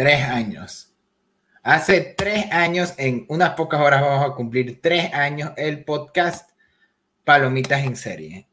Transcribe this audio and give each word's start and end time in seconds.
Tres 0.00 0.22
años. 0.22 0.94
Hace 1.62 2.00
tres 2.16 2.46
años, 2.52 2.94
en 2.96 3.26
unas 3.28 3.50
pocas 3.50 3.82
horas 3.82 4.00
vamos 4.00 4.30
a 4.30 4.34
cumplir 4.34 4.80
tres 4.80 5.12
años 5.12 5.52
el 5.58 5.84
podcast 5.84 6.52
Palomitas 7.22 7.84
en 7.84 7.96
Serie. 7.96 8.48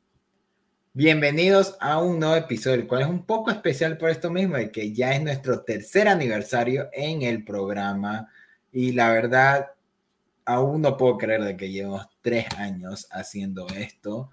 Bienvenidos 0.92 1.78
a 1.80 2.00
un 2.00 2.20
nuevo 2.20 2.36
episodio, 2.36 2.82
el 2.82 2.86
cual 2.86 3.04
es 3.04 3.08
un 3.08 3.26
poco 3.26 3.50
especial 3.50 3.98
por 3.98 4.10
esto 4.10 4.30
mismo, 4.30 4.58
de 4.58 4.74
que 4.74 4.92
ya 4.92 5.16
es 5.16 5.24
nuestro 5.24 5.62
tercer 5.62 6.10
aniversario 6.10 6.90
en 6.92 7.22
el 7.22 7.46
programa. 7.46 8.30
Y 8.74 8.92
la 8.92 9.10
verdad, 9.12 9.68
aún 10.44 10.82
no 10.82 10.98
puedo 10.98 11.18
creer 11.18 11.46
de 11.46 11.56
que 11.56 11.72
llevamos 11.72 12.10
tres 12.22 12.48
años 12.58 13.08
haciendo 13.10 13.68
esto, 13.68 14.32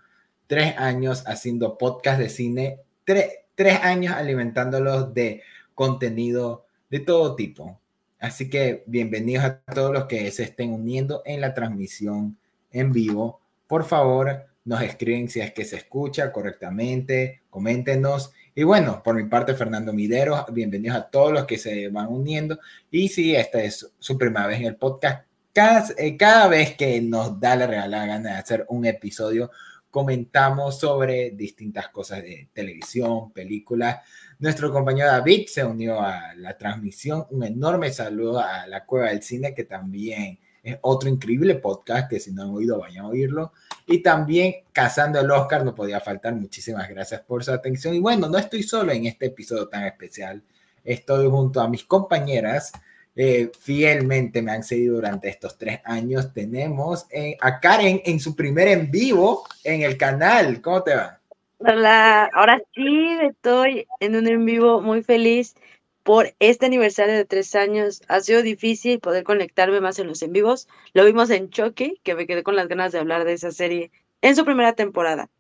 tres 0.49 0.77
años 0.79 1.23
haciendo 1.29 1.79
podcast 1.79 2.19
de 2.19 2.29
cine, 2.29 2.80
tres 3.05 3.85
años 3.85 4.15
alimentándolos 4.15 5.15
de 5.15 5.45
contenido 5.77 6.65
de 6.91 7.01
todo 7.01 7.34
tipo. 7.34 7.80
Así 8.19 8.48
que 8.48 8.84
bienvenidos 8.87 9.45
a 9.45 9.59
todos 9.61 9.93
los 9.93 10.05
que 10.06 10.30
se 10.30 10.45
estén 10.45 10.73
uniendo 10.73 11.23
en 11.24 11.41
la 11.41 11.52
transmisión 11.55 12.38
en 12.70 12.93
vivo. 12.93 13.41
Por 13.66 13.84
favor, 13.84 14.47
nos 14.65 14.80
escriben 14.83 15.29
si 15.29 15.41
es 15.41 15.52
que 15.52 15.65
se 15.65 15.77
escucha 15.77 16.33
correctamente, 16.33 17.43
coméntenos. 17.51 18.33
Y 18.55 18.62
bueno, 18.62 19.02
por 19.02 19.15
mi 19.15 19.24
parte, 19.24 19.55
Fernando 19.55 19.93
Mideros, 19.93 20.45
bienvenidos 20.52 20.97
a 20.97 21.10
todos 21.10 21.33
los 21.33 21.45
que 21.45 21.59
se 21.59 21.88
van 21.88 22.07
uniendo. 22.09 22.59
Y 22.91 23.09
si 23.09 23.35
esta 23.35 23.62
es 23.62 23.93
su 23.98 24.16
primera 24.16 24.46
vez 24.46 24.60
en 24.60 24.66
el 24.66 24.77
podcast, 24.77 25.27
cada, 25.52 25.87
eh, 25.99 26.16
cada 26.16 26.49
vez 26.49 26.77
que 26.77 27.01
nos 27.02 27.38
da 27.38 27.57
la 27.57 27.66
regalada 27.66 28.07
gana 28.07 28.30
de 28.32 28.37
hacer 28.38 28.65
un 28.68 28.87
episodio, 28.87 29.51
comentamos 29.90 30.80
sobre 30.80 31.30
distintas 31.30 31.88
cosas 31.88 32.23
de 32.23 32.49
televisión, 32.52 33.32
películas. 33.32 34.01
Nuestro 34.38 34.73
compañero 34.73 35.09
David 35.09 35.46
se 35.49 35.65
unió 35.65 36.01
a 36.01 36.35
la 36.35 36.57
transmisión. 36.57 37.27
Un 37.30 37.45
enorme 37.45 37.93
saludo 37.93 38.40
a 38.40 38.66
la 38.66 38.85
Cueva 38.85 39.09
del 39.09 39.23
Cine, 39.23 39.54
que 39.54 39.65
también 39.65 40.38
es 40.63 40.79
otro 40.82 41.09
increíble 41.09 41.57
podcast 41.57 42.09
que 42.09 42.21
si 42.21 42.32
no 42.32 42.43
han 42.43 42.51
oído, 42.51 42.79
vayan 42.79 43.05
a 43.05 43.09
oírlo. 43.09 43.52
Y 43.87 44.02
también 44.02 44.55
Cazando 44.73 45.21
el 45.21 45.30
Oscar, 45.30 45.65
no 45.65 45.74
podía 45.74 46.01
faltar. 46.01 46.35
Muchísimas 46.35 46.88
gracias 46.88 47.21
por 47.21 47.45
su 47.45 47.52
atención. 47.52 47.95
Y 47.95 48.01
bueno, 48.01 48.29
no 48.29 48.38
estoy 48.38 48.62
solo 48.62 48.93
en 48.93 49.07
este 49.07 49.27
episodio 49.27 49.68
tan 49.68 49.85
especial. 49.85 50.43
Estoy 50.85 51.29
junto 51.29 51.60
a 51.60 51.68
mis 51.68 51.85
compañeras 51.85 52.73
eh, 53.16 53.52
fielmente 53.60 54.43
me 54.43 54.51
han 54.51 54.65
seguido 54.65 54.96
durante 54.96 55.29
estos 55.29 55.57
tres 55.57 55.80
años. 55.85 56.32
Tenemos 56.32 57.07
eh, 57.10 57.37
a 57.40 57.60
Karen 57.60 58.02
en 58.05 58.18
su 58.18 58.35
primer 58.35 58.68
en 58.68 58.90
vivo 58.90 59.45
en 59.62 59.82
el 59.82 59.96
canal. 59.96 60.60
¿Cómo 60.60 60.82
te 60.82 60.96
va? 60.96 61.21
Hola, 61.66 62.29
ahora 62.34 62.62
sí 62.74 63.16
estoy 63.23 63.87
en 64.00 64.16
un 64.16 64.28
en 64.28 64.44
vivo 64.44 64.82
muy 64.82 65.03
feliz 65.03 65.54
por 66.03 66.34
este 66.38 66.66
aniversario 66.66 67.15
de 67.15 67.25
tres 67.25 67.54
años. 67.54 68.03
Ha 68.09 68.21
sido 68.21 68.43
difícil 68.43 69.00
poder 69.00 69.25
conectarme 69.25 69.81
más 69.81 69.98
en 69.98 70.09
los 70.09 70.21
en 70.21 70.34
vivos. 70.34 70.69
Lo 70.93 71.06
vimos 71.06 71.31
en 71.31 71.48
Chucky, 71.48 71.98
que 72.03 72.15
me 72.15 72.26
quedé 72.26 72.43
con 72.43 72.54
las 72.54 72.69
ganas 72.69 72.93
de 72.93 72.98
hablar 72.98 73.25
de 73.25 73.32
esa 73.32 73.50
serie 73.50 73.91
en 74.21 74.37
su 74.37 74.44
primera 74.44 74.75
temporada. 74.75 75.31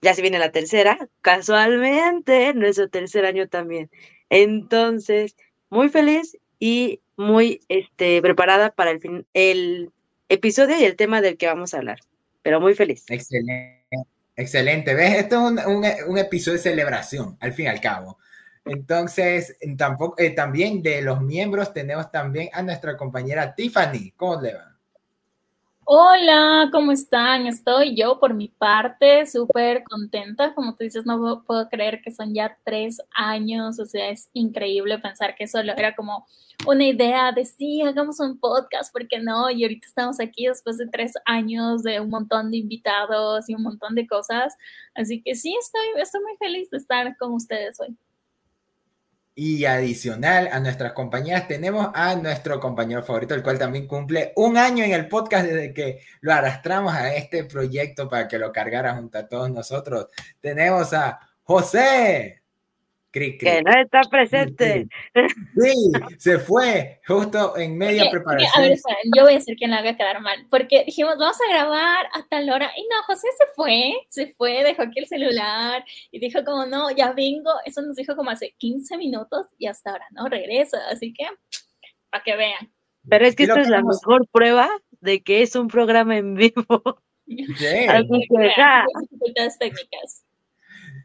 Ya 0.00 0.14
se 0.14 0.22
viene 0.22 0.38
la 0.38 0.52
tercera, 0.52 1.08
casualmente, 1.22 2.54
nuestro 2.54 2.88
tercer 2.88 3.26
año 3.26 3.48
también. 3.48 3.90
Entonces, 4.30 5.34
muy 5.70 5.88
feliz 5.88 6.38
y 6.60 7.00
muy 7.16 7.62
este, 7.68 8.22
preparada 8.22 8.70
para 8.70 8.92
el, 8.92 9.00
fin, 9.00 9.26
el 9.34 9.90
episodio 10.28 10.78
y 10.78 10.84
el 10.84 10.94
tema 10.94 11.20
del 11.20 11.36
que 11.36 11.46
vamos 11.46 11.74
a 11.74 11.78
hablar, 11.78 11.98
pero 12.42 12.60
muy 12.60 12.74
feliz. 12.74 13.06
Excelente, 13.08 13.83
excelente. 14.36 14.94
¿Ves? 14.94 15.18
Esto 15.18 15.48
es 15.48 15.66
un, 15.66 15.84
un, 16.08 16.18
episodio 16.18 16.58
de 16.58 16.62
celebración, 16.62 17.36
al 17.40 17.52
fin 17.52 17.66
y 17.66 17.68
al 17.68 17.80
cabo. 17.80 18.18
Entonces, 18.64 19.56
tampoco, 19.76 20.14
eh, 20.18 20.30
también 20.30 20.82
de 20.82 21.02
los 21.02 21.20
miembros 21.20 21.72
tenemos 21.72 22.10
también 22.10 22.48
a 22.52 22.62
nuestra 22.62 22.96
compañera 22.96 23.54
Tiffany. 23.54 24.12
¿Cómo 24.16 24.40
le 24.40 24.54
va? 24.54 24.73
Hola, 25.86 26.70
¿cómo 26.72 26.92
están? 26.92 27.46
Estoy 27.46 27.94
yo 27.94 28.18
por 28.18 28.32
mi 28.32 28.48
parte 28.48 29.26
súper 29.26 29.84
contenta. 29.84 30.54
Como 30.54 30.74
tú 30.74 30.84
dices, 30.84 31.04
no 31.04 31.44
puedo 31.46 31.68
creer 31.68 32.00
que 32.02 32.10
son 32.10 32.32
ya 32.34 32.56
tres 32.64 32.98
años. 33.14 33.78
O 33.78 33.84
sea, 33.84 34.08
es 34.08 34.30
increíble 34.32 34.98
pensar 34.98 35.34
que 35.34 35.46
solo 35.46 35.72
era 35.76 35.94
como 35.94 36.26
una 36.66 36.84
idea 36.84 37.32
de 37.32 37.44
sí, 37.44 37.82
hagamos 37.82 38.18
un 38.20 38.38
podcast, 38.38 38.92
¿por 38.92 39.06
qué 39.08 39.18
no? 39.18 39.50
Y 39.50 39.62
ahorita 39.64 39.86
estamos 39.86 40.20
aquí 40.20 40.46
después 40.46 40.78
de 40.78 40.86
tres 40.86 41.12
años 41.26 41.82
de 41.82 42.00
un 42.00 42.08
montón 42.08 42.50
de 42.50 42.58
invitados 42.58 43.48
y 43.50 43.54
un 43.54 43.62
montón 43.62 43.94
de 43.94 44.06
cosas. 44.06 44.54
Así 44.94 45.22
que 45.22 45.34
sí, 45.34 45.54
estoy, 45.60 46.02
estoy 46.02 46.22
muy 46.22 46.36
feliz 46.38 46.70
de 46.70 46.78
estar 46.78 47.14
con 47.18 47.32
ustedes 47.32 47.78
hoy. 47.80 47.94
Y 49.36 49.64
adicional 49.64 50.48
a 50.52 50.60
nuestras 50.60 50.92
compañeras, 50.92 51.48
tenemos 51.48 51.88
a 51.92 52.14
nuestro 52.14 52.60
compañero 52.60 53.02
favorito, 53.02 53.34
el 53.34 53.42
cual 53.42 53.58
también 53.58 53.88
cumple 53.88 54.32
un 54.36 54.56
año 54.56 54.84
en 54.84 54.92
el 54.92 55.08
podcast 55.08 55.46
desde 55.46 55.74
que 55.74 56.00
lo 56.20 56.32
arrastramos 56.32 56.94
a 56.94 57.12
este 57.14 57.44
proyecto 57.44 58.08
para 58.08 58.28
que 58.28 58.38
lo 58.38 58.52
cargara 58.52 58.94
junto 58.94 59.18
a 59.18 59.26
todos 59.26 59.50
nosotros. 59.50 60.06
Tenemos 60.40 60.92
a 60.92 61.18
José. 61.42 62.43
Que 63.14 63.62
no 63.62 63.70
está 63.80 64.00
presente. 64.10 64.88
Sí, 65.56 65.92
se 66.18 66.38
fue 66.40 67.00
justo 67.06 67.56
en 67.56 67.78
media 67.78 68.10
preparación. 68.10 68.50
A 68.56 68.60
ver, 68.60 68.78
yo 69.16 69.22
voy 69.22 69.34
a 69.34 69.40
ser 69.40 69.54
quien 69.54 69.70
la 69.70 69.78
haga 69.78 69.96
quedar 69.96 70.20
mal, 70.20 70.46
porque 70.50 70.82
dijimos, 70.84 71.16
vamos 71.16 71.36
a 71.40 71.52
grabar 71.52 72.06
a 72.12 72.26
tal 72.28 72.50
hora, 72.50 72.72
y 72.76 72.82
no, 72.82 73.02
José 73.04 73.28
se 73.38 73.44
fue, 73.54 73.94
se 74.08 74.34
fue, 74.34 74.64
dejó 74.64 74.82
aquí 74.82 74.98
el 74.98 75.06
celular, 75.06 75.84
y 76.10 76.18
dijo 76.18 76.44
como, 76.44 76.66
no, 76.66 76.90
ya 76.90 77.12
vengo, 77.12 77.52
eso 77.64 77.82
nos 77.82 77.94
dijo 77.94 78.16
como 78.16 78.30
hace 78.30 78.54
15 78.58 78.98
minutos, 78.98 79.46
y 79.58 79.68
hasta 79.68 79.92
ahora 79.92 80.06
no 80.10 80.26
regresa, 80.28 80.78
así 80.90 81.12
que, 81.12 81.24
para 82.10 82.24
que 82.24 82.34
vean. 82.36 82.72
Pero 83.08 83.26
es 83.26 83.36
que 83.36 83.44
esta 83.44 83.60
es 83.60 83.68
la 83.68 83.82
mejor 83.82 84.26
prueba 84.32 84.68
de 85.00 85.22
que 85.22 85.42
es 85.42 85.54
un 85.54 85.68
programa 85.68 86.16
en 86.16 86.34
vivo. 86.34 86.82
Sí. 87.26 87.86
dificultades 89.00 89.58
técnicas. 89.58 90.23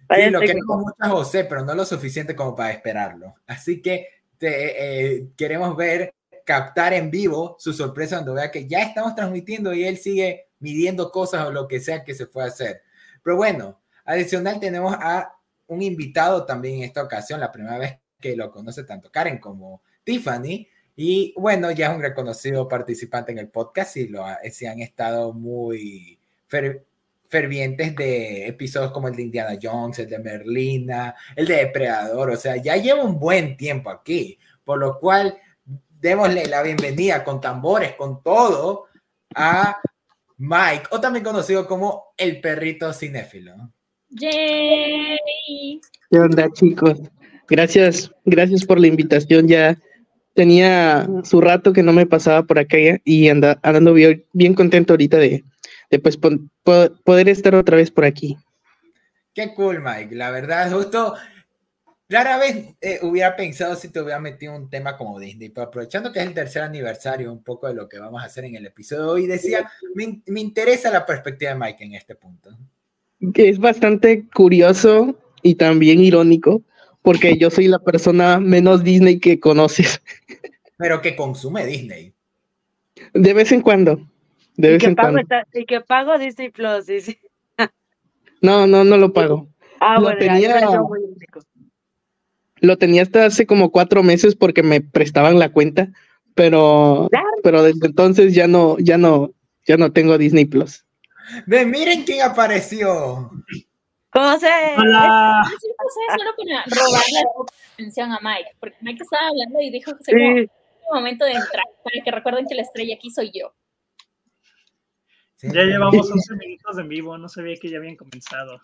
Sí, 0.10 0.30
lo 0.30 0.40
queremos 0.40 0.78
mucho 0.78 0.96
a 1.00 1.10
José, 1.10 1.46
pero 1.46 1.64
no 1.64 1.76
lo 1.76 1.86
suficiente 1.86 2.36
como 2.36 2.56
para 2.56 2.72
esperarlo. 2.72 3.36
Así 3.46 3.82
que 3.82 4.08
te, 4.38 5.18
eh, 5.18 5.28
queremos 5.38 5.76
ver, 5.78 6.14
captar 6.44 6.94
en 6.94 7.12
vivo 7.12 7.56
su 7.60 7.74
sorpresa 7.74 8.16
cuando 8.18 8.34
vea 8.34 8.50
que 8.50 8.68
ya 8.68 8.80
estamos 8.82 9.14
transmitiendo 9.14 9.72
y 9.74 9.84
él 9.84 9.98
sigue 9.98 10.48
midiendo 10.60 11.12
cosas 11.12 11.46
o 11.46 11.52
lo 11.52 11.68
que 11.68 11.80
sea 11.80 12.04
que 12.04 12.16
se 12.16 12.26
pueda 12.26 12.48
hacer. 12.48 12.82
Pero 13.24 13.38
bueno, 13.38 13.80
adicional 14.06 14.60
tenemos 14.60 14.96
a 15.00 15.36
un 15.68 15.84
invitado 15.84 16.46
también 16.46 16.78
en 16.78 16.84
esta 16.84 17.04
ocasión, 17.04 17.40
la 17.40 17.52
primera 17.52 17.78
vez 17.78 18.00
que 18.20 18.36
lo 18.36 18.52
conoce 18.52 18.84
tanto 18.84 19.12
Karen 19.12 19.38
como 19.38 19.84
Tiffany. 20.04 20.68
Y 20.96 21.34
bueno, 21.38 21.72
ya 21.72 21.90
es 21.90 21.96
un 21.96 22.02
reconocido 22.02 22.68
participante 22.68 23.32
en 23.32 23.38
el 23.38 23.50
podcast 23.50 23.96
y 23.98 24.08
lo, 24.08 24.26
si 24.52 24.66
han 24.66 24.80
estado 24.80 25.34
muy 25.34 26.20
fervientes 27.30 27.96
de 27.96 28.48
episodios 28.48 28.92
como 28.92 29.08
el 29.08 29.16
de 29.16 29.22
Indiana 29.22 29.58
Jones, 29.62 30.00
el 30.00 30.10
de 30.10 30.20
Merlina, 30.20 31.16
el 31.36 31.46
de 31.46 31.58
Depredador, 31.58 32.32
o 32.32 32.36
sea, 32.36 32.58
ya 32.58 32.76
lleva 32.76 33.04
un 33.04 33.20
buen 33.20 33.56
tiempo 33.56 33.92
aquí, 33.92 34.38
por 34.64 34.80
lo 34.80 34.98
cual 34.98 35.38
démosle 36.02 36.46
la 36.48 36.64
bienvenida 36.64 37.24
con 37.24 37.40
tambores, 37.40 37.94
con 37.94 38.24
todo, 38.24 38.86
a 39.36 39.78
Mike, 40.38 40.86
o 40.92 41.00
también 41.00 41.24
conocido 41.24 41.68
como 41.68 42.14
el 42.18 42.42
perrito 42.42 42.92
cinéfilo. 42.94 43.54
¡Yay! 44.10 45.80
¿Qué 46.10 46.20
onda, 46.20 46.50
chicos? 46.52 47.00
Gracias, 47.48 48.12
gracias 48.26 48.66
por 48.66 48.80
la 48.80 48.88
invitación. 48.88 49.48
Ya 49.48 49.78
tenía 50.34 51.08
su 51.24 51.42
rato 51.42 51.74
que 51.74 51.84
no 51.84 51.94
me 51.94 52.06
pasaba 52.06 52.44
por 52.44 52.60
acá 52.60 52.78
y 53.04 53.30
anda, 53.30 53.60
andando 53.64 53.94
bien, 53.94 54.26
bien 54.34 54.54
contento 54.54 54.94
ahorita 54.94 55.18
de, 55.18 55.44
de 55.90 56.00
pues, 56.00 56.18
poder 56.18 57.30
estar 57.30 57.56
otra 57.56 57.78
vez 57.78 57.92
por 57.92 58.06
aquí. 58.06 58.38
Qué 59.34 59.54
cool, 59.54 59.82
Mike. 59.82 60.16
La 60.16 60.32
verdad, 60.32 60.72
justo 60.72 61.16
rara 62.10 62.38
vez 62.40 62.76
eh, 62.82 63.00
hubiera 63.04 63.36
pensado 63.36 63.76
si 63.76 63.90
te 63.90 64.02
hubiera 64.02 64.20
metido 64.20 64.56
un 64.56 64.70
tema 64.70 64.98
como 64.98 65.20
Disney, 65.20 65.50
pero 65.50 65.68
aprovechando 65.68 66.12
que 66.12 66.20
es 66.20 66.26
el 66.26 66.34
tercer 66.34 66.64
aniversario, 66.64 67.32
un 67.32 67.44
poco 67.44 67.68
de 67.68 67.76
lo 67.76 67.88
que 67.88 68.00
vamos 68.00 68.22
a 68.22 68.26
hacer 68.26 68.46
en 68.46 68.56
el 68.56 68.66
episodio 68.66 69.04
de 69.04 69.10
hoy, 69.10 69.28
decía, 69.28 69.70
me, 69.94 70.22
me 70.26 70.42
interesa 70.42 70.90
la 70.90 71.06
perspectiva 71.06 71.54
de 71.54 71.60
Mike 71.60 71.84
en 71.84 71.94
este 71.94 72.16
punto. 72.16 72.58
Que 73.34 73.50
es 73.50 73.60
bastante 73.60 74.28
curioso 74.34 75.16
y 75.44 75.56
también 75.56 76.00
irónico, 76.02 76.64
porque 77.02 77.38
yo 77.38 77.50
soy 77.50 77.68
la 77.68 77.80
persona 77.80 78.40
menos 78.40 78.84
Disney 78.84 79.20
que 79.20 79.40
conoces. 79.40 80.02
Pero 80.78 81.02
que 81.02 81.16
consume 81.16 81.66
Disney. 81.66 82.14
De 83.14 83.34
vez 83.34 83.52
en 83.52 83.62
cuando 83.62 84.10
y, 84.68 84.78
que 84.78 84.96
pago 84.96 85.18
y 85.54 85.66
que 85.66 85.82
pago 85.82 86.18
Disney 86.18 86.50
Plus, 86.50 86.86
No, 88.42 88.68
no, 88.68 88.84
no 88.84 88.98
lo 88.98 89.14
pago. 89.14 89.48
Ah, 89.80 90.00
lo 90.00 90.18
tenía, 90.18 90.62
lo 92.62 92.78
tenía 92.78 93.02
hasta 93.02 93.26
hace 93.26 93.46
como 93.46 93.72
cuatro 93.72 94.04
meses 94.04 94.36
porque 94.36 94.64
me 94.64 94.82
prestaban 94.82 95.40
la 95.40 95.52
cuenta, 95.52 95.92
pero, 96.36 97.10
pero 97.44 97.64
desde 97.64 97.88
entonces 97.88 98.34
ya 98.34 98.48
no, 98.48 98.78
ya 98.80 98.98
no, 98.98 99.34
ya 99.66 99.78
no 99.78 99.92
tengo 99.94 100.18
Disney 100.18 100.46
Plus. 100.46 100.86
Ve, 101.48 101.66
miren 101.66 102.04
quién 102.04 102.22
apareció. 102.22 103.32
José. 104.12 104.76
Hola. 104.78 105.42
Sí, 105.60 105.68
José, 105.78 106.00
solo 106.18 106.32
para 106.38 106.64
robarle 106.66 107.22
la 107.24 107.46
atención 107.74 108.12
a 108.12 108.20
Mike, 108.22 108.56
porque 108.60 108.78
Mike 108.82 109.04
estaba 109.04 109.28
hablando 109.28 109.62
y 109.62 109.70
dijo 109.70 109.96
que 109.98 110.04
se 110.04 110.12
sí. 110.12 110.50
momento 110.92 111.26
de 111.26 111.32
entrar, 111.32 111.66
para 111.84 112.04
que 112.04 112.12
recuerden 112.12 112.46
que 112.48 112.56
la 112.56 112.64
estrella 112.64 112.96
aquí 112.96 113.10
soy 113.12 113.32
yo. 113.34 113.54
Ya 115.42 115.64
llevamos 115.64 116.12
11 116.12 116.36
minutos 116.36 116.78
en 116.80 116.90
vivo, 116.90 117.18
no 117.18 117.30
sabía 117.30 117.56
que 117.56 117.70
ya 117.70 117.78
habían 117.78 117.96
comenzado. 117.96 118.60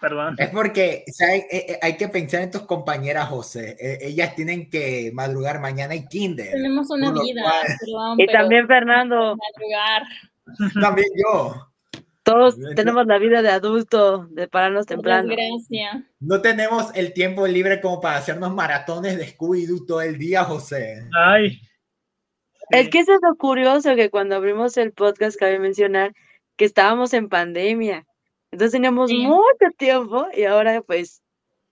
Perdón. 0.00 0.36
Es 0.38 0.50
porque 0.50 1.04
eh, 1.06 1.46
eh, 1.50 1.78
hay 1.80 1.96
que 1.96 2.08
pensar 2.08 2.42
en 2.42 2.50
tus 2.50 2.62
compañeras, 2.62 3.28
José. 3.28 3.76
Eh, 3.80 3.98
ellas 4.02 4.34
tienen 4.34 4.68
que 4.68 5.10
madrugar 5.14 5.60
mañana 5.60 5.94
y 5.94 6.06
kinder. 6.06 6.52
Tenemos 6.52 6.90
una 6.90 7.10
vida. 7.10 7.42
y 8.18 8.26
también 8.26 8.66
Fernando. 8.66 9.36
Madrugar. 9.36 10.02
También 10.80 11.08
yo. 11.16 11.73
Todos 12.24 12.56
tenemos 12.74 13.06
la 13.06 13.18
vida 13.18 13.42
de 13.42 13.50
adulto, 13.50 14.26
de 14.30 14.48
pararnos 14.48 14.86
temprano. 14.86 15.28
Gracias. 15.28 16.04
No 16.20 16.40
tenemos 16.40 16.90
el 16.94 17.12
tiempo 17.12 17.46
libre 17.46 17.82
como 17.82 18.00
para 18.00 18.16
hacernos 18.16 18.52
maratones 18.54 19.18
de 19.18 19.26
Scooby-Doo 19.26 19.84
todo 19.86 20.00
el 20.00 20.16
día, 20.16 20.42
José. 20.44 21.06
Ay. 21.14 21.60
Es 22.70 22.88
que 22.88 23.00
eso 23.00 23.12
es 23.12 23.20
lo 23.22 23.36
curioso, 23.36 23.94
que 23.94 24.08
cuando 24.08 24.36
abrimos 24.36 24.78
el 24.78 24.92
podcast, 24.92 25.38
cabe 25.38 25.58
mencionar 25.58 26.14
que 26.56 26.64
estábamos 26.64 27.12
en 27.12 27.28
pandemia. 27.28 28.06
Entonces 28.50 28.72
teníamos 28.72 29.12
mucho 29.12 29.66
tiempo 29.76 30.26
y 30.34 30.44
ahora 30.44 30.80
pues 30.80 31.22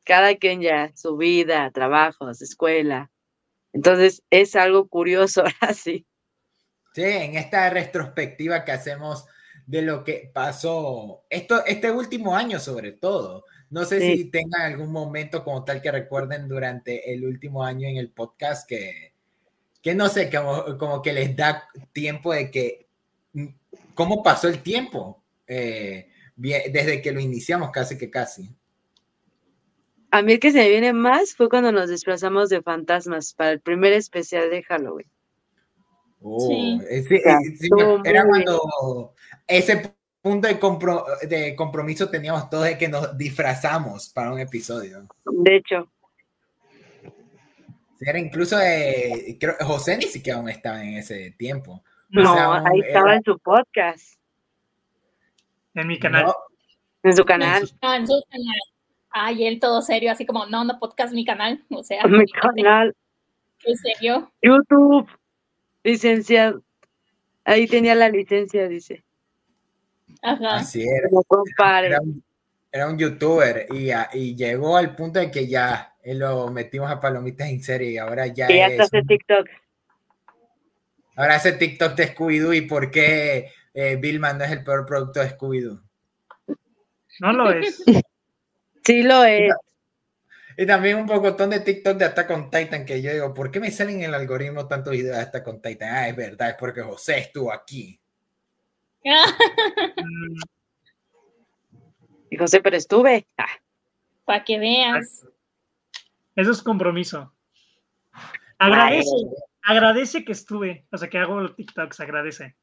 cada 0.04 0.36
quien 0.36 0.60
ya 0.60 0.92
su 0.94 1.16
vida, 1.16 1.70
trabajos, 1.70 2.42
escuela. 2.42 3.10
Entonces 3.72 4.22
es 4.30 4.54
algo 4.54 4.86
curioso 4.86 5.44
así. 5.60 6.06
Sí, 6.92 7.04
en 7.04 7.36
esta 7.36 7.70
retrospectiva 7.70 8.64
que 8.64 8.72
hacemos 8.72 9.24
de 9.66 9.82
lo 9.82 10.04
que 10.04 10.30
pasó 10.32 11.24
esto, 11.30 11.64
este 11.64 11.90
último 11.90 12.36
año 12.36 12.58
sobre 12.58 12.92
todo. 12.92 13.44
No 13.70 13.86
sé 13.86 14.00
si 14.00 14.26
tengan 14.26 14.72
algún 14.72 14.92
momento 14.92 15.42
como 15.42 15.64
tal 15.64 15.80
que 15.80 15.90
recuerden 15.90 16.46
durante 16.46 17.12
el 17.12 17.24
último 17.24 17.64
año 17.64 17.88
en 17.88 17.96
el 17.96 18.10
podcast 18.10 18.68
que, 18.68 19.14
que 19.80 19.94
no 19.94 20.08
sé, 20.10 20.30
como, 20.30 20.76
como 20.76 21.00
que 21.00 21.14
les 21.14 21.34
da 21.34 21.66
tiempo 21.92 22.34
de 22.34 22.50
que, 22.50 22.86
mm, 23.32 23.46
¿cómo 23.94 24.22
pasó 24.22 24.48
el 24.48 24.62
tiempo? 24.62 25.22
Eh, 25.46 26.08
desde 26.36 27.00
que 27.00 27.12
lo 27.12 27.20
iniciamos 27.20 27.70
casi 27.70 27.96
que 27.96 28.10
casi. 28.10 28.50
A 30.10 30.20
mí 30.20 30.34
el 30.34 30.40
que 30.40 30.52
se 30.52 30.58
me 30.58 30.68
viene 30.68 30.92
más 30.92 31.34
fue 31.34 31.48
cuando 31.48 31.72
nos 31.72 31.88
disfrazamos 31.88 32.50
de 32.50 32.60
fantasmas 32.60 33.32
para 33.32 33.52
el 33.52 33.60
primer 33.60 33.94
especial 33.94 34.50
de 34.50 34.62
Halloween. 34.62 35.08
Oh, 36.20 36.46
sí. 36.46 36.78
era 38.04 38.24
cuando 38.26 39.14
ese 39.52 39.96
punto 40.20 40.48
de, 40.48 41.54
compromiso 41.56 42.08
teníamos 42.08 42.48
todos 42.48 42.64
de 42.64 42.78
que 42.78 42.88
nos 42.88 43.16
disfrazamos 43.18 44.08
para 44.08 44.32
un 44.32 44.38
episodio. 44.38 45.06
De 45.24 45.56
hecho. 45.56 45.90
Era 48.00 48.18
incluso, 48.18 48.56
creo, 49.38 49.54
José 49.60 49.96
ni 49.96 50.04
siquiera 50.04 50.38
aún 50.38 50.48
estaba 50.48 50.82
en 50.82 50.96
ese 50.96 51.32
tiempo. 51.32 51.82
No, 52.08 52.52
ahí 52.52 52.80
estaba 52.80 53.14
en 53.14 53.22
su 53.22 53.38
podcast. 53.38 54.14
En 55.74 55.86
mi 55.86 55.98
canal. 55.98 56.32
En 57.02 57.16
su 57.16 57.24
canal. 57.24 57.68
Ah, 57.80 57.96
en 57.96 58.06
su 58.06 58.22
canal. 58.28 58.58
Ay, 59.10 59.46
él 59.46 59.60
todo 59.60 59.82
serio, 59.82 60.10
así 60.10 60.26
como, 60.26 60.46
no, 60.46 60.64
no, 60.64 60.78
podcast, 60.78 61.14
mi 61.14 61.24
canal. 61.24 61.64
O 61.70 61.82
sea, 61.82 62.02
mi 62.06 62.26
canal. 62.26 62.94
¿En 63.64 63.76
serio? 63.76 64.32
YouTube, 64.42 65.08
licenciado. 65.84 66.62
Ahí 67.44 67.66
tenía 67.66 67.94
la 67.94 68.08
licencia, 68.08 68.68
dice. 68.68 69.04
Ajá. 70.22 70.56
Así 70.56 70.82
era. 70.82 71.08
Era 72.74 72.88
un, 72.88 72.96
youtuber 72.96 73.66
y, 73.70 73.90
y, 74.14 74.34
llegó 74.34 74.78
al 74.78 74.96
punto 74.96 75.18
de 75.18 75.30
que 75.30 75.46
ya 75.46 75.94
lo 76.04 76.48
metimos 76.48 76.90
a 76.90 77.00
palomitas 77.00 77.48
en 77.48 77.62
serie 77.62 77.90
y 77.90 77.98
ahora 77.98 78.28
ya. 78.28 78.50
Y 78.50 78.56
ya 78.56 78.82
hace 78.82 79.02
TikTok. 79.02 79.48
Ahora 81.16 81.34
hace 81.34 81.52
TikTok 81.52 81.94
de 81.94 82.14
Scooby-Doo 82.14 82.54
y 82.54 82.62
por 82.62 82.90
qué 82.90 83.50
eh, 83.74 83.96
Billman 83.96 84.38
no 84.38 84.44
es 84.44 84.50
el 84.52 84.64
peor 84.64 84.86
producto 84.86 85.20
de 85.20 85.36
Scooby-Doo. 85.36 85.82
No 87.20 87.32
lo 87.32 87.52
es. 87.52 87.82
sí 88.84 89.02
lo 89.02 89.24
es. 89.24 89.52
Y 90.56 90.66
también 90.66 90.96
un 90.96 91.06
pocotón 91.06 91.50
de 91.50 91.60
TikTok 91.60 91.96
de 91.96 92.04
Attack 92.06 92.30
on 92.30 92.50
Titan 92.50 92.84
que 92.84 93.00
yo 93.00 93.12
digo, 93.12 93.34
¿por 93.34 93.50
qué 93.50 93.60
me 93.60 93.70
salen 93.70 93.98
en 93.98 94.04
el 94.04 94.14
algoritmo 94.14 94.66
tantos 94.66 94.92
videos 94.92 95.16
de 95.16 95.22
Attack 95.22 95.46
on 95.48 95.62
Titan? 95.62 95.94
Ah, 95.94 96.08
es 96.08 96.16
verdad, 96.16 96.50
es 96.50 96.56
porque 96.56 96.82
José 96.82 97.18
estuvo 97.18 97.52
aquí. 97.52 98.01
y 102.30 102.36
José, 102.36 102.60
pero 102.60 102.76
estuve. 102.76 103.26
Ah. 103.36 103.46
Para 104.24 104.44
que 104.44 104.58
veas. 104.58 105.26
Eso 106.36 106.52
es 106.52 106.62
compromiso. 106.62 107.32
Agradece, 108.58 109.10
agradece 109.62 110.24
que 110.24 110.32
estuve, 110.32 110.86
o 110.92 110.96
sea, 110.96 111.10
que 111.10 111.18
hago 111.18 111.40
los 111.40 111.56
TikToks, 111.56 112.00
agradece. 112.00 112.54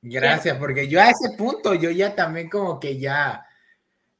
Gracias, 0.00 0.56
porque 0.56 0.88
yo 0.88 1.00
a 1.00 1.10
ese 1.10 1.36
punto, 1.36 1.74
yo 1.74 1.90
ya 1.90 2.14
también 2.14 2.48
como 2.48 2.80
que 2.80 2.98
ya 2.98 3.44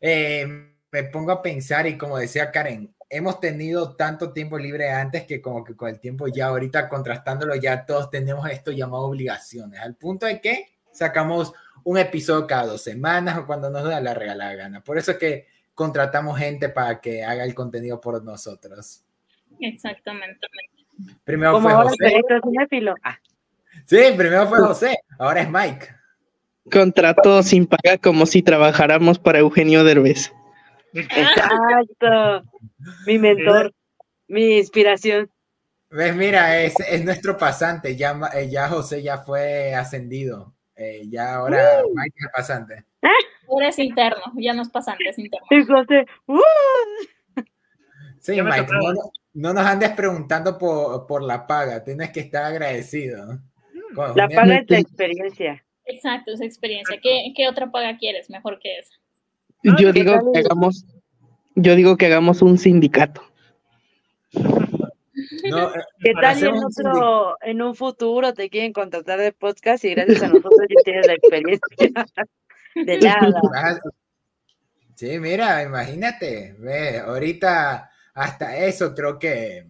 eh, 0.00 0.75
me 0.91 1.05
pongo 1.05 1.33
a 1.33 1.43
pensar 1.43 1.87
y 1.87 1.97
como 1.97 2.19
decía 2.19 2.50
Karen, 2.50 2.95
hemos 3.09 3.41
tenido 3.41 3.97
tanto 3.97 4.33
tiempo 4.33 4.59
libre 4.59 4.91
antes 4.91 5.25
que 5.25 5.41
como 5.41 5.65
que 5.65 5.77
con 5.77 5.89
el 5.89 6.00
tiempo 6.00 6.29
ya 6.29 6.49
ahorita 6.49 6.89
contrastándolo 6.89 7.55
ya 7.55 7.87
todos 7.87 8.11
tenemos 8.11 8.49
esto 8.50 8.71
llamado 8.71 9.05
obligaciones, 9.05 9.81
al 9.81 9.97
punto 9.97 10.27
de 10.27 10.41
que 10.41 10.78
sacamos 10.99 11.53
un 11.85 11.97
episodio 11.97 12.47
cada 12.47 12.67
dos 12.67 12.83
semanas 12.83 13.39
o 13.39 13.47
cuando 13.47 13.71
nos 13.71 13.85
da 13.85 14.00
la 14.00 14.15
regalada 14.15 14.55
gana. 14.55 14.85
Por 14.85 14.99
eso 14.99 15.12
es 15.12 15.19
que 15.19 15.47
contratamos 15.75 16.39
gente 16.39 16.69
para 16.69 17.00
que 17.00 17.25
haga 17.25 17.45
el 17.45 17.55
contenido 17.55 18.00
por 18.00 18.23
nosotros. 18.23 19.05
Exactamente. 19.61 20.47
Primero 21.25 21.61
fue 21.61 21.73
José. 21.73 22.21
Ah. 23.03 23.19
Sí, 23.87 23.99
primero 24.17 24.47
fue 24.49 24.59
José, 24.59 24.99
ahora 25.19 25.43
es 25.43 25.50
Mike. 25.50 25.89
Contrato 26.71 27.43
sin 27.43 27.67
paga 27.67 27.97
como 27.97 28.27
si 28.27 28.43
trabajáramos 28.43 29.19
para 29.19 29.39
Eugenio 29.39 29.85
Derbez. 29.85 30.33
Exacto. 30.93 32.43
Mi 33.06 33.19
mentor, 33.19 33.73
mi 34.27 34.59
inspiración. 34.59 35.31
Ves, 35.91 36.15
mira, 36.15 36.61
es, 36.61 36.75
nuestro 37.02 37.38
pasante. 37.38 37.97
Ya, 37.97 38.19
ya 38.50 38.69
José 38.69 39.02
ya 39.02 39.19
fue 39.19 39.75
ascendido. 39.75 40.55
Eh, 40.78 41.08
ya 41.08 41.35
ahora 41.35 41.82
uh. 41.85 41.92
Mike 41.92 42.14
es 42.16 42.25
el 42.25 42.30
pasante. 42.30 42.85
Ahora 43.49 43.68
es 43.68 43.78
interno, 43.78 44.20
ya 44.37 44.52
no 44.52 44.61
es 44.61 44.68
pasante, 44.68 45.08
es 45.08 45.18
interno. 45.18 45.47
Uh. 46.26 46.42
Sí, 48.20 48.42
Mike, 48.42 48.66
no, 49.32 49.54
nos 49.54 49.64
andes 49.64 49.90
preguntando 49.92 50.58
por, 50.58 51.06
por 51.06 51.23
la 51.23 51.47
paga, 51.47 51.82
tienes 51.82 52.11
que 52.11 52.20
estar 52.20 52.44
agradecido. 52.44 53.38
La 54.14 54.28
paga 54.28 54.58
es 54.58 54.68
la 54.68 54.78
experiencia. 54.78 55.64
Exacto, 55.87 56.32
es 56.32 56.42
experiencia. 56.42 56.99
¿Qué, 57.02 57.32
¿Qué, 57.35 57.49
otra 57.49 57.70
paga 57.70 57.97
quieres 57.97 58.28
mejor 58.28 58.58
que 58.58 58.78
esa? 58.78 58.92
Yo 59.62 59.94
digo 59.94 60.32
que 60.32 60.40
hagamos, 60.40 60.85
yo 61.54 61.75
digo 61.75 61.97
que 61.97 62.06
hagamos 62.06 62.42
un 62.42 62.58
sindicato. 62.58 63.23
No, 65.50 65.75
eh, 65.75 65.81
¿Qué 66.00 66.12
tal 66.21 66.43
en 66.43 66.55
otro, 66.64 67.37
en 67.40 67.62
un 67.62 67.75
futuro 67.75 68.35
te 68.35 68.50
quieren 68.50 68.73
contratar 68.73 69.19
de 69.19 69.33
podcast 69.33 69.85
y 69.85 69.95
gracias 69.95 70.23
a 70.23 70.28
nosotros 70.28 70.67
ya 70.69 70.83
tienes 70.85 71.07
la 71.07 71.14
experiencia? 71.14 72.07
De 72.75 72.99
nada. 72.99 73.81
Sí, 74.95 75.19
mira, 75.19 75.62
imagínate, 75.62 76.55
ve, 76.59 76.99
ahorita 76.99 77.90
hasta 78.14 78.57
eso 78.57 78.95
creo 78.95 79.19
que 79.19 79.67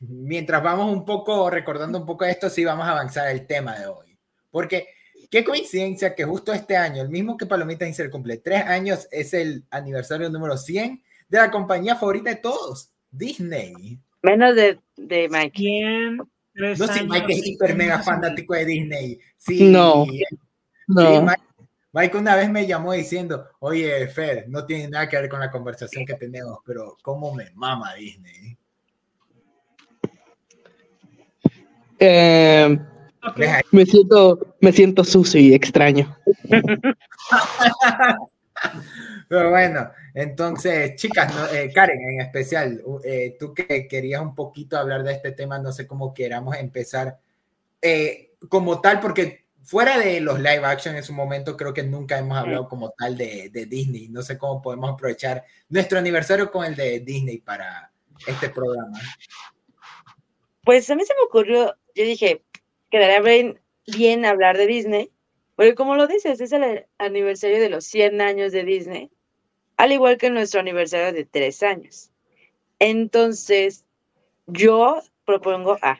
mientras 0.00 0.62
vamos 0.62 0.92
un 0.92 1.04
poco 1.04 1.50
recordando 1.50 1.98
un 1.98 2.06
poco 2.06 2.24
esto, 2.24 2.48
sí 2.48 2.64
vamos 2.64 2.86
a 2.86 2.92
avanzar 2.92 3.28
el 3.28 3.46
tema 3.46 3.78
de 3.78 3.86
hoy. 3.86 4.18
Porque 4.50 4.88
qué 5.30 5.44
coincidencia 5.44 6.14
que 6.14 6.24
justo 6.24 6.52
este 6.52 6.76
año, 6.76 7.02
el 7.02 7.08
mismo 7.08 7.36
que 7.36 7.46
Palomita 7.46 7.86
Inser 7.86 8.10
cumple 8.10 8.38
tres 8.38 8.64
años, 8.64 9.08
es 9.10 9.34
el 9.34 9.64
aniversario 9.70 10.30
número 10.30 10.56
100 10.56 11.02
de 11.28 11.38
la 11.38 11.50
compañía 11.50 11.96
favorita 11.96 12.30
de 12.30 12.36
todos, 12.36 12.92
Disney. 13.10 14.00
Menos 14.22 14.56
de, 14.56 14.78
de 14.96 15.28
Mike. 15.28 15.52
¿Quién? 15.54 16.16
No 16.54 16.86
sé, 16.86 17.04
Mike 17.04 17.32
es 17.32 17.46
hiper 17.46 17.76
mega 17.76 18.02
fanático 18.02 18.54
de 18.54 18.64
Disney. 18.64 19.18
Sí, 19.36 19.70
no. 19.70 20.06
no. 20.88 21.22
Mike, 21.22 21.42
Mike, 21.92 22.16
una 22.16 22.36
vez 22.36 22.50
me 22.50 22.66
llamó 22.66 22.92
diciendo, 22.92 23.46
oye, 23.60 24.06
Fer, 24.08 24.46
no 24.48 24.66
tiene 24.66 24.88
nada 24.88 25.08
que 25.08 25.16
ver 25.16 25.28
con 25.28 25.40
la 25.40 25.50
conversación 25.50 26.04
que 26.04 26.14
tenemos, 26.14 26.58
pero 26.64 26.96
¿cómo 27.02 27.32
me 27.34 27.50
mama 27.54 27.94
Disney? 27.94 28.56
Eh, 32.00 32.78
me 33.70 33.86
siento, 33.86 34.56
me 34.60 34.72
siento 34.72 35.04
sucio 35.04 35.40
y 35.40 35.54
extraño. 35.54 36.16
Pero 39.28 39.50
bueno, 39.50 39.90
entonces, 40.14 40.96
chicas, 40.96 41.52
eh, 41.52 41.70
Karen 41.72 42.00
en 42.00 42.20
especial, 42.20 42.82
eh, 43.04 43.36
tú 43.38 43.52
que 43.52 43.86
querías 43.86 44.22
un 44.22 44.34
poquito 44.34 44.78
hablar 44.78 45.02
de 45.02 45.12
este 45.12 45.32
tema, 45.32 45.58
no 45.58 45.70
sé 45.72 45.86
cómo 45.86 46.14
queramos 46.14 46.56
empezar 46.56 47.18
eh, 47.82 48.32
como 48.48 48.80
tal, 48.80 49.00
porque 49.00 49.44
fuera 49.62 49.98
de 49.98 50.20
los 50.20 50.38
live 50.38 50.64
action 50.64 50.96
en 50.96 51.04
su 51.04 51.12
momento, 51.12 51.56
creo 51.56 51.74
que 51.74 51.82
nunca 51.82 52.18
hemos 52.18 52.38
hablado 52.38 52.68
como 52.68 52.90
tal 52.90 53.18
de, 53.18 53.50
de, 53.50 53.66
Disney. 53.66 54.08
No 54.08 54.22
sé 54.22 54.38
cómo 54.38 54.62
podemos 54.62 54.90
aprovechar 54.92 55.44
nuestro 55.68 55.98
aniversario 55.98 56.50
con 56.50 56.64
el 56.64 56.74
de 56.74 57.00
Disney 57.00 57.38
para 57.38 57.92
este 58.26 58.48
programa. 58.48 58.98
Pues 60.64 60.88
a 60.88 60.96
mí 60.96 61.04
se 61.04 61.14
me 61.14 61.26
ocurrió, 61.26 61.76
yo 61.94 62.04
dije, 62.04 62.42
quedaría 62.90 63.20
bien, 63.20 63.60
bien 63.86 64.24
hablar 64.24 64.56
de 64.56 64.66
Disney, 64.66 65.10
porque 65.58 65.74
como 65.74 65.96
lo 65.96 66.06
dices, 66.06 66.40
es 66.40 66.52
el 66.52 66.86
aniversario 66.98 67.58
de 67.58 67.68
los 67.68 67.84
100 67.86 68.20
años 68.20 68.52
de 68.52 68.62
Disney, 68.62 69.10
al 69.76 69.90
igual 69.90 70.16
que 70.16 70.30
nuestro 70.30 70.60
aniversario 70.60 71.12
de 71.12 71.24
3 71.24 71.64
años. 71.64 72.12
Entonces, 72.78 73.84
yo 74.46 75.02
propongo 75.24 75.76
a 75.82 75.98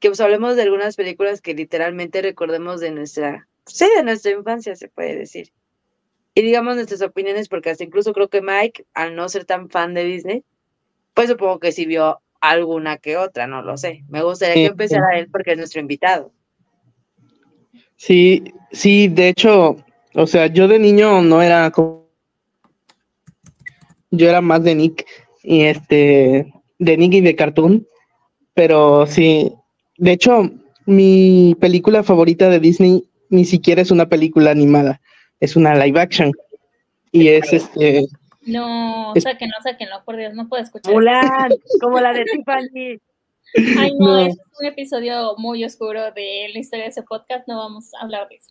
que 0.00 0.08
pues, 0.08 0.22
hablemos 0.22 0.56
de 0.56 0.62
algunas 0.62 0.96
películas 0.96 1.42
que 1.42 1.52
literalmente 1.52 2.22
recordemos 2.22 2.80
de 2.80 2.92
nuestra, 2.92 3.46
sí, 3.66 3.86
de 3.94 4.04
nuestra 4.04 4.32
infancia, 4.32 4.74
se 4.74 4.88
puede 4.88 5.18
decir. 5.18 5.52
Y 6.34 6.40
digamos 6.40 6.76
nuestras 6.76 7.02
opiniones, 7.02 7.50
porque 7.50 7.68
hasta 7.68 7.84
incluso 7.84 8.14
creo 8.14 8.28
que 8.28 8.40
Mike, 8.40 8.86
al 8.94 9.16
no 9.16 9.28
ser 9.28 9.44
tan 9.44 9.68
fan 9.68 9.92
de 9.92 10.04
Disney, 10.04 10.44
pues 11.12 11.28
supongo 11.28 11.60
que 11.60 11.72
sí 11.72 11.84
vio 11.84 12.22
alguna 12.40 12.96
que 12.96 13.18
otra, 13.18 13.46
no 13.46 13.60
lo 13.60 13.76
sé. 13.76 14.02
Me 14.08 14.22
gustaría 14.22 14.54
que 14.54 14.64
empezara 14.64 15.18
él 15.18 15.28
porque 15.30 15.50
es 15.50 15.58
nuestro 15.58 15.82
invitado. 15.82 16.32
Sí, 18.06 18.52
sí, 18.70 19.08
de 19.08 19.30
hecho, 19.30 19.76
o 20.14 20.26
sea, 20.26 20.48
yo 20.48 20.68
de 20.68 20.78
niño 20.78 21.22
no 21.22 21.40
era 21.40 21.70
como... 21.70 22.04
Yo 24.10 24.28
era 24.28 24.42
más 24.42 24.62
de 24.62 24.74
Nick 24.74 25.06
y 25.42 25.62
este, 25.62 26.52
de 26.78 26.96
Nick 26.98 27.14
y 27.14 27.20
de 27.22 27.34
Cartoon, 27.34 27.86
pero 28.52 29.06
sí, 29.06 29.50
de 29.96 30.12
hecho, 30.12 30.50
mi 30.84 31.56
película 31.58 32.02
favorita 32.02 32.50
de 32.50 32.60
Disney 32.60 33.08
ni 33.30 33.46
siquiera 33.46 33.80
es 33.80 33.90
una 33.90 34.06
película 34.06 34.50
animada, 34.50 35.00
es 35.40 35.56
una 35.56 35.74
live 35.74 35.98
action. 35.98 36.30
Y 37.10 37.28
es 37.28 37.54
este. 37.54 38.04
No, 38.42 39.14
es, 39.14 39.22
sáquenlo, 39.22 39.56
sáquenlo, 39.62 40.04
por 40.04 40.18
Dios, 40.18 40.34
no 40.34 40.46
puedo 40.46 40.62
escuchar. 40.62 40.92
Mulan, 40.92 41.54
como 41.80 42.00
la 42.00 42.12
de 42.12 42.24
Tiffany. 42.24 43.00
Ay, 43.78 43.92
no, 43.98 44.18
es 44.18 44.36
un 44.60 44.66
episodio 44.66 45.34
muy 45.38 45.64
oscuro 45.64 46.10
de 46.12 46.48
la 46.52 46.58
historia 46.58 46.84
de 46.84 46.90
ese 46.90 47.02
podcast, 47.02 47.46
no 47.46 47.56
vamos 47.56 47.92
a 47.94 48.04
hablar 48.04 48.28
de 48.28 48.36
eso. 48.36 48.50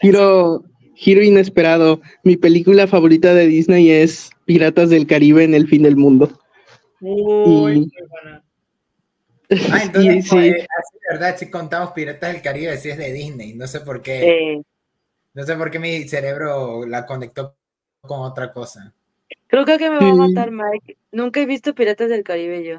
Giro, 0.00 0.64
giro 0.94 1.22
inesperado. 1.22 2.00
Mi 2.22 2.36
película 2.36 2.86
favorita 2.86 3.34
de 3.34 3.46
Disney 3.46 3.90
es 3.90 4.30
Piratas 4.44 4.90
del 4.90 5.06
Caribe 5.06 5.44
en 5.44 5.54
el 5.54 5.66
fin 5.66 5.82
del 5.82 5.96
mundo. 5.96 6.30
Uy, 7.00 7.90
qué 7.90 8.04
buena. 8.06 8.44
Ah, 9.72 9.82
entonces, 9.82 10.24
sí, 10.24 10.30
pues, 10.30 10.54
así, 10.54 10.98
¿verdad? 11.10 11.36
Si 11.36 11.50
contamos 11.50 11.90
Piratas 11.92 12.32
del 12.32 12.42
Caribe, 12.42 12.76
si 12.76 12.90
es 12.90 12.98
de 12.98 13.12
Disney. 13.12 13.54
No 13.54 13.66
sé 13.66 13.80
por 13.80 14.02
qué. 14.02 14.62
No 15.34 15.42
sé 15.42 15.56
por 15.56 15.70
qué 15.70 15.78
mi 15.78 16.08
cerebro 16.08 16.86
la 16.86 17.04
conectó 17.04 17.56
con 18.00 18.20
otra 18.20 18.52
cosa. 18.52 18.94
Creo 19.48 19.64
que 19.64 19.90
me 19.90 19.98
va 19.98 20.10
a 20.10 20.14
matar 20.14 20.50
Mike. 20.50 20.96
Nunca 21.12 21.40
he 21.40 21.46
visto 21.46 21.74
Piratas 21.74 22.08
del 22.08 22.24
Caribe 22.24 22.64
yo. 22.64 22.78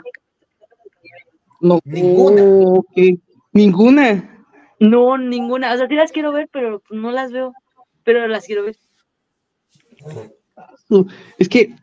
No. 1.61 1.79
Ninguna. 1.83 2.81
Ninguna. 3.51 4.45
No, 4.79 5.17
ninguna. 5.17 5.73
O 5.73 5.77
sea, 5.77 5.87
sí 5.87 5.95
las 5.95 6.11
quiero 6.11 6.31
ver, 6.31 6.49
pero 6.51 6.81
no 6.89 7.11
las 7.11 7.31
veo. 7.31 7.53
Pero 8.03 8.27
las 8.27 8.45
quiero 8.45 8.63
ver. 8.63 8.75
Es 11.37 11.49
que 11.49 11.73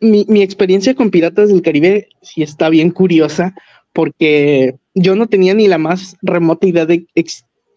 mi, 0.00 0.24
mi 0.28 0.42
experiencia 0.42 0.94
con 0.94 1.10
Piratas 1.10 1.48
del 1.48 1.62
Caribe 1.62 2.08
sí 2.22 2.42
está 2.42 2.68
bien 2.68 2.90
curiosa, 2.90 3.54
porque 3.92 4.76
yo 4.94 5.16
no 5.16 5.26
tenía 5.26 5.54
ni 5.54 5.68
la 5.68 5.78
más 5.78 6.16
remota 6.22 6.66
idea 6.66 6.86
de, 6.86 7.06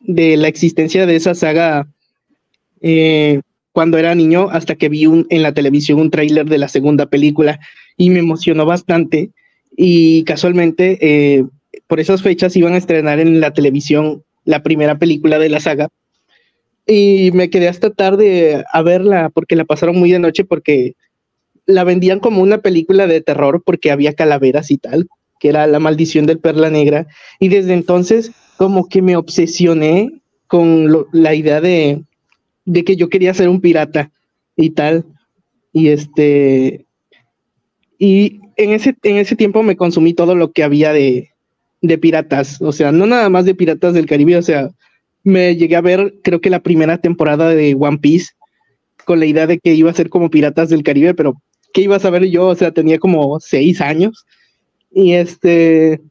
de 0.01 0.37
la 0.37 0.47
existencia 0.47 1.05
de 1.05 1.15
esa 1.15 1.35
saga 1.35 1.87
eh, 2.81 3.41
cuando 3.71 3.97
era 3.97 4.15
niño, 4.15 4.49
hasta 4.51 4.75
que 4.75 4.89
vi 4.89 5.05
un, 5.05 5.25
en 5.29 5.43
la 5.43 5.53
televisión 5.53 5.99
un 5.99 6.11
tráiler 6.11 6.45
de 6.45 6.57
la 6.57 6.67
segunda 6.67 7.05
película 7.05 7.59
y 7.97 8.09
me 8.09 8.19
emocionó 8.19 8.65
bastante. 8.65 9.31
Y 9.83 10.25
casualmente, 10.25 10.99
eh, 11.01 11.43
por 11.87 11.99
esas 11.99 12.21
fechas 12.21 12.55
iban 12.55 12.73
a 12.73 12.77
estrenar 12.77 13.19
en 13.19 13.39
la 13.39 13.51
televisión 13.51 14.23
la 14.45 14.61
primera 14.61 14.99
película 14.99 15.39
de 15.39 15.49
la 15.49 15.59
saga. 15.59 15.89
Y 16.85 17.31
me 17.33 17.49
quedé 17.49 17.67
hasta 17.67 17.89
tarde 17.89 18.63
a 18.71 18.81
verla 18.83 19.31
porque 19.33 19.55
la 19.55 19.65
pasaron 19.65 19.97
muy 19.97 20.11
de 20.11 20.19
noche 20.19 20.43
porque 20.43 20.93
la 21.65 21.83
vendían 21.83 22.19
como 22.19 22.43
una 22.43 22.59
película 22.59 23.07
de 23.07 23.21
terror 23.21 23.63
porque 23.65 23.89
había 23.89 24.13
calaveras 24.13 24.69
y 24.69 24.77
tal, 24.77 25.07
que 25.39 25.49
era 25.49 25.65
La 25.65 25.79
maldición 25.79 26.27
del 26.27 26.37
perla 26.37 26.69
negra, 26.69 27.07
y 27.39 27.47
desde 27.47 27.73
entonces 27.73 28.33
como 28.57 28.87
que 28.87 29.01
me 29.01 29.15
obsesioné 29.15 30.21
con 30.45 31.07
la 31.11 31.33
idea 31.33 31.59
de, 31.59 32.03
de 32.65 32.83
que 32.83 32.95
yo 32.95 33.09
quería 33.09 33.33
ser 33.33 33.49
un 33.49 33.61
pirata 33.61 34.11
y 34.55 34.69
tal, 34.69 35.05
y 35.73 35.87
este, 35.87 36.85
y 37.97 38.40
en 38.63 38.71
ese, 38.71 38.95
en 39.03 39.17
ese 39.17 39.35
tiempo 39.35 39.63
me 39.63 39.75
consumí 39.75 40.13
todo 40.13 40.35
lo 40.35 40.51
que 40.51 40.63
había 40.63 40.93
de, 40.93 41.31
de 41.81 41.97
piratas, 41.97 42.61
o 42.61 42.71
sea, 42.71 42.91
no 42.91 43.05
nada 43.05 43.29
más 43.29 43.45
de 43.45 43.55
piratas 43.55 43.93
del 43.93 44.05
Caribe, 44.05 44.37
o 44.37 44.41
sea, 44.41 44.71
me 45.23 45.55
llegué 45.55 45.75
a 45.75 45.81
ver, 45.81 46.15
creo 46.23 46.41
que 46.41 46.49
la 46.49 46.61
primera 46.61 46.97
temporada 46.97 47.49
de 47.49 47.75
One 47.79 47.99
Piece, 47.99 48.33
con 49.05 49.19
la 49.19 49.25
idea 49.25 49.47
de 49.47 49.59
que 49.59 49.73
iba 49.73 49.89
a 49.89 49.95
ser 49.95 50.09
como 50.09 50.29
Piratas 50.29 50.69
del 50.69 50.83
Caribe, 50.83 51.13
pero 51.13 51.41
¿qué 51.73 51.81
iba 51.81 51.95
a 51.95 51.99
saber 51.99 52.25
yo? 52.29 52.47
O 52.47 52.55
sea, 52.55 52.71
tenía 52.71 52.99
como 52.99 53.39
seis 53.39 53.81
años. 53.81 54.25
Y 54.91 55.13
este. 55.13 56.01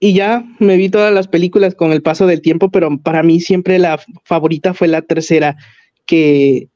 Y 0.00 0.14
ya 0.14 0.44
me 0.60 0.76
vi 0.76 0.88
todas 0.88 1.12
las 1.12 1.26
películas 1.26 1.74
con 1.74 1.92
el 1.92 2.02
paso 2.02 2.26
del 2.26 2.40
tiempo, 2.40 2.70
pero 2.70 2.96
para 2.98 3.22
mí 3.22 3.40
siempre 3.40 3.78
la 3.78 4.00
favorita 4.24 4.72
fue 4.72 4.86
la 4.86 5.02
tercera, 5.02 5.56
que 6.06 6.68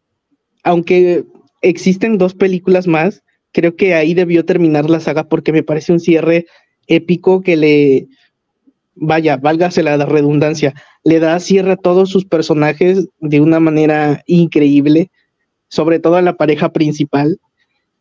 aunque 0.65 1.25
existen 1.61 2.19
dos 2.19 2.35
películas 2.35 2.89
más, 2.89 3.23
creo 3.53 3.77
que 3.77 3.95
ahí 3.95 4.15
debió 4.15 4.45
terminar 4.45 4.89
la 4.89 5.01
saga 5.01 5.25
porque 5.25 5.53
me 5.53 5.63
parece 5.63 5.93
un 5.93 6.01
cierre 6.01 6.47
épico 6.87 7.43
que 7.43 7.57
le, 7.57 8.09
vaya, 8.95 9.37
válgase 9.37 9.83
la 9.83 9.97
redundancia, 10.05 10.75
le 11.05 11.21
da 11.21 11.39
cierre 11.41 11.73
a 11.73 11.77
todos 11.77 12.11
sus 12.11 12.25
personajes 12.25 13.09
de 13.21 13.41
una 13.41 13.61
manera 13.61 14.23
increíble, 14.27 15.11
sobre 15.69 15.99
todo 15.99 16.17
a 16.17 16.23
la 16.23 16.37
pareja 16.37 16.73
principal. 16.73 17.39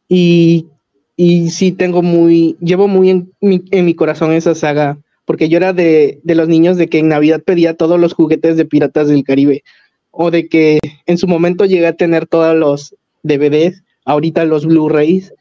Y 0.07 0.67
y 1.23 1.51
sí 1.51 1.71
tengo 1.71 2.01
muy, 2.01 2.57
llevo 2.61 2.87
muy 2.87 3.11
en 3.11 3.31
mi, 3.41 3.61
en 3.69 3.85
mi 3.85 3.93
corazón 3.93 4.31
esa 4.31 4.55
saga, 4.55 4.97
porque 5.25 5.49
yo 5.49 5.57
era 5.57 5.71
de, 5.71 6.19
de, 6.23 6.33
los 6.33 6.47
niños 6.47 6.77
de 6.77 6.87
que 6.87 6.97
en 6.97 7.09
Navidad 7.09 7.43
pedía 7.43 7.75
todos 7.75 7.99
los 7.99 8.13
juguetes 8.13 8.57
de 8.57 8.65
Piratas 8.65 9.07
del 9.07 9.23
Caribe, 9.23 9.63
o 10.09 10.31
de 10.31 10.47
que 10.47 10.79
en 11.05 11.19
su 11.19 11.27
momento 11.27 11.65
llegué 11.65 11.85
a 11.85 11.95
tener 11.95 12.25
todos 12.25 12.55
los 12.55 12.95
DVDs, 13.21 13.83
ahorita 14.03 14.45
los 14.45 14.65
Blu-rays, 14.65 15.31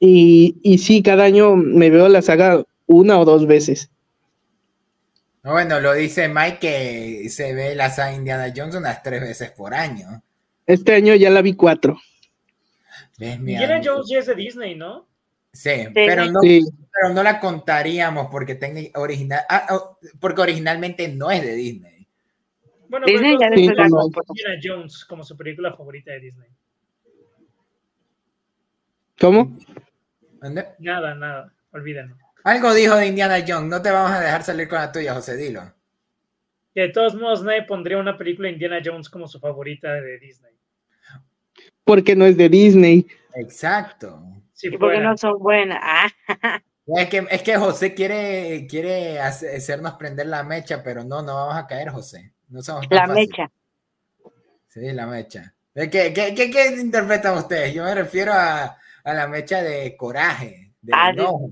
y, 0.00 0.58
y 0.62 0.78
sí, 0.78 1.02
cada 1.02 1.24
año 1.24 1.56
me 1.56 1.90
veo 1.90 2.08
la 2.08 2.22
saga 2.22 2.64
una 2.86 3.18
o 3.18 3.24
dos 3.24 3.46
veces. 3.46 3.90
Bueno, 5.42 5.80
lo 5.80 5.94
dice 5.94 6.28
Mike 6.28 6.58
que 6.58 7.28
se 7.30 7.54
ve 7.54 7.74
la 7.74 7.90
saga 7.90 8.14
Indiana 8.14 8.52
Jones 8.54 8.74
unas 8.74 9.02
tres 9.02 9.20
veces 9.20 9.50
por 9.52 9.74
año. 9.74 10.22
Este 10.66 10.94
año 10.94 11.14
ya 11.14 11.30
la 11.30 11.40
vi 11.42 11.54
cuatro. 11.54 11.98
Indiana 13.18 13.80
Jones 13.82 14.08
ya 14.08 14.18
es 14.18 14.26
de 14.26 14.34
Disney, 14.34 14.74
¿no? 14.74 15.06
Sí, 15.52 15.70
pero, 15.94 16.26
no, 16.26 16.40
pero 16.40 17.14
no 17.14 17.22
la 17.22 17.40
contaríamos 17.40 18.28
porque, 18.30 18.92
original, 18.94 19.40
ah, 19.48 19.66
oh, 19.70 19.98
porque 20.20 20.42
originalmente 20.42 21.08
no 21.08 21.30
es 21.30 21.42
de 21.42 21.54
Disney. 21.54 22.06
Bueno, 22.88 23.06
Disney 23.06 23.36
ya 23.40 23.48
sí, 23.54 23.62
Indiana 23.62 24.60
Jones 24.62 25.04
como 25.04 25.24
su 25.24 25.36
película 25.36 25.74
favorita 25.74 26.12
de 26.12 26.20
Disney. 26.20 26.48
¿Cómo? 29.18 29.56
Nada, 30.40 31.14
nada, 31.14 31.52
olvídenlo. 31.72 32.16
Algo 32.44 32.72
dijo 32.72 32.96
de 32.96 33.06
Indiana 33.06 33.44
Jones, 33.46 33.68
no 33.68 33.82
te 33.82 33.90
vamos 33.90 34.12
a 34.12 34.20
dejar 34.20 34.42
salir 34.42 34.68
con 34.68 34.78
la 34.78 34.92
tuya, 34.92 35.14
José, 35.14 35.36
dilo. 35.36 35.62
de 36.74 36.88
todos 36.90 37.14
modos, 37.14 37.42
nadie 37.42 37.64
pondría 37.64 37.98
una 37.98 38.16
película 38.16 38.46
de 38.46 38.54
Indiana 38.54 38.80
Jones 38.84 39.08
como 39.08 39.26
su 39.26 39.40
favorita 39.40 39.92
de 39.94 40.18
Disney. 40.18 40.52
Porque 41.84 42.14
no 42.14 42.24
es 42.26 42.36
de 42.36 42.48
Disney. 42.48 43.06
Exacto. 43.34 44.22
Sí, 44.52 44.70
porque 44.70 45.00
no 45.00 45.16
son 45.16 45.38
buenas. 45.38 46.12
Es, 46.86 47.08
que, 47.08 47.26
es 47.30 47.42
que 47.42 47.56
José 47.56 47.92
quiere, 47.94 48.66
quiere 48.66 49.20
hacernos 49.20 49.94
prender 49.94 50.26
la 50.26 50.42
mecha, 50.42 50.82
pero 50.82 51.04
no, 51.04 51.20
no 51.22 51.34
vamos 51.34 51.56
a 51.56 51.66
caer, 51.66 51.90
José. 51.90 52.32
No 52.48 52.62
somos 52.62 52.86
la 52.88 53.06
mecha. 53.06 53.50
Sí, 54.68 54.90
la 54.92 55.06
mecha. 55.06 55.54
¿Qué, 55.74 55.90
qué, 55.90 56.12
qué, 56.34 56.50
qué 56.50 56.80
interpretan 56.80 57.36
ustedes? 57.36 57.74
Yo 57.74 57.84
me 57.84 57.94
refiero 57.94 58.32
a, 58.32 58.78
a 59.08 59.14
la 59.14 59.26
mecha 59.26 59.62
de 59.62 59.96
coraje, 59.96 60.72
de 60.80 60.92
ah, 60.94 61.10
enojo. 61.10 61.50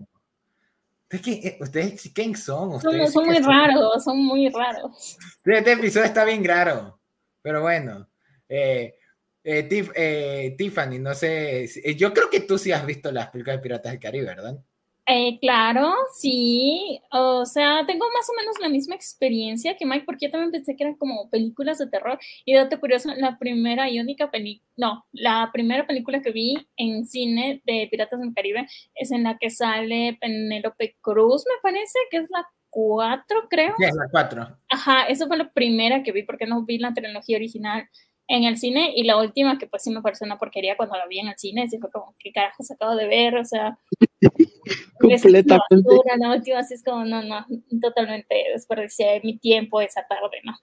Eh, 1.10 1.56
¿Ustedes 1.60 2.10
quién 2.12 2.36
son? 2.36 2.74
Ustedes 2.74 3.12
son, 3.12 3.26
muy 3.26 3.38
raros, 3.38 4.04
son 4.04 4.18
muy 4.18 4.48
raros. 4.48 5.16
Este 5.44 5.72
episodio 5.72 6.06
está 6.06 6.24
bien 6.24 6.44
raro, 6.44 7.00
pero 7.42 7.62
bueno. 7.62 8.08
Eh, 8.48 8.96
eh, 9.48 9.68
eh, 9.94 10.54
Tiffany, 10.58 10.98
no 10.98 11.14
sé, 11.14 11.64
eh, 11.64 11.94
yo 11.94 12.12
creo 12.12 12.28
que 12.28 12.40
tú 12.40 12.58
sí 12.58 12.72
has 12.72 12.84
visto 12.84 13.12
las 13.12 13.28
películas 13.28 13.58
de 13.58 13.62
Piratas 13.62 13.92
del 13.92 14.00
Caribe, 14.00 14.26
¿verdad? 14.26 14.58
Eh, 15.08 15.38
claro, 15.40 15.94
sí. 16.18 17.00
O 17.12 17.46
sea, 17.46 17.84
tengo 17.86 18.04
más 18.12 18.28
o 18.28 18.36
menos 18.36 18.58
la 18.60 18.68
misma 18.68 18.96
experiencia 18.96 19.76
que 19.76 19.86
Mike, 19.86 20.04
porque 20.04 20.26
yo 20.26 20.32
también 20.32 20.50
pensé 20.50 20.74
que 20.74 20.82
eran 20.82 20.96
como 20.96 21.30
películas 21.30 21.78
de 21.78 21.86
terror. 21.86 22.18
Y 22.44 22.54
dato 22.54 22.80
curioso, 22.80 23.10
la 23.16 23.38
primera 23.38 23.88
y 23.88 24.00
única 24.00 24.30
película, 24.30 24.66
no, 24.76 25.06
la 25.12 25.50
primera 25.52 25.86
película 25.86 26.20
que 26.20 26.32
vi 26.32 26.56
en 26.76 27.06
cine 27.06 27.62
de 27.64 27.86
Piratas 27.88 28.20
del 28.20 28.34
Caribe 28.34 28.66
es 28.94 29.12
en 29.12 29.22
la 29.22 29.38
que 29.38 29.50
sale 29.50 30.18
Penélope 30.20 30.96
Cruz, 31.00 31.44
me 31.46 31.60
parece, 31.62 31.98
que 32.10 32.18
es 32.18 32.30
la 32.30 32.46
4, 32.70 33.46
creo. 33.48 33.74
Sí, 33.78 33.84
es 33.84 33.94
la 33.94 34.08
4. 34.10 34.58
Ajá, 34.68 35.04
esa 35.04 35.26
fue 35.26 35.36
la 35.36 35.50
primera 35.52 36.02
que 36.02 36.12
vi 36.12 36.24
porque 36.24 36.46
no 36.46 36.64
vi 36.64 36.78
la 36.78 36.92
trilogía 36.92 37.36
original 37.36 37.88
en 38.28 38.44
el 38.44 38.58
cine 38.58 38.92
y 38.94 39.04
la 39.04 39.18
última 39.18 39.58
que 39.58 39.66
pues 39.66 39.82
sí 39.82 39.90
me 39.90 40.02
pareció 40.02 40.26
una 40.26 40.38
porquería 40.38 40.76
cuando 40.76 40.96
la 40.96 41.06
vi 41.06 41.20
en 41.20 41.28
el 41.28 41.38
cine, 41.38 41.68
sí 41.68 41.78
fue 41.78 41.90
como, 41.90 42.14
¿qué 42.18 42.32
carajos 42.32 42.70
acabo 42.70 42.96
de 42.96 43.06
ver? 43.06 43.36
O 43.36 43.44
sea, 43.44 43.78
completamente. 45.00 45.90
La 46.18 46.30
última 46.30 46.58
así 46.58 46.74
es 46.74 46.82
como, 46.82 47.04
no, 47.04 47.22
no, 47.22 47.46
totalmente 47.80 48.34
desperdicié 48.52 49.20
mi 49.22 49.38
tiempo 49.38 49.80
esa 49.80 50.06
tarde, 50.08 50.40
¿no? 50.44 50.54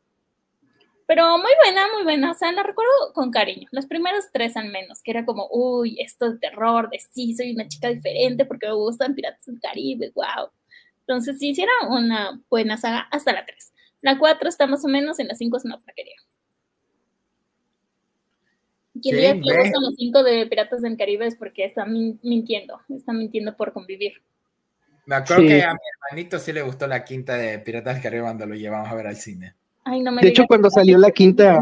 Pero 1.05 1.37
muy 1.37 1.51
buena, 1.63 1.81
muy 1.93 2.03
buena, 2.03 2.31
o 2.31 2.33
sea, 2.33 2.51
la 2.53 2.63
recuerdo 2.63 2.91
con 3.13 3.29
cariño, 3.29 3.67
los 3.71 3.85
primeros 3.85 4.25
tres 4.31 4.55
al 4.55 4.69
menos, 4.69 5.01
que 5.01 5.11
era 5.11 5.25
como, 5.25 5.47
uy, 5.51 5.99
esto 5.99 6.27
es 6.27 6.39
terror, 6.39 6.89
de 6.89 6.99
sí, 6.99 7.35
soy 7.35 7.51
una 7.51 7.67
chica 7.67 7.89
diferente 7.89 8.45
porque 8.45 8.67
me 8.67 8.73
gustan 8.73 9.13
Piratas 9.13 9.45
del 9.45 9.59
Caribe, 9.59 10.11
wow. 10.15 10.49
Entonces 11.01 11.37
sí, 11.39 11.53
era 11.57 11.71
una 11.89 12.41
buena 12.49 12.77
saga 12.77 13.07
hasta 13.11 13.33
la 13.33 13.45
3. 13.45 13.73
La 14.01 14.17
4 14.17 14.47
está 14.47 14.65
más 14.65 14.85
o 14.85 14.87
menos, 14.87 15.19
en 15.19 15.27
la 15.27 15.35
5 15.35 15.57
es 15.57 15.65
una 15.65 15.77
porquería. 15.77 16.15
Quien 19.01 19.15
diga 19.17 19.33
que 19.33 19.39
le 19.39 19.63
gustan 19.63 19.81
los 19.81 19.95
5 19.95 20.23
de 20.23 20.47
Piratas 20.47 20.81
del 20.81 20.97
Caribe 20.97 21.25
es 21.25 21.35
porque 21.35 21.65
está 21.65 21.85
mintiendo, 21.85 22.79
está 22.89 23.11
mintiendo 23.11 23.55
por 23.55 23.73
convivir. 23.73 24.13
Me 25.05 25.15
acuerdo 25.15 25.43
sí. 25.43 25.47
que 25.49 25.63
a 25.63 25.73
mi 25.73 25.79
hermanito 26.11 26.39
sí 26.39 26.53
le 26.53 26.61
gustó 26.61 26.87
la 26.87 27.03
quinta 27.03 27.35
de 27.35 27.59
Piratas 27.59 27.95
del 27.95 28.03
Caribe 28.03 28.23
cuando 28.23 28.45
lo 28.45 28.55
llevamos 28.55 28.89
a 28.89 28.95
ver 28.95 29.07
al 29.07 29.15
cine. 29.15 29.55
Ay, 29.83 30.01
no 30.01 30.11
me 30.11 30.21
de 30.21 30.29
hecho, 30.29 30.45
cuando 30.47 30.69
salió 30.69 30.97
la 30.97 31.11
quinta, 31.11 31.61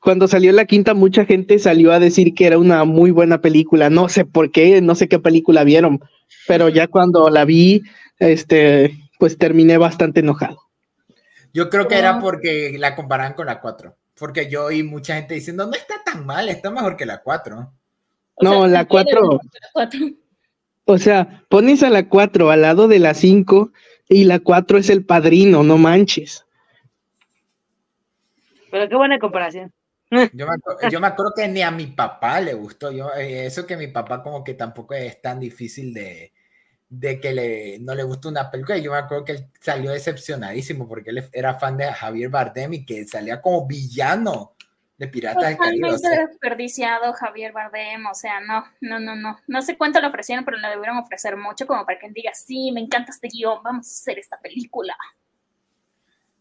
cuando 0.00 0.26
salió 0.26 0.52
la 0.52 0.64
quinta, 0.64 0.94
mucha 0.94 1.24
gente 1.24 1.58
salió 1.60 1.92
a 1.92 2.00
decir 2.00 2.34
que 2.34 2.46
era 2.46 2.58
una 2.58 2.84
muy 2.84 3.12
buena 3.12 3.40
película. 3.40 3.88
No 3.88 4.08
sé 4.08 4.24
por 4.24 4.50
qué, 4.50 4.82
no 4.82 4.96
sé 4.96 5.08
qué 5.08 5.20
película 5.20 5.62
vieron, 5.62 6.00
pero 6.48 6.68
ya 6.68 6.88
cuando 6.88 7.30
la 7.30 7.44
vi, 7.44 7.82
este, 8.18 8.98
pues 9.20 9.38
terminé 9.38 9.78
bastante 9.78 10.20
enojado. 10.20 10.58
Yo 11.54 11.70
creo 11.70 11.86
que 11.86 11.98
era 11.98 12.18
porque 12.18 12.76
la 12.78 12.96
comparan 12.96 13.34
con 13.34 13.46
la 13.46 13.60
4. 13.60 13.94
Porque 14.14 14.48
yo 14.48 14.66
oí 14.66 14.82
mucha 14.82 15.16
gente 15.16 15.34
diciendo, 15.34 15.66
no 15.66 15.72
está 15.72 16.02
tan 16.04 16.26
mal, 16.26 16.48
está 16.48 16.70
mejor 16.70 16.96
que 16.96 17.06
la 17.06 17.22
4. 17.22 17.72
O 18.34 18.44
no, 18.44 18.60
sea, 18.60 18.68
la 18.68 18.84
4. 18.86 19.40
O 20.84 20.98
sea, 20.98 21.44
pones 21.48 21.82
a 21.82 21.90
la 21.90 22.08
4 22.08 22.50
al 22.50 22.62
lado 22.62 22.88
de 22.88 22.98
la 22.98 23.14
5 23.14 23.72
y 24.08 24.24
la 24.24 24.40
4 24.40 24.78
es 24.78 24.90
el 24.90 25.04
padrino, 25.04 25.62
no 25.62 25.78
manches. 25.78 26.44
Pero 28.70 28.88
qué 28.88 28.96
buena 28.96 29.18
comparación. 29.18 29.72
Yo 30.10 30.46
me, 30.46 30.90
yo 30.90 31.00
me, 31.00 31.06
acuerdo 31.06 31.32
que 31.34 31.48
ni 31.48 31.62
a 31.62 31.70
mi 31.70 31.86
papá 31.86 32.38
le 32.38 32.52
gustó. 32.52 32.92
Yo, 32.92 33.14
eh, 33.14 33.46
eso 33.46 33.66
que 33.66 33.78
mi 33.78 33.86
papá 33.86 34.22
como 34.22 34.44
que 34.44 34.52
tampoco 34.52 34.92
es 34.92 35.22
tan 35.22 35.40
difícil 35.40 35.94
de, 35.94 36.31
de 36.94 37.18
que 37.18 37.32
le, 37.32 37.78
no 37.78 37.94
le 37.94 38.02
gusta 38.02 38.28
una 38.28 38.50
película. 38.50 38.76
Yo 38.76 38.92
me 38.92 38.98
acuerdo 38.98 39.24
que 39.24 39.32
él 39.32 39.46
salió 39.58 39.92
decepcionadísimo 39.92 40.86
porque 40.86 41.08
él 41.08 41.26
era 41.32 41.54
fan 41.54 41.78
de 41.78 41.90
Javier 41.90 42.28
Bardem 42.28 42.74
y 42.74 42.84
que 42.84 43.06
salía 43.06 43.40
como 43.40 43.66
villano 43.66 44.54
de 44.98 45.08
Piratas 45.08 45.42
del 45.42 45.56
Caribe. 45.56 45.88
O 45.90 45.96
sea. 45.96 46.26
desperdiciado 46.26 47.14
Javier 47.14 47.52
Bardem, 47.52 48.04
o 48.04 48.14
sea, 48.14 48.40
no, 48.40 48.66
no, 48.82 49.00
no, 49.00 49.16
no. 49.16 49.38
No 49.46 49.62
sé 49.62 49.78
cuánto 49.78 50.02
le 50.02 50.08
ofrecieron, 50.08 50.44
pero 50.44 50.58
le 50.58 50.68
debieron 50.68 50.98
ofrecer 50.98 51.34
mucho 51.34 51.66
como 51.66 51.86
para 51.86 51.98
que 51.98 52.08
él 52.08 52.12
diga, 52.12 52.34
sí, 52.34 52.70
me 52.72 52.82
encanta 52.82 53.10
este 53.10 53.28
guion, 53.28 53.62
vamos 53.62 53.88
a 53.88 53.90
hacer 53.90 54.18
esta 54.18 54.38
película. 54.38 54.94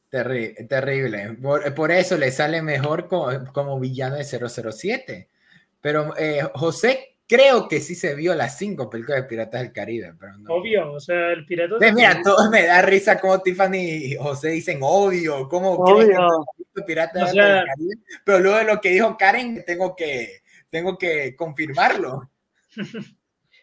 Terri 0.10 0.68
terrible. 0.68 1.38
Por, 1.42 1.74
por, 1.74 1.92
eso 1.92 2.18
le 2.18 2.30
sale 2.30 2.62
mejor 2.62 3.08
como, 3.08 3.46
como 3.54 3.80
villano 3.80 4.18
de 4.18 4.26
007. 4.26 5.30
Pero 5.80 6.14
eh, 6.18 6.42
José, 6.56 7.11
creo 7.32 7.70
que 7.70 7.80
sí 7.80 7.96
se 7.96 8.14
vio 8.14 8.36
las 8.36 8.58
cinco 8.58 8.90
películas 8.90 9.22
de 9.22 9.28
Piratas 9.30 9.62
del 9.62 9.72
Caribe. 9.72 10.14
Pero 10.20 10.38
no. 10.38 10.54
Obvio, 10.54 10.92
o 10.92 11.00
sea, 11.00 11.32
el 11.32 11.46
Pirata 11.46 11.78
del 11.78 11.94
Mira, 11.94 12.10
Caribe... 12.10 12.24
todos 12.26 12.50
me 12.50 12.66
da 12.66 12.82
risa 12.82 13.20
como 13.22 13.42
Tiffany 13.42 13.78
y 13.78 14.16
José 14.16 14.50
dicen 14.50 14.80
obvio, 14.82 15.48
¿cómo 15.48 15.72
obvio. 15.76 16.46
que 16.76 16.82
Piratas 16.82 17.30
o 17.30 17.34
sea... 17.34 17.56
del 17.56 17.66
Caribe? 17.66 17.96
Pero 18.26 18.40
luego 18.40 18.58
de 18.58 18.66
lo 18.66 18.82
que 18.82 18.90
dijo 18.90 19.16
Karen, 19.18 19.64
tengo 19.66 19.96
que, 19.96 20.42
tengo 20.70 20.98
que 20.98 21.34
confirmarlo. 21.38 22.30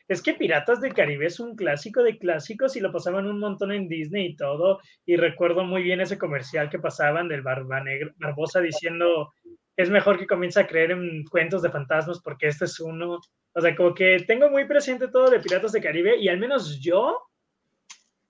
es 0.08 0.22
que 0.22 0.32
Piratas 0.32 0.80
del 0.80 0.94
Caribe 0.94 1.26
es 1.26 1.38
un 1.38 1.54
clásico 1.54 2.02
de 2.02 2.16
clásicos 2.16 2.74
y 2.74 2.80
lo 2.80 2.90
pasaban 2.90 3.26
un 3.26 3.38
montón 3.38 3.72
en 3.72 3.86
Disney 3.86 4.28
y 4.28 4.36
todo. 4.36 4.80
Y 5.04 5.16
recuerdo 5.16 5.64
muy 5.64 5.82
bien 5.82 6.00
ese 6.00 6.16
comercial 6.16 6.70
que 6.70 6.78
pasaban 6.78 7.28
del 7.28 7.42
Barba 7.42 7.82
Negra, 7.82 8.14
Barbosa 8.16 8.60
diciendo 8.60 9.34
es 9.76 9.90
mejor 9.90 10.18
que 10.18 10.26
comience 10.26 10.58
a 10.58 10.66
creer 10.66 10.90
en 10.90 11.24
cuentos 11.24 11.62
de 11.62 11.70
fantasmas 11.70 12.20
porque 12.20 12.48
este 12.48 12.64
es 12.64 12.80
uno. 12.80 13.20
O 13.54 13.60
sea, 13.60 13.74
como 13.74 13.94
que 13.94 14.24
tengo 14.26 14.50
muy 14.50 14.66
presente 14.66 15.08
todo 15.08 15.30
de 15.30 15.40
Piratas 15.40 15.72
del 15.72 15.82
Caribe 15.82 16.16
y 16.16 16.28
al 16.28 16.38
menos 16.38 16.80
yo, 16.80 17.28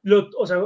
lo, 0.02 0.28
o 0.36 0.46
sea, 0.46 0.62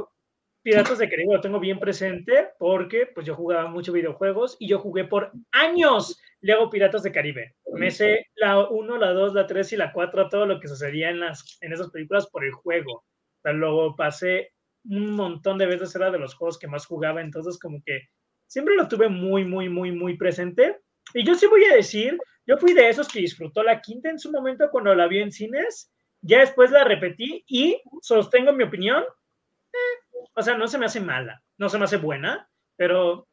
Piratas 0.62 0.98
del 0.98 1.10
Caribe 1.10 1.34
lo 1.34 1.40
tengo 1.40 1.58
bien 1.58 1.80
presente 1.80 2.50
porque 2.58 3.06
pues 3.06 3.26
yo 3.26 3.34
jugaba 3.34 3.68
mucho 3.68 3.92
videojuegos 3.92 4.56
y 4.60 4.68
yo 4.68 4.78
jugué 4.78 5.04
por 5.04 5.32
años 5.50 6.20
Lego 6.40 6.70
Piratas 6.70 7.02
del 7.02 7.12
Caribe. 7.12 7.56
Me 7.72 7.90
sé 7.90 8.26
la 8.36 8.68
1, 8.68 8.98
la 8.98 9.12
2, 9.12 9.34
la 9.34 9.46
3 9.46 9.72
y 9.72 9.76
la 9.76 9.92
4, 9.92 10.28
todo 10.28 10.46
lo 10.46 10.60
que 10.60 10.68
sucedía 10.68 11.10
en, 11.10 11.20
las, 11.20 11.58
en 11.60 11.72
esas 11.72 11.90
películas 11.90 12.28
por 12.28 12.44
el 12.44 12.52
juego. 12.52 12.94
O 12.94 13.40
sea, 13.42 13.52
luego 13.52 13.96
pasé 13.96 14.52
un 14.84 15.12
montón 15.12 15.58
de 15.58 15.66
veces, 15.66 15.94
era 15.94 16.10
de 16.10 16.18
los 16.18 16.34
juegos 16.34 16.58
que 16.58 16.66
más 16.66 16.86
jugaba, 16.86 17.20
entonces 17.20 17.58
como 17.58 17.82
que 17.84 18.08
siempre 18.46 18.74
lo 18.74 18.88
tuve 18.88 19.08
muy, 19.08 19.44
muy, 19.44 19.68
muy, 19.68 19.92
muy 19.92 20.16
presente. 20.16 20.80
Y 21.14 21.24
yo 21.24 21.34
sí 21.34 21.46
voy 21.46 21.64
a 21.64 21.74
decir, 21.74 22.18
yo 22.46 22.57
fui 22.57 22.72
de 22.72 22.88
esos 22.88 23.09
que 23.09 23.20
disfrutó 23.20 23.62
la 23.62 23.81
quinta 23.81 24.11
en 24.11 24.18
su 24.18 24.31
momento 24.31 24.68
cuando 24.70 24.94
la 24.94 25.07
vi 25.07 25.20
en 25.20 25.33
cines, 25.33 25.92
ya 26.20 26.40
después 26.40 26.70
la 26.70 26.85
repetí 26.85 27.44
y 27.46 27.81
sostengo 28.00 28.52
mi 28.52 28.64
opinión. 28.64 29.02
Eh, 29.72 30.26
o 30.35 30.42
sea, 30.42 30.57
no 30.57 30.66
se 30.66 30.78
me 30.78 30.87
hace 30.87 31.00
mala, 31.00 31.42
no 31.59 31.68
se 31.68 31.78
me 31.78 31.85
hace 31.85 31.96
buena, 31.96 32.48
pero, 32.76 33.26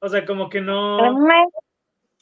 o 0.00 0.08
sea, 0.08 0.24
como 0.24 0.48
que 0.48 0.60
no. 0.60 0.98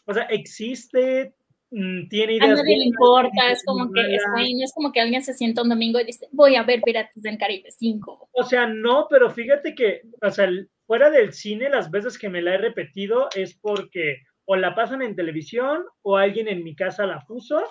O 0.06 0.12
sea, 0.12 0.24
existe, 0.24 1.34
mm, 1.70 2.08
tiene 2.08 2.34
ideas. 2.34 2.58
A 2.58 2.62
nadie 2.62 2.78
le 2.78 2.84
importa, 2.84 3.50
es 3.50 3.64
como 3.64 3.90
que 3.90 4.14
es, 4.14 4.22
no 4.26 4.64
es 4.64 4.72
como 4.74 4.92
que 4.92 5.00
alguien 5.00 5.22
se 5.22 5.34
sienta 5.34 5.62
un 5.62 5.68
domingo 5.68 6.00
y 6.00 6.04
dice, 6.04 6.28
voy 6.32 6.56
a 6.56 6.62
ver 6.62 6.82
Piratas 6.82 7.22
del 7.22 7.38
Caribe 7.38 7.70
5. 7.70 8.28
O 8.32 8.44
sea, 8.44 8.66
no, 8.66 9.06
pero 9.08 9.30
fíjate 9.30 9.74
que, 9.74 10.02
o 10.20 10.30
sea, 10.30 10.48
fuera 10.86 11.10
del 11.10 11.32
cine, 11.32 11.70
las 11.70 11.90
veces 11.90 12.18
que 12.18 12.28
me 12.28 12.42
la 12.42 12.54
he 12.54 12.58
repetido 12.58 13.28
es 13.34 13.54
porque 13.54 14.18
o 14.46 14.56
la 14.56 14.74
pasan 14.74 15.02
en 15.02 15.16
televisión 15.16 15.84
o 16.02 16.16
alguien 16.16 16.48
en 16.48 16.62
mi 16.62 16.74
casa 16.74 17.06
la 17.06 17.20
puso 17.20 17.64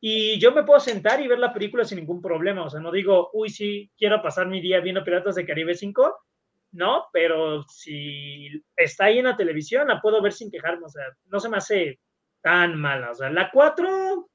y 0.00 0.38
yo 0.38 0.52
me 0.52 0.62
puedo 0.62 0.78
sentar 0.78 1.20
y 1.20 1.26
ver 1.26 1.38
la 1.38 1.52
película 1.52 1.84
sin 1.84 1.98
ningún 1.98 2.22
problema. 2.22 2.64
O 2.64 2.70
sea, 2.70 2.80
no 2.80 2.92
digo, 2.92 3.30
uy, 3.32 3.48
sí, 3.48 3.90
quiero 3.98 4.22
pasar 4.22 4.46
mi 4.46 4.60
día 4.60 4.80
viendo 4.80 5.02
Piratas 5.02 5.34
de 5.34 5.46
Caribe 5.46 5.74
5. 5.74 6.16
No, 6.72 7.06
pero 7.12 7.64
si 7.64 8.62
está 8.76 9.06
ahí 9.06 9.18
en 9.18 9.24
la 9.24 9.36
televisión, 9.36 9.88
la 9.88 10.00
puedo 10.00 10.22
ver 10.22 10.32
sin 10.32 10.50
quejarme. 10.50 10.86
O 10.86 10.88
sea, 10.88 11.04
no 11.26 11.40
se 11.40 11.48
me 11.48 11.56
hace 11.56 11.98
tan 12.42 12.78
mala. 12.78 13.10
O 13.10 13.14
sea, 13.14 13.30
la 13.30 13.50
4, 13.50 14.28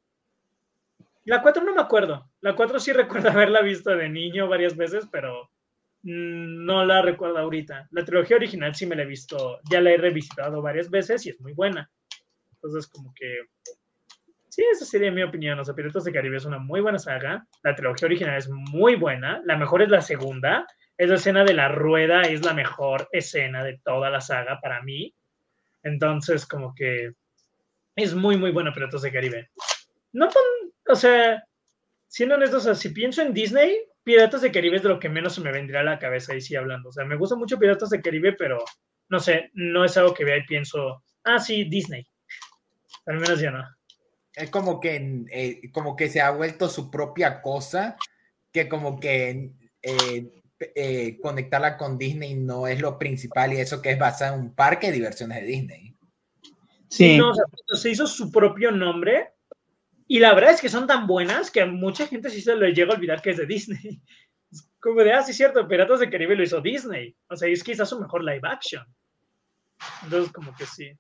la 1.26 1.42
4 1.42 1.64
no 1.64 1.74
me 1.74 1.82
acuerdo. 1.82 2.30
La 2.42 2.56
4 2.56 2.80
sí 2.80 2.92
recuerdo 2.94 3.30
haberla 3.30 3.62
visto 3.62 3.96
de 3.96 4.10
niño 4.10 4.50
varias 4.50 4.76
veces, 4.76 5.08
pero 5.12 5.50
no 6.04 6.86
la 6.86 7.02
recuerdo 7.02 7.38
ahorita. 7.38 7.88
La 7.92 8.04
trilogía 8.04 8.36
original 8.36 8.76
sí 8.76 8.86
me 8.86 8.96
la 8.96 9.04
he 9.04 9.08
visto, 9.08 9.60
ya 9.70 9.82
la 9.82 9.92
he 9.92 9.98
revisitado 9.98 10.62
varias 10.62 10.90
veces 10.90 11.26
y 11.26 11.30
es 11.30 11.40
muy 11.40 11.54
buena. 11.54 11.90
Entonces, 12.56 12.88
como 12.88 13.14
que. 13.14 13.40
Sí, 14.50 14.64
esa 14.72 14.86
sería 14.86 15.12
mi 15.12 15.24
opinión. 15.24 15.58
Los 15.58 15.72
Piratas 15.72 16.04
de 16.04 16.12
Caribe 16.12 16.38
es 16.38 16.46
una 16.46 16.60
muy 16.60 16.82
buena 16.82 17.00
saga. 17.00 17.48
La 17.64 17.74
trilogía 17.74 18.06
original 18.06 18.38
es 18.38 18.50
muy 18.50 18.96
buena. 18.96 19.42
La 19.46 19.58
mejor 19.58 19.82
es 19.82 19.90
la 19.90 20.02
segunda. 20.02 20.68
Esa 20.96 21.16
escena 21.16 21.44
de 21.44 21.56
la 21.56 21.70
rueda 21.70 22.22
es 22.22 22.46
la 22.46 22.54
mejor 22.54 23.10
escena 23.12 23.64
de 23.64 23.80
toda 23.84 24.12
la 24.12 24.22
saga 24.22 24.60
para 24.62 24.84
mí. 24.84 25.16
Entonces, 25.82 26.46
como 26.46 26.76
que 26.76 27.14
es 27.96 28.14
muy, 28.14 28.38
muy 28.38 28.52
buena 28.52 28.74
Piratas 28.74 29.02
de 29.02 29.12
Caribe. 29.12 29.50
No 30.12 30.30
o 30.88 30.96
sea, 30.96 31.44
siendo 32.08 32.36
honestos, 32.36 32.62
o 32.62 32.66
sea, 32.66 32.76
si 32.76 32.90
pienso 32.90 33.22
en 33.22 33.34
Disney, 33.34 33.80
Piratas 34.04 34.42
de 34.42 34.52
Caribe 34.52 34.78
es 34.78 34.84
de 34.84 34.90
lo 34.90 35.00
que 35.00 35.10
menos 35.10 35.36
se 35.36 35.42
me 35.42 35.52
vendría 35.52 35.80
a 35.80 35.84
la 35.84 36.00
cabeza 36.00 36.34
ahí 36.34 36.42
sí 36.42 36.56
hablando. 36.56 36.90
O 36.90 36.92
sea, 36.92 37.06
me 37.06 37.16
gusta 37.16 37.36
mucho 37.36 37.58
Piratas 37.58 37.90
de 37.90 38.02
Caribe, 38.02 38.34
pero 38.34 38.64
no 39.10 39.20
sé, 39.20 39.50
no 39.54 39.86
es 39.86 39.96
algo 39.98 40.14
que 40.14 40.26
vea 40.26 40.38
y 40.38 40.46
pienso, 40.46 41.04
ah, 41.24 41.40
sí, 41.40 41.66
Disney. 41.66 42.06
Al 43.06 43.20
menos 43.20 43.40
ya 43.40 43.52
no. 43.52 43.64
Es 44.36 44.50
como 44.50 44.80
que, 44.80 45.24
eh, 45.32 45.72
como 45.72 45.96
que 45.96 46.10
se 46.10 46.20
ha 46.20 46.32
vuelto 46.32 46.68
su 46.68 46.90
propia 46.90 47.42
cosa, 47.42 47.96
que 48.52 48.68
como 48.68 49.00
que 49.00 49.52
eh, 49.82 50.34
eh, 50.76 51.20
conectarla 51.22 51.78
con 51.78 51.98
Disney 51.98 52.36
no 52.36 52.68
es 52.68 52.82
lo 52.82 52.98
principal 52.98 53.54
y 53.54 53.58
eso 53.58 53.82
que 53.82 53.92
es 53.92 54.00
basado 54.00 54.36
en 54.36 54.42
un 54.42 54.56
parque 54.56 54.88
de 54.88 54.94
diversiones 54.94 55.42
de 55.42 55.48
Disney. 55.48 55.98
Sí. 56.90 57.18
No, 57.18 57.32
o 57.32 57.34
sea, 57.34 57.46
se 57.74 57.90
hizo 57.90 58.08
su 58.08 58.32
propio 58.32 58.72
nombre 58.72 59.33
Y 60.14 60.20
la 60.20 60.36
verdad 60.36 60.52
es 60.52 60.62
que 60.62 60.70
son 60.70 60.86
tan 60.86 61.08
buenas 61.08 61.50
que 61.50 61.62
a 61.62 61.66
mucha 61.66 62.06
gente 62.06 62.30
sí 62.30 62.40
se 62.40 62.56
le 62.56 62.72
llega 62.72 62.94
a 62.94 62.96
olvidar 62.98 63.20
que 63.20 63.32
es 63.32 63.38
de 63.38 63.48
Disney. 63.48 64.00
Como 64.80 65.02
de, 65.02 65.12
ah, 65.12 65.24
sí, 65.24 65.34
cierto, 65.34 65.68
Piratas 65.68 66.02
del 66.02 66.12
Caribe 66.12 66.36
lo 66.36 66.44
hizo 66.44 66.62
Disney. 66.62 67.18
O 67.30 67.36
sea, 67.36 67.50
es 67.50 67.64
quizás 67.64 67.90
su 67.90 68.00
mejor 68.00 68.24
live 68.24 68.48
action. 68.48 68.86
Entonces, 70.04 70.32
como 70.32 70.56
que 70.56 70.68
sí. 70.68 70.96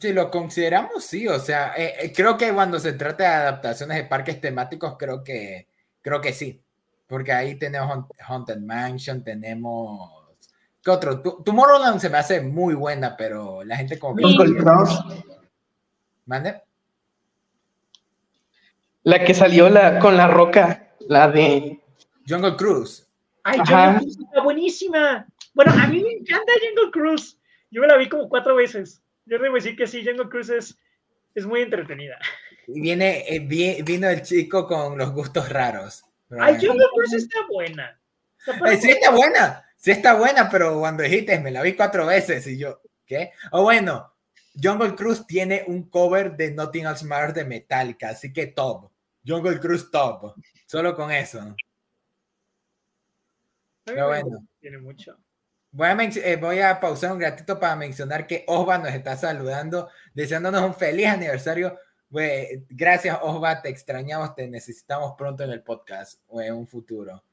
Si 0.00 0.14
lo 0.14 0.30
consideramos, 0.30 1.04
sí. 1.04 1.28
O 1.28 1.38
sea, 1.38 1.74
eh, 1.76 1.96
eh, 2.00 2.12
creo 2.16 2.38
que 2.38 2.50
cuando 2.54 2.80
se 2.80 2.94
trata 2.94 3.24
de 3.24 3.28
adaptaciones 3.28 3.98
de 3.98 4.04
parques 4.04 4.40
temáticos, 4.40 4.96
creo 4.98 5.22
que, 5.22 5.68
creo 6.00 6.22
que 6.22 6.32
sí. 6.32 6.62
Porque 7.06 7.30
ahí 7.30 7.56
tenemos 7.56 8.06
Haunted 8.26 8.60
Mansion, 8.60 9.22
tenemos. 9.22 10.38
¿Qué 10.82 10.90
otro? 10.90 11.20
Tomorrowland 11.20 12.00
se 12.00 12.08
me 12.08 12.16
hace 12.16 12.40
muy 12.40 12.72
buena, 12.72 13.18
pero 13.18 13.62
la 13.64 13.76
gente 13.76 13.98
como 13.98 14.16
que. 14.16 14.24
¿Mande? 16.24 16.62
La 19.04 19.24
que 19.24 19.34
salió 19.34 19.68
la, 19.68 19.98
con 19.98 20.16
la 20.16 20.28
roca, 20.28 20.94
la 21.08 21.30
de. 21.30 21.80
Jungle 22.28 22.56
Cruise. 22.56 23.06
Ay, 23.42 23.58
Jungle 23.58 23.98
Cruise 23.98 24.18
está 24.18 24.42
buenísima. 24.42 25.26
Bueno, 25.52 25.72
a 25.72 25.86
mí 25.86 26.02
me 26.02 26.12
encanta 26.12 26.52
Jungle 26.54 26.90
Cruise. 26.90 27.38
Yo 27.70 27.80
me 27.80 27.86
la 27.86 27.96
vi 27.96 28.08
como 28.08 28.28
cuatro 28.28 28.56
veces. 28.56 29.02
Yo 29.26 29.38
debo 29.38 29.54
decir 29.54 29.76
que 29.76 29.86
sí, 29.86 30.04
Jungle 30.04 30.28
Cruise 30.28 30.50
es, 30.50 30.78
es 31.34 31.46
muy 31.46 31.60
entretenida. 31.60 32.18
Y 32.66 32.80
viene, 32.80 33.24
eh, 33.28 33.40
vino 33.40 34.08
el 34.08 34.22
chico 34.22 34.66
con 34.66 34.96
los 34.96 35.12
gustos 35.12 35.48
raros. 35.48 36.04
Ay, 36.40 36.54
Jungle 36.54 36.86
Cruise 36.94 37.14
está 37.14 37.38
buena. 37.48 37.98
Eh, 38.46 38.76
sí 38.76 38.90
está 38.90 39.10
buena, 39.10 39.64
sí 39.76 39.90
está 39.90 40.14
buena, 40.14 40.50
pero 40.50 40.78
cuando 40.78 41.02
dijiste, 41.02 41.38
me 41.40 41.50
la 41.50 41.62
vi 41.62 41.74
cuatro 41.74 42.06
veces 42.06 42.46
y 42.46 42.58
yo, 42.58 42.80
¿qué? 43.06 43.32
O 43.52 43.62
bueno, 43.62 44.14
Jungle 44.60 44.94
Cruise 44.94 45.26
tiene 45.26 45.64
un 45.66 45.88
cover 45.88 46.36
de 46.36 46.52
Nothing 46.52 46.86
Else 46.86 47.06
Matters 47.06 47.34
de 47.34 47.44
Metallica, 47.44 48.10
así 48.10 48.32
que 48.32 48.48
top. 48.48 48.90
Jungle 49.26 49.58
Cruise 49.60 49.90
top. 49.90 50.34
Solo 50.66 50.94
con 50.94 51.10
eso. 51.10 51.54
Pero 53.84 54.08
bueno. 54.08 54.46
Tiene 54.60 54.78
mucho. 54.78 55.16
Voy 55.70 55.88
a, 55.88 55.96
eh, 56.00 56.36
voy 56.36 56.60
a 56.60 56.78
pausar 56.78 57.12
un 57.12 57.20
ratito 57.20 57.58
para 57.58 57.74
mencionar 57.74 58.26
que 58.26 58.44
Osva 58.46 58.78
nos 58.78 58.92
está 58.92 59.16
saludando, 59.16 59.88
deseándonos 60.14 60.62
un 60.62 60.74
feliz 60.74 61.08
aniversario. 61.08 61.76
gracias, 62.68 63.18
Osva, 63.22 63.60
te 63.60 63.70
extrañamos, 63.70 64.34
te 64.36 64.46
necesitamos 64.46 65.14
pronto 65.18 65.42
en 65.42 65.50
el 65.50 65.62
podcast 65.62 66.20
o 66.28 66.40
en 66.40 66.54
un 66.54 66.66
futuro. 66.66 67.24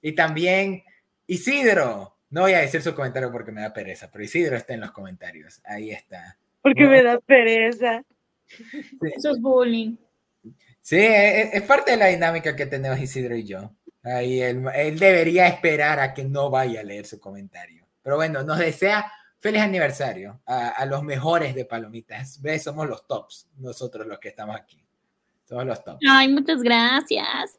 Y 0.00 0.12
también 0.14 0.82
Isidro, 1.26 2.16
no 2.30 2.42
voy 2.42 2.54
a 2.54 2.60
decir 2.60 2.80
su 2.80 2.94
comentario 2.94 3.30
porque 3.30 3.52
me 3.52 3.60
da 3.60 3.72
pereza, 3.72 4.10
pero 4.10 4.24
Isidro 4.24 4.56
está 4.56 4.72
en 4.74 4.80
los 4.80 4.92
comentarios. 4.92 5.60
Ahí 5.64 5.90
está. 5.90 6.38
Porque 6.62 6.86
me 6.86 7.02
da 7.02 7.20
pereza. 7.20 8.02
Eso 9.02 9.30
es 9.30 9.40
bullying. 9.40 9.96
Sí, 10.82 10.96
es, 10.98 11.54
es, 11.54 11.62
parte 11.62 11.92
de 11.92 11.96
la 11.96 12.06
dinámica 12.06 12.56
que 12.56 12.66
tenemos 12.66 12.98
Isidro 12.98 13.36
y 13.36 13.44
yo. 13.44 13.70
Ahí 14.02 14.40
él, 14.40 14.64
él 14.74 14.98
debería 14.98 15.46
esperar 15.46 16.00
a 16.00 16.14
que 16.14 16.24
no 16.24 16.50
vaya 16.50 16.80
a 16.80 16.84
leer 16.84 17.06
su 17.06 17.20
comentario. 17.20 17.86
Pero 18.02 18.16
bueno, 18.16 18.42
nos 18.42 18.58
desea 18.58 19.12
feliz 19.40 19.62
aniversario 19.62 20.40
a, 20.46 20.84
los 20.86 21.02
mejores 21.02 21.54
de 21.54 21.64
Palomitas. 21.64 22.40
¿Ves? 22.40 22.62
Somos 22.62 22.88
los 22.88 23.06
tops, 23.06 23.48
nosotros 23.56 24.06
los 24.06 24.18
que 24.18 24.28
estamos 24.28 24.56
aquí. 24.56 24.82
Somos 25.44 25.66
los 25.66 25.82
tops. 25.82 26.00
Ay, 26.08 26.28
muchas 26.28 26.62
gracias. 26.62 27.58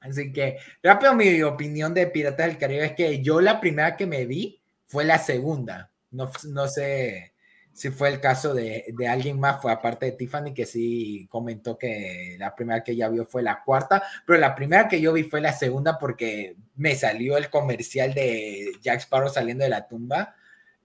Así 0.00 0.32
que, 0.32 0.58
rápido, 0.82 1.14
mi 1.14 1.42
opinión 1.42 1.92
de 1.92 2.06
Piratas 2.06 2.46
del 2.46 2.58
Caribe 2.58 2.84
es 2.84 2.92
que 2.92 3.22
yo 3.22 3.40
la 3.40 3.60
primera 3.60 3.96
que 3.96 4.06
me 4.06 4.24
vi 4.24 4.60
fue 4.86 5.04
la 5.04 5.18
segunda. 5.18 5.90
No, 6.10 6.30
no 6.44 6.68
sé 6.68 7.34
si 7.76 7.90
fue 7.90 8.08
el 8.08 8.20
caso 8.20 8.54
de, 8.54 8.86
de, 8.88 9.06
alguien 9.06 9.38
más, 9.38 9.60
fue 9.60 9.70
aparte 9.70 10.06
de 10.06 10.12
Tiffany, 10.12 10.54
que 10.54 10.64
sí 10.64 11.26
comentó 11.28 11.76
que 11.76 12.34
la 12.38 12.54
primera 12.54 12.82
que 12.82 12.92
ella 12.92 13.10
vio 13.10 13.26
fue 13.26 13.42
la 13.42 13.62
cuarta, 13.62 14.02
pero 14.26 14.38
la 14.40 14.54
primera 14.54 14.88
que 14.88 14.98
yo 14.98 15.12
vi 15.12 15.24
fue 15.24 15.42
la 15.42 15.52
segunda 15.52 15.98
porque 15.98 16.56
me 16.76 16.94
salió 16.94 17.36
el 17.36 17.50
comercial 17.50 18.14
de 18.14 18.72
Jack 18.80 19.00
Sparrow 19.00 19.28
saliendo 19.28 19.64
de 19.64 19.68
la 19.70 19.86
tumba 19.86 20.34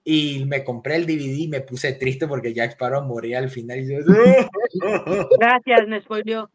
y 0.03 0.43
me 0.45 0.65
compré 0.65 0.97
el 0.97 1.05
DVD 1.05 1.37
y 1.37 1.47
me 1.47 1.61
puse 1.61 1.93
triste 1.93 2.27
porque 2.27 2.53
Jack 2.53 2.71
Sparrow 2.71 3.03
moría 3.03 3.39
al 3.39 3.49
final. 3.49 3.79
Y 3.79 3.87
yo, 3.87 3.99
Gracias, 5.39 5.87
me 5.87 6.01
spoileó. 6.01 6.51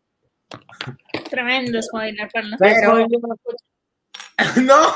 Tremendo 1.30 1.80
spoiler, 1.80 2.28
pero... 2.30 3.06
No, 4.62 4.92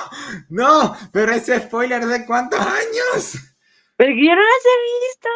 no, 0.51 0.95
pero 1.13 1.33
ese 1.33 1.61
spoiler 1.61 2.05
de 2.05 2.27
cuántos 2.27 2.61
años. 2.61 3.50
Pero 4.01 4.13
yo 4.13 4.35
no 4.35 4.41
las 4.41 4.65
he 4.65 4.79
visto. 5.09 5.29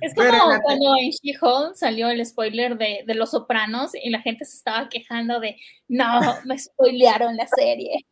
Es 0.00 0.14
como 0.14 0.62
cuando 0.62 0.94
en 0.98 1.10
She-Hulk 1.10 1.74
salió 1.74 2.08
el 2.08 2.24
spoiler 2.24 2.78
de, 2.78 3.04
de, 3.06 3.14
Los 3.14 3.32
Sopranos 3.32 3.94
y 3.94 4.08
la 4.08 4.22
gente 4.22 4.46
se 4.46 4.56
estaba 4.56 4.88
quejando 4.88 5.38
de, 5.38 5.54
no, 5.86 6.18
me 6.46 6.58
spoilearon 6.58 7.36
la 7.36 7.46
serie. 7.46 8.06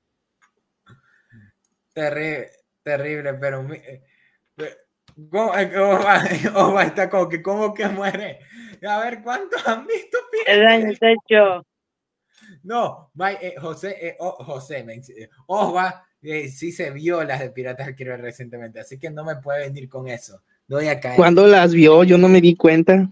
Terrible, 1.94 2.50
terrible, 2.82 3.32
pero... 3.34 3.66
¿Cómo, 5.30 5.52
oh, 5.52 6.80
está 6.80 7.08
como 7.08 7.26
que, 7.26 7.40
¿cómo 7.40 7.72
que 7.72 7.88
muere? 7.88 8.40
A 8.86 8.98
ver, 8.98 9.22
¿cuántos 9.22 9.66
han 9.66 9.86
visto? 9.86 10.18
El 10.46 10.66
año 10.66 10.92
hecho. 11.00 11.66
No, 12.62 13.10
eh, 13.40 13.54
José, 13.58 13.96
eh, 14.06 14.16
oh, 14.18 14.44
José, 14.44 14.80
eh, 14.80 15.30
Oba 15.46 16.06
eh, 16.24 16.48
sí 16.48 16.72
se 16.72 16.90
vio 16.90 17.22
las 17.22 17.40
de 17.40 17.50
Piratas 17.50 17.86
del 17.86 17.94
Caribe 17.94 18.16
recientemente, 18.16 18.80
así 18.80 18.98
que 18.98 19.10
no 19.10 19.24
me 19.24 19.36
puede 19.36 19.68
venir 19.68 19.88
con 19.88 20.08
eso. 20.08 20.40
No 20.66 20.76
voy 20.76 20.88
a 20.88 20.98
caer. 20.98 21.16
¿Cuándo 21.16 21.46
las 21.46 21.74
vio? 21.74 22.02
Yo 22.04 22.16
no 22.16 22.28
me 22.28 22.40
di 22.40 22.56
cuenta. 22.56 23.08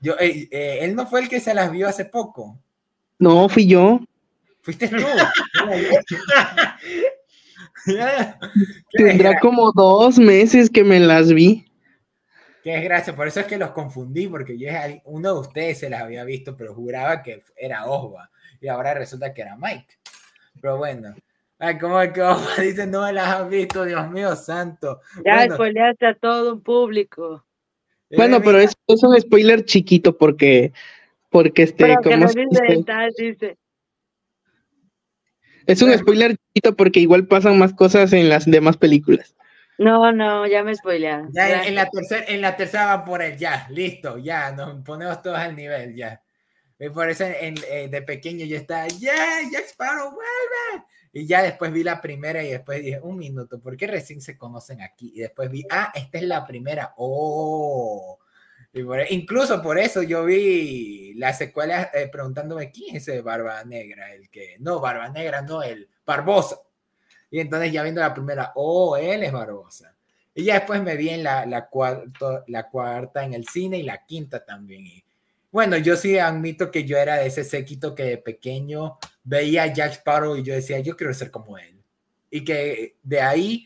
Yo, 0.00 0.14
eh, 0.18 0.48
eh, 0.50 0.78
él 0.80 0.94
no 0.94 1.06
fue 1.06 1.20
el 1.20 1.28
que 1.28 1.40
se 1.40 1.52
las 1.52 1.70
vio 1.70 1.86
hace 1.86 2.06
poco. 2.06 2.58
No, 3.18 3.48
fui 3.48 3.66
yo. 3.66 4.00
Fuiste 4.62 4.88
tú. 4.88 4.96
Tendrá 8.92 9.38
como 9.40 9.70
dos 9.72 10.18
meses 10.18 10.70
que 10.70 10.84
me 10.84 11.00
las 11.00 11.32
vi. 11.32 11.66
Qué 12.62 12.70
desgracia, 12.72 13.14
por 13.14 13.28
eso 13.28 13.40
es 13.40 13.46
que 13.46 13.58
los 13.58 13.72
confundí, 13.72 14.26
porque 14.26 14.56
yo 14.58 14.68
uno 15.04 15.34
de 15.34 15.40
ustedes 15.40 15.80
se 15.80 15.90
las 15.90 16.00
había 16.00 16.24
visto, 16.24 16.56
pero 16.56 16.74
juraba 16.74 17.22
que 17.22 17.42
era 17.54 17.84
Osva, 17.84 18.30
y 18.58 18.68
ahora 18.68 18.94
resulta 18.94 19.34
que 19.34 19.42
era 19.42 19.54
Mike. 19.54 19.98
Pero 20.62 20.78
bueno, 20.78 21.14
Ay, 21.64 21.78
¿cómo 21.78 22.00
es 22.00 22.12
que 22.56 22.62
dice 22.62 22.86
no 22.86 23.02
me 23.02 23.12
las 23.12 23.28
has 23.28 23.48
visto, 23.48 23.84
Dios 23.84 24.10
mío 24.10 24.36
santo? 24.36 25.00
Ya 25.24 25.46
bueno. 25.56 25.82
a 26.00 26.14
todo 26.14 26.54
un 26.54 26.62
público. 26.62 27.44
Eh, 28.10 28.16
bueno, 28.16 28.42
pero 28.42 28.58
es, 28.58 28.74
es, 28.86 29.02
un 29.02 29.18
spoiler 29.18 29.64
chiquito 29.64 30.16
porque, 30.18 30.72
porque 31.30 31.62
este, 31.62 31.84
pero 31.84 32.02
como 32.02 32.26
dice, 32.26 33.56
Es 35.66 35.80
un 35.80 35.96
spoiler 35.96 36.36
chiquito 36.36 36.76
porque 36.76 37.00
igual 37.00 37.26
pasan 37.26 37.58
más 37.58 37.72
cosas 37.72 38.12
en 38.12 38.28
las 38.28 38.44
demás 38.44 38.76
películas. 38.76 39.34
No, 39.78 40.12
no, 40.12 40.46
ya 40.46 40.62
me 40.62 40.74
spoilearon. 40.74 41.32
Ya, 41.32 41.64
en 41.64 41.74
la 41.74 41.88
tercera, 41.88 42.24
en 42.28 42.40
la 42.42 42.56
tercera 42.56 42.96
va 42.96 43.04
por 43.04 43.22
él, 43.22 43.36
ya, 43.38 43.66
listo, 43.70 44.18
ya, 44.18 44.52
nos 44.52 44.84
ponemos 44.84 45.20
todos 45.22 45.38
al 45.38 45.56
nivel, 45.56 45.96
ya. 45.96 46.22
Por 46.92 47.08
eso 47.08 47.24
en, 47.24 47.54
eh, 47.70 47.88
de 47.88 48.02
pequeño 48.02 48.44
yo 48.44 48.58
estaba, 48.58 48.86
ya, 48.86 49.40
ya 49.50 49.60
Sparrow, 49.60 50.10
vuelve. 50.10 50.84
Y 51.16 51.28
ya 51.28 51.44
después 51.44 51.72
vi 51.72 51.84
la 51.84 52.00
primera 52.00 52.42
y 52.42 52.50
después 52.50 52.82
dije, 52.82 53.00
un 53.00 53.16
minuto, 53.16 53.60
¿por 53.60 53.76
qué 53.76 53.86
recién 53.86 54.20
se 54.20 54.36
conocen 54.36 54.82
aquí? 54.82 55.12
Y 55.14 55.20
después 55.20 55.48
vi, 55.48 55.64
ah, 55.70 55.92
esta 55.94 56.18
es 56.18 56.24
la 56.24 56.44
primera. 56.44 56.92
Oh. 56.96 58.18
E, 58.72 59.06
incluso 59.10 59.62
por 59.62 59.78
eso 59.78 60.02
yo 60.02 60.24
vi 60.24 61.14
la 61.14 61.32
secuela 61.32 61.88
eh, 61.94 62.08
preguntándome 62.08 62.72
quién 62.72 62.96
es 62.96 63.06
ese 63.06 63.20
Barba 63.20 63.62
Negra, 63.62 64.12
el 64.12 64.28
que, 64.28 64.56
no, 64.58 64.80
Barba 64.80 65.08
Negra, 65.08 65.40
no, 65.40 65.62
el 65.62 65.88
Barbosa. 66.04 66.58
Y 67.30 67.38
entonces 67.38 67.70
ya 67.70 67.84
viendo 67.84 68.00
la 68.00 68.12
primera, 68.12 68.50
oh, 68.56 68.96
él 68.96 69.22
es 69.22 69.30
Barbosa. 69.30 69.94
Y 70.34 70.42
ya 70.42 70.54
después 70.54 70.82
me 70.82 70.96
vi 70.96 71.10
en 71.10 71.22
la, 71.22 71.46
la, 71.46 71.68
la 72.48 72.68
cuarta 72.68 73.24
en 73.24 73.34
el 73.34 73.46
cine 73.46 73.78
y 73.78 73.84
la 73.84 74.04
quinta 74.04 74.44
también. 74.44 75.03
Bueno, 75.54 75.76
yo 75.76 75.94
sí 75.94 76.18
admito 76.18 76.72
que 76.72 76.82
yo 76.82 76.98
era 76.98 77.14
de 77.18 77.28
ese 77.28 77.44
séquito 77.44 77.94
que 77.94 78.02
de 78.02 78.18
pequeño 78.18 78.98
veía 79.22 79.62
a 79.62 79.72
Jack 79.72 79.92
Sparrow 79.92 80.36
y 80.36 80.42
yo 80.42 80.52
decía, 80.52 80.80
yo 80.80 80.96
quiero 80.96 81.14
ser 81.14 81.30
como 81.30 81.56
él. 81.56 81.80
Y 82.28 82.42
que 82.42 82.96
de 83.04 83.20
ahí 83.20 83.64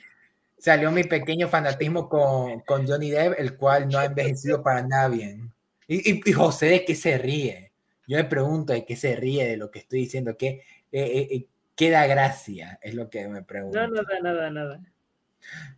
salió 0.59 0.93
mi 0.93 1.05
pequeño 1.05 1.49
fanatismo 1.49 2.11
con, 2.11 2.61
con 2.61 2.87
Johnny 2.87 3.09
Depp, 3.09 3.41
el 3.41 3.57
cual 3.57 3.89
no 3.89 3.99
ha 3.99 4.05
envejecido 4.05 4.63
para 4.63 4.83
nada 4.83 5.09
bien. 5.09 5.51
Y, 5.87 6.29
y, 6.29 6.33
José, 6.35 6.67
¿de 6.67 6.85
qué 6.85 6.95
se 6.95 7.17
ríe? 7.17 7.73
Yo 8.07 8.19
me 8.19 8.25
pregunto 8.25 8.75
de 8.75 8.85
qué 8.85 8.95
se 8.95 9.17
ríe 9.17 9.49
de 9.49 9.57
lo 9.57 9.71
que 9.71 9.79
estoy 9.79 10.01
diciendo, 10.01 10.37
¿qué, 10.37 10.63
eh, 10.93 11.27
eh, 11.33 11.47
eh 11.79 11.91
da 11.91 12.07
gracia? 12.07 12.79
Es 12.83 12.93
lo 12.93 13.09
que 13.09 13.27
me 13.29 13.43
pregunto. 13.45 13.81
No, 13.81 13.89
nada, 13.95 14.21
nada, 14.23 14.51
nada. 14.51 14.81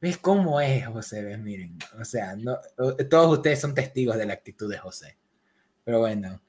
¿Ves 0.01 0.19
cómo 0.19 0.61
es 0.61 0.85
José? 0.89 1.39
Miren, 1.39 1.79
o 2.01 2.05
sea, 2.05 2.35
no, 2.35 2.59
todos 3.09 3.39
ustedes 3.39 3.61
son 3.61 3.77
testigos 3.77 4.17
de 4.17 4.27
la 4.27 4.33
actitud 4.33 4.69
de 4.69 4.77
José. 4.77 5.20
Pero 5.85 6.01
bueno. 6.01 6.41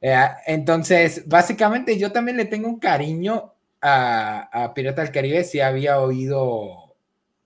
Eh, 0.00 0.16
entonces, 0.46 1.26
básicamente 1.26 1.98
yo 1.98 2.12
también 2.12 2.36
le 2.36 2.44
tengo 2.44 2.68
un 2.68 2.78
cariño 2.78 3.54
a, 3.80 4.64
a 4.64 4.74
Pirata 4.74 5.02
del 5.02 5.12
Caribe. 5.12 5.44
Si 5.44 5.60
había 5.60 6.00
oído 6.00 6.94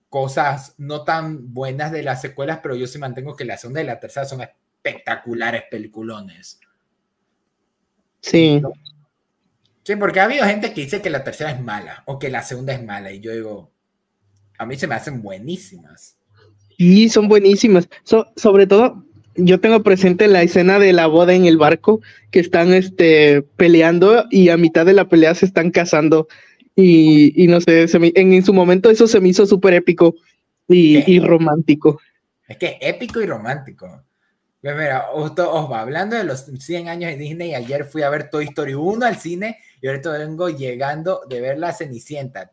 cosas 0.09 0.75
no 0.77 1.03
tan 1.03 1.53
buenas 1.53 1.91
de 1.91 2.03
las 2.03 2.21
secuelas, 2.21 2.59
pero 2.61 2.75
yo 2.75 2.85
sí 2.85 2.99
mantengo 2.99 3.35
que 3.35 3.45
la 3.45 3.57
segunda 3.57 3.81
y 3.81 3.85
la 3.85 3.99
tercera 3.99 4.25
son 4.27 4.41
espectaculares 4.41 5.63
peliculones. 5.71 6.59
Sí. 8.21 8.61
Sí, 9.83 9.95
porque 9.95 10.19
ha 10.19 10.25
habido 10.25 10.45
gente 10.45 10.73
que 10.73 10.81
dice 10.81 11.01
que 11.01 11.09
la 11.09 11.23
tercera 11.23 11.51
es 11.51 11.59
mala 11.59 12.03
o 12.05 12.19
que 12.19 12.29
la 12.29 12.41
segunda 12.41 12.73
es 12.73 12.83
mala 12.83 13.11
y 13.11 13.19
yo 13.19 13.31
digo, 13.31 13.71
a 14.57 14.65
mí 14.65 14.77
se 14.77 14.87
me 14.87 14.95
hacen 14.95 15.21
buenísimas. 15.21 16.17
Sí, 16.77 17.09
son 17.09 17.27
buenísimas. 17.27 17.89
So- 18.03 18.31
sobre 18.35 18.65
todo, 18.65 19.03
yo 19.35 19.59
tengo 19.59 19.83
presente 19.83 20.27
la 20.27 20.41
escena 20.43 20.79
de 20.79 20.93
la 20.93 21.07
boda 21.07 21.33
en 21.33 21.45
el 21.45 21.57
barco, 21.57 22.01
que 22.31 22.39
están 22.39 22.73
este, 22.73 23.41
peleando 23.57 24.25
y 24.29 24.49
a 24.49 24.57
mitad 24.57 24.85
de 24.85 24.93
la 24.93 25.09
pelea 25.09 25.35
se 25.35 25.45
están 25.45 25.71
casando. 25.71 26.27
Y, 26.75 27.41
y 27.41 27.47
no 27.47 27.61
sé, 27.61 27.87
se 27.87 27.99
me- 27.99 28.11
en, 28.15 28.33
en 28.33 28.43
su 28.43 28.53
momento 28.53 28.89
eso 28.89 29.07
se 29.07 29.19
me 29.21 29.29
hizo 29.29 29.45
súper 29.45 29.73
épico 29.75 30.15
y, 30.67 31.11
y 31.11 31.19
romántico. 31.19 31.99
Es 32.47 32.57
que 32.57 32.77
es 32.81 32.93
épico 32.95 33.21
y 33.21 33.25
romántico. 33.25 34.03
Pues 34.61 34.75
mira, 34.75 35.07
justo 35.11 35.51
os 35.51 35.69
va 35.69 35.81
hablando 35.81 36.15
de 36.15 36.23
los 36.23 36.45
100 36.45 36.87
años 36.87 37.11
de 37.11 37.17
Disney. 37.17 37.53
Ayer 37.53 37.83
fui 37.85 38.01
a 38.01 38.09
ver 38.09 38.29
Toy 38.29 38.45
Story 38.45 38.73
1 38.73 39.05
al 39.05 39.17
cine 39.17 39.57
y 39.81 39.87
ahorita 39.87 40.11
vengo 40.17 40.49
llegando 40.49 41.21
de 41.29 41.41
ver 41.41 41.57
La 41.59 41.73
Cenicienta. 41.73 42.51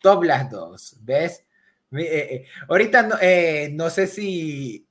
Top 0.00 0.24
las 0.24 0.50
dos, 0.50 0.96
¿ves? 1.02 1.44
Eh, 1.92 2.02
eh, 2.02 2.44
ahorita 2.68 3.02
no, 3.02 3.16
eh, 3.20 3.70
no 3.74 3.90
sé 3.90 4.06
si 4.06 4.86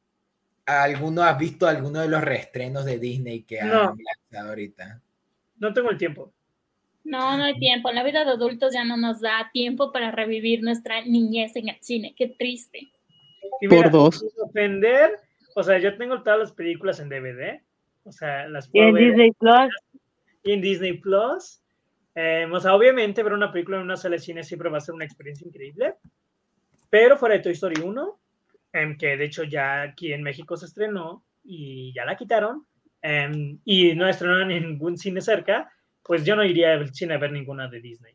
alguno 0.84 1.24
ha 1.24 1.34
visto 1.34 1.68
alguno 1.68 2.02
de 2.02 2.08
los 2.10 2.22
reestrenos 2.22 2.86
de 2.86 2.98
Disney 3.00 3.44
que 3.44 3.60
han 3.62 3.70
No. 3.70 3.96
lanzado 4.32 4.50
ahorita. 4.50 5.02
No 5.58 5.74
tengo 5.74 5.90
el 5.92 5.98
tiempo. 5.98 6.32
No, 7.04 7.38
no 7.38 7.44
hay 7.46 7.58
tiempo. 7.60 7.90
En 7.90 7.96
la 7.96 8.04
vida 8.04 8.24
de 8.26 8.32
adultos 8.32 8.74
ya 8.74 8.84
no 8.84 8.96
nos 8.98 9.22
da 9.22 9.50
tiempo 9.54 9.92
para 9.92 10.12
revivir 10.12 10.62
nuestra 10.62 11.02
niñez 11.06 11.56
en 11.56 11.70
el 11.70 11.78
cine. 11.82 12.14
Qué 12.18 12.36
triste. 12.38 12.92
Y 13.62 13.68
Por 13.68 13.90
dos. 13.90 14.24
ofender, 14.42 15.12
o 15.56 15.64
sea, 15.64 15.80
yo 15.80 15.98
tengo 15.98 16.22
todas 16.22 16.40
las 16.40 16.52
películas 16.52 17.00
en 17.00 17.10
DVD. 17.10 17.62
O 18.04 18.12
sea, 18.12 18.48
las 18.48 18.68
Y 18.68 18.72
puedo 18.72 18.88
en 18.90 18.94
ver 18.94 19.04
Disney 19.08 19.32
Plus, 19.32 19.76
y 20.44 20.52
en 20.54 20.62
Disney 20.62 20.94
Plus. 21.00 21.62
Eh, 22.16 22.48
o 22.52 22.60
sea, 22.60 22.76
obviamente 22.76 23.24
ver 23.24 23.34
una 23.34 23.52
película 23.52 23.78
en 23.78 23.84
una 23.84 23.98
sala 23.98 24.16
de 24.16 24.22
cine 24.22 24.44
siempre 24.44 24.70
va 24.70 24.78
a 24.78 24.82
ser 24.82 24.96
una 24.96 25.06
experiencia 25.06 25.48
increíble. 25.48 25.96
Pero 26.90 27.18
fuera 27.18 27.36
de 27.36 27.42
Toy 27.42 27.54
Story 27.54 27.82
1, 27.82 28.20
em, 28.74 28.98
que 28.98 29.18
de 29.18 29.26
hecho 29.26 29.44
ya 29.44 29.82
aquí 29.84 30.14
en 30.14 30.24
México 30.24 30.56
se 30.58 30.66
estrenó 30.68 31.26
y 31.44 31.94
ya 31.94 32.06
la 32.06 32.16
quitaron, 32.18 32.66
em, 33.02 33.60
y 33.66 33.94
no 33.96 34.08
estrenaron 34.08 34.52
en 34.52 34.64
ningún 34.64 34.98
cine 34.98 35.22
cerca, 35.22 35.72
pues 36.04 36.26
yo 36.26 36.36
no 36.36 36.44
iría 36.44 36.74
al 36.74 36.94
cine 36.94 37.14
a 37.16 37.18
ver 37.18 37.32
ninguna 37.32 37.68
de 37.68 37.82
Disney. 37.82 38.14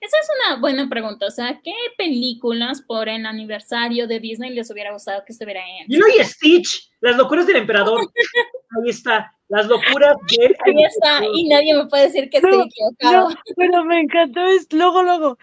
Esa 0.00 0.16
es 0.18 0.28
una 0.48 0.60
buena 0.60 0.88
pregunta. 0.88 1.26
O 1.26 1.30
sea, 1.30 1.60
¿qué 1.62 1.74
películas 1.96 2.82
por 2.82 3.08
el 3.08 3.24
aniversario 3.26 4.06
de 4.06 4.18
Disney 4.18 4.50
les 4.50 4.70
hubiera 4.70 4.92
gustado 4.92 5.22
que 5.24 5.32
estuvieran 5.32 5.66
en? 5.68 5.86
Lilo 5.88 6.06
y 6.08 6.24
Stitch, 6.24 6.90
las 7.00 7.16
locuras 7.16 7.46
del 7.46 7.56
emperador. 7.56 8.00
Ahí 8.84 8.90
está, 8.90 9.32
las 9.48 9.66
locuras 9.66 10.16
del 10.30 10.56
Ahí 10.64 10.84
está, 10.84 11.20
y 11.34 11.48
nadie 11.48 11.74
me 11.74 11.86
puede 11.86 12.04
decir 12.04 12.30
que 12.30 12.38
estoy 12.38 12.56
No, 12.56 12.64
equivocado. 12.64 13.30
no, 13.30 13.36
pero 13.56 13.84
me 13.84 14.00
encantó, 14.00 14.46
es 14.46 14.72
luego, 14.72 15.02
luego. 15.02 15.38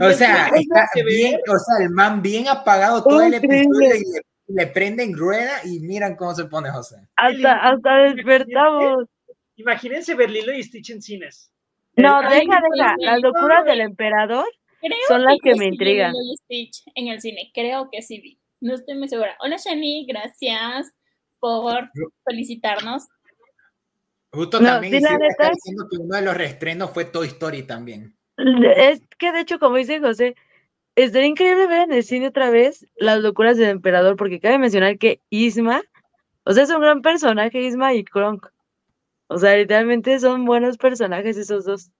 O 0.00 0.10
sea, 0.12 0.46
está 0.48 0.86
bien, 1.06 1.40
o 1.48 1.58
sea, 1.58 1.84
el 1.84 1.90
man 1.90 2.22
bien 2.22 2.48
apagado 2.48 3.02
todo 3.02 3.20
el 3.22 3.34
episodio 3.34 3.94
y 3.96 4.00
le, 4.12 4.20
le 4.62 4.66
prenden 4.68 5.16
rueda 5.16 5.52
y 5.64 5.80
miran 5.80 6.14
cómo 6.16 6.34
se 6.34 6.44
pone 6.44 6.70
José. 6.70 6.96
Hasta, 7.16 7.52
hasta 7.70 7.94
despertamos. 8.14 9.06
Imagínense 9.56 10.14
ver 10.14 10.30
Lilo 10.30 10.52
y 10.52 10.62
Stitch 10.62 10.90
en 10.90 11.02
cines. 11.02 11.50
No, 11.96 12.20
El- 12.22 12.28
deja, 12.30 12.60
deja. 12.74 12.94
Las 12.98 13.20
locuras 13.20 13.64
del 13.64 13.80
emperador 13.80 14.46
Creo 14.80 14.96
son 15.08 15.24
las 15.24 15.36
que 15.42 15.50
yo 15.50 15.56
me 15.56 15.66
intrigan. 15.66 16.12
Lilo 16.12 16.32
y 16.32 16.36
Stitch 16.36 16.84
en 16.94 17.08
el 17.08 17.20
cine. 17.20 17.50
Creo 17.54 17.88
que 17.90 18.02
sí 18.02 18.20
vi. 18.20 18.38
No 18.60 18.74
estoy 18.74 18.96
muy 18.96 19.08
segura. 19.08 19.36
Hola, 19.40 19.56
Shani, 19.56 20.06
gracias 20.06 20.92
por 21.40 21.90
felicitarnos. 22.24 23.08
Justo 24.32 24.60
No, 24.60 24.66
también 24.68 24.94
sí, 24.94 25.00
la 25.00 25.10
está 25.10 25.44
neta- 25.44 25.50
diciendo 25.54 25.86
que 25.90 25.96
uno 25.98 26.16
de 26.16 26.22
los 26.22 26.36
reestrenos 26.36 26.90
fue 26.90 27.04
Toy 27.04 27.26
Story 27.28 27.64
también. 27.64 28.16
Es 28.36 29.02
que 29.18 29.32
de 29.32 29.40
hecho, 29.40 29.58
como 29.58 29.76
dice 29.76 30.00
José, 30.00 30.34
estaría 30.96 31.28
increíble 31.28 31.66
ver 31.66 31.82
en 31.82 31.92
el 31.92 32.02
cine 32.02 32.28
otra 32.28 32.50
vez 32.50 32.86
las 32.96 33.20
locuras 33.20 33.56
del 33.56 33.70
emperador, 33.70 34.16
porque 34.16 34.40
cabe 34.40 34.58
mencionar 34.58 34.98
que 34.98 35.20
Isma, 35.30 35.82
o 36.44 36.52
sea, 36.52 36.64
es 36.64 36.70
un 36.70 36.80
gran 36.80 37.02
personaje, 37.02 37.60
Isma 37.60 37.94
y 37.94 38.04
Kronk. 38.04 38.48
O 39.28 39.38
sea, 39.38 39.56
literalmente 39.56 40.18
son 40.18 40.44
buenos 40.44 40.76
personajes 40.76 41.36
esos 41.36 41.64
dos. 41.64 41.90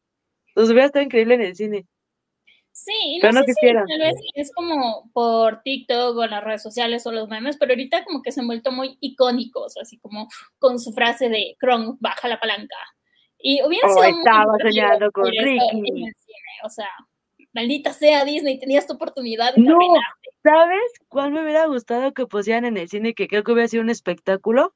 Los 0.54 0.68
hubiera 0.68 0.86
estado 0.86 1.04
increíble 1.04 1.34
en 1.34 1.42
el 1.42 1.56
cine. 1.56 1.86
Sí, 2.72 3.20
no 3.22 3.32
no 3.32 3.42
sé 3.42 3.52
si 3.52 3.66
tal 3.66 3.98
vez 3.98 4.14
es 4.34 4.50
como 4.54 5.10
por 5.12 5.60
TikTok 5.62 6.16
o 6.16 6.26
las 6.26 6.42
redes 6.42 6.62
sociales 6.62 7.06
o 7.06 7.12
los 7.12 7.28
memes, 7.28 7.58
pero 7.58 7.72
ahorita 7.72 8.04
como 8.04 8.22
que 8.22 8.32
se 8.32 8.40
han 8.40 8.46
vuelto 8.46 8.72
muy 8.72 8.96
icónicos, 9.00 9.76
así 9.76 9.98
como 9.98 10.28
con 10.58 10.78
su 10.78 10.92
frase 10.92 11.28
de 11.28 11.54
Kronk, 11.58 11.98
baja 12.00 12.28
la 12.28 12.40
palanca. 12.40 12.76
Y 13.38 13.62
hubiera 13.62 13.86
O 13.88 13.90
sido 13.90 14.02
muy 14.02 14.18
estaba 14.18 14.56
divertido 14.56 14.70
soñando 14.70 15.12
con 15.12 15.24
Ricky. 15.26 15.40
en 15.40 15.48
el 15.48 15.84
cine, 15.84 16.12
O 16.64 16.70
sea, 16.70 16.88
maldita 17.52 17.92
sea 17.92 18.24
Disney, 18.24 18.58
tenías 18.58 18.86
tu 18.86 18.94
oportunidad 18.94 19.52
y 19.56 19.62
No. 19.62 19.78
¿Sabes 20.42 20.92
cuál 21.08 21.30
me 21.30 21.42
hubiera 21.42 21.66
gustado 21.66 22.12
que 22.12 22.26
pusieran 22.26 22.64
en 22.64 22.76
el 22.76 22.88
cine? 22.88 23.14
Que 23.14 23.28
creo 23.28 23.44
que 23.44 23.52
hubiera 23.52 23.68
sido 23.68 23.82
un 23.82 23.90
espectáculo. 23.90 24.74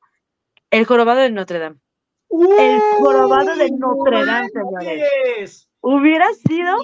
El 0.70 0.84
jorobado 0.84 1.20
de 1.20 1.30
Notre 1.30 1.58
Dame. 1.58 1.76
El 2.30 2.80
jorobado 2.98 3.56
de 3.56 3.70
Notre 3.70 4.24
Dame, 4.24 4.48
señores. 4.48 5.68
Hubiera 5.80 6.26
sido 6.34 6.76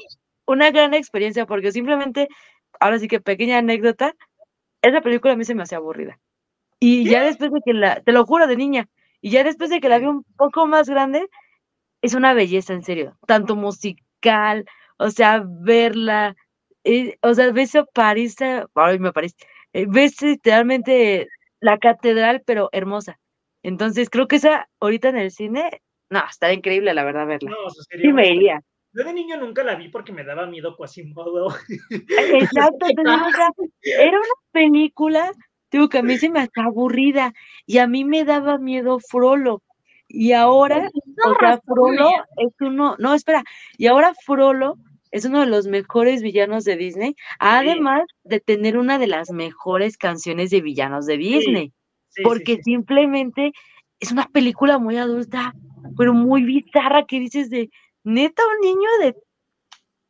una 0.47 0.71
gran 0.71 0.95
experiencia 0.95 1.47
porque 1.47 1.73
simplemente, 1.73 2.29
ahora 2.81 2.99
sí 2.99 3.09
que 3.09 3.21
pequeña 3.21 3.59
anécdota, 3.59 4.15
esa 4.83 5.01
película 5.01 5.35
a 5.35 5.37
mí 5.37 5.45
se 5.45 5.55
me 5.55 5.63
hacía 5.63 5.79
aburrida. 5.79 6.19
Y 6.81 7.09
ya 7.09 7.23
después 7.23 7.53
de 7.53 7.61
que 7.65 7.73
la, 7.73 8.01
te 8.01 8.11
lo 8.11 8.27
juro 8.27 8.49
de 8.49 8.57
niña, 8.57 8.89
y 9.21 9.31
ya 9.31 9.45
después 9.45 9.71
de 9.71 9.81
que 9.81 9.89
la 9.89 9.99
vi 9.99 10.07
un 10.07 10.25
poco 10.37 10.67
más 10.67 10.89
grande, 10.89 11.29
es 12.03 12.15
una 12.15 12.35
belleza, 12.35 12.73
en 12.73 12.83
serio, 12.83 13.17
tanto 13.27 13.55
musical, 13.55 14.67
o 14.99 15.11
sea, 15.11 15.43
verla, 15.47 16.37
eh, 16.85 17.17
o 17.23 17.35
sea, 17.35 17.53
ves 17.53 17.75
a 17.77 17.85
París, 17.85 18.41
eh, 18.41 18.65
ay, 18.75 18.99
me 18.99 19.13
París, 19.13 19.37
eh, 19.73 19.87
ves 19.89 20.21
literalmente 20.23 21.29
la 21.61 21.79
catedral, 21.79 22.43
pero 22.45 22.69
hermosa. 22.73 23.19
Entonces, 23.63 24.11
creo 24.11 24.27
que 24.27 24.37
esa 24.37 24.69
ahorita 24.81 25.09
en 25.09 25.17
el 25.17 25.31
cine, 25.31 25.83
no, 26.11 26.23
estaría 26.29 26.57
increíble, 26.57 26.93
la 26.95 27.05
verdad, 27.05 27.27
verla. 27.27 27.51
No, 27.51 27.67
o 27.67 27.71
sea, 27.71 27.85
sería 27.85 28.07
Sí 28.07 28.13
me 28.13 28.29
iría. 28.29 28.61
Yo 28.95 29.05
de 29.05 29.15
niño 29.15 29.39
nunca 29.39 29.65
la 29.65 29.77
vi 29.77 29.89
porque 29.89 30.13
me 30.13 30.25
daba 30.25 30.47
miedo 30.47 30.77
Quasimodo. 30.77 31.49
Exacto, 32.35 32.87
era 32.89 34.19
una 34.19 34.35
película, 34.51 35.33
digo 35.71 35.89
que 35.89 35.99
a 35.99 36.03
mí 36.03 36.19
se 36.19 36.29
me 36.29 36.41
hacía 36.41 36.65
aburrida 36.65 37.33
y 37.65 37.79
a 37.79 37.87
mí 37.87 38.05
me 38.05 38.25
daba 38.25 38.59
miedo 38.59 38.99
Frollo. 38.99 39.63
Y 40.15 40.33
ahora, 40.33 40.91
o 41.25 41.35
sea, 41.41 41.59
Frollo 41.65 42.11
es 42.37 42.53
uno, 42.61 42.97
no, 42.99 43.15
espera, 43.15 43.43
y 43.79 43.87
ahora 43.87 44.13
Frollo 44.27 44.77
es 45.11 45.25
uno 45.25 45.41
de 45.41 45.47
los 45.47 45.67
mejores 45.67 46.21
villanos 46.21 46.65
de 46.65 46.77
Disney, 46.77 47.17
además 47.39 48.05
de 48.23 48.41
tener 48.41 48.77
una 48.77 48.99
de 48.99 49.07
las 49.07 49.31
mejores 49.31 49.97
canciones 49.97 50.51
de 50.51 50.61
villanos 50.61 51.07
de 51.07 51.17
Disney, 51.17 51.73
Sí, 52.09 52.17
sí, 52.17 52.23
porque 52.25 52.61
simplemente 52.63 53.53
es 54.01 54.13
una 54.13 54.27
película 54.29 54.79
muy 54.79 54.99
adulta, 54.99 55.55
pero 55.97 56.13
muy 56.13 56.43
bizarra 56.45 57.07
que 57.07 57.19
dices 57.19 57.49
de, 57.49 57.71
neta, 58.05 58.43
un 58.55 58.69
niño 58.69 58.89
de 59.01 59.17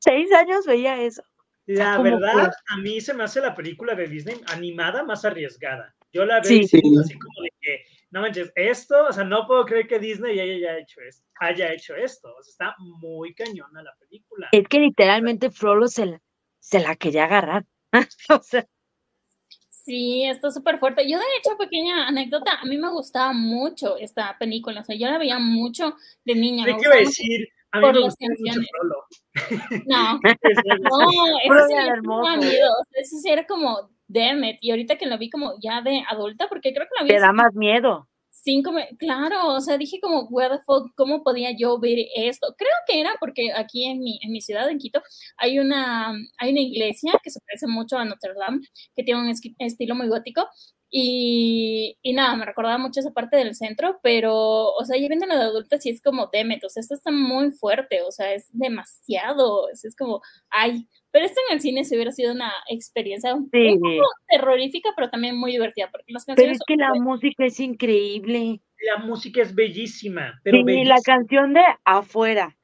seis 0.01 0.33
años 0.33 0.67
veía 0.67 1.01
eso. 1.01 1.23
La 1.67 1.99
verdad, 1.99 2.51
a 2.69 2.77
mí 2.79 3.01
se 3.01 3.15
me 3.15 3.23
hace 3.23 3.41
la 3.41 3.55
película 3.55 3.95
de 3.95 4.09
Disney 4.09 4.41
animada 4.53 5.05
más 5.05 5.25
arriesgada. 5.25 5.95
Yo 6.13 6.25
la 6.25 6.41
veo 6.41 6.61
así 6.61 6.81
como 6.81 7.43
de 7.43 7.52
no 8.13 8.21
manches, 8.21 8.53
esto, 8.55 9.07
o 9.09 9.13
sea, 9.13 9.25
no 9.25 9.47
puedo 9.47 9.65
creer 9.65 9.89
que 9.89 9.99
Disney 9.99 10.39
haya 10.39 10.79
hecho 10.79 11.01
esto. 11.01 11.27
Haya 11.41 11.73
hecho 11.73 11.97
esto. 11.97 12.29
O 12.29 12.43
sea, 12.43 12.51
está 12.51 12.75
muy 12.79 13.35
cañona 13.35 13.83
la 13.83 13.95
película. 13.99 14.49
Es 14.53 14.69
que 14.69 14.79
literalmente 14.81 15.51
Frollo 15.51 15.89
se 15.89 16.07
la, 16.07 16.23
se 16.61 16.81
la 16.81 16.95
quería 16.95 17.25
agarrar. 17.25 17.65
o 18.29 18.43
sea, 18.43 18.67
Sí, 19.85 20.25
está 20.25 20.51
súper 20.53 20.79
fuerte. 20.79 21.11
Yo, 21.11 21.19
de 21.19 21.25
hecho, 21.39 21.59
pequeña 21.59 22.07
anécdota, 22.07 22.53
a 22.61 22.65
mí 22.67 22.79
me 22.79 22.89
gustaba 22.91 23.33
mucho 23.33 23.97
esta 23.97 24.37
película. 24.39 24.83
O 24.83 24.85
sea, 24.85 24.95
yo 24.95 25.09
la 25.09 25.19
veía 25.19 25.41
mucho 25.41 25.97
de 26.25 26.37
niña. 26.37 26.65
¿Qué 26.65 26.71
iba 26.71 26.79
a 26.79 26.99
mucho. 26.99 26.99
decir? 26.99 27.49
A 27.73 27.79
mí 27.79 27.87
por 27.87 27.95
me 27.95 28.01
las 28.01 28.17
mucho 28.21 28.29
canciones. 28.29 28.69
Frollo. 28.71 29.83
No. 29.87 30.21
No, 30.83 31.39
eso 31.43 31.67
sí 31.67 31.75
era 31.75 32.37
miedo. 32.37 32.71
Eso 32.93 33.17
sí 33.17 33.31
era 33.31 33.45
como, 33.45 33.91
damn 34.13 34.45
it. 34.45 34.59
Y 34.61 34.71
ahorita 34.71 34.97
que 34.97 35.07
lo 35.07 35.19
vi 35.19 35.31
como 35.31 35.55
ya 35.63 35.81
de 35.83 36.03
adulta, 36.09 36.49
porque 36.49 36.73
creo 36.73 36.87
que 36.87 36.97
la 36.99 37.05
vi 37.05 37.11
te 37.11 37.21
da 37.21 37.33
más 37.33 37.55
miedo. 37.55 38.09
cinco, 38.31 38.73
claro, 38.99 39.55
o 39.55 39.61
sea, 39.61 39.79
dije 39.79 40.01
como, 40.01 40.27
where 40.31 40.57
the 40.57 40.63
fuck, 40.65 40.91
¿cómo 40.97 41.23
podía 41.23 41.51
yo 41.57 41.79
ver 41.79 41.99
esto? 42.17 42.55
Creo 42.59 42.71
que 42.87 43.01
era 43.01 43.13
porque 43.21 43.53
aquí 43.55 43.85
en 43.85 44.01
mi, 44.01 44.19
en 44.23 44.33
mi 44.33 44.41
ciudad, 44.41 44.69
en 44.69 44.79
Quito, 44.79 45.01
hay 45.37 45.59
una, 45.59 46.13
hay 46.39 46.51
una 46.51 46.61
iglesia 46.61 47.13
que 47.23 47.31
se 47.31 47.41
parece 47.47 47.67
mucho 47.69 47.97
a 47.99 48.05
Notre 48.05 48.35
Dame, 48.35 48.61
que 48.97 49.05
tiene 49.05 49.21
un 49.23 49.33
estilo 49.59 49.95
muy 49.95 50.09
gótico. 50.09 50.47
Y, 50.95 51.97
y 52.03 52.13
nada, 52.13 52.37
me 52.37 52.45
recordaba 52.45 52.77
mucho 52.77 53.01
esa 53.01 53.13
parte 53.13 53.39
del 53.39 53.55
centro, 53.55 53.99
pero, 54.03 54.35
o 54.75 54.85
sea, 54.85 54.99
ya 55.01 55.09
viéndolo 55.09 55.35
de 55.37 55.43
adulta, 55.45 55.79
sí 55.79 55.89
es 55.89 56.03
como, 56.03 56.29
demet, 56.31 56.63
o 56.65 56.69
sea, 56.69 56.83
esto 56.83 56.95
está 56.95 57.11
muy 57.11 57.51
fuerte, 57.53 58.03
o 58.03 58.11
sea, 58.13 58.35
es 58.35 58.49
demasiado, 58.53 59.71
es, 59.71 59.87
es 59.87 59.97
como, 59.97 60.21
ay, 60.51 60.87
Pero 61.13 61.27
esto 61.27 61.41
en 61.49 61.57
el 61.57 61.61
cine 61.61 61.85
se 61.85 61.95
hubiera 61.95 62.11
sido 62.11 62.33
una 62.33 62.51
experiencia 62.69 63.35
un, 63.35 63.51
Sí. 63.53 63.75
poco 63.79 64.09
terrorífica, 64.29 64.91
pero 64.97 65.11
también 65.11 65.37
muy 65.39 65.53
divertida, 65.53 65.91
porque 65.93 66.13
las 66.13 66.25
Pero 66.25 66.37
canciones 66.37 66.59
es 66.59 66.65
que 66.67 66.77
la 66.77 66.95
música 66.95 67.45
es 67.45 67.61
increíble. 67.61 68.61
La 68.81 69.05
música 69.05 69.43
es 69.43 69.55
bellísima, 69.55 70.41
pero 70.43 70.65
Sí, 70.67 70.85
la 70.85 71.01
canción 71.03 71.53
de 71.53 71.63
Afuera 71.85 72.57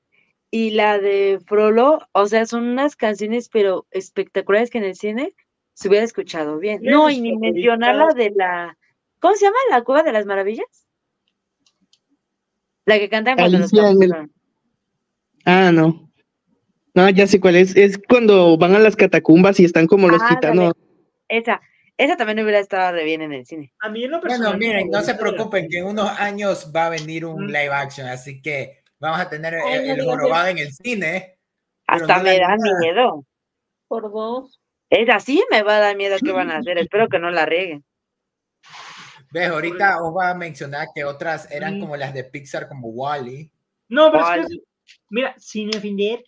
y 0.51 0.71
la 0.71 0.99
de 0.99 1.39
Frollo, 1.47 1.99
o 2.13 2.27
sea, 2.27 2.47
son 2.47 2.65
unas 2.65 2.97
canciones, 2.97 3.51
pero 3.51 3.87
espectaculares 3.91 4.71
que 4.71 4.79
en 4.79 4.85
el 4.85 4.95
cine 4.97 5.35
se 5.75 5.89
hubiera 5.89 6.05
escuchado 6.05 6.59
bien. 6.59 6.81
¿Tienes 6.81 6.97
No, 6.97 7.11
y 7.11 7.21
ni 7.21 7.37
mencionar 7.37 7.95
la 7.95 8.09
de 8.15 8.33
la. 8.35 8.77
¿Cómo 9.21 9.35
se 9.35 9.45
llama? 9.45 9.57
¿La 9.71 9.85
Cueva 9.85 10.03
de 10.03 10.13
las 10.13 10.27
Maravillas? 10.27 10.87
La 12.87 12.99
que 12.99 13.11
cantan 13.11 13.37
cuando 13.37 13.59
los 13.59 13.73
Alicia 13.73 13.91
en 13.91 14.03
el-. 14.03 14.31
Ah, 15.45 15.71
no. 15.71 16.08
No, 16.99 17.09
ya 17.11 17.29
sé 17.29 17.39
cuál 17.39 17.55
es. 17.55 17.77
Es 17.77 17.97
cuando 18.09 18.57
van 18.59 18.75
a 18.75 18.81
las 18.81 18.97
catacumbas 18.97 19.61
y 19.61 19.65
están 19.65 19.87
como 19.87 20.09
los 20.09 20.21
Ándale. 20.21 20.35
gitanos. 20.35 20.73
Esa, 21.29 21.61
esa 21.97 22.17
también 22.17 22.41
hubiera 22.41 22.59
estado 22.59 22.91
re 22.91 23.05
bien 23.05 23.23
en 23.23 23.33
el 23.33 23.47
cine. 23.47 23.73
A 23.79 23.89
mí 23.89 24.03
en 24.03 24.11
lo 24.11 24.19
Bueno, 24.21 24.29
personal, 24.37 24.59
mi 24.59 24.67
miren, 24.67 24.91
no 24.91 25.01
se 25.03 25.15
preocupen, 25.15 25.69
que 25.69 25.79
en 25.79 25.87
unos 25.87 26.11
años 26.19 26.73
va 26.75 26.87
a 26.87 26.91
venir 26.91 27.25
un 27.25 27.47
live 27.47 27.71
action, 27.73 28.09
así 28.09 28.43
que 28.43 28.83
vamos 28.99 29.21
a 29.21 29.29
tener 29.31 29.55
el, 29.55 29.61
Ay, 29.61 29.91
el 29.91 30.05
jorobado 30.05 30.49
en 30.49 30.59
el 30.59 30.73
cine. 30.73 31.39
Hasta 31.87 32.17
no 32.19 32.25
me 32.25 32.37
da 32.39 32.57
miedo. 32.81 33.25
por 33.87 34.11
dos. 34.11 34.61
Es 34.91 35.09
así, 35.11 35.45
me 35.53 35.63
va 35.63 35.77
a 35.77 35.81
dar 35.81 35.97
miedo 35.97 36.17
que 36.21 36.33
van 36.33 36.51
a 36.51 36.57
hacer. 36.59 36.79
Espero 36.79 37.09
que 37.09 37.21
no 37.21 37.31
la 37.31 37.47
rieguen. 37.47 37.85
Ves, 39.31 39.51
ahorita 39.51 40.03
os 40.03 40.17
va 40.17 40.31
a 40.31 40.35
mencionar 40.35 40.89
que 40.95 41.05
otras 41.05 41.49
eran 41.53 41.77
Mm. 41.77 41.81
como 41.81 41.97
las 41.97 42.13
de 42.13 42.25
Pixar, 42.25 42.67
como 42.67 42.89
Wally. 42.89 43.53
No, 43.89 44.11
pero 44.11 44.33
es 44.43 44.49
que, 44.49 44.57
mira, 45.11 45.35
sin 45.39 45.69
ofender, 45.77 46.25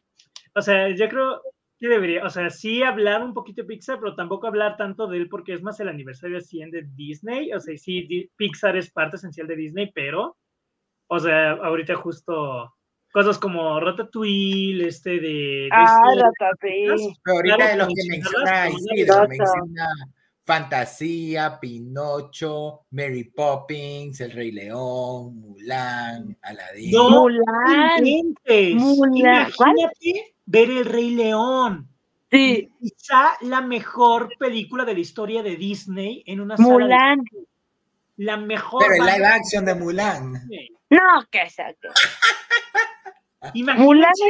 o 0.54 0.62
sea, 0.62 0.88
yo 0.90 1.08
creo 1.08 1.42
que 1.78 1.88
debería, 1.88 2.24
o 2.24 2.30
sea, 2.30 2.50
sí 2.50 2.82
hablar 2.82 3.22
un 3.22 3.32
poquito 3.32 3.62
de 3.62 3.68
Pixar, 3.68 3.98
pero 3.98 4.14
tampoco 4.14 4.46
hablar 4.46 4.76
tanto 4.76 5.06
de 5.06 5.16
él 5.16 5.28
porque 5.28 5.54
es 5.54 5.62
más 5.62 5.80
el 5.80 5.88
aniversario 5.88 6.40
100 6.40 6.70
de 6.70 6.82
Disney, 6.94 7.52
o 7.52 7.60
sea, 7.60 7.76
sí, 7.76 8.30
Pixar 8.36 8.76
es 8.76 8.90
parte 8.90 9.16
esencial 9.16 9.46
de 9.46 9.56
Disney, 9.56 9.90
pero, 9.94 10.36
o 11.08 11.18
sea, 11.18 11.52
ahorita 11.52 11.94
justo 11.96 12.74
cosas 13.12 13.38
como 13.38 13.80
Ratatouille, 13.80 14.86
este 14.86 15.18
de... 15.18 15.68
Toy 15.70 15.78
Ah, 15.78 16.00
Story, 16.04 16.22
Ratatouille. 16.22 17.14
Pero 17.24 17.36
ahorita 17.36 17.56
Claro, 17.56 17.70
de 17.70 17.76
los 17.78 17.88
que 17.88 18.08
menciona 18.08 18.68
Isidro, 18.68 19.28
menciona 19.28 19.86
Fantasía, 20.44 21.58
Pinocho, 21.60 22.86
Mary 22.90 23.24
Poppins, 23.24 24.20
El 24.20 24.32
Rey 24.32 24.50
León, 24.50 25.36
Mulan, 25.40 26.36
Aladdin. 26.42 26.90
No, 26.90 27.10
Mulan. 27.10 28.34
Mulan. 28.76 29.50
¿Cuál? 29.56 29.74
Ver 30.50 30.68
El 30.68 30.84
Rey 30.84 31.10
León. 31.10 31.88
Sí, 32.28 32.68
Quizá 32.80 33.36
la 33.42 33.60
mejor 33.60 34.30
película 34.36 34.84
de 34.84 34.94
la 34.94 35.00
historia 35.00 35.44
de 35.44 35.54
Disney 35.54 36.24
en 36.26 36.40
una 36.40 36.56
sala 36.56 36.68
de 36.68 36.74
Mulan. 36.74 37.20
la 38.16 38.36
mejor. 38.36 38.82
Pero 38.88 39.04
el 39.04 39.10
live 39.10 39.18
de 39.18 39.26
action 39.26 39.64
de 39.64 39.74
Mulan. 39.76 40.32
Disney. 40.32 40.68
No, 40.90 41.24
que. 41.30 41.42
Imagínense, 43.54 43.84
Mulan 43.84 44.10
es, 44.10 44.20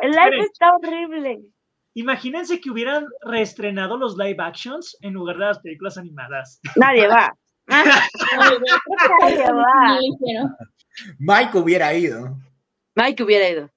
el 0.00 0.10
live 0.12 0.46
está 0.50 0.74
horrible. 0.76 1.40
imagínense 1.92 2.58
que 2.58 2.70
hubieran 2.70 3.06
reestrenado 3.20 3.98
los 3.98 4.16
live 4.16 4.42
actions 4.42 4.96
en 5.02 5.12
lugar 5.12 5.36
de 5.36 5.44
las 5.44 5.58
películas 5.58 5.98
animadas. 5.98 6.58
Nadie 6.76 7.06
va. 7.06 7.36
Nadie 7.66 9.52
va. 9.52 9.98
Mike 11.18 11.58
hubiera 11.58 11.92
ido. 11.92 12.38
Mike 12.94 13.22
hubiera 13.22 13.50
ido. 13.50 13.70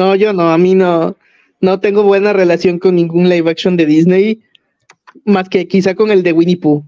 No, 0.00 0.14
yo 0.14 0.32
no, 0.32 0.50
a 0.50 0.56
mí 0.56 0.74
no. 0.74 1.14
No 1.60 1.78
tengo 1.78 2.02
buena 2.02 2.32
relación 2.32 2.78
con 2.78 2.94
ningún 2.94 3.28
live 3.28 3.50
action 3.50 3.76
de 3.76 3.84
Disney, 3.84 4.40
más 5.26 5.46
que 5.50 5.68
quizá 5.68 5.94
con 5.94 6.10
el 6.10 6.22
de 6.22 6.32
Winnie 6.32 6.56
Pooh. 6.56 6.82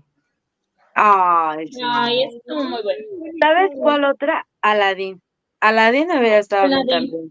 Ay. 0.94 1.68
Ay, 1.84 2.24
estuvo 2.24 2.64
muy 2.64 2.82
bueno. 2.82 3.04
¿Sabes 3.38 3.70
cuál 3.76 4.04
otra? 4.06 4.46
Aladdin. 4.62 5.20
Aladdin 5.60 6.08
hubiera 6.10 6.38
estado 6.38 6.70
también. 6.88 7.30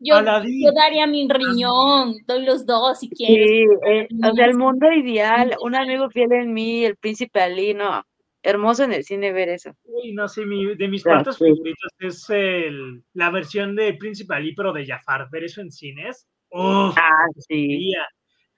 Yo, 0.00 0.20
daría 0.20 1.06
mi 1.06 1.26
riñón, 1.26 2.16
doy 2.26 2.44
los 2.44 2.66
dos 2.66 2.98
si 2.98 3.08
quieres. 3.08 3.48
Sí, 3.48 3.64
eh, 3.88 4.08
o 4.30 4.34
sea, 4.34 4.44
el 4.44 4.58
mundo 4.58 4.92
ideal, 4.92 5.56
un 5.62 5.74
amigo 5.76 6.10
fiel 6.10 6.32
en 6.32 6.52
mí, 6.52 6.84
el 6.84 6.96
príncipe 6.96 7.40
Ali, 7.40 7.72
no. 7.72 8.04
Hermoso 8.42 8.84
en 8.84 8.92
el 8.92 9.04
cine 9.04 9.32
ver 9.32 9.48
eso. 9.50 9.72
Uy, 9.84 10.12
no 10.12 10.26
sé, 10.28 10.44
mi- 10.44 10.74
de 10.74 10.88
mis 10.88 11.04
Ya, 11.04 11.10
partes 11.12 11.36
sí. 11.36 11.44
favoritas 11.48 11.92
es 12.00 12.28
el, 12.30 13.02
la 13.14 13.30
versión 13.30 13.76
de 13.76 13.94
Príncipe 13.94 14.34
Ali, 14.34 14.54
pero 14.54 14.72
de 14.72 14.84
Jafar. 14.86 15.28
Ver 15.30 15.44
eso 15.44 15.60
en 15.60 15.70
cines. 15.70 16.26
Uf, 16.50 16.94
Ah, 16.98 17.26
sí. 17.48 17.92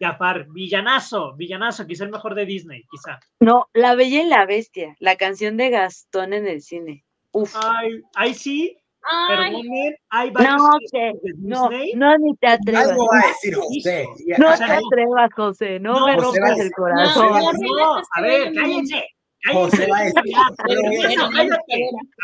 Jafar, 0.00 0.46
villanazo, 0.50 1.34
villanazo, 1.36 1.86
quizá 1.86 2.04
el 2.04 2.10
mejor 2.10 2.34
de 2.34 2.44
Disney, 2.46 2.82
quizá. 2.90 3.20
No, 3.40 3.68
La 3.74 3.94
Bella 3.94 4.22
y 4.22 4.26
la 4.28 4.44
Bestia, 4.44 4.96
la 4.98 5.16
canción 5.16 5.56
de 5.56 5.70
Gastón 5.70 6.32
en 6.32 6.48
el 6.48 6.62
cine. 6.62 7.04
Uf. 7.30 7.54
Ay, 7.56 8.00
ahí 8.16 8.34
sí, 8.34 8.76
Ay, 9.02 9.52
perdonen, 9.52 9.94
hay 10.08 10.30
varios 10.30 10.56
No, 10.62 10.78
que, 10.90 10.98
de 11.22 11.32
no, 11.38 11.68
Disney. 11.68 11.92
no, 11.94 12.18
ni 12.18 12.34
te 12.36 12.46
atrevas. 12.48 12.88
Algo 12.88 13.06
va 13.06 13.20
a 13.20 13.26
decir 13.28 13.54
José. 13.54 14.06
No 14.38 14.48
ah, 14.48 14.56
te 14.56 14.64
atrevas, 14.64 15.30
José, 15.34 15.78
no, 15.78 16.00
No, 16.00 16.06
me 16.06 16.16
rompas 16.16 16.58
el 16.58 16.70
corazón. 16.72 17.28
No, 17.28 17.40
No, 17.40 17.52
no, 17.52 18.02
a 18.16 18.20
ver, 18.20 18.52
cállense. 18.52 19.04
José 19.52 19.86
va 19.90 19.98
a 19.98 20.04
decir, 20.04 20.34
bueno, 21.32 21.56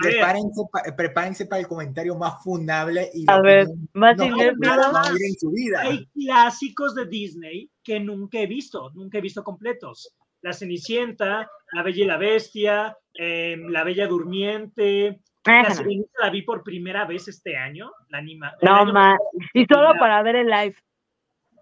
prepárense, 0.03 0.63
pa- 0.73 0.97
prepárense 0.97 1.47
para 1.47 1.61
el 1.61 1.69
comentario 1.69 2.17
más 2.17 2.43
fundable 2.43 3.11
y 3.13 3.25
A 3.29 3.41
ver, 3.41 3.67
más 3.93 4.17
no 4.17 4.25
en 4.25 5.35
su 5.39 5.51
vida. 5.51 5.81
hay 5.83 6.07
clásicos 6.15 6.95
de 6.95 7.07
Disney 7.07 7.71
que 7.83 8.01
nunca 8.01 8.39
he 8.41 8.47
visto, 8.47 8.91
nunca 8.95 9.19
he 9.19 9.21
visto 9.21 9.45
completos. 9.45 10.15
La 10.43 10.53
Cenicienta, 10.55 11.51
La 11.73 11.83
Bella 11.83 12.05
y 12.05 12.07
la 12.07 12.17
Bestia, 12.17 12.97
em, 13.15 13.69
La 13.69 13.85
Bella 13.85 14.07
Durmiente. 14.07 15.21
La. 15.45 15.71
Sirenita 15.75 16.11
la 16.23 16.31
vi 16.31 16.43
por 16.43 16.63
primera 16.63 17.05
vez 17.07 17.27
este 17.29 17.57
año, 17.57 17.91
la 18.09 18.19
anima. 18.19 18.53
No, 18.63 18.85
más. 18.93 19.19
Y 19.55 19.65
solo 19.67 19.95
para 19.99 20.23
ver 20.23 20.37
el 20.37 20.47
live. 20.49 20.77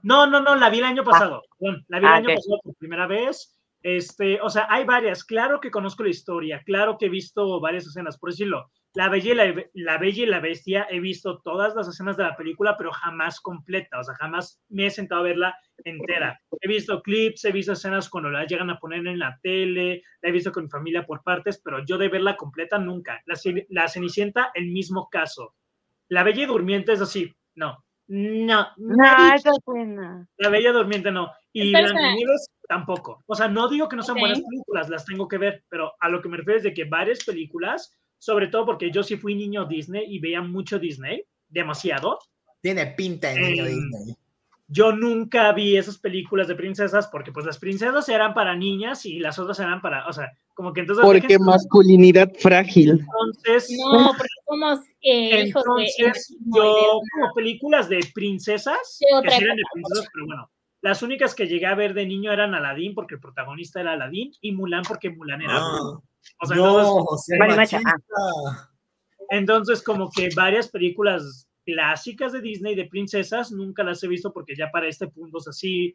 No, 0.02 0.26
no, 0.26 0.40
no, 0.40 0.54
la 0.56 0.68
vi 0.70 0.78
el 0.78 0.84
año 0.84 1.02
pasado. 1.04 1.42
perdón, 1.58 1.84
la 1.88 1.98
vi 1.98 2.06
el 2.06 2.12
Ah, 2.12 2.16
año 2.16 2.28
ok. 2.28 2.34
pasado 2.36 2.60
por 2.62 2.74
primera 2.76 3.06
vez. 3.08 3.57
Este, 3.96 4.38
o 4.42 4.50
sea, 4.50 4.66
hay 4.68 4.84
varias. 4.84 5.24
Claro 5.24 5.60
que 5.60 5.70
conozco 5.70 6.02
la 6.02 6.10
historia, 6.10 6.62
claro 6.66 6.98
que 6.98 7.06
he 7.06 7.08
visto 7.08 7.58
varias 7.58 7.86
escenas. 7.86 8.18
Por 8.18 8.30
decirlo, 8.30 8.70
La 8.92 9.08
Bella 9.08 9.32
y 9.32 9.34
la, 9.34 9.64
la 9.72 9.96
Bella 9.96 10.24
y 10.24 10.26
la 10.26 10.40
Bestia, 10.40 10.86
he 10.90 11.00
visto 11.00 11.40
todas 11.40 11.74
las 11.74 11.88
escenas 11.88 12.18
de 12.18 12.24
la 12.24 12.36
película, 12.36 12.76
pero 12.76 12.92
jamás 12.92 13.40
completa. 13.40 13.98
O 13.98 14.04
sea, 14.04 14.14
jamás 14.16 14.60
me 14.68 14.86
he 14.86 14.90
sentado 14.90 15.22
a 15.22 15.24
verla 15.24 15.56
entera. 15.84 16.38
He 16.60 16.68
visto 16.68 17.00
clips, 17.00 17.46
he 17.46 17.52
visto 17.52 17.72
escenas 17.72 18.10
cuando 18.10 18.28
la 18.28 18.44
llegan 18.44 18.68
a 18.68 18.78
poner 18.78 19.06
en 19.06 19.18
la 19.18 19.38
tele, 19.42 20.02
la 20.20 20.28
he 20.28 20.32
visto 20.32 20.52
con 20.52 20.64
mi 20.64 20.68
familia 20.68 21.06
por 21.06 21.22
partes, 21.22 21.58
pero 21.64 21.82
yo 21.86 21.96
de 21.96 22.08
verla 22.08 22.36
completa 22.36 22.78
nunca. 22.78 23.22
La, 23.24 23.36
la 23.70 23.88
Cenicienta, 23.88 24.50
el 24.52 24.70
mismo 24.70 25.08
caso. 25.10 25.54
La 26.10 26.24
Bella 26.24 26.42
y 26.42 26.46
Durmiente 26.46 26.92
es 26.92 27.00
así, 27.00 27.34
no. 27.54 27.82
No, 28.08 28.66
No, 28.78 29.34
esa 29.34 29.50
escena. 29.50 30.26
la 30.38 30.48
Bella 30.48 30.72
Durmiente 30.72 31.10
no. 31.10 31.30
Y. 31.52 31.70
Blancanieves 31.70 32.48
tampoco. 32.66 33.22
O 33.26 33.34
sea, 33.34 33.48
no 33.48 33.68
digo 33.68 33.88
que 33.88 33.96
no 33.96 34.02
sean 34.02 34.18
buenas 34.18 34.40
películas, 34.40 34.88
las 34.88 35.04
tengo 35.04 35.28
que 35.28 35.38
ver, 35.38 35.64
pero 35.68 35.92
a 36.00 36.08
lo 36.08 36.20
que 36.22 36.28
me 36.28 36.36
refiero 36.38 36.56
es 36.58 36.62
de 36.64 36.72
que 36.74 36.84
varias 36.84 37.24
películas, 37.24 37.96
sobre 38.18 38.48
todo 38.48 38.64
porque 38.66 38.90
yo 38.90 39.02
sí 39.02 39.16
fui 39.16 39.34
niño 39.34 39.66
Disney 39.66 40.04
y 40.08 40.18
veía 40.20 40.40
mucho 40.42 40.78
Disney, 40.78 41.22
demasiado. 41.48 42.18
Tiene 42.60 42.86
pinta 42.88 43.28
de 43.28 43.40
niño 43.40 43.64
Em, 43.66 43.74
Disney. 43.74 44.16
Yo 44.70 44.92
nunca 44.92 45.50
vi 45.52 45.78
esas 45.78 45.96
películas 45.96 46.46
de 46.46 46.54
princesas 46.54 47.08
porque 47.08 47.32
pues 47.32 47.46
las 47.46 47.58
princesas 47.58 48.06
eran 48.10 48.34
para 48.34 48.54
niñas 48.54 49.06
y 49.06 49.18
las 49.18 49.38
otras 49.38 49.58
eran 49.60 49.80
para, 49.80 50.06
o 50.06 50.12
sea, 50.12 50.30
como 50.52 50.74
que 50.74 50.80
entonces... 50.80 51.02
Porque 51.04 51.26
déjense- 51.26 51.44
masculinidad 51.46 52.30
frágil. 52.38 53.00
Entonces, 53.00 53.74
no, 53.78 54.08
porque 54.08 54.28
somos 54.46 54.80
eh, 55.00 55.46
hijos 55.46 55.64
de. 55.64 55.70
Entonces, 55.70 55.96
machismo 56.06 56.36
y 56.38 56.56
yo, 56.56 56.74
de- 56.74 57.00
como 57.12 57.34
películas 57.34 57.88
de 57.88 58.00
princesas, 58.14 58.98
De 59.00 59.22
que 59.22 59.30
sí 59.36 59.42
eran 59.42 59.56
de 59.56 59.62
princesas, 59.72 60.06
pero 60.12 60.26
bueno, 60.26 60.50
las 60.82 61.02
únicas 61.02 61.34
que 61.34 61.46
llegué 61.46 61.64
a 61.64 61.74
ver 61.74 61.94
de 61.94 62.04
niño 62.04 62.30
eran 62.30 62.54
Aladdin, 62.54 62.94
porque 62.94 63.14
el 63.14 63.20
protagonista 63.20 63.80
era 63.80 63.94
Aladdin, 63.94 64.32
y 64.42 64.52
Mulan, 64.52 64.82
porque 64.86 65.08
Mulan 65.10 65.40
era. 65.42 65.56
Ah. 65.56 65.98
O 66.42 66.46
sea, 66.46 66.56
no, 66.56 66.80
entonces, 67.30 67.80
entonces, 69.30 69.82
como 69.82 70.10
que 70.10 70.28
varias 70.36 70.68
películas 70.68 71.47
clásicas 71.72 72.32
de 72.32 72.40
Disney 72.40 72.74
de 72.74 72.86
princesas 72.86 73.52
nunca 73.52 73.82
las 73.84 74.02
he 74.02 74.08
visto 74.08 74.32
porque 74.32 74.54
ya 74.56 74.70
para 74.70 74.88
este 74.88 75.06
punto 75.08 75.36
es 75.38 75.48
así. 75.48 75.94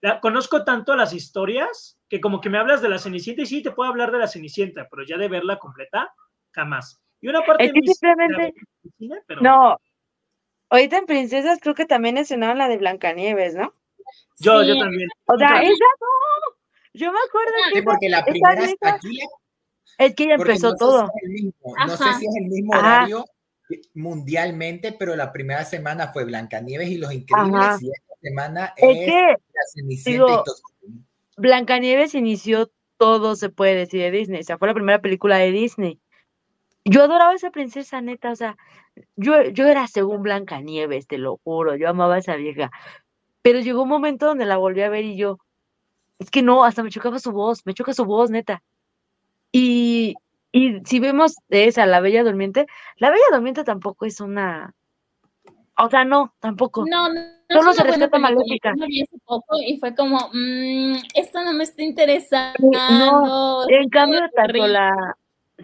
La- 0.00 0.18
conozco 0.18 0.64
tanto 0.64 0.96
las 0.96 1.12
historias 1.12 1.98
que 2.08 2.22
como 2.22 2.40
que 2.40 2.48
me 2.48 2.56
hablas 2.56 2.80
de 2.80 2.88
la 2.88 2.98
Cenicienta 2.98 3.42
y 3.42 3.46
sí 3.46 3.62
te 3.62 3.70
puedo 3.70 3.90
hablar 3.90 4.10
de 4.12 4.18
la 4.18 4.26
Cenicienta, 4.28 4.88
pero 4.90 5.04
ya 5.04 5.18
de 5.18 5.28
verla 5.28 5.58
completa, 5.58 6.10
jamás. 6.52 7.02
Y 7.20 7.28
una 7.28 7.42
parte 7.42 7.66
Es 7.66 7.72
que 7.74 7.80
mis- 7.82 7.98
simplemente- 7.98 8.54
pero 9.26 9.42
No. 9.42 9.76
Ahorita 10.70 10.96
en 10.98 11.06
Princesas 11.06 11.58
creo 11.60 11.74
que 11.74 11.84
también 11.84 12.14
mencionaron 12.14 12.56
la 12.56 12.68
de 12.68 12.78
Blancanieves, 12.78 13.54
¿no? 13.56 13.74
yo, 14.38 14.62
Sí, 14.62 14.68
yo 14.68 14.78
también. 14.78 15.08
O 15.26 15.36
sea, 15.36 15.60
esa 15.62 15.84
no. 16.00 16.56
Yo 16.94 17.12
me 17.12 17.18
acuerdo 17.28 17.52
que 17.66 17.72
Sí, 17.72 17.78
esa- 17.78 17.84
porque 17.84 18.08
la 18.08 18.24
primera 18.24 18.54
es 18.54 18.66
vieja- 18.80 18.94
aquí, 18.96 19.18
es 19.98 20.14
que 20.14 20.26
ya 20.28 20.34
empezó 20.34 20.68
no 20.68 20.72
sé 20.72 20.78
todo. 20.78 20.98
si 21.00 21.04
es 21.04 21.22
el 21.24 21.30
mismo, 21.30 21.74
no 21.86 21.88
sé 21.96 22.14
si 22.14 22.26
es 22.26 22.36
el 22.36 22.46
mismo 22.48 22.74
Ajá. 22.74 23.06
Mundialmente, 23.94 24.92
pero 24.92 25.16
la 25.16 25.32
primera 25.32 25.64
semana 25.64 26.08
fue 26.12 26.24
Blancanieves 26.24 26.88
y 26.88 26.98
los 26.98 27.12
Increíbles 27.12 27.54
Ajá. 27.54 27.78
y 27.80 27.90
esta 27.90 28.14
semana 28.20 28.74
Es 28.76 28.98
es, 28.98 29.04
que 29.06 29.20
la 29.20 29.62
Cenicienta 29.74 30.10
digo, 30.10 30.40
y 30.40 30.44
todo. 30.44 30.56
Blancanieves 31.36 32.14
inició 32.14 32.70
todo, 32.98 33.34
se 33.34 33.48
puede 33.48 33.74
decir, 33.74 34.02
de 34.02 34.10
Disney. 34.10 34.40
O 34.40 34.44
sea, 34.44 34.58
fue 34.58 34.68
la 34.68 34.74
primera 34.74 35.00
película 35.00 35.38
de 35.38 35.52
Disney. 35.52 35.98
Yo 36.84 37.02
adoraba 37.02 37.30
a 37.30 37.34
esa 37.34 37.50
princesa, 37.50 38.00
neta. 38.02 38.30
O 38.30 38.36
sea, 38.36 38.56
yo, 39.16 39.42
yo 39.44 39.66
era 39.66 39.86
según 39.86 40.22
Blancanieves, 40.22 41.06
te 41.06 41.16
lo 41.16 41.38
juro. 41.42 41.76
Yo 41.76 41.88
amaba 41.88 42.16
a 42.16 42.18
esa 42.18 42.36
vieja. 42.36 42.70
Pero 43.42 43.60
llegó 43.60 43.82
un 43.82 43.88
momento 43.88 44.26
donde 44.26 44.44
la 44.44 44.58
volví 44.58 44.82
a 44.82 44.90
ver 44.90 45.04
y 45.04 45.16
yo, 45.16 45.38
es 46.18 46.30
que 46.30 46.42
no, 46.42 46.64
hasta 46.64 46.82
me 46.82 46.90
chocaba 46.90 47.18
su 47.18 47.32
voz, 47.32 47.64
me 47.64 47.72
choca 47.72 47.94
su 47.94 48.04
voz, 48.04 48.30
neta. 48.30 48.62
Y, 49.50 50.14
y 50.52 50.80
si 50.84 51.00
vemos 51.00 51.36
de 51.48 51.66
esa, 51.66 51.86
La 51.86 52.00
Bella 52.00 52.24
Durmiente, 52.24 52.66
La 52.96 53.10
Bella 53.10 53.24
Durmiente 53.32 53.64
tampoco 53.64 54.06
es 54.06 54.20
una. 54.20 54.74
O 55.78 55.88
sea, 55.88 56.04
no, 56.04 56.34
tampoco. 56.40 56.84
No, 56.86 57.12
no, 57.12 57.20
Solo 57.48 57.72
se 57.72 57.84
rescata. 57.84 58.18
Maléfica. 58.18 58.72
Yo 58.74 58.80
la 58.80 58.86
vi 58.86 59.02
hace 59.02 59.18
poco 59.24 59.56
y 59.66 59.78
fue 59.78 59.94
como, 59.94 60.30
mm, 60.32 60.96
esto 61.14 61.42
no 61.42 61.52
me 61.52 61.64
está 61.64 61.82
interesando. 61.82 62.58
No, 62.60 63.68
En 63.68 63.88
cambio, 63.88 64.20
tanto 64.34 64.66
la 64.66 65.16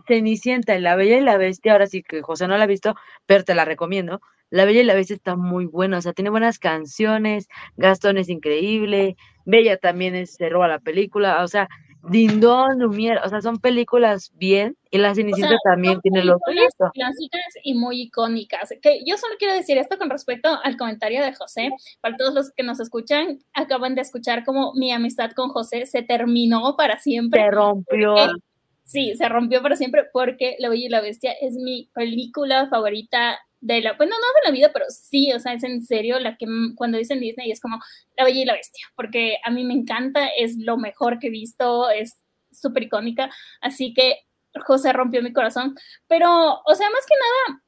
Cenicienta 0.06 0.76
y 0.76 0.80
la 0.80 0.96
Bella 0.96 1.18
y 1.18 1.22
la 1.22 1.36
Bestia, 1.36 1.72
ahora 1.72 1.86
sí 1.86 2.02
que 2.02 2.22
José 2.22 2.48
no 2.48 2.56
la 2.56 2.64
ha 2.64 2.68
visto, 2.68 2.94
pero 3.26 3.44
te 3.44 3.54
la 3.54 3.64
recomiendo. 3.64 4.20
La 4.50 4.64
Bella 4.64 4.80
y 4.80 4.84
la 4.84 4.94
Bestia 4.94 5.16
está 5.16 5.36
muy 5.36 5.66
buena, 5.66 5.98
o 5.98 6.00
sea, 6.00 6.12
tiene 6.12 6.30
buenas 6.30 6.58
canciones, 6.58 7.48
Gastón 7.76 8.16
es 8.16 8.28
increíble, 8.28 9.16
Bella 9.44 9.76
también 9.76 10.14
es, 10.14 10.34
se 10.34 10.48
roba 10.48 10.68
la 10.68 10.78
película, 10.78 11.42
o 11.42 11.48
sea, 11.48 11.68
Dindón, 12.10 12.78
Lumière, 12.78 13.20
o 13.24 13.28
sea, 13.28 13.40
son 13.40 13.58
películas 13.58 14.30
bien, 14.34 14.76
y 14.90 14.98
la 14.98 15.12
O 15.12 15.14
Cenicienta 15.14 15.48
sea, 15.50 15.72
también 15.72 16.00
tiene 16.00 16.24
lo 16.24 16.38
películas 16.38 16.72
suyo. 16.78 16.90
clásicas 16.94 17.54
y 17.62 17.74
muy 17.74 18.02
icónicas. 18.02 18.72
Que 18.82 19.00
yo 19.06 19.16
solo 19.16 19.34
quiero 19.38 19.54
decir 19.54 19.78
esto 19.78 19.98
con 19.98 20.10
respecto 20.10 20.48
al 20.62 20.76
comentario 20.76 21.22
de 21.22 21.34
José. 21.34 21.70
Para 22.00 22.16
todos 22.16 22.34
los 22.34 22.50
que 22.52 22.62
nos 22.62 22.80
escuchan, 22.80 23.38
acaban 23.54 23.94
de 23.94 24.02
escuchar 24.02 24.44
como 24.44 24.72
mi 24.74 24.92
amistad 24.92 25.32
con 25.32 25.48
José 25.50 25.86
se 25.86 26.02
terminó 26.02 26.76
para 26.76 26.98
siempre. 26.98 27.42
Se 27.42 27.50
rompió. 27.50 28.14
Porque- 28.14 28.40
Sí, 28.88 29.16
se 29.16 29.28
rompió 29.28 29.62
para 29.62 29.74
siempre 29.74 30.04
porque 30.12 30.54
La 30.60 30.68
Bella 30.68 30.86
y 30.86 30.88
la 30.88 31.00
Bestia 31.00 31.32
es 31.40 31.54
mi 31.54 31.90
película 31.92 32.68
favorita 32.68 33.36
de 33.66 33.80
la, 33.80 33.94
bueno, 33.94 34.14
no 34.14 34.40
de 34.40 34.48
la 34.48 34.52
vida, 34.52 34.70
pero 34.72 34.84
sí, 34.88 35.32
o 35.32 35.40
sea, 35.40 35.52
es 35.52 35.64
en 35.64 35.82
serio 35.82 36.20
la 36.20 36.36
que 36.36 36.46
cuando 36.76 36.98
dicen 36.98 37.20
Disney 37.20 37.50
es 37.50 37.60
como 37.60 37.80
La 38.16 38.24
Bella 38.24 38.40
y 38.40 38.44
la 38.44 38.52
Bestia, 38.52 38.86
porque 38.94 39.38
a 39.44 39.50
mí 39.50 39.64
me 39.64 39.74
encanta, 39.74 40.28
es 40.28 40.56
lo 40.56 40.76
mejor 40.76 41.18
que 41.18 41.26
he 41.26 41.30
visto, 41.30 41.90
es 41.90 42.16
súper 42.52 42.84
icónica, 42.84 43.28
así 43.60 43.92
que 43.92 44.20
José 44.64 44.92
rompió 44.92 45.20
mi 45.20 45.32
corazón, 45.32 45.74
pero, 46.06 46.60
o 46.64 46.74
sea, 46.74 46.88
más 46.90 47.04
que 47.06 47.14
nada, 47.50 47.62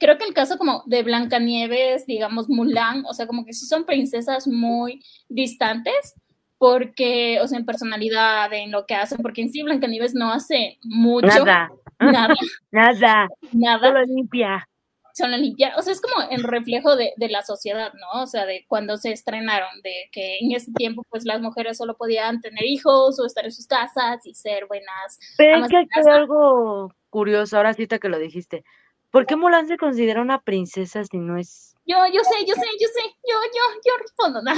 creo 0.00 0.16
que 0.16 0.24
el 0.24 0.32
caso 0.32 0.56
como 0.56 0.82
de 0.86 1.02
Blancanieves, 1.02 2.06
digamos 2.06 2.48
Mulan, 2.48 3.04
o 3.06 3.12
sea, 3.12 3.26
como 3.26 3.44
que 3.44 3.52
sí 3.52 3.66
son 3.66 3.84
princesas 3.84 4.48
muy 4.48 5.04
distantes, 5.28 6.14
porque, 6.56 7.40
o 7.42 7.46
sea, 7.46 7.58
en 7.58 7.66
personalidad, 7.66 8.50
en 8.54 8.70
lo 8.70 8.86
que 8.86 8.94
hacen, 8.94 9.18
porque 9.20 9.42
en 9.42 9.52
sí 9.52 9.62
Blancanieves 9.62 10.14
no 10.14 10.32
hace 10.32 10.78
mucho, 10.82 11.44
Nada, 11.44 11.68
nada, 12.00 12.34
nada, 12.72 13.28
nada, 13.52 13.88
solo 13.88 14.02
limpia. 14.04 14.66
Solo 15.14 15.36
limpiar, 15.36 15.72
o 15.78 15.82
sea, 15.82 15.92
es 15.92 16.00
como 16.00 16.28
el 16.28 16.42
reflejo 16.42 16.96
de, 16.96 17.12
de 17.16 17.28
la 17.28 17.42
sociedad, 17.42 17.92
¿no? 17.94 18.22
O 18.22 18.26
sea, 18.26 18.46
de 18.46 18.64
cuando 18.66 18.96
se 18.96 19.12
estrenaron, 19.12 19.80
de 19.82 20.08
que 20.10 20.38
en 20.40 20.52
ese 20.52 20.72
tiempo, 20.72 21.04
pues 21.08 21.24
las 21.24 21.40
mujeres 21.40 21.78
solo 21.78 21.96
podían 21.96 22.40
tener 22.40 22.64
hijos 22.64 23.20
o 23.20 23.24
estar 23.24 23.44
en 23.44 23.52
sus 23.52 23.66
casas 23.66 24.26
y 24.26 24.34
ser 24.34 24.66
buenas. 24.66 25.20
Pero 25.38 25.64
es 25.64 25.68
que 25.68 25.76
hay 25.76 25.86
algo 26.12 26.92
curioso, 27.10 27.56
ahora 27.56 27.74
sí 27.74 27.86
que 27.86 28.08
lo 28.08 28.18
dijiste. 28.18 28.64
¿Por 29.10 29.26
qué 29.26 29.36
Mulan 29.36 29.68
se 29.68 29.78
considera 29.78 30.20
una 30.20 30.40
princesa 30.40 31.04
si 31.04 31.18
no 31.18 31.38
es 31.38 31.76
Yo, 31.86 31.96
yo 32.12 32.24
sé, 32.24 32.44
yo 32.44 32.54
sé, 32.54 32.66
yo 32.80 32.88
sé, 32.88 33.02
yo, 33.22 33.36
yo, 33.54 33.80
yo 33.86 33.92
respondo, 34.02 34.42
¿no? 34.42 34.50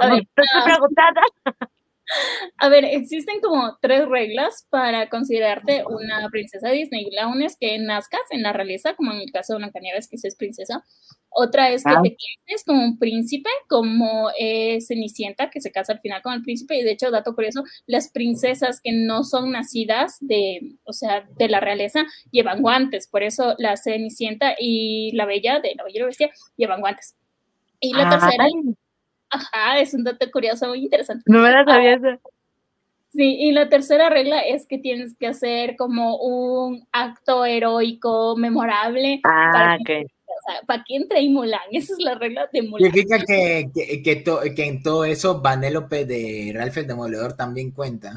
A 0.00 0.10
ver, 0.10 0.20
Estoy 0.20 0.46
ah, 0.54 0.64
preguntada. 0.64 1.22
A 2.58 2.68
ver, 2.68 2.84
existen 2.84 3.40
como 3.40 3.76
tres 3.80 4.08
reglas 4.08 4.66
para 4.70 5.08
considerarte 5.08 5.84
una 5.86 6.28
princesa 6.30 6.70
Disney. 6.70 7.08
La 7.12 7.26
una 7.28 7.46
es 7.46 7.56
que 7.58 7.78
nazcas 7.78 8.20
en 8.30 8.42
la 8.42 8.52
realeza, 8.52 8.94
como 8.94 9.12
en 9.12 9.20
el 9.20 9.32
caso 9.32 9.54
de 9.54 9.58
Blancanieves, 9.58 10.08
que 10.08 10.16
es 10.22 10.36
princesa. 10.36 10.84
Otra 11.30 11.70
es 11.70 11.84
que 11.84 11.92
Ah. 11.92 12.00
te 12.02 12.16
cases 12.46 12.64
como 12.64 12.82
un 12.82 12.98
príncipe, 12.98 13.50
como 13.68 14.30
eh, 14.38 14.80
Cenicienta, 14.80 15.50
que 15.50 15.60
se 15.60 15.70
casa 15.72 15.92
al 15.92 16.00
final 16.00 16.22
con 16.22 16.32
el 16.32 16.42
príncipe. 16.42 16.76
Y 16.78 16.82
de 16.82 16.92
hecho, 16.92 17.10
dato 17.10 17.34
curioso, 17.34 17.62
las 17.86 18.10
princesas 18.10 18.80
que 18.82 18.92
no 18.92 19.22
son 19.24 19.50
nacidas 19.52 20.16
de, 20.20 20.60
o 20.84 20.92
sea, 20.94 21.26
de 21.36 21.48
la 21.48 21.60
realeza, 21.60 22.04
llevan 22.30 22.62
guantes. 22.62 23.08
Por 23.08 23.22
eso 23.22 23.54
la 23.58 23.76
Cenicienta 23.76 24.54
y 24.58 25.12
la 25.14 25.26
Bella, 25.26 25.60
de 25.60 25.74
la 25.76 25.84
Bella 25.84 25.96
y 25.96 26.00
la 26.00 26.06
Bestia, 26.06 26.30
llevan 26.56 26.80
guantes. 26.80 27.14
Y 27.80 27.92
la 27.94 28.08
tercera, 28.08 28.44
Ay, 28.44 28.74
ajá, 29.36 29.78
es 29.80 29.94
un 29.94 30.04
dato 30.04 30.30
curioso 30.30 30.68
muy 30.68 30.82
interesante. 30.84 31.22
no 31.26 31.40
me 31.40 31.50
la 31.50 31.64
sabía 31.64 31.94
esa. 31.94 32.18
Sí, 33.12 33.36
y 33.40 33.52
la 33.52 33.68
tercera 33.70 34.10
regla 34.10 34.40
es 34.40 34.66
que 34.66 34.76
tienes 34.78 35.16
que 35.16 35.26
hacer 35.26 35.76
como 35.76 36.16
un 36.18 36.86
acto 36.92 37.46
heroico 37.46 38.36
memorable 38.36 39.20
Ah, 39.24 39.50
para, 39.52 39.78
que, 39.78 40.04
o 40.04 40.50
sea, 40.50 40.60
para 40.66 40.84
que 40.86 40.96
entre 40.96 41.20
y 41.22 41.30
Mulan. 41.30 41.60
Esa 41.72 41.94
es 41.94 41.98
la 42.00 42.14
regla 42.16 42.48
de 42.52 42.62
Mulan. 42.62 42.90
Significa 42.92 43.18
que, 43.24 43.70
que, 43.74 44.02
que, 44.02 44.16
to- 44.16 44.40
que 44.54 44.66
en 44.66 44.82
todo 44.82 45.04
eso 45.06 45.40
Vanélope 45.40 46.04
de 46.04 46.52
Ralph 46.54 46.76
el 46.76 46.86
Demoledor 46.86 47.32
también 47.34 47.70
cuenta. 47.70 48.12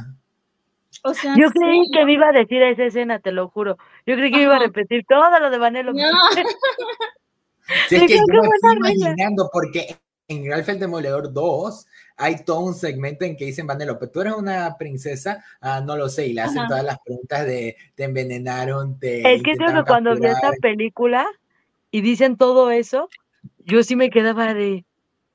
O 1.05 1.13
sea, 1.13 1.33
Yo 1.37 1.49
creí 1.51 1.85
sí, 1.85 1.91
que 1.93 2.03
me 2.03 2.13
iba 2.13 2.27
a 2.27 2.31
decir 2.33 2.61
esa 2.61 2.83
escena, 2.83 3.19
te 3.19 3.31
lo 3.31 3.47
juro. 3.47 3.77
Yo 4.05 4.15
creí 4.15 4.31
que 4.31 4.41
iba 4.41 4.57
a 4.57 4.59
repetir 4.59 5.05
todo 5.07 5.39
lo 5.39 5.49
de 5.49 5.57
Vanello. 5.57 5.93
No, 5.93 6.01
Si 7.87 7.95
es 7.95 8.01
Sí, 8.01 8.07
que 8.07 8.13
creo 8.15 8.25
yo 8.27 8.41
que 8.41 8.49
me 8.49 8.55
estoy 8.55 8.75
imaginando, 8.77 9.49
porque 9.53 9.95
en 10.29 10.49
Ralph 10.49 10.69
el 10.69 10.79
Demoledor 10.79 11.33
2 11.33 11.87
hay 12.17 12.43
todo 12.45 12.61
un 12.61 12.75
segmento 12.75 13.25
en 13.25 13.35
que 13.35 13.45
dicen 13.45 13.65
Vanélope, 13.65 14.07
tú 14.07 14.21
eres 14.21 14.33
una 14.33 14.77
princesa, 14.77 15.43
ah, 15.59 15.81
no 15.81 15.97
lo 15.97 16.07
sé, 16.07 16.27
y 16.27 16.33
le 16.33 16.41
hacen 16.41 16.59
Ajá. 16.59 16.67
todas 16.67 16.83
las 16.83 16.99
preguntas 16.99 17.45
de 17.45 17.75
te 17.95 18.03
envenenaron, 18.03 18.99
te 18.99 19.33
Es 19.33 19.41
que 19.41 19.55
creo 19.55 19.73
que 19.73 19.83
cuando 19.87 20.15
vi 20.15 20.25
esa 20.25 20.33
capturar. 20.33 20.59
película 20.61 21.27
y 21.91 22.01
dicen 22.01 22.37
todo 22.37 22.69
eso, 22.71 23.09
yo 23.59 23.83
sí 23.83 23.95
me 23.95 24.09
quedaba 24.09 24.53
de, 24.53 24.85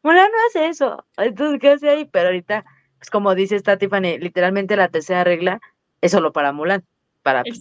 Mulan 0.03 0.31
no 0.31 0.39
hace 0.49 0.69
eso. 0.69 1.05
Entonces, 1.17 1.59
¿qué 1.61 1.71
hace 1.71 1.89
ahí? 1.89 2.05
Pero 2.05 2.27
ahorita, 2.27 2.65
pues 2.99 3.11
como 3.11 3.35
dice 3.35 3.57
esta 3.57 3.79
Tiffany, 3.79 4.19
literalmente 4.19 4.77
la 4.77 4.89
tercera 4.89 5.25
regla 5.25 5.61
es 6.03 6.13
solo 6.13 6.33
para 6.33 6.53
Mulan, 6.53 6.85
para 7.23 7.43
que, 7.43 7.53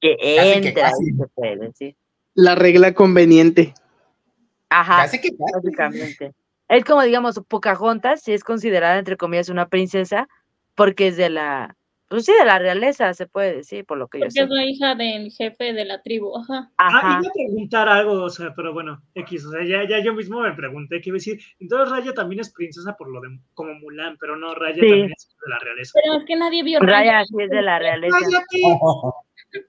que 0.00 0.74
casi. 0.74 1.04
se 1.04 1.26
puede 1.34 1.56
decir. 1.56 1.96
La 2.34 2.54
regla 2.54 2.92
conveniente. 2.92 3.74
Ajá. 4.68 5.02
Casi 5.02 5.20
que 5.20 5.30
casi. 5.30 5.52
Básicamente. 5.54 6.32
Es 6.68 6.84
como, 6.84 7.02
digamos, 7.02 7.40
Pocahontas, 7.48 8.22
si 8.22 8.32
es 8.32 8.44
considerada, 8.44 8.98
entre 8.98 9.16
comillas, 9.16 9.48
una 9.48 9.68
princesa, 9.68 10.28
porque 10.74 11.08
es 11.08 11.16
de 11.16 11.28
la, 11.28 11.76
pues 12.08 12.24
sí, 12.24 12.32
de 12.38 12.44
la 12.46 12.58
realeza, 12.58 13.12
se 13.14 13.26
puede 13.26 13.56
decir, 13.56 13.84
por 13.84 13.98
lo 13.98 14.08
que 14.08 14.18
yo 14.18 14.24
Porque 14.24 14.34
sé. 14.38 14.42
es 14.44 14.48
la 14.50 14.64
hija 14.64 14.94
del 14.94 15.30
jefe 15.32 15.72
de 15.72 15.84
la 15.84 16.00
tribu. 16.02 16.32
Ajá. 16.38 16.70
Ah, 16.78 17.18
iba 17.22 17.28
a 17.28 17.32
preguntar 17.32 17.88
algo, 17.88 18.22
o 18.24 18.30
sea, 18.30 18.54
pero 18.54 18.72
bueno, 18.72 19.02
X, 19.14 19.44
o 19.46 19.50
sea, 19.50 19.64
ya, 19.64 19.86
ya 19.88 20.02
yo 20.02 20.14
mismo 20.14 20.40
me 20.40 20.52
pregunté 20.52 21.00
qué 21.00 21.10
iba 21.10 21.16
a 21.16 21.18
decir. 21.18 21.38
Entonces 21.58 21.90
Raya 21.90 22.12
también 22.14 22.40
es 22.40 22.52
princesa 22.52 22.96
por 22.96 23.10
lo 23.10 23.20
de 23.20 23.38
como 23.54 23.74
Mulan, 23.74 24.16
pero 24.18 24.36
no, 24.36 24.54
Raya 24.54 24.74
Sí. 24.74 24.80
también 24.80 25.12
es 25.16 25.28
de 25.44 25.50
la 25.50 25.58
realeza. 25.58 25.92
Pero 26.02 26.18
es 26.18 26.24
que 26.26 26.36
nadie 26.36 26.62
vio 26.62 26.80
Raya 26.80 27.24
sí 27.24 27.34
es 27.38 27.50
de 27.50 27.62
la 27.62 27.78
realeza. 27.78 28.16
Cállate, 28.18 28.62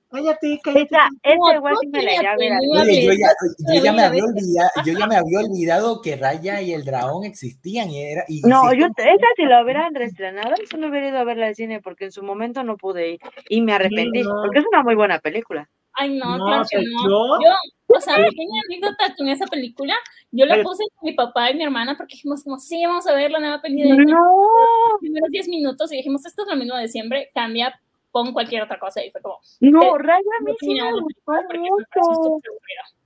cállate. 0.10 0.60
Esa, 0.66 1.10
esa 1.24 1.56
igual 1.56 1.76
sí 1.82 1.88
me 1.88 2.04
la 2.04 2.36
Oye, 2.82 3.06
yo 3.06 3.14
ya, 3.14 3.30
yo 3.74 3.84
ya 3.84 3.94
me 3.94 4.04
había 4.04 4.24
olvidado, 4.24 4.70
yo 4.86 4.94
ya 4.98 5.08
me 5.08 5.16
había 5.16 5.40
olvidado 5.40 6.02
que 6.02 6.16
Raya 6.16 6.62
y 6.62 6.74
el 6.74 6.84
dragón 6.86 7.24
existían 7.26 7.90
y 7.90 8.02
era 8.02 8.24
y 8.28 8.42
No, 8.42 8.74
yo, 8.74 8.88
esa 8.98 9.28
si 9.36 9.44
la 9.46 9.64
hubieran 9.64 9.94
reestrenado, 9.94 10.54
me 10.78 10.90
hubiera 10.90 11.10
ido 11.10 11.18
a 11.18 11.24
verla 11.24 11.48
al 11.48 11.56
cine, 11.56 11.82
porque 11.82 12.06
en 12.06 12.12
su 12.12 12.24
momento 12.24 12.64
no 12.64 12.78
pude 12.78 13.14
ir. 13.14 13.20
Y 13.50 13.62
me 13.62 13.74
arrepentí, 13.74 14.22
no. 14.24 14.36
porque 14.44 14.60
es 14.60 14.66
una 14.72 14.84
muy 14.84 14.96
buena 14.96 15.20
película. 15.20 15.70
Ay, 15.96 16.18
no, 16.18 16.38
No, 16.38 16.46
claro 16.46 16.62
o 16.62 16.66
sea, 16.66 16.80
que 16.80 16.86
no. 16.86 17.04
yo- 17.04 17.40
Yo, 17.42 17.96
o 17.96 18.02
sea, 18.02 18.16
pequeña 18.16 18.62
anécdota 18.68 19.14
con 19.16 19.28
esa 19.28 19.46
película, 19.46 19.94
yo 20.32 20.46
la 20.48 20.64
puse 20.64 20.84
con 20.96 21.08
mi 21.08 21.14
papá 21.14 21.52
y 21.52 21.56
mi 21.56 21.64
hermana 21.64 21.96
porque 21.96 22.16
dijimos 22.16 22.44
como, 22.44 22.58
sí, 22.58 22.84
vamos 22.84 23.06
a 23.06 23.14
ver 23.14 23.30
la 23.30 23.40
nueva 23.40 23.62
película 23.62 23.96
de 23.96 24.06
No, 24.06 24.18
los 24.18 25.00
primeros 25.00 25.30
10 25.30 25.48
minutos 25.50 25.92
y 25.94 25.98
dijimos, 25.98 26.26
esto 26.26 26.42
es 26.44 26.48
lo 26.50 26.56
mismo 26.56 26.76
de 26.76 26.88
siempre, 26.88 27.30
cambia, 27.36 27.80
pon 28.14 28.32
cualquier 28.32 28.62
otra 28.64 28.80
cosa 28.80 29.04
y 29.04 29.12
fue 29.12 29.22
como, 29.22 29.40
no, 29.60 29.98
Raya 29.98 30.20
a 30.40 30.44
mí 30.44 30.52
no 30.52 30.58
sí 30.60 30.74
me 30.82 30.92
gustó 31.02 31.22
porque 31.26 31.58
mucho. 31.60 32.40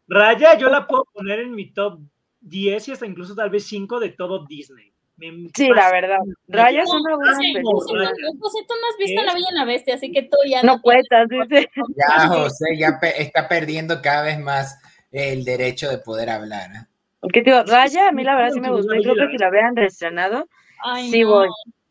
Raya 0.08 0.58
yo 0.58 0.70
la 0.70 0.86
puedo 0.86 1.06
poner 1.14 1.40
en 1.40 1.56
mi 1.56 1.72
top 1.74 2.00
10 2.42 2.88
y 2.88 2.92
hasta 2.92 3.06
incluso 3.06 3.34
tal 3.34 3.50
vez 3.50 3.66
5 3.66 4.00
de 4.00 4.10
todo 4.10 4.46
Disney. 4.46 4.94
Me 5.18 5.50
Sí, 5.56 5.70
la 5.70 5.92
verdad. 5.92 6.20
Raya 6.48 6.84
es 6.84 6.90
No, 6.90 7.00
una 7.02 7.16
buena 7.16 7.38
película. 7.40 8.12
José, 8.40 8.60
tú- 8.68 8.74
no 8.80 8.88
has 8.92 8.98
visto 9.00 9.20
¿Qué? 9.22 9.26
La 9.26 9.34
Bella 9.34 9.48
y 9.50 9.56
la 9.56 9.66
Bestia, 9.66 9.96
así 9.96 10.12
que 10.12 10.22
tú 10.24 10.38
ya 10.48 10.62
No 10.62 10.80
tienes- 10.80 10.82
cuentas, 10.84 11.28
dice. 11.30 11.70
ya 11.98 12.28
José 12.28 12.66
ya 12.78 13.00
pe- 13.02 13.20
está 13.22 13.48
perdiendo 13.48 14.00
cada 14.04 14.22
vez 14.24 14.40
más 14.40 14.78
el 15.12 15.44
derecho 15.44 15.90
de 15.90 15.98
poder 15.98 16.30
hablar. 16.30 16.70
¿eh? 16.72 16.86
¿Qué 17.34 17.42
te 17.42 17.50
digo? 17.50 17.64
Raya, 17.66 18.10
a 18.10 18.12
mí 18.12 18.24
la 18.24 18.36
verdad 18.36 18.52
sí 18.54 18.60
me 18.60 18.70
gustó 18.70 18.94
y 18.94 19.02
creo 19.02 19.16
que 19.16 19.28
si 19.32 19.38
la 19.40 19.50
hubieran 19.50 19.76
reestrenado, 19.76 20.48
Ay, 20.84 21.10
sí 21.10 21.22
no. 21.24 21.30
voy. 21.30 21.48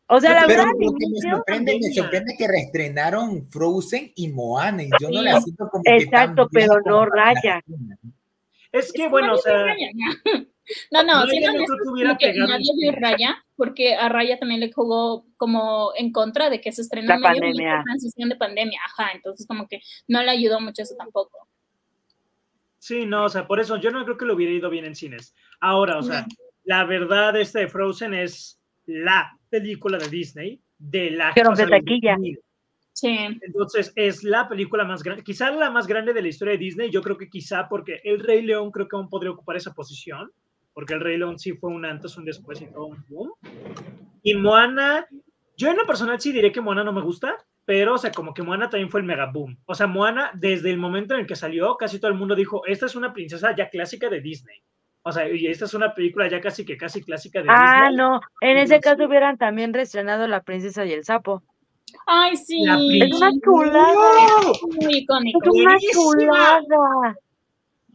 O 0.09 0.21
sea, 0.21 0.33
la 0.33 0.47
Pero 0.47 0.63
verdad, 0.63 0.73
lo 0.79 0.91
que 0.93 1.07
me 1.09 1.31
sorprende, 1.31 1.79
me 1.81 1.93
sorprende 1.93 2.35
que 2.37 2.47
reestrenaron 2.47 3.45
Frozen 3.49 4.13
y 4.15 4.29
Moana 4.29 4.83
y 4.83 4.89
yo 5.01 5.09
no 5.09 5.21
la 5.21 5.41
siento 5.41 5.67
como 5.69 5.83
que 5.83 5.89
tan 5.89 5.99
Exacto, 6.01 6.47
pero 6.51 6.79
no 6.85 7.05
Raya. 7.05 7.61
Es 8.71 8.85
Es 8.85 8.93
que 8.93 9.09
bueno, 9.09 9.33
o 9.33 9.37
sea, 9.37 9.65
Raya, 9.65 9.89
¿no? 9.93 10.47
No, 10.91 11.03
no, 11.03 11.21
No, 11.21 11.27
siendo 11.27 11.51
ella 11.51 11.59
no 11.59 12.15
creo 12.15 12.17
que 12.17 12.33
nadie 12.39 12.71
vio. 12.79 12.91
Raya, 12.93 13.45
porque 13.55 13.95
a 13.95 14.09
Raya 14.09 14.37
también 14.39 14.59
le 14.61 14.71
jugó 14.71 15.25
como 15.35 15.91
en 15.95 16.11
contra 16.11 16.49
de 16.49 16.61
que 16.61 16.71
se 16.71 16.81
estrenó 16.81 17.07
La 17.07 17.17
medio 17.17 17.41
pandemia. 17.41 17.75
la 17.77 17.83
transición 17.83 18.29
de 18.29 18.35
pandemia, 18.35 18.79
ajá, 18.85 19.11
entonces 19.13 19.45
como 19.45 19.67
que 19.67 19.81
no 20.07 20.23
le 20.23 20.31
ayudó 20.31 20.59
mucho 20.61 20.83
eso 20.83 20.95
tampoco. 20.97 21.47
Sí, 22.79 23.05
no, 23.05 23.25
o 23.25 23.29
sea, 23.29 23.47
por 23.47 23.59
eso 23.59 23.75
yo 23.77 23.91
no 23.91 24.03
creo 24.05 24.17
que 24.17 24.25
le 24.25 24.33
hubiera 24.33 24.53
ido 24.53 24.69
bien 24.69 24.85
en 24.85 24.95
cines. 24.95 25.35
Ahora, 25.59 25.97
o 25.97 26.03
sea, 26.03 26.25
la 26.63 26.85
verdad, 26.85 27.35
este 27.35 27.59
de 27.59 27.67
Frozen 27.67 28.13
es 28.13 28.59
la 28.85 29.36
película 29.49 29.97
de 29.97 30.07
Disney 30.09 30.61
de 30.77 31.11
la 31.11 31.33
Que 31.33 31.41
o 31.41 31.45
rompió 31.45 31.65
sea, 31.67 31.75
del 31.75 31.85
taquilla. 31.85 32.13
2000. 32.13 32.39
Sí, 32.93 33.15
Entonces, 33.41 33.93
es 33.95 34.23
la 34.23 34.49
película 34.49 34.83
más 34.83 35.03
grande, 35.03 35.23
quizá 35.23 35.51
la 35.51 35.69
más 35.69 35.85
grande 35.85 36.13
de 36.13 36.21
la 36.23 36.29
historia 36.29 36.53
de 36.53 36.57
Disney. 36.57 36.89
Yo 36.89 37.03
creo 37.03 37.15
que 37.15 37.29
quizá 37.29 37.69
porque 37.69 38.01
El 38.03 38.19
Rey 38.21 38.41
León 38.41 38.71
creo 38.71 38.87
que 38.87 38.95
aún 38.95 39.07
podría 39.07 39.29
ocupar 39.29 39.55
esa 39.55 39.71
posición, 39.71 40.31
porque 40.73 40.95
El 40.95 41.01
Rey 41.01 41.17
León 41.17 41.37
sí 41.37 41.53
fue 41.53 41.69
un 41.69 41.85
antes, 41.85 42.17
un 42.17 42.25
después 42.25 42.59
y 42.59 42.65
todo 42.65 42.87
un 42.87 43.05
boom. 43.07 43.33
Y 44.23 44.33
Moana, 44.33 45.07
yo 45.55 45.69
en 45.69 45.77
lo 45.77 45.85
personal 45.85 46.19
sí 46.19 46.31
diré 46.31 46.51
que 46.51 46.59
Moana 46.59 46.83
no 46.83 46.91
me 46.91 47.01
gusta, 47.01 47.37
pero, 47.65 47.93
o 47.93 47.97
sea, 47.99 48.11
como 48.11 48.33
que 48.33 48.41
Moana 48.41 48.67
también 48.67 48.89
fue 48.89 49.01
el 49.01 49.05
mega 49.05 49.29
boom. 49.31 49.59
O 49.65 49.75
sea, 49.75 49.85
Moana, 49.85 50.31
desde 50.33 50.71
el 50.71 50.77
momento 50.77 51.13
en 51.13 51.19
el 51.19 51.27
que 51.27 51.35
salió, 51.35 51.77
casi 51.77 51.99
todo 51.99 52.09
el 52.09 52.17
mundo 52.17 52.33
dijo, 52.33 52.65
esta 52.65 52.87
es 52.87 52.95
una 52.95 53.13
princesa 53.13 53.55
ya 53.55 53.69
clásica 53.69 54.09
de 54.09 54.21
Disney. 54.21 54.63
O 55.07 55.11
sea, 55.13 55.29
y 55.29 55.47
esta 55.47 55.63
es 55.65 55.73
una 55.73 55.93
película 55.93 56.27
ya 56.29 56.41
casi 56.41 56.65
que 56.65 56.75
casi 56.75 57.01
clásica 57.01 57.41
de 57.41 57.47
Ah, 57.49 57.83
Disney. 57.87 57.95
no. 57.97 58.19
En 58.41 58.57
ese 58.57 58.81
caso 58.81 59.05
hubieran 59.05 59.37
también 59.37 59.73
reestrenado 59.73 60.27
La 60.27 60.41
Princesa 60.43 60.85
y 60.85 60.91
el 60.91 61.05
Sapo. 61.05 61.43
ay, 62.05 62.35
sí, 62.35 62.65
Es 63.01 63.15
una 63.15 63.31
chulada. 63.41 63.93
¡No! 63.93 64.81
muy 64.81 64.97
icónico. 64.97 65.39
Es 65.43 65.61
una 65.61 65.77
chulada. 65.93 67.15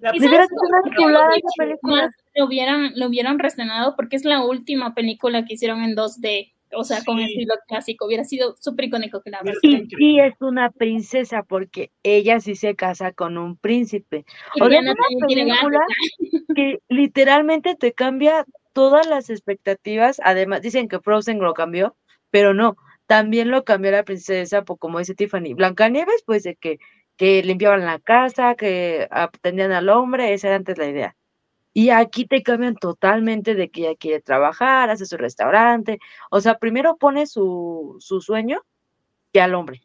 La 0.00 0.10
¿Y 0.14 0.18
De 0.18 0.26
sabes 0.26 0.30
veras 0.30 0.48
película- 0.48 0.78
es 0.78 0.84
una 0.86 0.96
chulada 0.96 1.28
esa 1.36 1.48
película. 1.58 2.10
Lo 2.34 2.46
hubieran, 2.46 2.92
lo 2.96 3.06
hubieran 3.08 3.38
reestrenado 3.38 3.94
porque 3.94 4.16
es 4.16 4.24
la 4.24 4.42
última 4.44 4.94
película 4.94 5.44
que 5.44 5.54
hicieron 5.54 5.82
en 5.82 5.94
2D, 5.94 6.52
o 6.74 6.84
sea, 6.84 7.02
con 7.04 7.18
Sí. 7.18 7.24
estilo 7.24 7.54
clásico. 7.68 8.06
Hubiera 8.06 8.24
sido 8.24 8.56
súper 8.60 8.86
icónico 8.86 9.22
que 9.22 9.30
la 9.30 9.40
Y 9.44 9.48
sí 9.60 9.70
increíble. 9.72 10.26
es 10.28 10.34
una 10.40 10.70
princesa 10.70 11.42
porque 11.42 11.90
ella 12.02 12.40
sí 12.40 12.54
se 12.54 12.74
casa 12.76 13.12
con 13.12 13.38
un 13.38 13.56
príncipe. 13.56 14.24
Y 14.54 14.62
O 14.62 14.68
sea, 14.68 14.80
una 14.80 14.94
película 15.28 15.80
que 16.56 16.78
literalmente 16.88 17.74
te 17.76 17.92
cambia 17.92 18.44
todas 18.72 19.06
las 19.06 19.30
expectativas. 19.30 20.20
Además, 20.24 20.62
dicen 20.62 20.88
que 20.88 21.00
Frozen 21.00 21.38
lo 21.40 21.54
cambió, 21.54 21.96
pero 22.30 22.54
no, 22.54 22.76
también 23.06 23.50
lo 23.50 23.64
cambió 23.64 23.90
la 23.90 24.04
princesa, 24.04 24.64
como 24.64 24.98
dice 24.98 25.14
Tiffany. 25.14 25.54
Blancanieves, 25.54 26.22
pues 26.26 26.42
de 26.44 26.56
que, 26.56 26.78
que 27.16 27.42
limpiaban 27.42 27.84
la 27.84 27.98
casa, 27.98 28.54
que 28.54 29.06
atendían 29.10 29.72
al 29.72 29.88
hombre, 29.90 30.32
esa 30.32 30.48
era 30.48 30.56
antes 30.56 30.78
la 30.78 30.88
idea. 30.88 31.16
Y 31.74 31.90
aquí 31.90 32.26
te 32.26 32.42
cambian 32.42 32.76
totalmente 32.76 33.54
de 33.54 33.70
que 33.70 33.82
ella 33.82 33.96
quiere 33.96 34.20
trabajar, 34.20 34.90
hace 34.90 35.06
su 35.06 35.16
restaurante. 35.16 35.98
O 36.30 36.40
sea, 36.40 36.58
primero 36.58 36.96
pone 36.98 37.26
su, 37.26 37.96
su 38.00 38.20
sueño 38.20 38.62
que 39.32 39.40
al 39.40 39.54
hombre. 39.54 39.82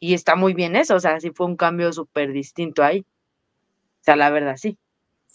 Y 0.00 0.14
está 0.14 0.36
muy 0.36 0.54
bien 0.54 0.76
eso, 0.76 0.96
o 0.96 1.00
sea, 1.00 1.20
sí 1.20 1.30
fue 1.30 1.46
un 1.46 1.56
cambio 1.56 1.92
súper 1.92 2.32
distinto 2.32 2.82
ahí. 2.82 3.00
O 3.00 4.04
sea, 4.04 4.16
la 4.16 4.30
verdad, 4.30 4.56
sí. 4.56 4.78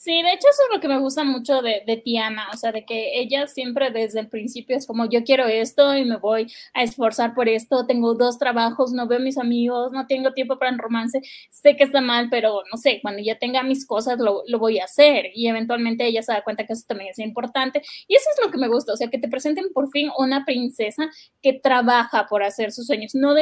Sí, 0.02 0.14
de 0.22 0.30
hecho 0.32 0.47
eso 0.50 0.62
es 0.70 0.74
lo 0.76 0.80
que 0.80 0.88
me 0.88 0.97
gusta 0.97 1.26
mucho 1.26 1.62
de, 1.62 1.84
de 1.86 1.97
Tiana, 1.97 2.47
o 2.54 2.56
sea, 2.56 2.72
de 2.72 2.86
que 2.86 3.20
ella 3.20 3.47
siempre 3.47 3.91
desde 3.91 4.22
el 4.22 4.30
principio 4.30 4.78
es 4.78 4.88
como 4.88 5.10
yo 5.10 5.26
quiero 5.26 5.45
esto 5.45 5.93
y 5.93 6.06
me 6.06 6.16
voy 6.16 6.47
a 6.74 6.84
esforzar 6.84 7.34
por 7.36 7.50
esto, 7.50 7.86
tengo 7.86 8.14
dos 8.14 8.38
trabajos, 8.39 8.93
no 8.93 9.10
veo 9.10 9.20
a 9.20 9.22
mis 9.22 9.38
amigos, 9.38 9.91
no 9.91 10.08
tengo 10.08 10.32
tiempo 10.32 10.58
para 10.58 10.72
un 10.72 10.80
romance, 10.80 11.20
sé 11.52 11.76
que 11.76 11.84
está 11.84 12.00
mal, 12.00 12.30
pero 12.32 12.62
no 12.72 12.78
sé, 12.78 13.00
cuando 13.02 13.22
ya 13.22 13.38
tenga 13.39 13.62
mis 13.62 13.86
cosas 13.86 14.20
lo, 14.20 14.41
lo 14.47 14.58
voy 14.58 14.80
a 14.80 14.86
hacer 14.86 15.32
y 15.36 15.47
eventualmente 15.50 16.06
ella 16.08 16.24
se 16.24 16.32
da 16.32 16.45
cuenta 16.45 16.66
que 16.66 16.72
eso 16.72 16.86
también 16.88 17.10
es 17.10 17.20
importante. 17.20 17.82
Y 18.08 18.16
eso 18.16 18.26
es 18.34 18.45
lo 18.45 18.52
que 18.52 18.58
me 18.58 18.70
gusta, 18.70 18.93
o 18.93 18.95
sea, 18.95 19.10
que 19.10 19.18
te 19.20 19.28
presenten 19.28 19.66
por 19.74 19.89
fin 19.91 20.10
una 20.18 20.45
princesa 20.45 21.10
que 21.41 21.52
trabaja 21.62 22.26
por 22.30 22.41
hacer 22.43 22.72
sus 22.72 22.88
sueños, 22.88 23.16
no, 23.16 23.34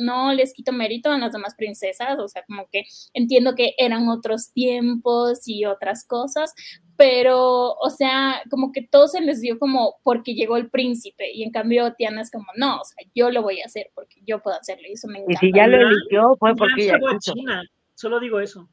no 0.00 0.32
les 0.32 0.52
quito 0.52 0.72
mérito 0.72 1.10
a 1.12 1.18
las 1.18 1.32
demás 1.32 1.54
princesas, 1.54 2.18
o 2.18 2.26
sea, 2.26 2.42
como 2.48 2.66
que 2.72 2.82
entiendo 3.14 3.54
que 3.54 3.74
eran 3.78 4.08
otros 4.08 4.52
tiempos 4.52 5.46
y 5.46 5.67
otras 5.68 6.04
cosas, 6.06 6.54
pero, 6.96 7.72
o 7.74 7.90
sea, 7.90 8.42
como 8.50 8.72
que 8.72 8.82
todo 8.82 9.06
se 9.08 9.20
les 9.20 9.40
dio 9.40 9.58
como 9.58 9.96
porque 10.02 10.34
llegó 10.34 10.56
el 10.56 10.68
príncipe 10.70 11.30
y 11.32 11.44
en 11.44 11.50
cambio 11.52 11.94
Tiana 11.94 12.22
es 12.22 12.30
como, 12.30 12.46
no, 12.56 12.80
o 12.80 12.84
sea, 12.84 13.06
yo 13.14 13.30
lo 13.30 13.42
voy 13.42 13.60
a 13.60 13.66
hacer 13.66 13.90
porque 13.94 14.20
yo 14.26 14.40
puedo 14.42 14.56
hacerlo 14.58 14.88
y 14.88 14.92
eso 14.92 15.06
me 15.08 15.18
Y 15.18 15.22
encanta. 15.22 15.40
si 15.40 15.52
ya 15.52 15.66
lo 15.66 15.76
eligió, 15.88 16.36
fue 16.38 16.54
porque 16.56 16.82
se 16.82 16.88
ella 16.88 16.98
fue 16.98 17.10
a 17.10 17.14
quiso. 17.18 17.34
China. 17.34 17.62
Solo 17.94 18.20
digo 18.20 18.40
eso. 18.40 18.68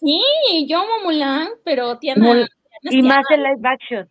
Sí, 0.00 0.66
yo 0.68 0.78
amo 0.78 1.04
Mulan, 1.04 1.48
pero 1.64 1.98
Tiana... 1.98 2.24
Mul- 2.24 2.48
Tiana 2.82 2.96
Y 2.96 3.02
más 3.02 3.24
el 3.30 3.42
live 3.42 3.60
action. 3.64 4.10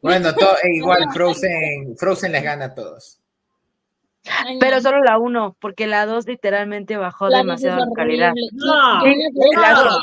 Bueno, 0.00 0.32
to- 0.34 0.56
e 0.62 0.76
igual 0.76 1.04
Frozen, 1.12 1.96
Frozen 1.98 2.32
les 2.32 2.42
gana 2.42 2.66
a 2.66 2.74
todos. 2.74 3.20
Ay, 4.26 4.58
Pero 4.58 4.80
solo 4.80 5.02
la 5.02 5.18
uno, 5.18 5.54
porque 5.60 5.86
la 5.86 6.06
dos 6.06 6.26
literalmente 6.26 6.96
bajó 6.96 7.28
La 7.28 7.38
demasiado 7.38 7.82
en 7.84 7.92
calidad. 7.92 8.32
No. 8.52 9.04
La 9.04 9.60
La 9.60 9.74
dos- 9.74 9.84
dos, 9.84 10.00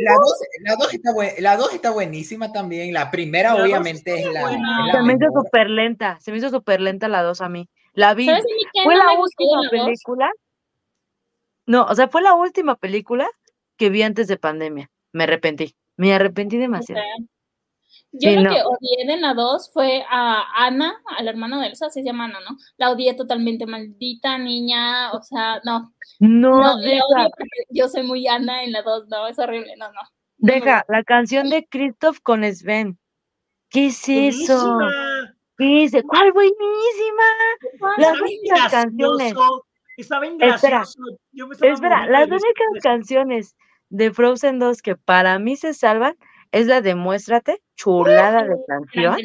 la 0.00 0.14
dos- 0.14 0.40
la 0.62 0.76
dos 0.76 0.92
está 0.94 1.12
buen- 1.14 1.32
la 1.38 1.56
dos 1.56 1.72
está 1.72 1.90
buenísima 1.90 2.52
también. 2.52 2.92
La 2.92 3.10
primera, 3.10 3.54
La 3.54 3.62
obviamente, 3.62 4.14
es 4.20 4.26
la, 4.32 4.40
es 4.52 4.58
la 4.60 4.92
Se 4.92 5.02
me 5.02 5.14
hizo 5.14 5.26
súper 5.42 5.70
lenta, 5.70 6.18
se 6.20 6.32
me 6.32 6.38
hizo 6.38 6.50
súper 6.50 6.80
lenta 6.82 7.08
la 7.08 7.22
dos 7.22 7.40
a 7.40 7.48
mí. 7.48 7.68
La 7.94 8.12
vi. 8.14 8.26
¿Sabes 8.26 8.44
a 8.44 8.46
mí 8.46 8.62
qué 8.74 8.82
Fue 8.84 8.94
no 8.94 9.04
la 9.04 9.18
última 9.18 9.62
la 9.62 9.70
película. 9.70 10.30
No, 11.66 11.84
o 11.84 11.94
sea, 11.94 12.08
fue 12.08 12.22
la 12.22 12.34
última 12.34 12.76
película 12.76 13.28
que 13.76 13.88
vi 13.88 14.02
antes 14.02 14.26
de 14.28 14.36
pandemia. 14.36 14.90
Me 15.12 15.24
arrepentí. 15.24 15.74
Me 15.96 16.14
arrepentí 16.14 16.56
demasiado. 16.58 17.02
Yo 18.12 18.30
Sí, 18.30 18.36
lo 18.36 18.42
no. 18.42 18.50
que 18.50 18.62
odié 18.62 19.06
de 19.06 19.16
la 19.16 19.32
2 19.32 19.70
fue 19.72 20.04
a 20.10 20.44
Ana, 20.66 20.94
a 21.16 21.22
la 21.22 21.30
hermana 21.30 21.60
de 21.60 21.68
Elsa, 21.68 21.86
así 21.86 22.00
se 22.02 22.06
llama 22.06 22.26
Ana, 22.26 22.40
¿no? 22.40 22.56
La 22.76 22.90
odié 22.90 23.14
totalmente, 23.14 23.64
maldita 23.66 24.36
niña, 24.38 25.12
o 25.12 25.22
sea, 25.22 25.60
no, 25.64 25.94
No, 26.20 26.60
no, 26.60 26.74
odio 26.74 27.02
yo 27.70 27.88
soy 27.88 28.02
muy 28.02 28.26
Ana 28.28 28.64
en 28.64 28.72
la 28.72 28.82
2, 28.82 29.08
no, 29.08 29.26
es 29.28 29.38
horrible, 29.38 29.74
no, 29.78 29.86
no. 29.86 29.92
no 29.92 30.02
deja, 30.38 30.84
la 30.88 31.02
canción 31.04 31.48
de 31.48 31.66
Christoph 31.66 32.18
con 32.22 32.44
Sven. 32.44 32.98
¿Qué 33.70 33.86
es 33.86 34.06
eso? 34.06 34.74
Buenísima. 34.74 35.34
¿Qué 35.56 35.84
es? 35.84 35.92
¿Cuál 36.06 36.32
buenísima? 36.32 37.22
Las 37.96 38.20
únicas 38.20 38.70
canciones. 38.70 39.34
Estaba 39.96 40.20
bien 40.22 40.36
Espera. 40.42 40.84
Yo 41.32 41.46
me 41.46 41.54
estaba 41.54 41.72
Espera, 41.72 42.06
las 42.06 42.26
únicas 42.28 42.82
canciones 42.82 43.56
de 43.88 44.12
Frozen 44.12 44.58
2 44.58 44.82
que 44.82 44.96
para 44.96 45.38
mí 45.38 45.56
se 45.56 45.72
salvan 45.72 46.16
es 46.52 46.66
la 46.68 46.80
de 46.80 46.94
Muéstrate, 46.94 47.60
chulada 47.76 48.44
de 48.44 48.56
canción. 48.68 49.16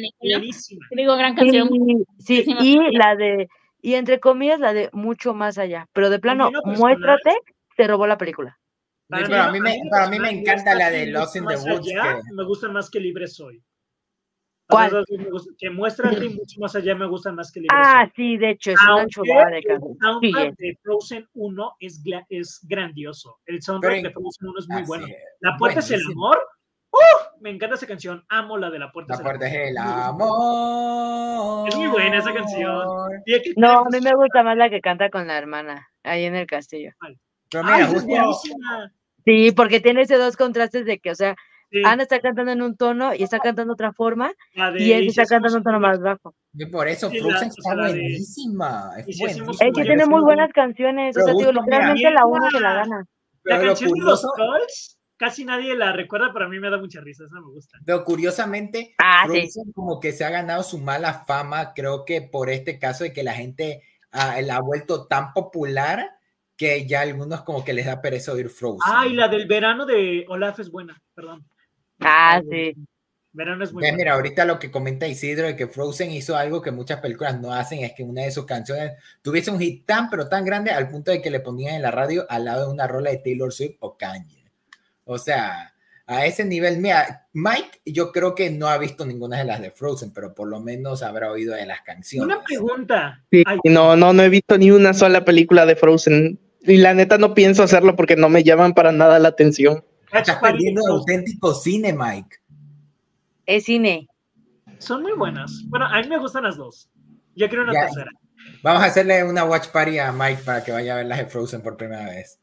Digo, 0.90 1.16
gran 1.16 1.34
canción. 1.36 1.68
Y, 1.72 2.04
sí, 2.18 2.42
Buenísima 2.44 2.88
y 2.88 2.96
la 2.96 3.14
de, 3.16 3.48
y 3.80 3.94
entre 3.94 4.18
comillas, 4.18 4.58
la 4.60 4.72
de 4.72 4.90
mucho 4.92 5.34
más 5.34 5.58
allá. 5.58 5.86
Pero 5.92 6.10
de 6.10 6.18
plano, 6.18 6.50
Muéstrate, 6.64 7.32
se 7.76 7.86
robó 7.86 8.06
la 8.06 8.18
película. 8.18 8.58
Para 9.08 9.24
Pero 9.26 9.42
a 9.42 9.46
no- 9.46 9.52
mí 9.52 9.60
me, 9.60 9.78
para 9.90 10.08
mí 10.10 10.18
me 10.18 10.30
encanta 10.30 10.74
la 10.74 10.90
de 10.90 11.06
Lost 11.06 11.36
in 11.36 11.42
the 11.46 11.54
Más 11.54 11.64
Woods. 11.64 11.88
Allá 11.90 12.16
que- 12.16 12.34
Me 12.34 12.44
gustan 12.44 12.72
más 12.72 12.90
que 12.90 13.00
Libre 13.00 13.26
Soy. 13.26 13.62
¿Cuál? 14.70 15.02
Que 15.58 15.70
Muéstrate 15.70 16.26
y 16.26 16.28
mucho 16.28 16.60
más 16.60 16.76
allá 16.76 16.94
me 16.94 17.06
gustan 17.06 17.34
más 17.34 17.50
que 17.50 17.60
Libre 17.60 17.74
Ah, 17.78 18.02
Soy. 18.04 18.12
sí, 18.16 18.36
de 18.36 18.50
hecho, 18.50 18.72
es 18.72 18.76
una 18.82 18.92
Aunque 19.00 19.06
chulada 19.14 19.50
de 19.50 19.58
el 19.58 19.64
canción. 19.64 19.96
soundtrack 19.98 20.54
Sí, 20.58 20.66
de 20.66 20.78
Frozen 20.82 21.28
1 21.32 21.72
es, 21.80 22.02
es 22.28 22.60
grandioso. 22.68 23.38
El 23.46 23.62
soundtrack 23.62 23.94
Pero- 23.94 24.08
de 24.08 24.12
Frozen 24.12 24.48
1 24.48 24.58
es 24.58 24.68
muy 24.68 24.82
bueno. 24.82 25.06
es, 25.06 25.12
La 25.40 25.56
puerta 25.56 25.78
es 25.80 25.90
el 25.90 26.00
buenísimo. 26.00 26.26
amor. 26.26 26.48
¡Uf! 26.98 27.40
Me 27.40 27.50
encanta 27.50 27.76
esa 27.76 27.86
canción. 27.86 28.24
Amo 28.28 28.56
la 28.58 28.70
de 28.70 28.78
la 28.78 28.90
puerta. 28.90 29.12
La 29.12 29.14
es 29.14 29.20
el 29.20 29.24
puerta 29.24 29.46
es 29.46 29.54
amor. 29.54 29.62
el 29.68 29.74
Muy 29.74 29.84
buena. 29.84 30.06
amor. 30.08 31.68
Es 31.68 31.76
muy 31.76 31.86
buena 31.88 32.18
esa 32.18 32.32
canción. 32.34 32.74
No, 33.56 33.70
a 33.80 33.84
mí 33.90 34.00
me 34.00 34.14
gusta 34.14 34.42
más 34.42 34.56
la 34.56 34.70
que 34.70 34.80
canta 34.80 35.10
con 35.10 35.26
la 35.26 35.38
hermana, 35.38 35.88
ahí 36.02 36.24
en 36.24 36.34
el 36.34 36.46
castillo. 36.46 36.92
Pero 37.50 37.64
Ay, 37.66 37.74
mira, 37.74 37.86
justo, 37.86 38.06
buenísima. 38.08 38.92
Sí, 39.24 39.52
porque 39.52 39.80
tiene 39.80 40.02
esos 40.02 40.18
dos 40.18 40.36
contrastes 40.36 40.84
de 40.86 40.98
que, 40.98 41.10
o 41.10 41.14
sea, 41.14 41.34
Sí, 41.70 41.82
Ana 41.84 42.04
está 42.04 42.18
cantando 42.20 42.50
en 42.50 42.62
un 42.62 42.78
tono 42.78 43.14
y 43.14 43.22
está 43.22 43.40
cantando 43.40 43.74
otra 43.74 43.92
forma, 43.92 44.32
la 44.54 44.70
de 44.70 44.82
y 44.82 44.92
él 44.92 45.06
está 45.08 45.26
cantando 45.26 45.48
en 45.48 45.56
un 45.58 45.62
tono 45.64 45.78
más 45.78 46.00
bajo. 46.00 46.34
y 46.54 46.64
por 46.64 46.88
eso 46.88 47.10
la- 47.12 47.26
o 47.26 47.30
sea, 47.38 47.48
está 47.48 47.74
la 47.74 47.88
de- 47.88 48.00
buenísima. 48.00 48.90
Es 48.96 49.18
buenísima. 49.18 49.52
Es 49.52 49.58
que 49.76 49.82
tiene 49.82 50.06
muy 50.06 50.22
buenas 50.22 50.50
canciones, 50.54 51.14
o 51.14 51.20
Pero 51.20 51.26
sea, 51.26 51.34
mira, 51.52 51.52
literalmente 51.60 52.10
la 52.10 52.24
uno 52.24 52.50
se 52.50 52.60
la 52.60 52.72
gana. 52.72 53.04
La 53.44 53.56
Pero 53.56 53.62
lo 53.62 53.66
canción 53.68 53.92
de 53.92 54.00
los 54.00 54.20
curioso, 54.22 54.28
Colts, 54.34 54.97
casi 55.18 55.44
nadie 55.44 55.74
la 55.76 55.92
recuerda, 55.92 56.30
pero 56.32 56.46
a 56.46 56.48
mí 56.48 56.58
me 56.58 56.70
da 56.70 56.78
mucha 56.78 57.00
risa, 57.00 57.24
esa 57.24 57.34
me 57.40 57.48
gusta. 57.52 57.78
pero 57.84 58.04
curiosamente, 58.04 58.94
Ah, 58.98 59.24
sí. 59.30 59.40
Frozen 59.42 59.72
como 59.72 60.00
que 60.00 60.12
se 60.12 60.24
ha 60.24 60.30
ganado 60.30 60.62
su 60.62 60.78
mala 60.78 61.24
fama, 61.26 61.74
creo 61.74 62.04
que 62.04 62.22
por 62.22 62.48
este 62.50 62.78
caso 62.78 63.04
de 63.04 63.12
que 63.12 63.22
la 63.22 63.34
gente 63.34 63.82
ah, 64.12 64.40
la 64.40 64.56
ha 64.56 64.60
vuelto 64.60 65.06
tan 65.06 65.32
popular 65.34 66.08
que 66.56 66.86
ya 66.86 67.00
a 67.00 67.02
algunos 67.02 67.42
como 67.42 67.64
que 67.64 67.72
les 67.72 67.86
da 67.86 68.00
pereza 68.00 68.32
oír 68.32 68.48
Frozen. 68.48 68.80
Ah, 68.84 69.06
y 69.06 69.12
la 69.14 69.28
del 69.28 69.46
verano 69.46 69.84
de 69.86 70.24
Olaf 70.28 70.58
es 70.60 70.70
buena, 70.70 71.00
perdón. 71.14 71.44
Ah, 72.00 72.40
sí. 72.50 72.74
Verano 73.32 73.62
es 73.62 73.72
muy 73.72 73.82
Ya, 73.82 73.90
buena. 73.90 73.96
mira, 73.98 74.12
ahorita 74.14 74.44
lo 74.44 74.58
que 74.58 74.70
comenta 74.70 75.06
Isidro 75.06 75.46
de 75.46 75.54
que 75.54 75.68
Frozen 75.68 76.10
hizo 76.10 76.36
algo 76.36 76.62
que 76.62 76.70
muchas 76.72 77.00
películas 77.00 77.38
no 77.40 77.52
hacen, 77.52 77.80
es 77.84 77.92
que 77.92 78.02
una 78.02 78.22
de 78.22 78.30
sus 78.32 78.46
canciones 78.46 78.92
tuviese 79.22 79.50
un 79.50 79.60
hit 79.60 79.84
tan, 79.86 80.08
pero 80.10 80.28
tan 80.28 80.44
grande 80.44 80.70
al 80.70 80.88
punto 80.88 81.10
de 81.10 81.20
que 81.20 81.30
le 81.30 81.40
ponían 81.40 81.74
en 81.76 81.82
la 81.82 81.90
radio 81.90 82.24
al 82.28 82.44
lado 82.46 82.66
de 82.66 82.72
una 82.72 82.86
rola 82.88 83.10
de 83.10 83.18
Taylor 83.18 83.52
Swift 83.52 83.76
o 83.80 83.96
Kanye. 83.96 84.37
O 85.10 85.16
sea, 85.16 85.72
a 86.06 86.26
ese 86.26 86.44
nivel. 86.44 86.78
Mira, 86.80 87.26
Mike, 87.32 87.80
yo 87.86 88.12
creo 88.12 88.34
que 88.34 88.50
no 88.50 88.68
ha 88.68 88.76
visto 88.76 89.06
ninguna 89.06 89.38
de 89.38 89.44
las 89.46 89.60
de 89.62 89.70
Frozen, 89.70 90.12
pero 90.12 90.34
por 90.34 90.48
lo 90.48 90.60
menos 90.60 91.02
habrá 91.02 91.30
oído 91.32 91.54
de 91.54 91.64
las 91.64 91.80
canciones. 91.80 92.26
Una 92.36 92.44
pregunta. 92.44 93.24
Sí, 93.30 93.42
no, 93.64 93.96
no, 93.96 94.12
no 94.12 94.22
he 94.22 94.28
visto 94.28 94.58
ni 94.58 94.70
una 94.70 94.92
sola 94.92 95.24
película 95.24 95.64
de 95.64 95.76
Frozen. 95.76 96.38
Y 96.60 96.76
la 96.76 96.92
neta 96.92 97.16
no 97.16 97.32
pienso 97.32 97.62
hacerlo 97.62 97.96
porque 97.96 98.16
no 98.16 98.28
me 98.28 98.44
llaman 98.44 98.74
para 98.74 98.92
nada 98.92 99.18
la 99.18 99.28
atención. 99.28 99.82
Estás 100.12 100.36
perdiendo 100.36 100.82
auténtico 100.86 101.54
cine, 101.54 101.94
Mike. 101.94 102.36
Es 103.46 103.64
cine. 103.64 104.08
Son 104.78 105.02
muy 105.02 105.12
buenas. 105.12 105.64
Bueno, 105.68 105.86
a 105.86 106.02
mí 106.02 106.08
me 106.08 106.18
gustan 106.18 106.44
las 106.44 106.56
dos. 106.58 106.90
Yo 107.34 107.48
quiero 107.48 107.64
una 107.64 107.72
Ya. 107.72 107.80
tercera. 107.86 108.10
Vamos 108.62 108.82
a 108.82 108.86
hacerle 108.86 109.24
una 109.24 109.44
watch 109.44 109.68
party 109.68 109.98
a 109.98 110.12
Mike 110.12 110.42
para 110.44 110.62
que 110.62 110.72
vaya 110.72 110.92
a 110.92 110.96
ver 110.98 111.06
las 111.06 111.18
de 111.18 111.26
Frozen 111.26 111.62
por 111.62 111.76
primera 111.78 112.04
vez. 112.06 112.38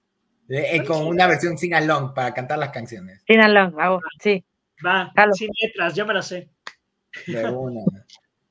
Eh, 0.50 0.76
eh, 0.78 0.84
con 0.86 1.06
una 1.08 1.28
versión 1.28 1.58
sin 1.58 1.74
along 1.74 2.14
para 2.14 2.34
cantar 2.34 2.60
las 2.60 2.70
canciones. 2.70 3.24
Sin 3.28 3.40
along, 3.42 3.80
hago, 3.80 4.00
sí. 4.22 4.44
Va, 4.86 5.12
sin 5.34 5.50
letras, 5.62 5.96
ya 5.96 6.06
me 6.06 6.14
la 6.14 6.22
sé. 6.22 6.50
De 7.28 7.50
una. 7.50 7.82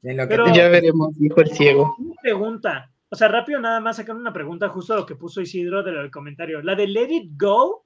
En 0.07 0.19
lo 0.19 0.25
que 0.25 0.29
Pero- 0.29 0.45
te- 0.45 0.53
Ya 0.55 0.69
veremos, 0.69 1.19
dijo 1.19 1.41
el 1.41 1.51
ciego. 1.51 1.95
Una 1.99 2.15
pregunta. 2.21 2.91
O 3.09 3.17
sea, 3.17 3.29
rápido 3.29 3.59
nada 3.59 3.81
más 3.81 3.97
sacar 3.97 4.15
una 4.15 4.35
pregunta 4.35 4.69
justo 4.69 4.93
a 4.93 4.97
lo 4.97 5.07
que 5.07 5.17
puso 5.17 5.41
Isidro 5.41 5.83
del 5.83 6.11
comentario. 6.11 6.61
La 6.61 6.75
de 6.75 6.87
Let 6.87 7.09
It 7.11 7.31
Go 7.41 7.85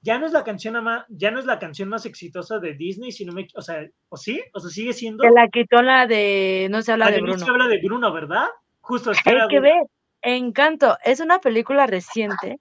ya 0.00 0.20
no 0.20 0.26
es 0.26 0.32
la 0.32 0.44
canción 0.44 0.80
más, 0.84 1.04
ya 1.08 1.32
no 1.32 1.40
es 1.40 1.46
la 1.46 1.58
canción 1.58 1.88
más 1.88 2.06
exitosa 2.06 2.60
de 2.60 2.74
Disney, 2.74 3.10
sino 3.10 3.32
me, 3.32 3.48
o 3.56 3.60
sea, 3.62 3.84
¿o 4.08 4.16
sí? 4.16 4.40
O 4.54 4.60
sea, 4.60 4.70
sigue 4.70 4.92
siendo. 4.92 5.24
Se 5.24 5.30
la 5.32 5.48
quitó 5.48 5.82
la 5.82 6.06
de 6.06 6.68
No 6.70 6.80
se 6.82 6.92
habla 6.92 7.06
Ah, 7.06 7.10
de 7.10 7.14
de 7.16 7.20
no 7.22 7.26
Bruno. 7.32 7.44
se 7.44 7.50
habla 7.50 7.66
de 7.66 7.80
Bruno, 7.82 8.12
¿verdad? 8.12 8.46
Justo 8.80 9.10
es 9.10 9.20
que 9.20 9.30
Hay 9.30 9.48
que 9.48 9.58
ver. 9.58 9.82
Encanto. 10.22 10.96
Es 11.04 11.18
una 11.18 11.40
película 11.40 11.88
reciente 11.88 12.60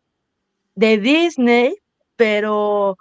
de 0.77 0.99
Disney, 0.99 1.75
pero 2.15 2.97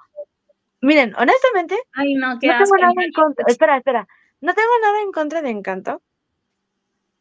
miren, 0.80 1.14
honestamente, 1.16 1.76
Ay, 1.92 2.14
no, 2.14 2.38
qué 2.40 2.46
no 2.48 2.56
tengo 2.56 2.76
nada 2.80 2.94
en 3.04 3.12
contra. 3.12 3.44
Espera, 3.46 3.76
espera. 3.76 4.08
No 4.40 4.54
tengo 4.54 4.70
nada 4.82 5.02
en 5.02 5.12
contra 5.12 5.42
de 5.42 5.50
Encanto, 5.50 6.00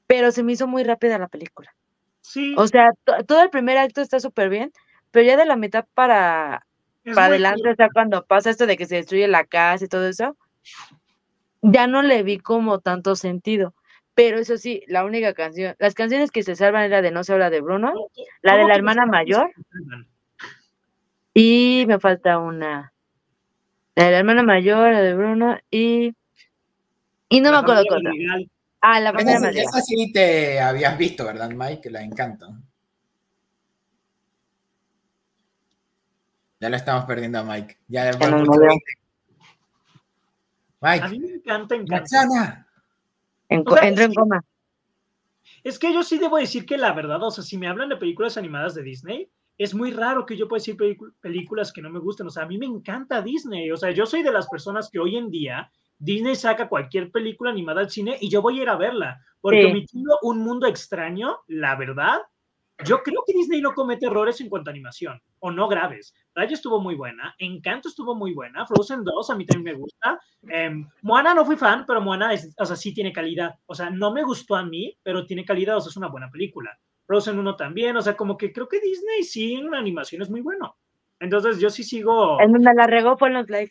pero 0.07 0.31
se 0.31 0.43
me 0.43 0.53
hizo 0.53 0.65
muy 0.65 0.83
rápida 0.85 1.17
la 1.19 1.27
película. 1.27 1.75
Sí, 2.21 2.55
O 2.57 2.67
sea, 2.67 2.91
to- 3.03 3.23
todo 3.25 3.43
el 3.43 3.49
primer 3.49 3.77
acto 3.77 3.99
está 4.01 4.19
súper 4.21 4.49
bien, 4.49 4.71
pero 5.11 5.25
ya 5.25 5.35
de 5.35 5.45
la 5.45 5.57
mitad 5.57 5.85
para, 5.93 6.65
es 7.03 7.13
para 7.15 7.27
adelante, 7.27 7.69
o 7.69 7.75
sea, 7.75 7.89
cuando 7.89 8.25
pasa 8.25 8.49
esto 8.49 8.65
de 8.65 8.77
que 8.77 8.85
se 8.85 8.95
destruye 8.95 9.27
la 9.27 9.43
casa 9.43 9.83
y 9.83 9.89
todo 9.89 10.07
eso, 10.07 10.37
ya 11.61 11.85
no 11.87 12.01
le 12.01 12.23
vi 12.23 12.37
como 12.39 12.79
tanto 12.79 13.15
sentido. 13.17 13.73
Pero 14.13 14.37
eso 14.37 14.57
sí, 14.57 14.83
la 14.87 15.03
única 15.03 15.33
canción, 15.33 15.75
las 15.79 15.93
canciones 15.93 16.31
que 16.31 16.43
se 16.43 16.55
salvan 16.55 16.83
era 16.83 17.01
de 17.01 17.11
No 17.11 17.25
se 17.25 17.33
habla 17.33 17.49
de 17.49 17.59
Bruno, 17.59 17.93
la 18.41 18.53
de 18.53 18.57
¿Cómo 18.59 18.69
la 18.69 18.75
hermana 18.75 19.05
mayor 19.05 19.51
salvan? 19.69 20.14
Y 21.35 21.85
me 21.87 21.99
falta 21.99 22.39
una. 22.39 22.91
La 23.93 24.05
de 24.05 24.11
la 24.11 24.17
hermana 24.19 24.41
mayor, 24.41 24.91
la 24.91 25.01
de 25.01 25.13
Bruno 25.13 25.57
y... 25.69 26.15
Y 27.29 27.39
no 27.41 27.51
La 27.51 27.57
me 27.57 27.57
acuerdo 27.57 27.83
cosa. 27.87 28.01
Madrigal. 28.03 28.51
Ah, 28.81 28.99
la 28.99 29.11
familia 29.11 29.39
Madrigal. 29.39 29.65
esa 29.67 29.81
sí 29.81 30.11
te 30.13 30.59
habías 30.59 30.97
visto, 30.97 31.25
¿verdad, 31.25 31.49
Mike? 31.49 31.89
La 31.91 32.01
encanto. 32.01 32.47
Ya 36.59 36.69
lo 36.69 36.75
estamos 36.77 37.05
perdiendo 37.05 37.39
a 37.39 37.43
Mike. 37.43 37.77
Ya 37.87 38.11
mucho 38.13 38.29
movió. 38.45 38.69
veinte. 38.69 38.91
A 40.81 40.91
Mike, 40.91 41.09
mí 41.09 41.19
me 41.19 41.33
encanta 41.35 41.75
Encanto. 41.75 42.01
Roxana. 42.01 42.67
En 43.49 43.63
O 43.65 43.71
sea, 43.75 43.87
entró 43.87 44.03
en 44.05 44.11
sí. 44.11 44.15
coma. 44.15 44.45
Es 45.63 45.79
que 45.79 45.91
yo 45.93 46.03
sí 46.03 46.19
debo 46.19 46.37
decir 46.37 46.65
que 46.65 46.77
la 46.77 46.93
verdad, 46.93 47.21
o 47.23 47.31
sea, 47.31 47.43
si 47.43 47.57
me 47.57 47.67
hablan 47.67 47.89
de 47.89 47.97
películas 47.97 48.37
animadas 48.37 48.75
de 48.75 48.83
Disney, 48.83 49.29
es 49.57 49.73
muy 49.73 49.91
raro 49.91 50.25
que 50.25 50.35
yo 50.37 50.47
pueda 50.47 50.59
decir 50.59 50.77
películas 51.21 51.71
que 51.71 51.81
no 51.81 51.89
me 51.89 51.99
gustan. 51.99 52.27
O 52.27 52.29
sea, 52.29 52.43
a 52.43 52.47
mí 52.47 52.57
me 52.57 52.65
encanta 52.65 53.21
Disney. 53.21 53.71
O 53.71 53.77
sea, 53.77 53.91
yo 53.91 54.05
soy 54.05 54.23
de 54.23 54.31
las 54.31 54.47
personas 54.49 54.89
que 54.89 54.99
hoy 54.99 55.17
en 55.17 55.29
día 55.29 55.71
Disney 55.97 56.35
saca 56.35 56.67
cualquier 56.67 57.11
película 57.11 57.51
animada 57.51 57.81
al 57.81 57.89
cine 57.89 58.17
y 58.19 58.29
yo 58.29 58.41
voy 58.41 58.59
a 58.59 58.63
ir 58.63 58.69
a 58.69 58.75
verla. 58.75 59.19
Porque 59.39 59.61
Sí. 59.61 59.71
omitiendo 59.71 60.17
un 60.23 60.39
mundo 60.39 60.67
extraño, 60.67 61.37
la 61.47 61.75
verdad, 61.75 62.19
yo 62.83 63.01
creo 63.03 63.23
que 63.25 63.31
Disney 63.31 63.61
no 63.61 63.73
comete 63.73 64.07
errores 64.07 64.41
en 64.41 64.49
cuanto 64.49 64.69
a 64.69 64.73
animación, 64.73 65.21
o 65.39 65.49
no 65.51 65.69
graves. 65.69 66.13
Raya 66.33 66.53
estuvo 66.53 66.81
muy 66.81 66.95
buena, 66.95 67.33
Encanto 67.37 67.87
estuvo 67.87 68.15
muy 68.15 68.33
buena, 68.33 68.65
Frozen 68.65 69.05
2 69.05 69.29
a 69.29 69.35
mí 69.35 69.45
también 69.45 69.75
me 69.75 69.81
gusta. 69.81 70.19
Em, 70.49 70.85
Moana 71.01 71.33
no 71.33 71.45
fui 71.45 71.55
fan, 71.55 71.85
pero 71.87 72.01
Moana 72.01 72.33
es, 72.33 72.53
o 72.57 72.65
sea, 72.65 72.75
sí 72.75 72.93
tiene 72.93 73.13
calidad. 73.13 73.55
O 73.67 73.75
sea, 73.75 73.89
no 73.89 74.11
me 74.11 74.23
gustó 74.23 74.55
a 74.57 74.65
mí, 74.65 74.97
pero 75.03 75.25
tiene 75.25 75.45
calidad, 75.45 75.77
o 75.77 75.81
sea, 75.81 75.89
es 75.89 75.95
una 75.97 76.09
buena 76.09 76.29
película. 76.29 76.77
Frozen 77.07 77.39
1 77.39 77.55
también, 77.55 77.95
o 77.97 78.01
sea, 78.01 78.15
como 78.17 78.37
que 78.37 78.51
creo 78.51 78.67
que 78.67 78.79
Disney 78.79 79.23
sí 79.23 79.53
en 79.55 79.69
la 79.71 79.77
animación 79.77 80.21
es 80.21 80.29
muy 80.29 80.41
bueno. 80.41 80.75
Entonces 81.19 81.59
yo 81.59 81.69
sí 81.69 81.83
sigo... 81.83 82.39
En 82.41 82.51
donde 82.51 82.73
la 82.73 82.87
regó 82.87 83.17
fue 83.17 83.27
en 83.29 83.35
los 83.35 83.49
live. 83.49 83.69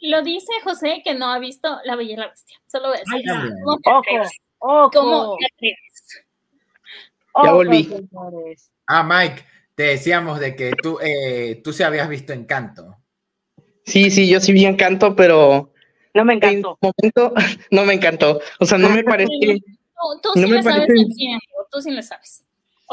Lo 0.00 0.22
dice 0.22 0.52
José 0.62 1.00
que 1.04 1.14
no 1.14 1.26
ha 1.32 1.38
visto 1.38 1.78
La 1.84 1.96
Bella 1.96 2.12
y 2.12 2.16
la 2.16 2.28
Bestia. 2.28 2.58
Solo 2.66 2.88
voy 2.88 2.96
a 2.96 3.00
decir. 3.00 3.14
Ay, 3.14 3.22
también. 3.24 3.54
¿Cómo 3.64 3.78
te 3.78 3.90
Ojo, 3.90 3.98
atreves? 4.00 4.30
ojo. 4.58 4.90
¿Cómo 4.92 5.36
te 5.38 5.46
atreves? 5.46 6.24
Ya 7.44 7.52
volví. 7.52 7.84
señores. 7.84 8.70
Ah, 8.86 9.02
Mike, 9.02 9.42
te 9.74 9.82
decíamos 9.84 10.38
de 10.40 10.54
que 10.56 10.72
tú, 10.82 10.98
eh, 11.02 11.60
tú 11.62 11.72
sí 11.72 11.82
habías 11.82 12.08
visto 12.08 12.32
Encanto. 12.32 12.96
Sí, 13.84 14.10
sí, 14.10 14.28
yo 14.28 14.40
sí 14.40 14.52
vi 14.52 14.64
Encanto, 14.64 15.14
pero 15.14 15.72
No 16.14 16.24
me 16.24 16.34
en 16.34 16.44
encantó. 16.44 16.78
su 16.80 16.86
momento 16.92 17.34
no 17.70 17.84
me 17.84 17.94
encantó. 17.94 18.40
O 18.60 18.64
sea, 18.66 18.78
no 18.78 18.88
me 18.90 19.02
parece, 19.04 19.30
Tú, 19.32 20.20
tú 20.22 20.28
No 20.40 20.46
sí 20.46 20.50
me 20.50 20.56
le 20.58 20.62
sabes 20.62 20.78
parece- 20.86 20.92
amigo, 21.02 21.68
tú 21.70 21.80
sí 21.80 21.90
le 21.90 22.02
sabes. 22.02 22.45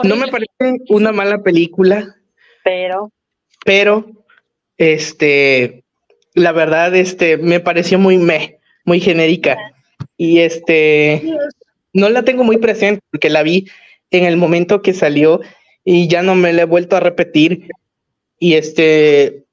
No 0.03 0.15
me 0.15 0.27
parece 0.27 0.83
una 0.89 1.11
mala 1.11 1.41
película, 1.43 2.15
Pero 2.63 3.09
pero 3.65 4.05
este, 4.77 5.83
la 6.33 6.51
verdad, 6.51 6.95
este, 6.95 7.37
me 7.37 7.59
pareció 7.59 7.99
muy 7.99 8.17
meh, 8.17 8.57
muy 8.85 8.99
genérica. 8.99 9.57
Y 10.17 10.39
este, 10.39 11.21
no 11.93 12.09
la 12.09 12.23
tengo 12.23 12.43
muy 12.43 12.57
presente 12.57 13.01
porque 13.11 13.29
la 13.29 13.43
vi 13.43 13.67
en 14.11 14.25
el 14.25 14.37
momento 14.37 14.81
que 14.81 14.93
salió 14.93 15.41
y 15.85 16.07
ya 16.07 16.21
no 16.23 16.35
me 16.35 16.53
la 16.53 16.63
he 16.63 16.65
vuelto 16.65 16.95
a 16.95 16.99
repetir. 16.99 17.67
Y 18.39 18.55
este, 18.55 19.45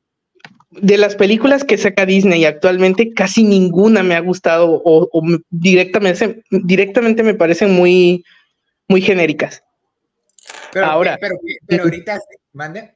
de 0.71 0.99
las 0.99 1.15
películas 1.17 1.65
que 1.65 1.79
saca 1.79 2.07
Disney 2.07 2.45
actualmente, 2.45 3.13
casi 3.13 3.45
ninguna 3.45 4.03
me 4.03 4.15
ha 4.15 4.21
gustado 4.21 4.83
o, 4.85 5.09
o 5.13 5.23
me- 5.23 5.39
directamente, 5.51 6.43
directamente 6.51 7.23
me 7.23 7.35
parecen 7.35 7.73
muy, 7.73 8.25
muy 8.89 9.01
genéricas. 9.03 9.63
Pero, 10.73 10.87
Ahora. 10.87 11.19
pero, 11.21 11.37
pero 11.67 11.83
ahorita, 11.85 12.21
mande. 12.53 12.95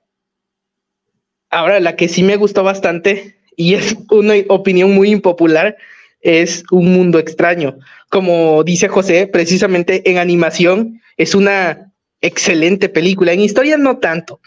Ahora, 1.50 1.80
la 1.80 1.96
que 1.96 2.08
sí 2.08 2.22
me 2.22 2.36
gustó 2.36 2.64
bastante 2.64 3.36
y 3.56 3.74
es 3.74 3.96
una 4.10 4.34
opinión 4.48 4.92
muy 4.92 5.10
impopular 5.10 5.76
es 6.20 6.64
Un 6.70 6.92
Mundo 6.92 7.18
Extraño. 7.18 7.78
Como 8.10 8.64
dice 8.64 8.88
José, 8.88 9.26
precisamente 9.26 10.10
en 10.10 10.18
animación 10.18 11.00
es 11.16 11.34
una 11.34 11.92
excelente 12.20 12.88
película. 12.88 13.32
En 13.32 13.40
historia 13.40 13.76
no 13.76 13.98
tanto, 13.98 14.40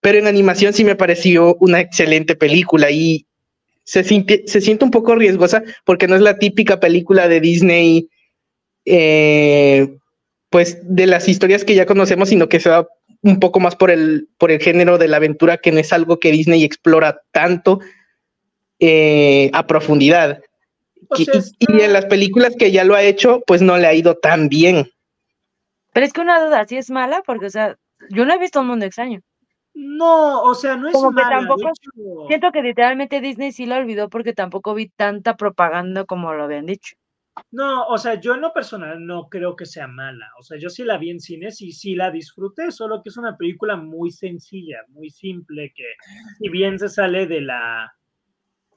pero 0.00 0.18
en 0.18 0.26
animación 0.26 0.72
sí 0.72 0.84
me 0.84 0.96
pareció 0.96 1.56
una 1.60 1.80
excelente 1.80 2.34
película 2.34 2.90
y 2.90 3.26
se 3.84 4.04
siente, 4.04 4.44
se 4.46 4.60
siente 4.60 4.84
un 4.84 4.90
poco 4.90 5.14
riesgosa 5.14 5.62
porque 5.84 6.08
no 6.08 6.16
es 6.16 6.22
la 6.22 6.38
típica 6.38 6.80
película 6.80 7.28
de 7.28 7.40
Disney, 7.40 8.08
eh, 8.84 9.96
pues 10.50 10.78
de 10.82 11.06
las 11.06 11.28
historias 11.28 11.64
que 11.64 11.74
ya 11.74 11.86
conocemos, 11.86 12.28
sino 12.28 12.48
que 12.48 12.60
se 12.60 12.68
va 12.70 12.86
un 13.22 13.38
poco 13.38 13.60
más 13.60 13.76
por 13.76 13.90
el, 13.90 14.28
por 14.38 14.50
el 14.50 14.60
género 14.60 14.98
de 14.98 15.08
la 15.08 15.18
aventura, 15.18 15.58
que 15.58 15.72
no 15.72 15.78
es 15.78 15.92
algo 15.92 16.18
que 16.18 16.32
Disney 16.32 16.64
explora 16.64 17.20
tanto 17.32 17.80
eh, 18.78 19.50
a 19.52 19.66
profundidad. 19.66 20.40
O 21.08 21.16
Y- 21.18 21.24
sea, 21.24 21.34
y- 21.34 21.38
está- 21.38 21.72
y 21.72 21.80
en 21.82 21.92
las 21.92 22.06
películas 22.06 22.54
que 22.58 22.70
ya 22.72 22.84
lo 22.84 22.94
ha 22.94 23.02
hecho, 23.02 23.42
pues 23.46 23.62
no 23.62 23.76
le 23.78 23.86
ha 23.86 23.94
ido 23.94 24.16
tan 24.16 24.48
bien. 24.48 24.90
Pero 25.92 26.06
es 26.06 26.12
que 26.12 26.20
una 26.20 26.44
duda, 26.44 26.64
¿sí 26.66 26.76
es 26.76 26.90
mala? 26.90 27.22
Porque, 27.26 27.46
o 27.46 27.50
sea, 27.50 27.76
yo 28.10 28.24
no 28.24 28.32
he 28.34 28.38
visto 28.38 28.60
un 28.60 28.68
mundo 28.68 28.86
extraño. 28.86 29.20
No, 29.74 30.42
o 30.42 30.54
sea, 30.54 30.76
no 30.76 30.88
es 30.88 30.92
Como 30.94 31.10
que 31.10 31.22
mala. 31.22 31.28
de 31.28 31.34
tampoco 31.46 31.68
hecho- 31.68 32.26
Siento 32.28 32.52
que 32.52 32.62
literalmente 32.62 33.20
Disney 33.20 33.52
sí 33.52 33.66
lo 33.66 33.76
olvidó 33.76 34.08
porque 34.08 34.32
tampoco 34.32 34.74
vi 34.74 34.88
tanta 34.88 35.36
propaganda 35.36 36.04
como 36.04 36.32
lo 36.32 36.44
habían 36.44 36.66
dicho. 36.66 36.96
No, 37.52 37.86
o 37.86 37.98
sea, 37.98 38.20
yo 38.20 38.34
en 38.34 38.40
lo 38.40 38.52
personal 38.52 39.04
no 39.04 39.28
creo 39.28 39.56
que 39.56 39.66
sea 39.66 39.86
mala. 39.86 40.26
O 40.38 40.42
sea, 40.42 40.58
yo 40.58 40.68
sí 40.68 40.84
la 40.84 40.98
vi 40.98 41.10
en 41.10 41.20
cines 41.20 41.60
y 41.62 41.72
sí 41.72 41.94
la 41.94 42.10
disfruté, 42.10 42.70
solo 42.70 43.02
que 43.02 43.08
es 43.08 43.16
una 43.16 43.36
película 43.36 43.76
muy 43.76 44.10
sencilla, 44.10 44.78
muy 44.88 45.10
simple, 45.10 45.72
que 45.74 45.84
si 46.38 46.48
bien 46.48 46.78
se 46.78 46.88
sale 46.88 47.26
de 47.26 47.40
la, 47.40 47.92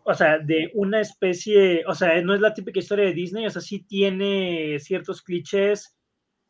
o 0.03 0.13
sea, 0.13 0.39
de 0.39 0.71
una 0.73 1.01
especie, 1.01 1.83
o 1.87 1.95
sea, 1.95 2.21
no 2.21 2.33
es 2.33 2.41
la 2.41 2.53
típica 2.53 2.79
historia 2.79 3.05
de 3.05 3.13
Disney, 3.13 3.45
o 3.45 3.49
sea, 3.49 3.61
sí 3.61 3.83
tiene 3.83 4.77
ciertos 4.79 5.21
clichés 5.21 5.95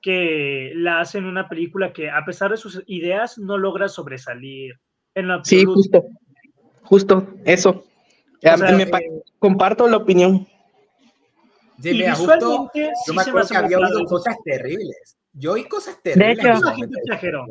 que 0.01 0.73
la 0.75 0.99
hacen 0.99 1.25
una 1.25 1.47
película 1.47 1.93
que 1.93 2.09
a 2.09 2.25
pesar 2.25 2.51
de 2.51 2.57
sus 2.57 2.83
ideas 2.87 3.37
no 3.37 3.57
logra 3.57 3.87
sobresalir 3.87 4.73
en 5.15 5.27
lo 5.29 5.43
Sí, 5.43 5.61
absoluto. 5.61 6.01
justo. 6.01 6.03
Justo, 6.83 7.27
eso. 7.45 7.69
O 8.45 8.57
sea, 8.57 8.57
me 8.57 8.83
eh, 8.83 9.23
comparto 9.39 9.87
la 9.87 9.97
opinión. 9.97 10.45
Sí, 11.81 11.91
mira, 11.93 12.15
justo, 12.15 12.39
yo 12.39 12.69
sí 12.73 12.79
me 12.81 12.91
se 13.05 13.13
me 13.13 13.21
acuerdo 13.21 13.49
que 13.49 13.57
había 13.57 13.77
oído 13.79 14.05
cosas 14.05 14.35
terribles. 14.43 15.17
Yo 15.33 15.53
oí 15.53 15.63
cosas 15.67 16.01
terribles. 16.01 16.37
hecho- 16.39 16.47
ese 16.49 16.53
Mucha 16.55 16.65
momento. 16.71 16.81
gente 16.87 16.99
exageró. 17.05 17.45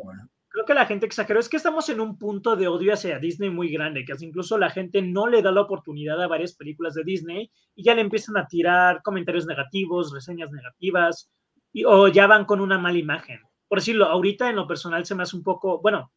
creo 0.49 0.65
que 0.65 0.73
la 0.75 0.85
gente 0.85 1.05
exageró. 1.07 1.39
Es 1.39 1.49
que 1.49 1.57
estamos 1.57 1.89
en 1.89 1.99
un 1.99 2.17
punto 2.19 2.55
de 2.55 2.67
odio 2.67 2.93
hacia 2.93 3.17
Disney 3.17 3.49
muy 3.49 3.69
grande, 3.71 4.05
que 4.05 4.13
incluso 4.23 4.57
la 4.59 4.69
gente 4.69 5.01
no 5.01 5.25
le 5.27 5.41
da 5.41 5.51
la 5.51 5.61
oportunidad 5.61 6.21
a 6.21 6.27
varias 6.27 6.55
películas 6.55 6.93
de 6.93 7.03
Disney 7.03 7.51
y 7.75 7.83
ya 7.83 7.95
le 7.95 8.01
empiezan 8.01 8.37
a 8.37 8.45
tirar 8.47 9.01
comentarios 9.01 9.47
negativos, 9.47 10.13
reseñas 10.13 10.51
negativas, 10.51 11.31
y, 11.71 11.85
o 11.85 12.07
ya 12.07 12.27
van 12.27 12.45
con 12.45 12.61
una 12.61 12.77
mala 12.77 12.99
imagen. 12.99 13.39
Por 13.67 13.79
decirlo, 13.79 14.05
ahorita 14.05 14.47
en 14.49 14.55
lo 14.57 14.67
personal 14.67 15.03
se 15.07 15.15
me 15.15 15.23
hace 15.23 15.35
un 15.35 15.41
poco, 15.43 15.81
bueno, 15.81 16.11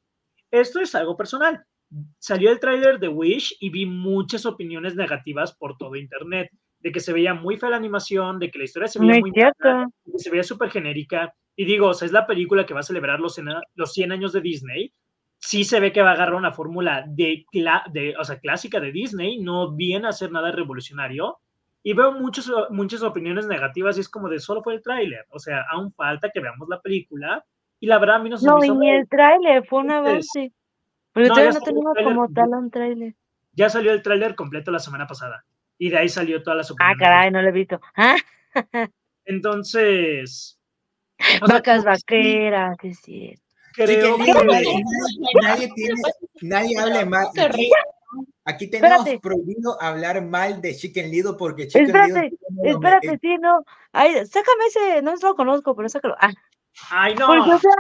esto 0.51 0.81
es 0.81 0.95
algo 0.95 1.17
personal. 1.17 1.65
Salió 2.19 2.51
el 2.51 2.61
tráiler 2.61 2.99
de 3.01 3.09
Wish 3.09 3.57
y 3.59 3.71
vi 3.71 3.87
muchas 3.87 4.45
opiniones 4.45 4.95
negativas 4.97 5.57
por 5.57 5.79
todo 5.79 5.97
internet, 5.97 6.51
de 6.81 6.93
que 6.93 7.01
se 7.01 7.13
veía 7.13 7.35
muy 7.35 7.57
fea 7.57 7.71
la 7.71 7.77
animación, 7.77 8.39
de 8.39 8.51
que 8.51 8.59
la 8.59 8.65
historia 8.65 8.89
se 8.89 8.99
veía 8.99 9.21
muy 9.21 9.33
mala, 9.33 9.89
que 10.05 10.19
se 10.19 10.31
veía 10.31 10.43
súper 10.43 10.71
genérica. 10.71 11.35
Y 11.57 11.65
digo, 11.65 11.89
o 11.89 11.95
sea, 11.95 12.07
es 12.07 12.13
la 12.13 12.27
película 12.27 12.67
que 12.67 12.75
va 12.75 12.81
a 12.81 12.85
celebrar 12.85 13.19
los, 13.19 13.41
los 13.75 13.93
100 13.93 14.13
años 14.13 14.33
de 14.33 14.41
Disney. 14.41 14.93
Sí 15.39 15.65
se 15.65 15.81
ve 15.81 15.93
que 15.93 16.03
va 16.03 16.11
a 16.11 16.15
agarrar 16.15 16.35
una 16.35 16.53
fórmula 16.53 17.05
de, 17.07 17.45
de, 17.93 18.15
o 18.19 18.25
sea, 18.25 18.39
clásica 18.39 18.81
de 18.81 18.93
Disney, 18.93 19.39
no 19.39 19.73
viene 19.73 20.07
a 20.07 20.11
hacer 20.11 20.31
nada 20.31 20.53
revolucionario. 20.53 21.39
Y 21.83 21.93
veo 21.93 22.13
muchos, 22.13 22.53
muchas 22.71 23.03
opiniones 23.03 23.47
negativas 23.47 23.97
y 23.97 24.01
es 24.01 24.09
como 24.09 24.29
de 24.29 24.41
solo 24.41 24.63
fue 24.63 24.75
el 24.75 24.83
tráiler. 24.83 25.25
O 25.31 25.39
sea, 25.39 25.65
aún 25.71 25.93
falta 25.93 26.31
que 26.31 26.41
veamos 26.41 26.69
la 26.69 26.81
película. 26.81 27.45
Y 27.79 27.87
la 27.87 27.99
verdad 27.99 28.17
a 28.17 28.19
mí 28.19 28.31
no 28.31 28.37
se 28.37 28.47
No, 28.47 28.63
y 28.63 28.71
ni 28.71 28.91
el 28.91 29.09
tráiler, 29.09 29.65
fue 29.67 29.81
un 29.81 29.91
avance. 29.93 30.53
Pero 31.13 31.29
todavía 31.29 31.53
no 31.53 31.61
tenemos 31.61 31.95
como 32.03 32.29
tal 32.29 32.49
un 32.51 32.71
tráiler. 32.71 33.15
Ya 33.53 33.71
salió 33.71 33.93
el 33.93 34.03
tráiler 34.03 34.35
completo 34.35 34.71
la 34.71 34.79
semana 34.79 35.07
pasada. 35.07 35.45
Y 35.79 35.91
de 35.91 35.99
ahí 35.99 36.09
salió 36.09 36.43
todas 36.43 36.57
las 36.59 36.77
Ah, 36.81 36.95
caray, 36.99 37.31
no 37.31 37.43
lo 37.43 37.49
he 37.49 37.53
visto. 37.53 37.81
¿Ah? 37.97 38.17
Entonces, 39.25 40.59
Vacas 41.49 41.85
vaqueras, 41.85 42.77
es 42.83 43.01
cierto. 43.01 43.43
Creo 43.75 44.17
que 44.17 44.33
nadie, 44.33 44.83
nadie, 45.43 45.71
tiene, 45.75 46.01
nadie 46.41 46.79
hable 46.79 47.05
mal. 47.05 47.27
Aquí, 47.37 47.71
aquí 48.45 48.69
tenemos 48.69 48.99
espérate. 49.01 49.21
prohibido 49.21 49.81
hablar 49.83 50.25
mal 50.25 50.63
de 50.63 50.75
Chicken 50.75 51.11
Lido 51.11 51.37
porque 51.37 51.67
Chicken 51.69 51.87
espérate, 51.87 52.31
Lido. 52.31 52.77
Espérate, 52.77 53.19
sí, 53.21 53.37
no. 53.39 53.65
Ay, 53.93 54.25
sácame 54.27 54.65
ese, 54.69 55.03
no 55.03 55.15
lo 55.17 55.35
conozco, 55.35 55.77
pero 55.77 55.91
sácalo. 55.91 56.17
Ah. 56.19 56.33
Ay, 56.91 57.15
no. 57.15 57.27
Porque, 57.27 57.53
o 57.53 57.59
sea, 57.59 57.73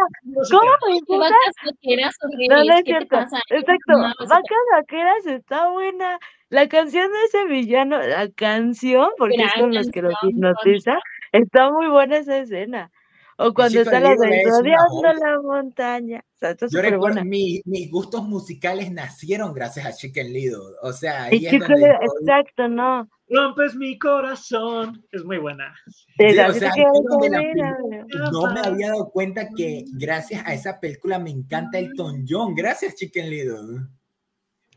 ¿cómo 0.50 1.18
Vacas 1.18 1.54
vaqueras 1.64 2.16
No, 2.48 2.64
no 2.64 2.74
es 2.74 2.84
cierto. 2.84 3.16
Exacto. 3.50 3.92
Vacas 4.28 4.64
vaqueras 4.72 5.26
está 5.26 5.68
buena. 5.70 6.18
La 6.48 6.68
canción 6.68 7.10
de 7.12 7.24
ese 7.24 7.44
villano, 7.46 7.98
la 7.98 8.28
canción, 8.30 9.08
porque 9.18 9.36
Gran 9.36 9.48
es 9.48 9.54
con 9.54 9.74
los 9.74 9.90
que 9.90 10.02
lo 10.02 10.10
hipnotiza, 10.22 10.98
está 11.32 11.70
muy 11.70 11.88
buena 11.88 12.18
esa 12.18 12.38
escena. 12.38 12.90
O 13.38 13.52
cuando 13.52 13.80
está 13.80 14.00
la 14.00 14.14
rodeando 14.14 15.12
la 15.20 15.40
montaña. 15.42 16.24
O 16.36 16.38
sea, 16.38 16.56
Yo 16.70 16.80
recuerdo, 16.80 17.22
mi, 17.24 17.60
mis 17.66 17.90
gustos 17.90 18.24
musicales 18.24 18.90
nacieron 18.90 19.52
gracias 19.52 19.84
a 19.84 19.92
Chicken 19.92 20.32
Little. 20.32 20.76
O 20.82 20.92
sea, 20.92 21.24
ahí 21.24 21.46
es 21.46 21.58
donde 21.60 21.90
exacto, 21.90 22.68
no. 22.68 23.08
Rompes 23.28 23.74
mi 23.74 23.98
corazón. 23.98 25.04
Es 25.10 25.22
muy 25.24 25.38
buena. 25.38 25.74
Sí, 25.86 26.38
o 26.38 26.52
sea, 26.52 26.72
donde 27.10 27.30
la 27.30 27.40
película, 27.40 28.30
no 28.32 28.54
me 28.54 28.60
había 28.60 28.88
dado 28.88 29.10
cuenta 29.10 29.48
que 29.54 29.84
gracias 29.92 30.42
a 30.46 30.54
esa 30.54 30.80
película 30.80 31.18
me 31.18 31.30
encanta 31.30 31.78
Elton 31.78 32.24
John. 32.26 32.54
Gracias, 32.54 32.94
Chicken 32.94 33.28
Little. 33.28 33.86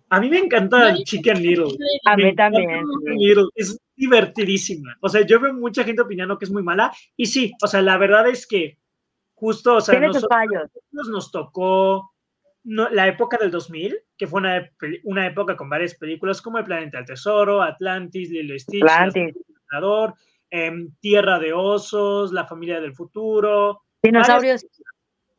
A 0.10 0.20
mí 0.20 0.30
me 0.30 0.40
encanta 0.40 0.96
Chicken 1.04 1.42
Little. 1.42 1.78
A 2.06 2.18
mí 2.18 2.36
también. 2.36 2.84
Little. 3.06 3.50
Es 3.56 3.80
divertidísima. 3.96 4.98
O 5.02 5.10
sea, 5.10 5.26
yo 5.26 5.40
veo 5.40 5.54
mucha 5.54 5.84
gente 5.84 6.02
opinando 6.02 6.38
que 6.38 6.46
es 6.46 6.52
muy 6.52 6.64
mala. 6.64 6.92
Y 7.16 7.28
sí, 7.28 7.54
o 7.62 7.68
sea, 7.68 7.82
la 7.82 7.98
verdad 7.98 8.28
es 8.28 8.48
que 8.48 8.78
justo, 9.36 9.76
o 9.76 9.82
sea, 9.82 10.00
nosotros, 10.00 10.30
nos 10.92 11.32
tocó 11.32 12.12
no, 12.64 12.90
la 12.90 13.08
época 13.08 13.38
del 13.38 13.52
2000, 13.52 13.98
que 14.18 14.28
fue 14.28 14.42
una, 14.42 14.70
una, 15.04 15.28
época 15.28 15.56
con 15.56 15.70
varias 15.70 15.96
películas 15.96 16.42
como 16.42 16.58
El 16.58 16.66
Planeta 16.66 16.98
del 16.98 17.08
Tesoro, 17.08 17.62
Atlantis, 17.62 18.30
Lilo 18.30 18.58
Stitch, 18.58 18.84
Atlantis. 18.84 19.36
Eh, 20.52 20.72
Tierra 21.00 21.38
de 21.38 21.54
Osos, 21.54 22.34
La 22.34 22.46
Familia 22.46 22.82
del 22.82 22.96
Futuro. 22.96 23.84
Dinosaurios. 24.02 24.64
Varias, 24.64 24.79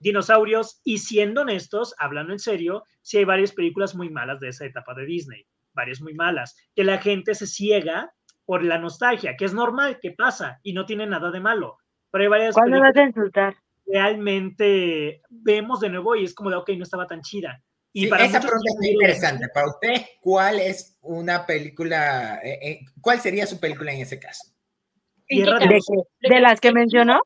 dinosaurios. 0.00 0.80
Y 0.84 0.98
siendo 0.98 1.42
honestos, 1.42 1.94
hablando 1.98 2.32
en 2.32 2.38
serio, 2.38 2.84
sí 3.02 3.18
hay 3.18 3.24
varias 3.24 3.52
películas 3.52 3.94
muy 3.94 4.10
malas 4.10 4.40
de 4.40 4.48
esa 4.48 4.64
etapa 4.64 4.94
de 4.94 5.06
Disney. 5.06 5.46
Varias 5.72 6.00
muy 6.00 6.14
malas. 6.14 6.56
Que 6.74 6.84
la 6.84 6.98
gente 6.98 7.34
se 7.34 7.46
ciega 7.46 8.12
por 8.44 8.64
la 8.64 8.78
nostalgia, 8.78 9.36
que 9.36 9.44
es 9.44 9.54
normal, 9.54 9.98
que 10.02 10.10
pasa 10.10 10.58
y 10.64 10.72
no 10.72 10.84
tiene 10.84 11.06
nada 11.06 11.30
de 11.30 11.38
malo. 11.38 11.78
Pero 12.10 12.24
hay 12.24 12.28
varias 12.28 12.54
¿Cuándo 12.54 12.80
vas 12.80 12.96
a 12.96 13.02
insultar? 13.02 13.54
Realmente 13.86 15.22
vemos 15.28 15.80
de 15.80 15.88
nuevo 15.88 16.16
y 16.16 16.24
es 16.24 16.34
como 16.34 16.50
de, 16.50 16.56
ok, 16.56 16.70
no 16.70 16.82
estaba 16.82 17.06
tan 17.06 17.20
chida. 17.22 17.62
Y 17.92 18.04
sí, 18.04 18.08
para 18.08 18.24
esa 18.24 18.40
pregunta 18.40 18.70
es 18.80 18.86
interesante. 18.92 19.46
Para 19.52 19.68
usted, 19.68 20.04
¿cuál 20.20 20.60
es 20.60 20.98
una 21.00 21.44
película, 21.44 22.40
eh, 22.42 22.58
eh, 22.62 22.80
cuál 23.00 23.20
sería 23.20 23.46
su 23.46 23.58
película 23.58 23.92
en 23.92 24.00
ese 24.00 24.18
caso? 24.18 24.52
Tierra 25.26 25.58
de, 25.58 25.66
de, 25.68 26.28
de 26.28 26.40
las 26.40 26.60
que 26.60 26.72
mencionó. 26.72 27.20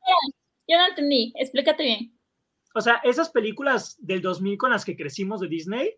Yo 0.67 0.77
no 0.77 0.87
entendí, 0.87 1.33
explícate 1.37 1.83
bien. 1.83 2.14
O 2.75 2.81
sea, 2.81 2.99
esas 3.03 3.29
películas 3.29 3.95
del 3.99 4.21
2000 4.21 4.57
con 4.57 4.71
las 4.71 4.83
que 4.83 4.97
crecimos 4.97 5.39
de 5.39 5.47
Disney 5.47 5.95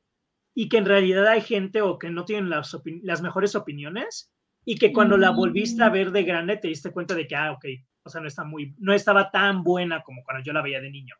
y 0.53 0.69
que 0.69 0.77
en 0.77 0.85
realidad 0.85 1.25
hay 1.27 1.41
gente 1.41 1.81
o 1.81 1.97
que 1.97 2.11
no 2.11 2.23
tienen 2.23 2.51
las, 2.51 2.77
las 3.01 3.21
mejores 3.23 3.55
opiniones 3.55 4.31
y 4.63 4.77
que 4.77 4.93
cuando 4.93 5.17
la 5.17 5.31
volviste 5.31 5.83
a 5.83 5.89
ver 5.89 6.11
de 6.11 6.23
grande 6.23 6.57
te 6.57 6.67
diste 6.67 6.91
cuenta 6.91 7.15
de 7.15 7.25
que, 7.25 7.35
ah, 7.35 7.53
ok, 7.53 7.65
o 8.03 8.09
sea, 8.09 8.21
no, 8.21 8.27
está 8.27 8.43
muy, 8.43 8.75
no 8.77 8.93
estaba 8.93 9.31
tan 9.31 9.63
buena 9.63 10.03
como 10.03 10.23
cuando 10.23 10.43
yo 10.43 10.53
la 10.53 10.61
veía 10.61 10.79
de 10.79 10.91
niño. 10.91 11.15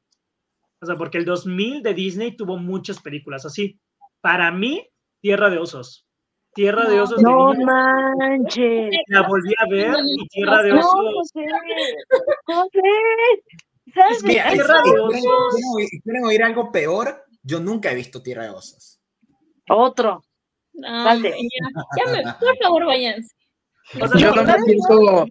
O 0.80 0.86
sea, 0.86 0.96
porque 0.96 1.18
el 1.18 1.26
2000 1.26 1.82
de 1.82 1.94
Disney 1.96 2.38
tuvo 2.38 2.58
muchas 2.58 3.02
películas 3.02 3.44
así. 3.44 3.80
Para 4.22 4.52
mí, 4.52 4.88
Tierra 5.22 5.50
de 5.50 5.58
Osos. 5.58 6.06
Tierra 6.54 6.88
de 6.88 7.02
Osos. 7.02 7.20
No 7.22 7.54
de 7.54 7.66
manches. 7.66 8.92
La 9.08 9.28
volví 9.28 9.54
a 9.58 9.68
ver 9.70 9.96
y 10.06 10.28
Tierra 10.28 10.62
de 10.62 10.74
Osos. 10.74 10.94
No 10.94 11.24
sé. 11.24 11.46
No 12.48 12.66
sé. 12.72 12.80
¿Sabes? 13.94 14.24
Mira, 14.24 14.52
Tierra 14.52 14.82
de 14.84 15.00
Osos. 15.00 15.56
¿Quieren 15.56 15.72
oír, 15.76 15.90
¿Quieren 16.04 16.24
oír 16.26 16.44
algo 16.44 16.72
peor? 16.72 17.24
Yo 17.44 17.60
nunca 17.60 17.92
he 17.92 17.96
visto 17.96 18.22
Tierra 18.22 18.44
de 18.44 18.50
Osos. 18.50 19.00
Otro. 19.70 20.24
Ay, 20.84 21.22
ya, 21.24 21.32
ya 21.98 22.12
me, 22.12 22.24
por 22.40 22.58
favor, 22.62 22.86
váyanse. 22.86 23.34
O 24.00 24.08
sea, 24.08 24.20
yo 24.20 24.36
no 24.36 24.44
me 24.44 24.60
siento, 24.60 25.26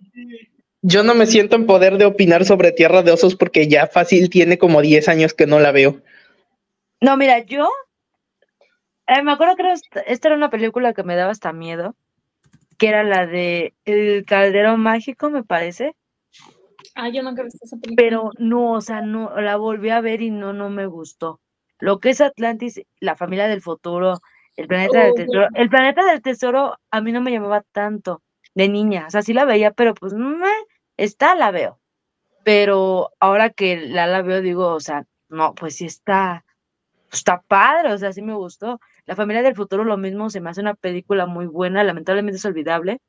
yo 0.83 1.03
no 1.03 1.15
me 1.15 1.27
siento 1.27 1.57
en 1.57 1.67
poder 1.67 1.99
de 1.99 2.07
opinar 2.07 2.45
sobre 2.45 2.73
Tierra 2.73 3.03
de 3.03 3.13
Osos 3.13 3.37
porque 3.37 3.69
ya 3.69 3.87
fácil 3.87 4.31
tiene 4.31 4.59
como 4.59 4.81
10 4.81 5.09
años 5.09 5.35
que 5.35 5.47
no 5.47 5.61
la 5.61 5.73
veo. 5.73 6.03
No, 7.01 7.17
mira, 7.17 7.41
yo 7.41 7.69
eh, 9.07 9.23
me 9.23 9.33
acuerdo 9.33 9.57
que 9.57 9.73
esta, 9.73 10.01
esta 10.01 10.29
era 10.29 10.37
una 10.37 10.51
película 10.51 10.95
que 10.95 11.05
me 11.05 11.15
daba 11.15 11.31
hasta 11.31 11.53
miedo, 11.53 11.95
que 12.79 12.89
era 12.89 13.05
la 13.05 13.27
de 13.27 13.75
El 13.85 14.25
Caldero 14.25 14.77
Mágico, 14.77 15.31
me 15.31 15.45
parece. 15.45 15.95
Ah, 16.97 17.11
yo 17.11 17.23
nunca 17.23 17.43
he 17.43 17.45
visto 17.45 17.59
esa 17.63 17.77
película. 17.77 18.03
Pero 18.03 18.31
no, 18.39 18.73
o 18.73 18.81
sea, 18.81 19.03
no, 19.03 19.39
la 19.41 19.57
volví 19.57 19.91
a 19.91 20.01
ver 20.01 20.23
y 20.23 20.31
no, 20.31 20.53
no 20.53 20.71
me 20.71 20.87
gustó. 20.87 21.41
Lo 21.79 22.01
que 22.01 22.11
es 22.11 22.23
Atlantis, 22.23 22.81
la 23.01 23.17
familia 23.17 23.49
del 23.49 23.61
futuro, 23.61 24.19
el 24.57 24.67
planeta 24.67 25.05
del 25.05 25.15
tesoro. 25.15 25.49
El 25.55 25.69
planeta 25.69 26.05
del 26.07 26.23
tesoro 26.23 26.79
a 26.91 27.01
mí 27.03 27.13
no 27.13 27.21
me 27.21 27.31
llamaba 27.31 27.63
tanto 27.73 28.23
de 28.55 28.69
niña. 28.71 29.07
O 29.07 29.11
sea, 29.11 29.21
sí 29.21 29.35
la 29.35 29.45
veía, 29.45 29.73
pero 29.73 29.93
pues 29.95 30.15
está, 30.97 31.35
la 31.35 31.51
veo. 31.51 31.79
Pero 32.45 33.11
ahora 33.21 33.51
que 33.51 33.77
la, 33.77 34.07
la 34.07 34.23
veo, 34.23 34.41
digo, 34.41 34.69
o 34.69 34.81
sea, 34.81 35.05
no, 35.29 35.55
pues 35.55 35.77
sí 35.77 35.85
está, 35.85 36.47
está 37.13 37.43
padre, 37.43 37.93
o 37.93 37.99
sea, 37.99 38.15
sí 38.15 38.23
me 38.23 38.35
gustó. 38.35 38.81
La 39.05 39.17
familia 39.17 39.43
del 39.43 39.55
futuro, 39.55 39.85
lo 39.85 39.99
mismo, 39.99 40.31
se 40.31 40.41
me 40.41 40.49
hace 40.49 40.63
una 40.63 40.75
película 40.75 41.27
muy 41.27 41.47
buena, 41.47 41.85
lamentablemente 41.85 42.39
es 42.39 42.45
olvidable. 42.47 43.01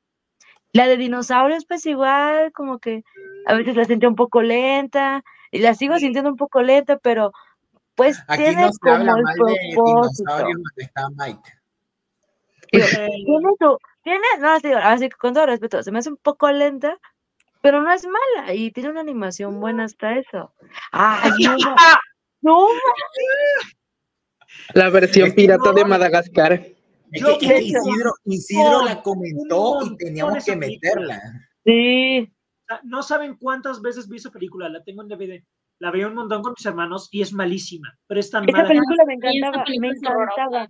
La 0.74 0.88
de 0.88 0.98
dinosaurios, 0.98 1.66
pues 1.66 1.86
igual, 1.86 2.52
como 2.52 2.80
que 2.80 3.04
a 3.46 3.54
veces 3.54 3.76
la 3.76 3.86
sentía 3.86 4.10
un 4.10 4.16
poco 4.16 4.42
lenta, 4.42 5.24
y 5.52 5.60
la 5.60 5.74
sigo 5.74 5.98
sintiendo 5.98 6.30
un 6.30 6.38
poco 6.38 6.62
lenta, 6.62 6.98
pero 6.98 7.32
pues 7.96 8.22
Aquí 8.28 8.44
tiene 8.44 8.62
no 8.62 8.72
se 8.72 8.80
como 8.80 8.94
habla 8.96 9.14
el 9.14 9.24
mal 9.24 9.36
de 9.36 9.74
propósito. 9.74 10.24
dinosaurios 10.24 10.62
donde 10.64 10.84
está 10.84 11.10
Mike. 11.18 11.52
Digo, 12.72 12.86
tiene 12.86 13.50
su, 13.60 13.78
tiene, 14.04 14.28
no, 14.40 14.52
así, 14.52 14.72
así 14.72 15.10
con 15.10 15.34
todo 15.34 15.46
respeto, 15.46 15.82
se 15.82 15.92
me 15.92 16.00
hace 16.00 16.10
un 16.10 16.18
poco 16.18 16.52
lenta, 16.52 16.98
pero 17.62 17.82
no 17.82 17.92
es 17.92 18.06
mala 18.06 18.54
y 18.54 18.72
tiene 18.72 18.90
una 18.90 19.02
animación 19.02 19.60
buena 19.60 19.86
hasta 19.86 20.18
eso. 20.18 20.54
Ay, 20.92 21.32
no, 21.44 21.58
no, 22.42 22.68
La 24.74 24.90
versión 24.90 25.32
pirata 25.32 25.72
de 25.72 25.86
Madagascar. 25.86 26.77
Es 27.12 27.22
Yo 27.22 27.38
que, 27.38 27.48
creo 27.48 27.58
es 27.58 27.64
que 27.64 27.70
Isidro, 27.70 28.14
Isidro 28.26 28.64
montón, 28.64 28.86
la 28.86 29.02
comentó 29.02 29.86
y 29.86 29.98
teníamos 29.98 30.46
que 30.46 30.56
meterla. 30.56 31.22
sí, 31.64 32.32
No 32.84 33.04
saben 33.04 33.38
cuántas 33.38 33.82
veces 33.82 34.10
vi 34.10 34.18
esa 34.18 34.32
película, 34.32 34.70
la 34.70 34.84
tengo 34.84 35.02
en 35.02 35.08
DVD. 35.08 35.44
La 35.80 35.92
veía 35.92 36.08
un 36.08 36.16
montón 36.16 36.42
con 36.42 36.54
mis 36.58 36.66
hermanos 36.66 37.08
y 37.12 37.22
es 37.22 37.32
malísima, 37.34 37.98
pero 38.08 38.20
es 38.20 38.32
tan 38.32 38.48
esa 38.48 38.58
mala. 38.58 38.68
película 38.68 39.06
me 39.06 39.14
encantaba, 39.14 39.58
me 39.58 39.64
película 39.64 40.12
encantaba. 40.12 40.70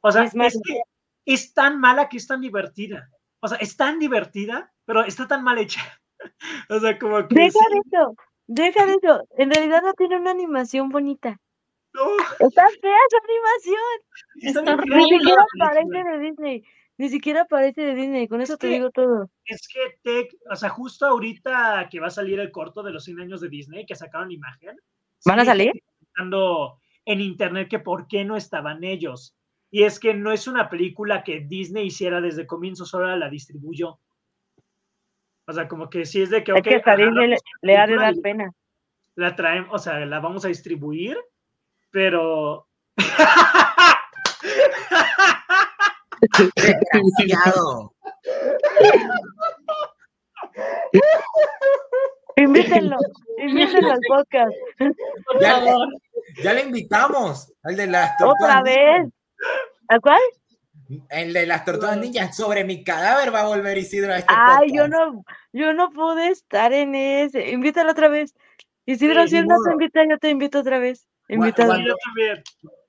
O 0.00 0.10
sea, 0.10 0.24
es 0.24 0.32
que 0.32 0.80
es 1.26 1.54
tan 1.54 1.78
mala 1.78 2.08
que 2.08 2.16
es 2.16 2.26
tan 2.26 2.40
divertida. 2.40 3.08
O 3.40 3.48
sea, 3.48 3.58
es 3.58 3.76
tan 3.76 3.98
divertida, 3.98 4.72
pero 4.84 5.04
está 5.04 5.26
tan 5.26 5.42
mal 5.44 5.58
hecha. 5.58 5.80
O 6.70 6.78
sea, 6.78 6.96
como 7.00 7.26
que 7.26 7.34
Deja 7.34 7.50
sí, 7.50 7.74
de 7.74 7.80
eso, 7.84 8.14
deja 8.46 8.86
de 8.86 8.92
eso. 8.92 9.26
En 9.36 9.50
realidad 9.50 9.82
no 9.82 9.92
tiene 9.94 10.16
una 10.16 10.30
animación 10.30 10.88
bonita. 10.88 11.40
No, 11.94 12.16
Está 12.46 12.68
fea 12.80 12.96
su 13.10 13.16
animación. 13.24 14.00
está 14.40 14.62
bien 14.62 14.76
Ni 14.88 15.04
horrible. 15.04 15.18
siquiera 15.18 15.44
parece 15.58 16.04
de 16.04 16.18
Disney. 16.18 16.64
Ni 16.98 17.08
siquiera 17.08 17.44
parece 17.46 17.80
de 17.82 17.94
Disney. 17.94 18.28
Con 18.28 18.40
eso 18.40 18.56
te 18.56 18.68
que- 18.68 18.74
digo 18.74 18.90
todo. 18.90 19.28
Es 19.44 19.66
que, 19.68 19.98
Tech, 20.02 20.34
o 20.50 20.56
sea, 20.56 20.68
justo 20.70 21.06
ahorita 21.06 21.88
que 21.90 22.00
va 22.00 22.06
a 22.06 22.10
salir 22.10 22.38
el 22.40 22.50
corto 22.50 22.82
de 22.82 22.92
los 22.92 23.04
100 23.04 23.20
años 23.20 23.40
de 23.40 23.48
Disney, 23.48 23.84
que 23.86 23.94
sacaron 23.94 24.30
imagen. 24.30 24.76
¿Van 25.26 25.40
a 25.40 25.44
salir? 25.44 25.72
En 27.04 27.20
internet 27.20 27.68
que 27.68 27.78
por 27.80 28.06
qué 28.08 28.24
no 28.24 28.36
estaban 28.36 28.84
ellos. 28.84 29.34
Y 29.70 29.82
es 29.84 29.98
que 29.98 30.14
no 30.14 30.32
es 30.32 30.46
una 30.46 30.68
película 30.68 31.24
que 31.24 31.40
Disney 31.40 31.86
hiciera 31.86 32.20
desde 32.20 32.46
comienzo, 32.46 32.84
solo 32.84 33.14
la 33.16 33.28
distribuyó. 33.28 33.98
O 35.46 35.52
sea, 35.52 35.66
como 35.66 35.90
que 35.90 36.04
sí 36.06 36.22
es 36.22 36.30
de 36.30 36.44
que, 36.44 36.52
Es 36.52 36.62
que 36.62 36.76
hasta 36.76 36.96
Disney 36.96 37.28
le, 37.28 37.36
le 37.62 37.76
ha 37.76 37.86
de 37.86 37.96
dar 37.96 38.14
pena. 38.22 38.52
la 39.16 39.34
traemos, 39.34 39.74
o 39.74 39.78
sea, 39.78 40.04
la 40.06 40.20
vamos 40.20 40.44
a 40.44 40.48
distribuir, 40.48 41.16
pero... 41.92 42.66
Desgraciado. 46.56 47.94
Invítenlo. 52.36 52.96
Invítenlo 53.38 53.92
al 53.92 54.00
podcast. 54.08 54.52
Ya, 56.42 56.52
le 56.54 56.62
invitamos 56.62 57.52
al 57.62 57.76
de 57.76 57.86
las 57.86 58.16
tortugas 58.16 58.42
Otra 58.42 58.62
vez. 58.62 59.08
¿A 59.88 59.98
cuál? 60.00 60.20
El 61.10 61.32
de 61.32 61.46
las 61.46 61.64
tortugas 61.64 61.96
ninjas. 61.98 62.36
Sobre 62.36 62.64
mi 62.64 62.84
cadáver 62.84 63.34
va 63.34 63.40
a 63.42 63.48
volver 63.48 63.78
Isidro 63.78 64.12
a 64.12 64.18
este 64.18 64.34
Ay, 64.36 64.72
yo 64.72 64.88
no, 64.88 65.24
yo 65.52 65.72
no 65.72 65.90
pude 65.90 66.28
estar 66.28 66.72
en 66.72 66.94
ese. 66.94 67.50
Invítalo 67.50 67.92
otra 67.92 68.08
vez. 68.08 68.34
Isidro, 68.86 69.22
Sí, 69.24 69.30
si 69.30 69.36
él 69.38 69.46
no 69.46 69.56
te 69.64 69.72
invita, 69.72 70.00
yo 70.08 70.18
te 70.18 70.30
invito 70.30 70.60
otra 70.60 70.78
vez. 70.78 71.06
Invítalo. 71.28 71.68
Cuando- 71.70 71.88
yo 71.88 71.94
también. 72.04 72.42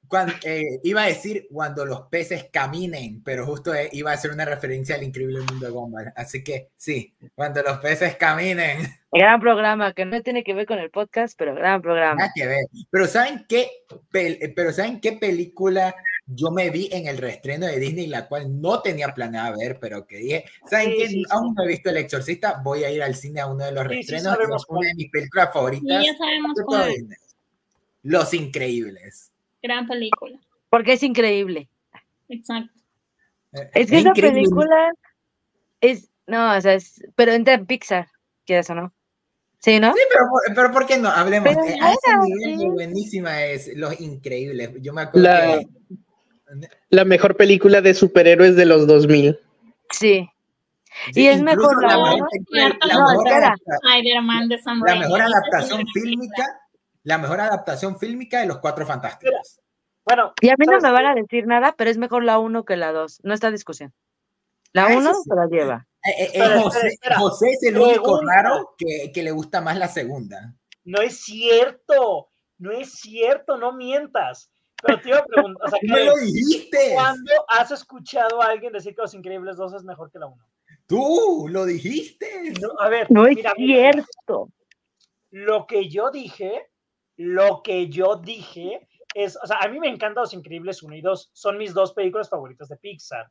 Cuando, 0.05 0.33
eh, 0.43 0.79
iba 0.83 1.01
a 1.03 1.07
decir 1.07 1.47
cuando 1.51 1.85
los 1.87 2.01
peces 2.03 2.45
caminen, 2.51 3.23
pero 3.23 3.47
justo 3.47 3.73
eh, 3.73 3.89
iba 3.93 4.11
a 4.11 4.13
hacer 4.13 4.29
una 4.29 4.45
referencia 4.45 4.93
al 4.93 5.01
increíble 5.01 5.39
mundo 5.39 5.65
de 5.65 5.71
Gumball. 5.71 6.13
Así 6.15 6.43
que 6.43 6.69
sí, 6.75 7.15
cuando 7.33 7.63
los 7.63 7.79
peces 7.79 8.15
caminen. 8.15 8.77
Gran 9.11 9.39
programa, 9.39 9.93
que 9.93 10.05
no 10.05 10.21
tiene 10.21 10.43
que 10.43 10.53
ver 10.53 10.67
con 10.67 10.77
el 10.77 10.91
podcast, 10.91 11.35
pero 11.35 11.55
gran 11.55 11.81
programa. 11.81 12.15
Nada 12.15 12.31
que 12.35 12.45
ver. 12.45 12.65
Pero 12.91 13.07
¿saben 13.07 13.45
qué? 13.49 13.71
Pel- 14.11 14.37
eh, 14.39 14.53
pero 14.55 14.71
¿saben 14.71 14.99
qué 14.99 15.13
película 15.13 15.95
yo 16.27 16.51
me 16.51 16.69
vi 16.69 16.89
en 16.91 17.07
el 17.07 17.17
reestreno 17.17 17.65
de 17.65 17.79
Disney, 17.79 18.05
la 18.05 18.27
cual 18.27 18.61
no 18.61 18.81
tenía 18.83 19.15
planeada 19.15 19.55
ver, 19.57 19.79
pero 19.79 20.05
que 20.05 20.17
dije, 20.17 20.45
¿saben 20.69 20.91
Sí, 20.91 20.95
qué? 20.99 21.07
sí, 21.07 21.13
sí. 21.15 21.23
Aún 21.31 21.55
no 21.55 21.63
he 21.63 21.67
visto 21.67 21.89
El 21.89 21.97
Exorcista, 21.97 22.61
voy 22.63 22.83
a 22.83 22.91
ir 22.91 23.01
al 23.01 23.15
cine 23.15 23.41
a 23.41 23.47
uno 23.47 23.65
de 23.65 23.71
los 23.71 23.87
reestrenos. 23.87 24.25
y 24.25 24.45
una 24.69 24.87
de 24.87 24.93
mis 24.95 25.09
películas 25.09 25.49
Y 25.49 25.53
favoritas 25.53 26.05
ya 26.05 26.13
sabemos 26.17 26.51
cuál. 26.67 26.93
Los 28.03 28.33
Increíbles. 28.33 29.31
Gran 29.61 29.87
película. 29.87 30.37
Porque 30.69 30.93
es 30.93 31.03
increíble. 31.03 31.69
Exacto. 32.29 32.71
Eh, 33.53 33.69
Es 33.73 33.89
que 33.89 33.97
esa 33.99 34.09
increíble. 34.09 34.41
película 34.41 34.91
es, 35.81 36.09
no, 36.27 36.55
o 36.57 36.61
sea, 36.61 36.73
es, 36.73 37.01
pero 37.15 37.31
entra 37.33 37.53
en 37.53 37.65
Pixar, 37.65 38.07
quieras 38.45 38.69
o 38.69 38.75
no. 38.75 38.93
Sí, 39.59 39.79
¿no? 39.79 39.93
Sí, 39.93 39.99
pero, 40.11 40.25
por- 40.29 40.41
pero 40.55 40.71
¿por 40.73 40.85
qué 40.85 40.97
no? 40.97 41.09
Hablemos. 41.09 41.47
Pero 41.49 41.63
eh, 41.65 41.77
a 41.81 41.91
ese 41.91 41.99
bueno, 42.17 42.23
nivel 42.25 42.59
sí. 42.59 42.65
de 42.65 42.69
buenísima 42.71 43.43
es 43.45 43.69
Los 43.75 43.99
Increíbles. 44.01 44.71
Yo 44.81 44.91
me 44.93 45.01
acuerdo 45.03 45.29
La, 45.29 45.59
que 45.59 45.67
la 46.89 47.05
mejor 47.05 47.37
película 47.37 47.79
de 47.81 47.93
superhéroes 47.93 48.55
de 48.57 48.65
los 48.65 48.85
2000. 48.87 49.39
Sí. 49.91 50.27
sí, 51.13 51.21
Y 51.21 51.27
es 51.27 51.41
mejor 51.41 51.81
la 51.81 51.95
la 51.97 52.11
mejor 54.95 55.21
adaptación 55.21 55.85
fílmica, 55.93 56.59
la 57.03 57.17
mejor 57.17 57.39
adaptación 57.41 57.99
fílmica 57.99 58.39
de 58.39 58.45
los 58.47 58.59
Cuatro 58.59 58.85
Fantásticos. 58.85 59.59
Bueno, 60.05 60.33
Y 60.41 60.49
a 60.49 60.55
mí 60.57 60.65
no 60.65 60.73
¿sabes 60.79 60.83
me 60.83 60.91
van 60.91 61.05
a 61.05 61.15
decir 61.15 61.47
nada, 61.47 61.75
pero 61.77 61.89
es 61.89 61.97
mejor 61.97 62.23
la 62.23 62.39
1 62.39 62.65
que 62.65 62.75
la 62.75 62.91
2. 62.91 63.21
No 63.23 63.33
está 63.33 63.51
discusión. 63.51 63.93
La 64.73 64.85
Ah, 64.85 64.89
eso 64.93 64.99
1 64.99 65.13
sí. 65.13 65.21
se 65.29 65.35
la 65.35 65.45
lleva. 65.47 65.87
Eh, 66.05 66.09
eh, 66.09 66.13
eh, 66.23 66.25
Espera, 66.33 66.61
José, 66.61 66.77
espera, 66.79 66.89
espera. 66.89 67.19
José 67.19 67.49
es 67.51 67.63
el 67.63 67.77
único 67.77 68.21
raro 68.21 68.75
que, 68.77 69.11
que 69.13 69.23
le 69.23 69.31
gusta 69.31 69.61
más 69.61 69.77
la 69.77 69.87
segunda. 69.87 70.53
No 70.83 71.01
es 71.01 71.21
cierto, 71.23 72.29
no 72.57 72.71
es 72.71 72.91
cierto, 72.99 73.55
no 73.57 73.71
mientas. 73.73 74.49
Pero 74.85 74.99
te 74.99 75.09
iba 75.09 75.19
a 75.19 75.25
preguntar, 75.25 75.65
o 75.65 75.69
sea, 75.69 75.79
¡Tú 75.81 75.87
me 75.87 76.03
lo 76.03 76.15
¿qué- 76.15 76.21
dijiste! 76.25 76.91
¿cuándo 76.93 77.31
has 77.47 77.71
escuchado 77.71 78.41
a 78.41 78.47
alguien 78.47 78.73
decir 78.73 78.93
que 78.95 79.01
Los 79.01 79.13
Increíbles 79.13 79.55
2 79.55 79.73
es 79.75 79.83
mejor 79.85 80.11
que 80.11 80.19
la 80.19 80.27
1? 80.27 80.43
¡Tú 80.85 81.47
lo 81.49 81.63
dijiste! 81.65 82.51
No, 82.61 82.67
a 82.79 82.89
ver, 82.89 83.09
No 83.09 83.25
es 83.25 83.35
mira, 83.37 83.53
mira, 83.57 83.91
cierto. 83.93 84.49
lo 85.31 85.65
que 85.65 85.87
yo 85.87 86.11
dije, 86.11 86.69
lo 87.17 87.61
que 87.63 87.89
yo 87.89 88.15
dije 88.15 88.87
es, 89.15 89.37
o 89.41 89.45
sea, 89.45 89.57
a 89.61 89.67
mí 89.67 89.79
me 89.79 89.87
encantan 89.89 90.23
Los 90.23 90.33
Increíbles 90.33 90.81
1 90.83 90.95
y 90.95 91.01
2, 91.01 91.29
son 91.33 91.57
mis 91.57 91.73
dos 91.73 91.93
películas 91.93 92.29
favoritas 92.29 92.67
de 92.69 92.77
Pixar. 92.77 93.27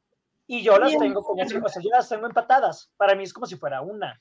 Y 0.47 0.63
yo 0.63 0.79
las 0.79 0.93
tengo 0.99 1.23
como 1.23 1.39
si, 1.49 1.57
o 1.57 1.69
sea, 1.69 1.83
yo 1.83 1.91
las 1.91 2.09
tengo 2.09 2.27
empatadas. 2.27 2.93
Para 2.97 3.15
mí 3.15 3.23
es 3.25 3.33
como 3.33 3.47
si 3.47 3.57
fuera 3.57 3.81
una. 3.81 4.21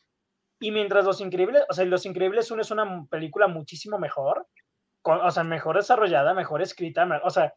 Y 0.60 0.72
mientras 0.72 1.06
Los 1.06 1.20
Increíbles, 1.22 1.64
o 1.70 1.74
sea, 1.74 1.86
Los 1.86 2.06
Increíbles 2.06 2.50
1 2.52 2.62
es 2.62 2.72
una 2.72 3.06
película 3.10 3.48
muchísimo 3.48 3.98
mejor, 4.00 4.48
con- 5.02 5.22
o 5.22 5.32
sea, 5.32 5.44
mejor 5.44 5.76
desarrollada, 5.78 6.34
mejor 6.34 6.62
escrita, 6.62 7.08
o 7.24 7.30
sea, 7.30 7.54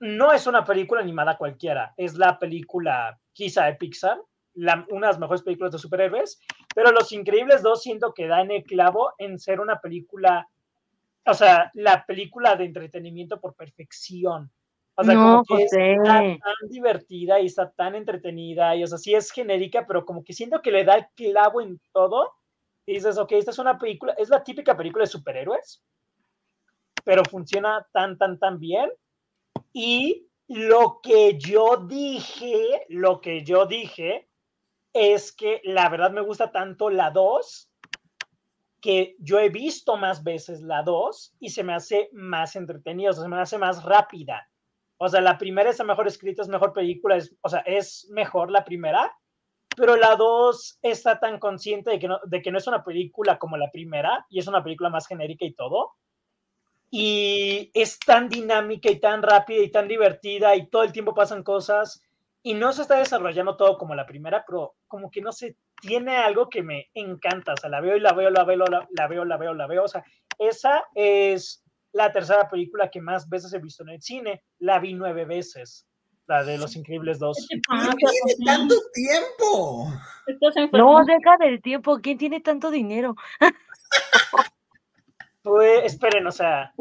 no 0.00 0.32
es 0.32 0.46
una 0.46 0.64
película 0.64 1.00
animada 1.00 1.38
cualquiera, 1.38 1.94
es 1.96 2.14
la 2.14 2.38
película 2.38 3.18
quizá 3.32 3.66
de 3.66 3.74
Pixar, 3.74 4.20
la- 4.54 4.84
una 4.90 5.06
de 5.06 5.12
las 5.12 5.18
mejores 5.20 5.42
películas 5.42 5.72
de 5.72 5.78
superhéroes, 5.78 6.40
pero 6.74 6.90
Los 6.90 7.12
Increíbles 7.12 7.62
2 7.62 7.80
siento 7.82 8.12
que 8.12 8.26
da 8.26 8.40
en 8.40 8.50
el 8.50 8.64
clavo 8.64 9.12
en 9.18 9.38
ser 9.38 9.60
una 9.60 9.80
película, 9.80 10.48
o 11.26 11.34
sea, 11.34 11.70
la 11.74 12.04
película 12.04 12.56
de 12.56 12.64
entretenimiento 12.64 13.40
por 13.40 13.54
perfección. 13.54 14.50
O 14.96 15.02
sea, 15.02 15.14
No, 15.14 15.42
como 15.44 15.58
que 15.58 15.64
José. 15.64 15.92
está 15.94 16.12
tan 16.20 16.68
divertida 16.68 17.40
y 17.40 17.46
está 17.46 17.70
tan 17.70 17.94
entretenida, 17.94 18.76
y 18.76 18.84
o 18.84 18.86
sea, 18.86 18.98
sí 18.98 19.14
es 19.14 19.30
genérica, 19.30 19.86
pero 19.86 20.04
como 20.04 20.22
que 20.22 20.32
siento 20.32 20.62
que 20.62 20.70
le 20.70 20.84
da 20.84 20.96
el 20.96 21.06
clavo 21.16 21.60
en 21.60 21.80
todo. 21.92 22.32
Y 22.86 22.94
dices, 22.94 23.16
ok, 23.18 23.32
esta 23.32 23.50
es 23.50 23.58
una 23.58 23.78
película, 23.78 24.14
es 24.18 24.28
la 24.28 24.44
típica 24.44 24.76
película 24.76 25.04
de 25.04 25.10
superhéroes, 25.10 25.82
pero 27.02 27.24
funciona 27.24 27.86
tan, 27.92 28.18
tan, 28.18 28.38
tan 28.38 28.58
bien. 28.58 28.92
Y 29.72 30.28
lo 30.48 31.00
que 31.02 31.38
yo 31.38 31.78
dije, 31.88 32.84
lo 32.90 33.20
que 33.20 33.42
yo 33.42 33.66
dije 33.66 34.28
es 34.92 35.32
que 35.32 35.60
la 35.64 35.88
verdad 35.88 36.10
me 36.10 36.20
gusta 36.20 36.52
tanto 36.52 36.90
la 36.90 37.10
2 37.10 37.70
que 38.84 39.16
yo 39.18 39.38
he 39.38 39.48
visto 39.48 39.96
más 39.96 40.22
veces 40.22 40.60
la 40.60 40.82
2 40.82 41.36
y 41.40 41.48
se 41.48 41.64
me 41.64 41.72
hace 41.72 42.10
más 42.12 42.54
entretenida, 42.54 43.08
o 43.08 43.12
sea, 43.14 43.22
se 43.22 43.28
me 43.30 43.40
hace 43.40 43.56
más 43.56 43.82
rápida. 43.82 44.46
O 44.98 45.08
sea, 45.08 45.22
la 45.22 45.38
primera 45.38 45.70
es 45.70 45.78
la 45.78 45.86
mejor 45.86 46.06
escrita, 46.06 46.42
es 46.42 46.48
mejor 46.48 46.74
película, 46.74 47.16
es, 47.16 47.34
o 47.40 47.48
sea, 47.48 47.60
es 47.60 48.06
mejor 48.10 48.50
la 48.50 48.62
primera, 48.62 49.10
pero 49.74 49.96
la 49.96 50.16
2 50.16 50.80
está 50.82 51.18
tan 51.18 51.38
consciente 51.38 51.92
de 51.92 51.98
que, 51.98 52.08
no, 52.08 52.18
de 52.26 52.42
que 52.42 52.50
no 52.52 52.58
es 52.58 52.66
una 52.66 52.84
película 52.84 53.38
como 53.38 53.56
la 53.56 53.70
primera 53.70 54.26
y 54.28 54.38
es 54.38 54.48
una 54.48 54.62
película 54.62 54.90
más 54.90 55.06
genérica 55.06 55.46
y 55.46 55.54
todo. 55.54 55.92
Y 56.90 57.70
es 57.72 57.98
tan 57.98 58.28
dinámica 58.28 58.90
y 58.90 59.00
tan 59.00 59.22
rápida 59.22 59.62
y 59.62 59.70
tan 59.70 59.88
divertida 59.88 60.54
y 60.56 60.66
todo 60.66 60.82
el 60.82 60.92
tiempo 60.92 61.14
pasan 61.14 61.42
cosas 61.42 62.02
y 62.42 62.52
no 62.52 62.70
se 62.74 62.82
está 62.82 62.98
desarrollando 62.98 63.56
todo 63.56 63.78
como 63.78 63.94
la 63.94 64.04
primera, 64.04 64.44
pero 64.46 64.74
como 64.88 65.10
que 65.10 65.22
no 65.22 65.32
se 65.32 65.56
tiene 65.86 66.16
algo 66.16 66.48
que 66.48 66.62
me 66.62 66.90
encanta. 66.94 67.52
O 67.52 67.56
sea, 67.56 67.70
la 67.70 67.80
veo 67.80 67.96
y 67.96 68.00
la 68.00 68.12
veo, 68.12 68.30
la 68.30 68.44
veo, 68.44 68.56
la, 68.58 68.88
la 68.90 69.08
veo, 69.08 69.24
la 69.24 69.36
veo, 69.36 69.54
la 69.54 69.66
veo. 69.66 69.84
O 69.84 69.88
sea, 69.88 70.04
esa 70.38 70.84
es 70.94 71.62
la 71.92 72.10
tercera 72.12 72.48
película 72.48 72.90
que 72.90 73.00
más 73.00 73.28
veces 73.28 73.52
he 73.52 73.58
visto 73.58 73.82
en 73.82 73.90
el 73.90 74.02
cine. 74.02 74.42
La 74.58 74.78
vi 74.78 74.94
nueve 74.94 75.24
veces, 75.24 75.86
la 76.26 76.42
de 76.44 76.58
Los 76.58 76.76
Increíbles 76.76 77.18
2. 77.18 77.46
¿Qué 77.48 77.56
te 77.56 77.62
¿Por 77.66 77.78
pasa, 77.78 77.96
qué 77.98 78.34
tiene 78.34 78.44
tanto 78.44 78.74
tiempo? 78.92 79.88
No, 80.72 81.04
deja 81.04 81.36
del 81.38 81.60
tiempo. 81.62 81.98
¿Quién 82.00 82.18
tiene 82.18 82.40
tanto 82.40 82.70
dinero? 82.70 83.14
Pues, 85.42 85.84
esperen, 85.84 86.26
o 86.26 86.32
sea, 86.32 86.72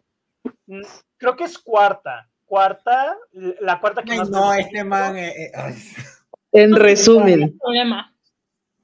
creo 1.17 1.35
que 1.35 1.43
es 1.43 1.59
cuarta. 1.59 2.29
Cuarta, 2.45 3.17
la 3.33 3.81
cuarta 3.81 4.03
que 4.03 4.13
Ay, 4.13 4.19
más 4.19 4.29
no, 4.29 4.53
este 4.53 4.85
man. 4.85 5.17
eh, 5.17 5.51
eh. 5.53 5.75
En 6.53 6.73
resumen, 6.73 7.57
problema. 7.59 8.12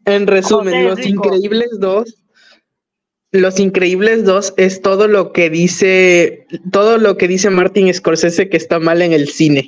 En 0.06 0.28
resumen, 0.28 0.74
José 0.74 0.80
es 0.82 0.86
Los 0.90 1.00
rico. 1.00 1.26
Increíbles 1.26 1.70
2, 1.80 2.16
Los 3.32 3.60
Increíbles 3.60 4.26
2 4.26 4.54
es 4.58 4.82
todo 4.82 5.08
lo 5.08 5.32
que 5.34 5.50
dice, 5.50 6.48
todo 6.72 6.98
lo 6.98 7.18
que 7.18 7.28
dice 7.28 7.50
Martin 7.50 7.94
Scorsese 7.94 8.50
que 8.50 8.58
está 8.58 8.80
mal 8.80 9.02
en 9.02 9.14
el 9.14 9.30
cine. 9.30 9.66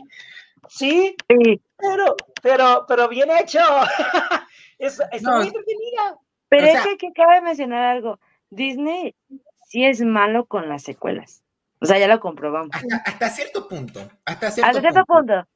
Sí, 0.70 1.16
Sí, 1.30 1.62
pero, 1.78 2.16
pero, 2.42 2.86
pero 2.88 3.08
bien 3.10 3.30
hecho. 3.40 3.60
es, 4.80 5.00
está 5.12 5.32
No, 5.32 5.38
muy 5.38 5.48
entretenida. 5.48 6.18
pero 6.50 6.66
O 6.66 6.70
es 6.70 6.82
que, 6.82 6.98
que 6.98 7.12
cabe 7.14 7.42
mencionar 7.42 7.84
algo. 7.84 8.20
Disney 8.50 9.16
sí 9.68 9.86
es 9.86 10.02
malo 10.02 10.46
con 10.46 10.70
las 10.70 10.84
secuelas. 10.84 11.44
O 11.80 11.86
sea, 11.86 11.98
ya 11.98 12.08
lo 12.08 12.20
comprobamos. 12.20 12.70
Hasta, 12.76 12.96
hasta 13.06 13.30
cierto 13.30 13.68
punto. 13.68 14.00
Hasta 14.26 14.52
cierto, 14.52 14.68
Hasta 14.70 14.82
cierto 14.82 15.06
punto. 15.06 15.48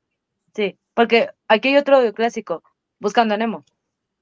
Sí, 0.55 0.77
porque 0.93 1.29
aquí 1.47 1.69
hay 1.69 1.77
otro 1.77 2.13
clásico, 2.13 2.63
Buscando 2.99 3.33
a 3.35 3.37
Nemo. 3.37 3.63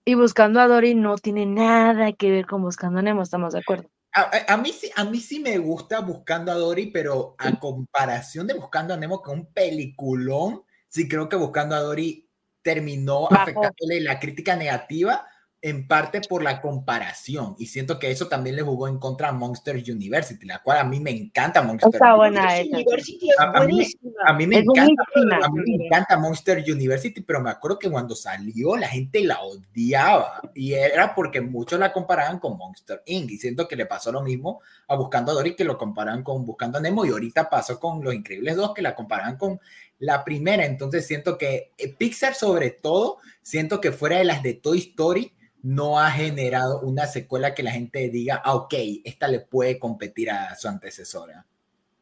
Y 0.06 0.16
Buscando 0.16 0.60
a 0.60 0.68
Dory 0.68 0.96
no 0.96 1.18
tiene 1.18 1.46
nada 1.46 2.12
que 2.12 2.30
ver 2.30 2.46
con 2.46 2.62
Buscando 2.62 3.00
a 3.00 3.02
Nemo, 3.02 3.22
estamos 3.22 3.54
de 3.54 3.60
acuerdo. 3.60 3.90
A, 4.12 4.58
mí, 4.58 4.72
sí, 4.72 4.92
a 4.96 5.06
mí 5.06 5.20
sí 5.20 5.40
me 5.40 5.58
gusta 5.58 6.02
Buscando 6.02 6.52
a 6.52 6.56
Dory, 6.56 6.88
pero 6.88 7.36
a 7.40 7.58
comparación 7.60 8.46
de 8.46 8.54
Buscando 8.54 8.94
a 8.94 8.98
Nemo 8.98 9.22
con 9.22 9.40
un 9.40 9.54
peliculón, 9.54 10.64
sí 10.88 11.08
creo 11.08 11.28
que 11.28 11.36
Buscando 11.36 11.76
a 11.76 11.80
Dory 11.80 12.30
terminó 12.62 13.28
afectándole 13.32 14.02
la 14.02 14.20
crítica 14.20 14.56
negativa 14.56 15.26
en 15.64 15.88
parte 15.88 16.20
por 16.28 16.44
la 16.44 16.60
comparación 16.60 17.56
y 17.58 17.68
siento 17.68 17.98
que 17.98 18.12
eso 18.12 18.28
también 18.28 18.58
le 18.58 18.64
jugó 18.64 18.90
en 18.90 19.00
contra 19.00 19.30
a 19.30 19.32
Monster 19.32 19.78
University, 19.78 20.46
la 20.46 20.62
cual 20.62 20.78
a 20.80 20.84
mí 20.84 21.00
me 21.00 21.12
encanta 21.12 21.62
Monster 21.62 21.90
Está 21.94 22.16
buena 22.16 22.50
University. 22.60 23.30
a, 23.40 23.64
mí, 23.64 23.88
a, 24.28 24.34
mí, 24.34 24.46
me 24.46 24.58
encanta, 24.58 25.04
a 25.42 25.50
mí 25.50 25.62
me 25.66 25.86
encanta 25.86 26.18
Monster 26.18 26.62
University, 26.68 27.22
pero 27.22 27.40
me 27.40 27.50
acuerdo 27.50 27.80
que 27.80 27.90
cuando 27.90 28.14
salió 28.14 28.76
la 28.76 28.90
gente 28.90 29.24
la 29.24 29.42
odiaba 29.42 30.42
y 30.54 30.74
era 30.74 31.16
porque 31.16 31.40
muchos 31.40 31.80
la 31.80 31.94
comparaban 31.94 32.40
con 32.40 32.58
Monster 32.58 33.02
Inc. 33.06 33.32
y 33.32 33.38
siento 33.38 33.66
que 33.66 33.78
le 33.78 33.86
pasó 33.86 34.12
lo 34.12 34.22
mismo 34.22 34.60
a 34.90 34.96
Buscando 34.98 35.32
a 35.32 35.36
Dory 35.36 35.56
que 35.56 35.64
lo 35.64 35.78
comparan 35.78 36.24
con 36.24 36.46
Buscando 36.46 36.78
a 36.78 36.82
Nemo 36.82 37.06
y 37.06 37.12
ahorita 37.12 37.50
pasó 37.50 37.80
con 37.80 38.04
Los 38.04 38.14
Increíbles 38.14 38.58
2 38.58 38.74
que 38.74 38.82
la 38.82 38.96
comparan 38.96 39.38
con 39.38 39.62
la 40.00 40.26
primera, 40.26 40.66
entonces 40.66 41.08
siento 41.08 41.38
que 41.38 41.72
eh, 41.78 41.96
Pixar 41.98 42.34
sobre 42.34 42.72
todo, 42.72 43.20
siento 43.42 43.80
que 43.80 43.94
fuera 43.94 44.18
de 44.18 44.26
las 44.26 44.44
de 44.44 44.56
Toy 44.56 44.80
Story, 44.80 45.32
no 45.64 45.98
ha 45.98 46.12
generado 46.12 46.82
una 46.82 47.08
secuela 47.08 47.56
que 47.56 47.64
la 47.64 47.72
gente 47.72 48.10
diga, 48.10 48.42
ah, 48.44 48.54
ok, 48.56 48.74
esta 49.06 49.28
le 49.28 49.40
puede 49.40 49.80
competir 49.80 50.30
a 50.30 50.54
su 50.56 50.68
antecesora. 50.68 51.46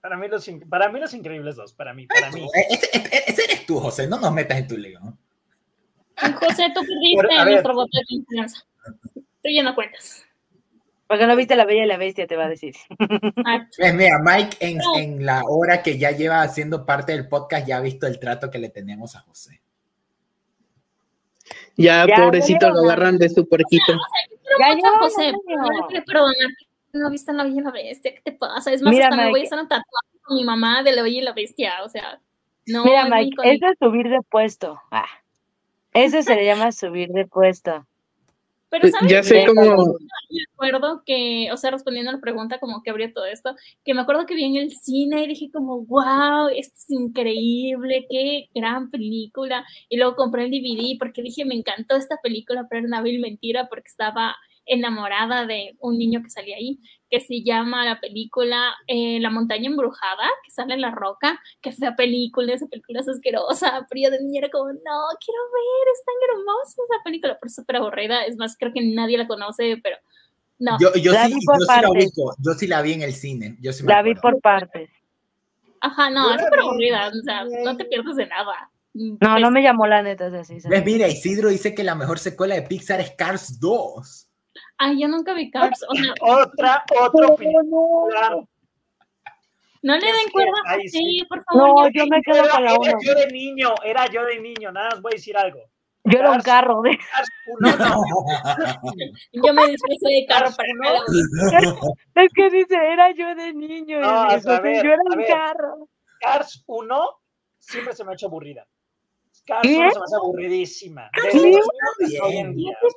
Para 0.02 0.18
mí 0.18 0.28
los, 0.28 0.50
para 0.68 0.92
mí 0.92 1.00
los 1.00 1.14
increíbles 1.14 1.56
dos, 1.56 1.72
para 1.74 1.94
mí, 1.94 2.08
para 2.08 2.32
mí. 2.32 2.42
Eh, 2.42 2.80
ese, 3.28 3.44
eres 3.44 3.66
tú, 3.68 3.80
José, 3.80 4.08
no 4.08 4.20
nos 4.20 4.34
metas 4.34 4.58
en 4.58 4.68
tu 4.68 4.76
lío. 4.76 5.00
José, 6.40 6.72
tú 6.74 6.82
perdiste 7.18 7.46
nuestro 7.46 7.74
voto 7.76 7.90
de 7.94 8.18
confianza. 8.18 8.66
Tú 9.14 9.50
ya 9.56 9.62
no 9.62 9.76
cuentas. 9.76 10.26
Porque 11.06 11.28
no 11.28 11.36
viste 11.36 11.56
La 11.56 11.66
Bella 11.66 11.84
y 11.84 11.88
la 11.88 11.98
Bestia, 11.98 12.26
te 12.26 12.36
va 12.36 12.46
a 12.46 12.50
decir. 12.50 12.74
Ah. 13.46 13.68
Pues 13.78 13.94
mira, 13.94 14.18
Mike 14.24 14.58
en, 14.60 14.80
en, 14.96 15.26
la 15.26 15.44
hora 15.46 15.84
que 15.84 16.00
ya 16.00 16.12
lleva 16.12 16.42
haciendo 16.42 16.84
parte 16.86 17.12
del 17.12 17.28
podcast 17.28 17.68
ya 17.68 17.78
ha 17.78 17.82
visto 17.82 18.08
el 18.08 18.20
trato 18.20 18.50
que 18.50 18.58
le 18.58 18.70
tenemos 18.70 19.16
a 19.16 19.20
José. 19.20 19.62
Ya, 21.82 22.08
pobrecito, 22.16 22.70
lo 22.70 22.82
agarran 22.82 23.18
de 23.18 23.30
su 23.30 23.48
puerquito. 23.48 23.94
Ya, 24.60 24.76
ya, 24.76 24.98
José, 25.00 25.32
no 25.32 25.88
perdonar 26.06 26.50
no 26.94 27.10
viste 27.10 27.34
la 27.34 27.44
Bella 27.44 27.62
y 27.62 27.64
la 27.64 27.72
Bestia, 27.72 28.14
¿qué 28.16 28.22
te 28.22 28.32
pasa? 28.34 28.72
Es 28.72 28.82
más, 28.82 28.96
hasta 28.98 29.16
me 29.16 29.30
voy 29.30 29.42
a 29.42 29.44
hacer 29.44 29.60
un 29.60 29.68
tatuaje 29.68 30.20
con 30.24 30.36
mi 30.36 30.44
mamá 30.44 30.84
de 30.84 30.94
la 30.94 31.04
Bella 31.04 31.20
y 31.20 31.22
la 31.22 31.34
Bestia, 31.34 31.84
o 31.84 31.90
sea, 31.90 32.20
no. 32.68 32.86
Mira, 32.86 33.06
Mike, 33.06 33.36
eso 33.44 33.66
es 33.68 33.78
subir 33.80 34.10
de 34.10 34.20
puesto. 34.30 34.82
Ah, 34.92 35.08
eso 35.94 36.22
se 36.22 36.36
le 36.36 36.46
llama 36.46 36.72
subir 36.72 37.10
de 37.10 37.26
puesto. 37.26 37.86
Pero 38.72 38.88
¿sabes? 38.88 39.12
Ya 39.12 39.22
sé 39.22 39.46
cómo. 39.46 39.98
Me 40.30 40.70
acuerdo 40.70 41.04
que, 41.06 41.50
o 41.52 41.58
sea, 41.58 41.72
respondiendo 41.72 42.10
a 42.10 42.14
la 42.14 42.22
pregunta, 42.22 42.58
como 42.58 42.82
que 42.82 42.90
abrió 42.90 43.12
todo 43.12 43.26
esto, 43.26 43.54
que 43.84 43.94
me 43.94 44.00
acuerdo 44.00 44.26
que 44.26 44.34
vi 44.34 44.46
en 44.46 44.56
el 44.56 44.72
cine 44.72 45.26
y 45.26 45.28
dije 45.28 45.50
como, 45.52 45.86
wow, 45.86 46.48
esto 46.56 46.76
es 46.78 46.90
increíble, 46.90 48.08
qué 48.10 48.48
gran 48.56 48.90
película. 48.90 49.66
Y 49.90 49.98
luego 49.98 50.16
compré 50.16 50.46
el 50.46 50.52
DVD 50.52 50.98
porque 50.98 51.22
dije, 51.22 51.44
me 51.44 51.56
encantó 51.56 51.98
esta 51.98 52.16
película, 52.24 52.66
pero 52.70 52.80
era 52.80 52.88
una 52.88 53.02
vil 53.02 53.20
mentira 53.20 53.68
porque 53.68 53.90
estaba 53.90 54.38
enamorada 54.66 55.46
de 55.46 55.76
un 55.80 55.98
niño 55.98 56.22
que 56.24 56.30
salía 56.30 56.56
ahí, 56.56 56.80
que 57.10 57.20
se 57.20 57.44
llama 57.44 57.86
la 57.86 58.00
película 58.00 58.74
eh, 58.88 59.20
La 59.20 59.30
montaña 59.30 59.68
embrujada, 59.68 60.30
que 60.46 60.52
sale 60.52 60.74
en 60.74 60.82
la 60.82 60.92
roca, 60.92 61.40
que 61.62 61.72
fea 61.72 61.96
película, 61.96 62.54
esa 62.54 62.68
película 62.68 63.02
es 63.02 63.08
asquerosa, 63.08 63.86
pero 63.90 64.02
yo 64.04 64.12
de 64.12 64.24
niña 64.24 64.40
era 64.40 64.50
como, 64.50 64.66
no, 64.66 65.02
quiero 65.24 65.42
ver, 65.54 65.88
es 65.94 66.04
tan 66.06 66.16
hermosa 66.30 66.82
esa 66.90 67.04
película, 67.04 67.38
pero 67.40 67.52
súper 67.52 67.76
aburrida, 67.78 68.24
es 68.26 68.38
más, 68.38 68.56
creo 68.58 68.72
que 68.74 68.82
nadie 68.82 69.18
la 69.18 69.28
conoce, 69.28 69.78
pero 69.84 69.98
no. 70.60 70.78
Yo, 70.80 70.94
yo, 70.94 71.14
sí, 71.14 71.32
yo 71.32 71.66
sí, 71.66 71.82
la 71.82 71.90
ubico, 71.90 72.36
yo 72.40 72.54
sí 72.54 72.68
la 72.68 72.82
vi 72.82 72.94
en 72.94 73.02
el 73.02 73.14
cine. 73.14 73.58
Yo 73.62 73.74
sí 73.74 73.84
la 73.84 74.04
vi 74.04 74.14
por 74.14 74.40
partes. 74.42 74.90
Ajá, 75.82 76.12
no, 76.12 76.36
es 76.36 76.42
súper 76.42 76.60
aburrida, 76.60 77.08
o 77.10 77.24
sea, 77.24 77.46
no 77.64 77.76
te 77.76 77.86
pierdes 77.86 78.16
de 78.16 78.28
nada. 78.28 78.70
No, 78.94 79.40
no 79.40 79.52
me 79.52 79.64
llamó 79.64 79.88
la 79.88 80.04
neta, 80.04 80.28
así. 80.28 80.58
Pues 80.68 80.86
mira, 80.86 81.08
Isidro 81.08 81.50
dice 81.50 81.74
que 81.74 81.84
la 81.84 81.96
mejor 81.96 82.20
secuela 82.20 82.56
de 82.56 82.62
Pixar 82.64 83.00
es 83.00 83.12
Cars 83.12 83.60
2. 83.60 84.28
Ay, 84.78 85.02
yo 85.02 85.08
nunca 85.08 85.34
vi 85.34 85.50
Cars. 85.52 85.86
otra, 86.22 86.84
otra 87.00 87.28
opinión. 87.28 87.70
No 89.84 89.96
le 89.96 90.06
den 90.06 90.30
cuerda 90.32 90.52
sí, 90.88 91.26
por 91.28 91.44
favor. 91.44 91.86
No, 91.86 91.90
yo 91.90 92.06
me 92.06 92.22
quedo 92.22 92.48
con 92.50 92.64
la 92.64 92.74
Era 92.74 92.94
yo 93.04 93.16
de 93.16 93.28
niño, 93.32 93.74
era 93.84 94.06
yo 94.08 94.24
de 94.26 94.40
niño, 94.40 94.72
nada 94.72 94.90
más 94.92 95.02
voy 95.02 95.14
a 95.14 95.16
decir 95.16 95.36
algo. 95.36 95.60
Yo 96.04 96.20
era 96.20 96.32
un 96.32 96.42
carro. 96.42 96.82
De... 96.82 96.92
yo 99.34 99.54
me 99.54 99.68
disfrazé 99.68 100.08
de 100.08 100.26
carro 100.28 100.50
para 100.56 102.24
Es 102.24 102.34
que 102.34 102.50
dice, 102.50 102.76
era 102.76 103.12
yo 103.12 103.36
de 103.36 103.54
niño. 103.54 104.00
No, 104.00 104.30
yo 104.38 104.52
era 104.52 105.02
un 105.04 105.24
carro. 105.28 105.88
Cars 106.20 106.64
1 106.68 107.22
siempre 107.60 107.96
se 107.96 108.04
me 108.04 108.12
ha 108.12 108.14
hecho 108.14 108.28
aburrida. 108.28 108.68
Cars 109.46 109.62
¿Qué? 109.64 109.78
1 109.78 109.92
se 109.92 110.00
me 110.00 110.04
hace 110.04 110.16
aburridísima. 110.16 111.10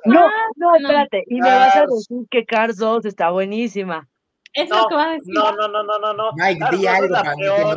No, 0.05 0.29
no, 0.55 0.75
espérate. 0.75 1.23
Y 1.27 1.35
me 1.41 1.49
vas 1.49 1.75
a 1.75 1.85
decir 1.85 2.25
que 2.29 2.45
Cars 2.45 2.77
2 2.77 3.05
está 3.05 3.31
buenísima. 3.31 4.07
Es 4.53 4.69
no, 4.69 4.83
lo 4.83 4.87
que 4.87 4.95
va 4.95 5.03
a 5.03 5.13
decir. 5.13 5.33
No, 5.33 5.51
no, 5.51 5.67
no, 5.67 5.83
no, 5.83 5.99
no, 5.99 6.13
no. 6.13 6.31
Mike, 6.35 6.77
di 6.77 6.87
algo 6.87 7.13
para 7.13 7.33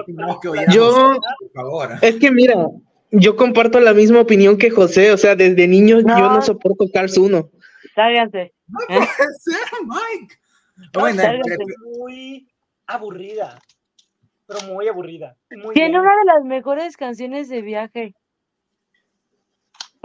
que 0.06 0.12
no 0.12 0.40
que 0.40 0.48
oír. 0.48 0.66
Yo, 0.70 1.16
por 1.40 1.50
favor. 1.52 1.90
Es 2.02 2.16
que 2.16 2.30
mira, 2.30 2.54
yo 3.10 3.36
comparto 3.36 3.80
la 3.80 3.94
misma 3.94 4.20
opinión 4.20 4.56
que 4.58 4.70
José. 4.70 5.12
O 5.12 5.16
sea, 5.16 5.34
desde 5.34 5.66
niño 5.66 6.00
yo 6.00 6.04
no 6.06 6.40
soporto 6.42 6.84
Cars 6.92 7.18
1. 7.18 7.50
Sálganse. 7.94 8.52
No 8.68 8.78
puede 8.86 9.06
ser, 9.06 9.56
Mike. 9.84 10.34
Bueno, 10.92 11.22
muy 11.98 12.48
aburrida. 12.86 13.58
Pero 14.46 14.60
muy 14.72 14.88
aburrida. 14.88 15.36
Muy 15.50 15.74
Tiene 15.74 15.90
bien. 15.90 16.00
una 16.00 16.10
de 16.10 16.24
las 16.26 16.44
mejores 16.44 16.96
canciones 16.96 17.48
de 17.48 17.60
viaje. 17.60 18.14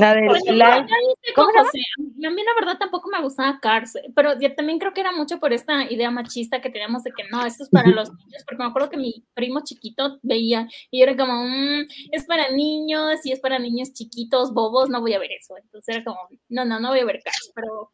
La 0.03 0.13
de 0.15 0.53
la... 0.53 0.75
a 0.75 2.31
mí 2.31 2.43
la 2.43 2.53
verdad 2.59 2.77
tampoco 2.77 3.09
me 3.09 3.21
gustaba 3.21 3.59
Cars, 3.61 3.93
pero 4.15 4.39
yo 4.39 4.53
también 4.55 4.79
creo 4.79 4.93
que 4.93 5.01
era 5.01 5.11
mucho 5.11 5.39
por 5.39 5.53
esta 5.53 5.89
idea 5.89 6.11
machista 6.11 6.61
que 6.61 6.69
teníamos 6.69 7.03
de 7.03 7.11
que 7.11 7.23
no, 7.31 7.45
esto 7.45 7.63
es 7.63 7.69
para 7.69 7.89
los 7.89 8.11
niños, 8.13 8.43
porque 8.45 8.63
me 8.63 8.69
acuerdo 8.69 8.89
que 8.89 8.97
mi 8.97 9.23
primo 9.33 9.61
chiquito 9.63 10.19
veía 10.21 10.67
y 10.91 10.99
yo 10.99 11.05
era 11.05 11.15
como, 11.15 11.45
mm, 11.45 11.87
es 12.11 12.25
para 12.25 12.51
niños 12.51 13.25
y 13.25 13.31
es 13.31 13.39
para 13.39 13.59
niños 13.59 13.93
chiquitos, 13.93 14.53
bobos, 14.53 14.89
no 14.89 15.01
voy 15.01 15.13
a 15.13 15.19
ver 15.19 15.31
eso. 15.31 15.55
Entonces 15.57 15.95
era 15.95 16.03
como, 16.03 16.19
no, 16.49 16.65
no, 16.65 16.79
no 16.79 16.89
voy 16.89 16.99
a 16.99 17.05
ver 17.05 17.21
Cars, 17.23 17.51
pero 17.55 17.91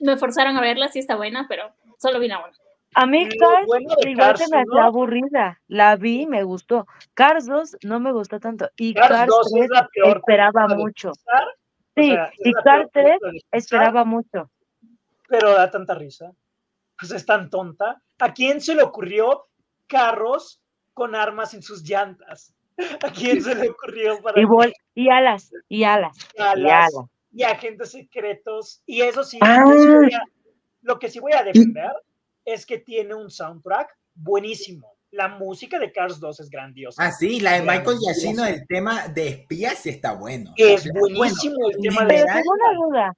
me 0.00 0.16
forzaron 0.16 0.56
a 0.56 0.60
verla, 0.60 0.88
sí 0.88 1.00
está 1.00 1.16
buena, 1.16 1.46
pero 1.48 1.74
solo 1.98 2.20
vi 2.20 2.28
la 2.28 2.40
buena. 2.40 2.56
A 2.94 3.06
mí 3.06 3.28
Cars 3.38 3.68
igual 4.06 4.36
se 4.36 4.48
me 4.48 4.62
hacía 4.62 4.84
aburrida. 4.84 5.60
La 5.68 5.96
vi, 5.96 6.26
me 6.26 6.42
gustó. 6.42 6.86
Cars 7.14 7.46
2 7.46 7.78
no 7.82 8.00
me 8.00 8.12
gustó 8.12 8.40
tanto. 8.40 8.68
Y 8.76 8.94
Cars, 8.94 9.30
3 9.52 9.70
esperaba 10.04 10.68
mucho. 10.68 11.12
Sí, 11.94 12.16
y 12.38 12.52
Cars 12.52 12.88
3 12.92 13.18
esperaba 13.52 14.04
mucho. 14.04 14.50
Pero 15.28 15.54
da 15.54 15.70
tanta 15.70 15.94
risa. 15.94 16.32
Pues 16.98 17.12
es 17.12 17.26
tan 17.26 17.50
tonta. 17.50 18.02
¿A 18.18 18.32
quién 18.32 18.60
se 18.60 18.74
le 18.74 18.82
ocurrió 18.82 19.46
carros 19.86 20.60
con 20.94 21.14
armas 21.14 21.54
en 21.54 21.62
sus 21.62 21.82
llantas? 21.82 22.54
¿A 23.02 23.10
quién 23.10 23.42
se 23.42 23.54
le 23.54 23.70
ocurrió 23.70 24.20
para 24.22 24.40
y, 24.40 24.46
y 24.94 25.08
alas, 25.08 25.52
y 25.68 25.84
alas, 25.84 26.16
y 26.34 26.40
alas, 26.40 26.90
y 27.32 27.42
agentes 27.42 27.90
secretos? 27.90 28.82
Y 28.86 29.02
eso 29.02 29.22
sí, 29.24 29.38
ah. 29.42 29.64
lo 30.82 30.98
que 30.98 31.08
sí 31.08 31.20
voy 31.20 31.32
a 31.32 31.42
defender 31.42 31.92
es 32.52 32.66
que 32.66 32.78
tiene 32.78 33.14
un 33.14 33.30
soundtrack 33.30 33.88
buenísimo. 34.14 34.96
La 35.10 35.28
música 35.28 35.78
de 35.78 35.90
Cars 35.90 36.20
2 36.20 36.40
es 36.40 36.50
grandiosa. 36.50 37.02
Ah, 37.02 37.12
sí, 37.12 37.40
la 37.40 37.54
de 37.54 37.62
Michael 37.62 37.98
Giacchino, 37.98 38.44
el 38.44 38.66
tema 38.66 39.08
de 39.08 39.28
espías 39.28 39.78
sí 39.78 39.90
está 39.90 40.12
bueno. 40.12 40.52
Es 40.56 40.88
buenísimo 40.92 41.70
el 41.70 41.80
tema 41.80 42.02
de... 42.02 42.08
Pero 42.08 42.26
tengo 42.26 42.52
una 42.52 42.74
duda. 42.74 43.14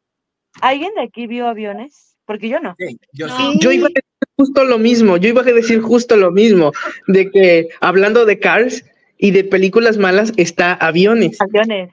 ¿Alguien 0.61 0.93
de 0.95 1.03
aquí 1.03 1.27
vio 1.27 1.49
aviones? 1.49 2.17
Porque 2.27 2.49
yo 2.49 2.61
no. 2.61 2.77
Sí, 2.79 2.99
yo 3.13 3.29
sí. 3.29 3.59
Yo 3.61 3.73
iba 3.73 3.87
a 3.87 3.89
decir 3.89 4.05
justo 4.37 4.65
lo 4.65 4.79
mismo, 4.79 5.17
yo 5.17 5.29
iba 5.29 5.43
a 5.43 5.45
decir 5.45 5.81
justo 5.81 6.17
lo 6.17 6.31
mismo, 6.31 6.73
de 7.09 7.31
que 7.31 7.69
hablando 7.81 8.25
de 8.25 8.39
Cars 8.39 8.85
y 9.19 9.33
de 9.33 9.45
películas 9.45 9.99
malas, 9.99 10.33
está 10.37 10.75
Aviones. 10.75 11.41
Aviones. 11.41 11.93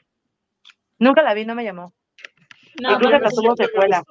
Nunca 0.99 1.23
la 1.23 1.33
vi, 1.33 1.45
no 1.45 1.55
me 1.55 1.63
llamó. 1.63 1.93
No, 2.81 2.99
tuvo 2.99 3.55
secuela. 3.55 4.03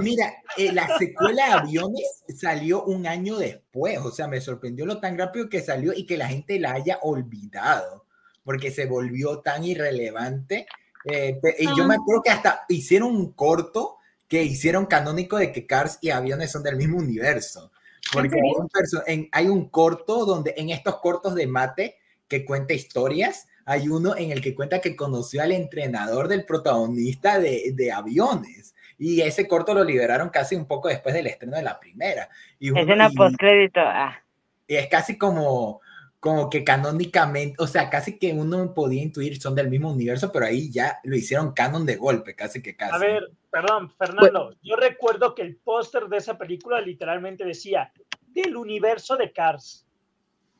mira, 0.00 0.34
eh, 0.56 0.72
la 0.72 0.98
secuela 0.98 1.46
de 1.46 1.52
Aviones 1.52 2.24
salió 2.36 2.84
un 2.84 3.06
año 3.06 3.36
después, 3.36 3.98
o 3.98 4.10
sea, 4.10 4.26
me 4.26 4.40
sorprendió 4.40 4.84
lo 4.84 4.98
tan 4.98 5.16
rápido 5.16 5.48
que 5.48 5.60
salió 5.60 5.92
y 5.94 6.04
que 6.04 6.16
la 6.16 6.28
gente 6.28 6.58
la 6.58 6.72
haya 6.72 6.98
olvidado, 7.02 8.06
porque 8.42 8.70
se 8.70 8.86
volvió 8.86 9.40
tan 9.40 9.64
irrelevante. 9.64 10.66
Eh, 11.04 11.38
y 11.58 11.66
yo 11.76 11.86
me 11.86 11.94
acuerdo 11.94 12.22
que 12.22 12.30
hasta 12.30 12.64
hicieron 12.68 13.14
un 13.14 13.32
corto 13.32 13.98
que 14.26 14.42
hicieron 14.42 14.86
canónico 14.86 15.36
de 15.36 15.52
que 15.52 15.66
Cars 15.66 15.98
y 16.00 16.10
Aviones 16.10 16.50
son 16.50 16.62
del 16.62 16.76
mismo 16.76 16.98
universo. 16.98 17.70
Porque 18.12 18.36
hay 18.36 19.14
un, 19.16 19.28
hay 19.30 19.48
un 19.48 19.68
corto 19.68 20.26
donde 20.26 20.54
en 20.56 20.70
estos 20.70 20.96
cortos 20.96 21.34
de 21.34 21.46
mate 21.46 21.96
que 22.28 22.44
cuenta 22.44 22.74
historias, 22.74 23.46
hay 23.66 23.88
uno 23.88 24.16
en 24.16 24.30
el 24.30 24.40
que 24.40 24.54
cuenta 24.54 24.80
que 24.80 24.96
conoció 24.96 25.42
al 25.42 25.52
entrenador 25.52 26.28
del 26.28 26.44
protagonista 26.44 27.38
de, 27.38 27.92
aviones. 27.92 28.74
Y 28.98 29.20
ese 29.22 29.48
corto 29.48 29.74
lo 29.74 29.84
liberaron 29.84 30.28
casi 30.28 30.54
un 30.54 30.66
poco 30.66 30.88
después 30.88 31.14
del 31.14 31.26
estreno 31.26 31.56
de 31.56 31.62
la 31.62 31.80
primera. 31.80 32.28
Y, 32.58 32.78
Escena 32.78 33.08
y- 33.10 33.16
postcrédito. 33.16 33.80
Ah. 33.80 34.22
y 34.66 34.76
es 34.76 34.88
casi 34.88 35.18
como, 35.18 35.80
como 36.20 36.48
que 36.48 36.62
canónicamente, 36.62 37.56
o 37.58 37.66
sea, 37.66 37.90
casi 37.90 38.18
que 38.18 38.32
uno 38.32 38.72
podía 38.72 39.02
intuir 39.02 39.40
son 39.40 39.54
del 39.54 39.68
mismo 39.68 39.92
universo, 39.92 40.30
pero 40.30 40.46
ahí 40.46 40.70
ya 40.70 41.00
lo 41.04 41.16
hicieron 41.16 41.52
canon 41.52 41.84
de 41.84 41.96
golpe, 41.96 42.34
casi 42.34 42.62
que 42.62 42.76
casi. 42.76 42.94
A 42.94 42.98
ver, 42.98 43.30
perdón, 43.50 43.90
Fernando, 43.98 44.54
yo 44.62 44.76
recuerdo 44.76 45.34
que 45.34 45.42
el 45.42 45.56
póster 45.56 46.04
de 46.04 46.18
esa 46.18 46.38
película 46.38 46.80
literalmente 46.80 47.44
decía 47.44 47.92
del 48.28 48.56
universo 48.56 49.16
de 49.16 49.32
Cars. 49.32 49.86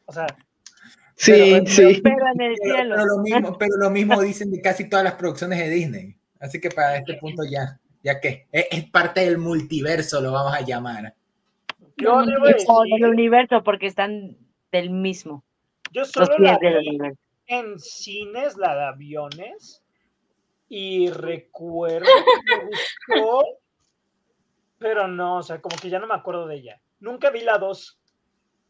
O 0.06 0.12
sea, 0.12 0.26
Sí, 1.16 1.32
Pero- 1.32 1.66
sí. 1.66 2.00
Pero 2.02 2.26
en 2.34 2.40
el 2.40 2.54
Pero, 2.60 2.74
cielo. 2.76 2.94
pero 2.96 3.06
lo 3.06 3.18
mismo, 3.22 3.58
pero 3.58 3.76
lo 3.78 3.90
mismo 3.90 4.20
dicen 4.20 4.50
de 4.50 4.60
casi 4.60 4.88
todas 4.88 5.04
las 5.04 5.14
producciones 5.14 5.58
de 5.58 5.70
Disney. 5.70 6.16
Así 6.40 6.60
que 6.60 6.70
para 6.70 6.96
este 6.96 7.14
punto 7.14 7.42
ya, 7.48 7.78
ya 8.02 8.20
que 8.20 8.46
es, 8.52 8.66
es 8.70 8.90
parte 8.90 9.20
del 9.24 9.38
multiverso, 9.38 10.20
lo 10.20 10.32
vamos 10.32 10.54
a 10.54 10.60
llamar. 10.62 11.14
yo 11.96 12.20
No, 12.20 12.26
debo 12.26 12.44
O 12.68 12.82
del 12.82 12.90
decir, 12.90 13.06
universo, 13.06 13.62
porque 13.62 13.86
están 13.86 14.36
del 14.72 14.90
mismo. 14.90 15.44
yo 15.92 16.04
solo 16.04 16.36
la 16.38 16.58
vi 16.58 16.98
en 17.46 17.78
cines, 17.78 18.56
la 18.56 18.74
de 18.74 18.84
aviones, 18.84 19.82
y 20.68 21.10
recuerdo 21.10 22.06
que 22.46 22.56
me 22.56 22.64
gustó, 22.64 23.44
pero 24.78 25.06
no, 25.08 25.38
o 25.38 25.42
sea, 25.42 25.60
como 25.60 25.76
que 25.76 25.88
ya 25.90 25.98
no 25.98 26.06
me 26.06 26.14
acuerdo 26.14 26.46
de 26.46 26.56
ella. 26.56 26.80
Nunca 27.00 27.30
vi 27.30 27.40
la 27.42 27.58
2, 27.58 27.98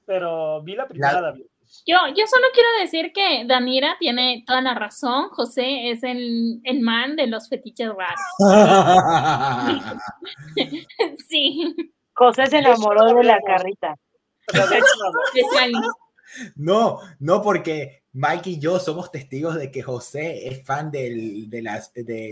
pero 0.05 0.63
vi 0.63 0.75
la 0.77 0.87
primera 0.87 1.13
La- 1.15 1.21
de 1.23 1.29
aviones. 1.29 1.51
Yo, 1.87 1.97
yo 2.17 2.27
solo 2.27 2.47
quiero 2.53 2.69
decir 2.81 3.13
que 3.13 3.45
Danira 3.47 3.97
tiene 3.99 4.45
toda 4.47 4.61
la 4.61 4.75
razón. 4.75 5.29
José 5.31 5.91
es 5.91 6.03
el, 6.03 6.61
el 6.65 6.81
man 6.81 7.17
de 7.17 7.27
los 7.27 7.49
fetiches 7.49 7.89
raros. 7.89 8.21
Sí, 11.29 11.75
José 12.15 12.47
se 12.47 12.59
enamoró 12.59 13.13
de 13.15 13.25
la 13.25 13.41
carrita. 13.41 13.95
No, 16.57 16.99
no, 17.21 17.43
porque 17.43 18.04
Mike 18.17 18.49
y 18.51 18.59
yo 18.61 18.79
somos 18.79 19.11
testigos 19.11 19.57
de 19.57 19.73
que 19.73 19.83
José 19.83 20.47
es 20.47 20.65
fan 20.65 20.93
del, 20.93 21.51
de, 21.51 21.63
las, 21.63 21.93
de 21.95 22.31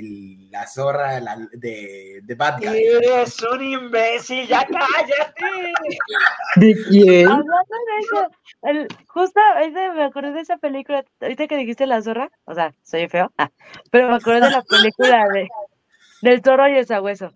la 0.50 0.64
zorra 0.68 1.18
la- 1.20 1.48
de, 1.52 2.20
de 2.22 2.34
Bad 2.36 2.60
Guy. 2.60 2.68
Eres 2.86 3.42
un 3.42 3.60
imbécil, 3.60 4.46
ya 4.46 4.64
cállate. 4.64 5.72
¿De 6.56 6.76
quién? 6.88 7.26
Hablando 7.26 7.52
de 7.52 7.98
eso, 8.00 8.30
el- 8.62 8.88
justo 9.08 9.40
ahorita 9.56 9.92
me 9.94 10.04
acordé 10.04 10.30
de 10.32 10.40
esa 10.42 10.56
película, 10.58 11.04
ahorita 11.20 11.48
que 11.48 11.56
dijiste 11.56 11.86
la 11.88 12.00
zorra, 12.00 12.30
o 12.44 12.54
sea, 12.54 12.72
soy 12.84 13.08
feo, 13.08 13.32
ah, 13.36 13.50
pero 13.90 14.08
me 14.08 14.14
acordé 14.14 14.40
de 14.40 14.50
la 14.50 14.62
película 14.62 15.24
de 15.32 15.48
del 16.22 16.40
zorro 16.44 16.68
y 16.68 16.76
el 16.78 16.86
sabueso. 16.86 17.32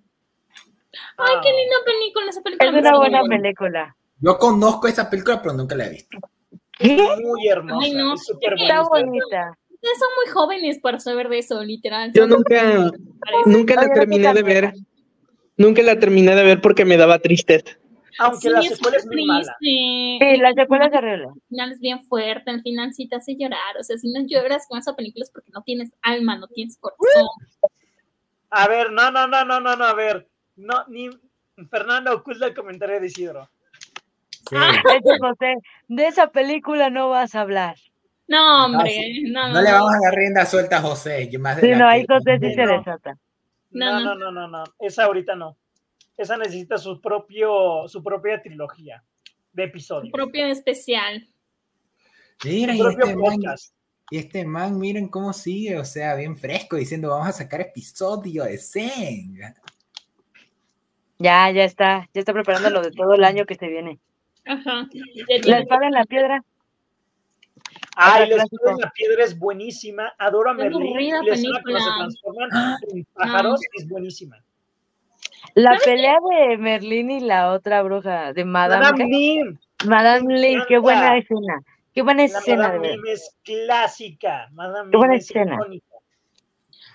Ay, 1.18 1.34
qué 1.42 1.50
linda 1.50 1.76
película 1.84 2.30
esa 2.30 2.42
película. 2.42 2.70
Es 2.70 2.76
una 2.76 2.96
buena 2.96 3.22
película. 3.24 3.96
Yo 4.20 4.38
conozco 4.38 4.86
esa 4.86 5.10
película, 5.10 5.42
pero 5.42 5.52
nunca 5.54 5.74
la 5.74 5.86
he 5.86 5.90
visto. 5.90 6.16
¿Qué? 6.78 6.96
Muy 7.22 7.48
hermosa, 7.48 7.84
Ay, 7.84 7.92
no. 7.94 8.14
es 8.14 8.24
súper 8.24 8.54
Está 8.54 8.82
bonita. 8.82 9.06
bonita. 9.06 9.58
Ustedes 9.70 9.98
son 9.98 10.08
muy 10.16 10.32
jóvenes 10.32 10.78
para 10.80 10.98
saber 11.00 11.28
de 11.28 11.38
eso, 11.38 11.62
literal. 11.62 12.12
Yo 12.14 12.26
nunca, 12.26 12.90
nunca 13.46 13.74
la 13.74 13.82
Oye, 13.82 13.90
terminé 13.94 14.32
de 14.34 14.42
ver. 14.42 14.72
Nunca 15.56 15.82
la 15.82 15.98
terminé 15.98 16.34
de 16.34 16.42
ver 16.42 16.60
porque 16.60 16.84
me 16.84 16.96
daba 16.96 17.18
tristeza. 17.18 17.76
Aunque 18.18 18.40
Sí, 18.40 18.48
la 18.48 18.60
es 18.60 18.68
secuela 18.70 18.96
es 18.96 19.06
muy 19.06 19.24
mala. 19.26 19.54
triste. 19.60 20.26
Sí, 20.34 20.36
la 20.40 20.52
secuela 20.54 20.86
es 20.86 20.94
horrible. 20.94 21.24
El 21.34 21.42
final 21.48 21.72
es 21.72 21.80
bien 21.80 22.04
fuerte, 22.04 22.50
el 22.50 22.62
final 22.62 22.94
sí 22.94 23.08
te 23.08 23.16
hace 23.16 23.36
llorar. 23.36 23.76
O 23.78 23.84
sea, 23.84 23.96
si 23.98 24.10
no 24.10 24.20
lloras 24.26 24.66
con 24.68 24.78
esa 24.78 24.94
película 24.96 25.22
es 25.22 25.30
porque 25.30 25.50
no 25.52 25.62
tienes 25.62 25.90
alma, 26.02 26.36
no 26.36 26.46
tienes 26.48 26.78
corazón. 26.78 27.26
A 28.50 28.68
ver, 28.68 28.90
no, 28.92 29.10
no, 29.10 29.26
no, 29.26 29.44
no, 29.44 29.60
no, 29.60 29.76
no, 29.76 29.84
a 29.84 29.94
ver. 29.94 30.26
No, 30.56 30.84
ni 30.88 31.10
Fernando 31.70 32.14
oculta 32.14 32.46
el 32.46 32.54
comentario 32.54 33.00
de 33.00 33.06
Isidro. 33.06 33.48
Ese 34.96 35.18
José, 35.20 35.54
de 35.88 36.06
esa 36.06 36.28
película 36.28 36.90
no 36.90 37.10
vas 37.10 37.34
a 37.34 37.40
hablar. 37.42 37.76
No, 38.28 38.66
hombre, 38.66 38.90
sí. 38.90 39.22
no, 39.30 39.48
no. 39.48 39.54
No 39.54 39.62
le 39.62 39.72
vamos 39.72 39.92
a 39.94 39.98
dar 40.04 40.14
rienda 40.14 40.46
suelta 40.46 40.78
a 40.78 40.82
José. 40.82 41.30
más 41.38 41.60
Sí, 41.60 41.70
no, 41.70 41.86
ahí 41.88 42.04
José 42.08 42.38
sí 42.40 42.54
se 42.54 42.64
no. 42.64 42.78
desata. 42.78 43.16
No, 43.70 44.00
No, 44.00 44.14
no, 44.14 44.14
no, 44.16 44.32
no, 44.32 44.48
no. 44.48 44.64
Esa 44.80 45.04
ahorita 45.04 45.36
no. 45.36 45.56
Esa 46.16 46.36
necesita 46.36 46.78
su 46.78 47.00
propio, 47.00 47.86
su 47.88 48.02
propia 48.02 48.42
trilogía 48.42 49.04
de 49.52 49.64
Su 49.64 49.68
episodios. 49.68 50.12
propio 50.12 50.46
especial. 50.46 51.28
Mira, 52.44 52.72
Su 52.74 52.78
y 52.78 52.82
propio 52.82 53.04
este, 53.06 53.16
man, 53.16 53.40
y 54.10 54.18
este 54.18 54.44
man, 54.44 54.78
miren 54.78 55.08
cómo 55.08 55.32
sigue, 55.32 55.78
o 55.78 55.84
sea, 55.84 56.14
bien 56.14 56.36
fresco, 56.36 56.76
diciendo 56.76 57.10
vamos 57.10 57.28
a 57.28 57.32
sacar 57.32 57.60
episodio 57.60 58.44
de 58.44 58.58
Zen. 58.58 59.38
Ya, 61.18 61.50
ya 61.50 61.64
está, 61.64 62.08
ya 62.12 62.20
está 62.20 62.32
preparando 62.32 62.70
lo 62.70 62.82
de 62.82 62.90
todo 62.90 63.14
el 63.14 63.24
año 63.24 63.46
que 63.46 63.54
se 63.54 63.68
viene. 63.68 63.98
Ajá. 64.46 64.88
La 65.44 65.58
espada 65.58 65.86
en 65.86 65.92
la 65.92 66.04
piedra. 66.04 66.42
Ay, 67.96 68.28
la 68.28 68.42
espada 68.44 68.72
en 68.72 68.78
la 68.78 68.90
piedra 68.90 69.24
es 69.24 69.38
buenísima. 69.38 70.12
Adoro 70.18 70.50
a 70.50 70.52
Es 70.52 70.58
Merlín. 70.58 71.12
la 71.24 71.34
escena 71.34 71.60
cuando 71.62 71.80
se 71.80 71.86
película. 71.86 71.96
transforman 71.98 72.50
en 72.92 73.04
pájaros 73.14 73.60
es 73.74 73.88
buenísima. 73.88 74.36
La 75.54 75.78
pelea 75.84 76.18
de 76.30 76.58
Merlín 76.58 77.10
y 77.10 77.20
la 77.20 77.52
otra 77.52 77.82
bruja 77.82 78.32
de 78.34 78.44
Madame, 78.44 78.82
Madame 78.84 79.08
¿qué? 79.10 79.86
Madame 79.86 80.26
me 80.26 80.38
Lee, 80.38 80.62
qué 80.68 80.78
buena 80.78 81.16
escena. 81.16 81.62
Qué 81.94 82.02
buena 82.02 82.22
La 82.22 82.26
escena, 82.26 82.62
de 82.72 82.78
Madame. 82.78 82.88
Nim 82.96 83.06
es 83.06 83.36
clásica. 83.42 84.48
Madame 84.52 84.90
Qué 84.90 84.96
buena 84.98 85.16
escena. 85.16 85.54
icónica. 85.54 85.85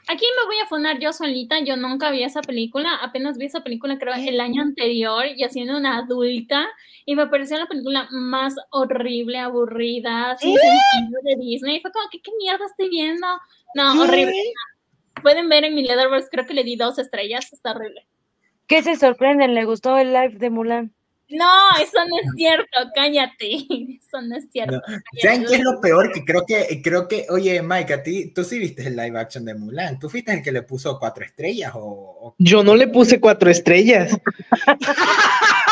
Aquí 0.08 0.26
me 0.39 0.45
voy 0.45 0.58
a 0.64 0.68
funar 0.68 0.99
yo 0.99 1.14
solita, 1.14 1.60
yo 1.60 1.78
nunca 1.78 2.12
vi 2.12 2.24
esa 2.24 2.41
película, 2.41 2.95
apenas 2.95 3.38
vi 3.38 3.45
esa 3.45 3.64
película 3.64 3.97
creo 3.99 4.14
el 4.14 4.41
año 4.41 4.62
anterior 4.62 5.26
y 5.36 5.43
haciendo 5.43 5.78
una 5.78 5.99
adulta 5.99 6.68
y 7.06 7.16
me 7.16 7.28
pareció 7.28 7.58
la 7.58 7.68
película 7.68 8.08
más 8.12 8.56
horrible, 8.72 9.38
aburrida, 9.38 10.36
sin 10.38 10.58
sentido 10.58 11.22
de 11.24 11.36
Disney, 11.38 11.82
fue 11.82 11.91
como 11.91 12.10
que 12.10 12.22
qué 12.22 12.32
mierda 12.39 12.66
estoy 12.66 12.89
viendo, 12.89 13.28
no, 13.76 14.02
horrible. 14.02 14.34
Pueden 15.22 15.49
ver 15.49 15.66
en 15.66 15.76
mi 15.76 15.84
Letterboxd, 15.84 16.30
creo 16.30 16.45
que 16.45 16.54
le 16.54 16.64
di 16.64 16.76
dos 16.76 16.97
estrellas, 16.97 17.54
está 17.54 17.72
horrible. 17.72 18.08
¿Qué 18.68 18.82
se 18.82 18.95
sorprenden? 18.95 19.54
¿Le 19.54 19.66
gustó 19.66 19.97
el 19.97 20.14
live 20.14 20.38
de 20.38 20.49
Mulan? 20.49 20.93
No, 21.32 21.48
eso 21.82 21.98
no 22.10 22.18
es 22.18 22.28
cierto, 22.36 22.78
cállate, 22.94 23.50
eso 24.00 24.22
no 24.22 24.36
es 24.38 24.46
cierto. 24.52 24.82
No. 24.88 24.98
¿Saben 25.22 25.46
qué 25.46 25.56
es 25.56 25.64
lo 25.64 25.80
peor? 25.82 26.12
Que 26.14 26.24
creo 26.26 26.44
que, 26.46 26.82
creo 26.84 27.08
que, 27.08 27.26
oye, 27.30 27.62
Mike, 27.62 27.94
a 27.94 28.04
ti, 28.04 28.32
tú 28.34 28.44
sí 28.44 28.60
viste 28.60 28.86
el 28.88 28.96
live 28.96 29.20
action 29.20 29.46
de 29.46 29.56
Mulan. 29.56 29.98
¿Tú 30.00 30.10
fuiste 30.10 30.34
el 30.34 30.42
que 30.44 30.52
le 30.52 30.64
puso 30.64 30.98
cuatro 31.00 31.24
estrellas 31.26 31.72
o, 31.76 31.80
o- 31.80 32.36
Yo 32.38 32.64
no 32.64 32.76
le 32.76 32.88
puse 32.88 33.20
cuatro 33.20 33.50
estrellas. 33.50 34.12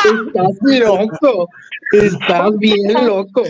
Estás 0.04 0.56
loco. 0.62 1.48
Estás 1.92 2.56
bien 2.58 2.92
loco. 3.04 3.42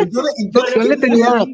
Entonces, 0.00 0.34
entonces, 0.38 0.74
Yo 0.74 0.82
le 0.82 0.96
tenía, 0.96 1.44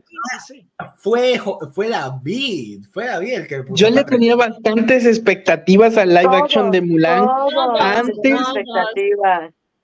fue, 0.98 1.40
fue 1.72 1.88
David, 1.88 2.84
fue 2.92 3.06
David 3.06 3.32
el 3.32 3.46
que 3.46 3.62
yo 3.70 3.90
le 3.90 4.04
tenía 4.04 4.36
bastantes 4.36 5.06
expectativas 5.06 5.96
al 5.96 6.10
live 6.10 6.28
action 6.36 6.70
de 6.70 6.80
Mulan 6.80 7.26
Todos 7.26 7.80
antes- 7.80 8.40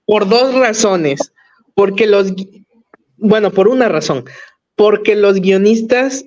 por 0.06 0.28
dos 0.28 0.54
razones. 0.54 1.32
Porque 1.74 2.06
los, 2.08 2.32
bueno, 3.18 3.52
por 3.52 3.68
una 3.68 3.88
razón. 3.88 4.24
Porque 4.74 5.14
los 5.14 5.40
guionistas 5.40 6.24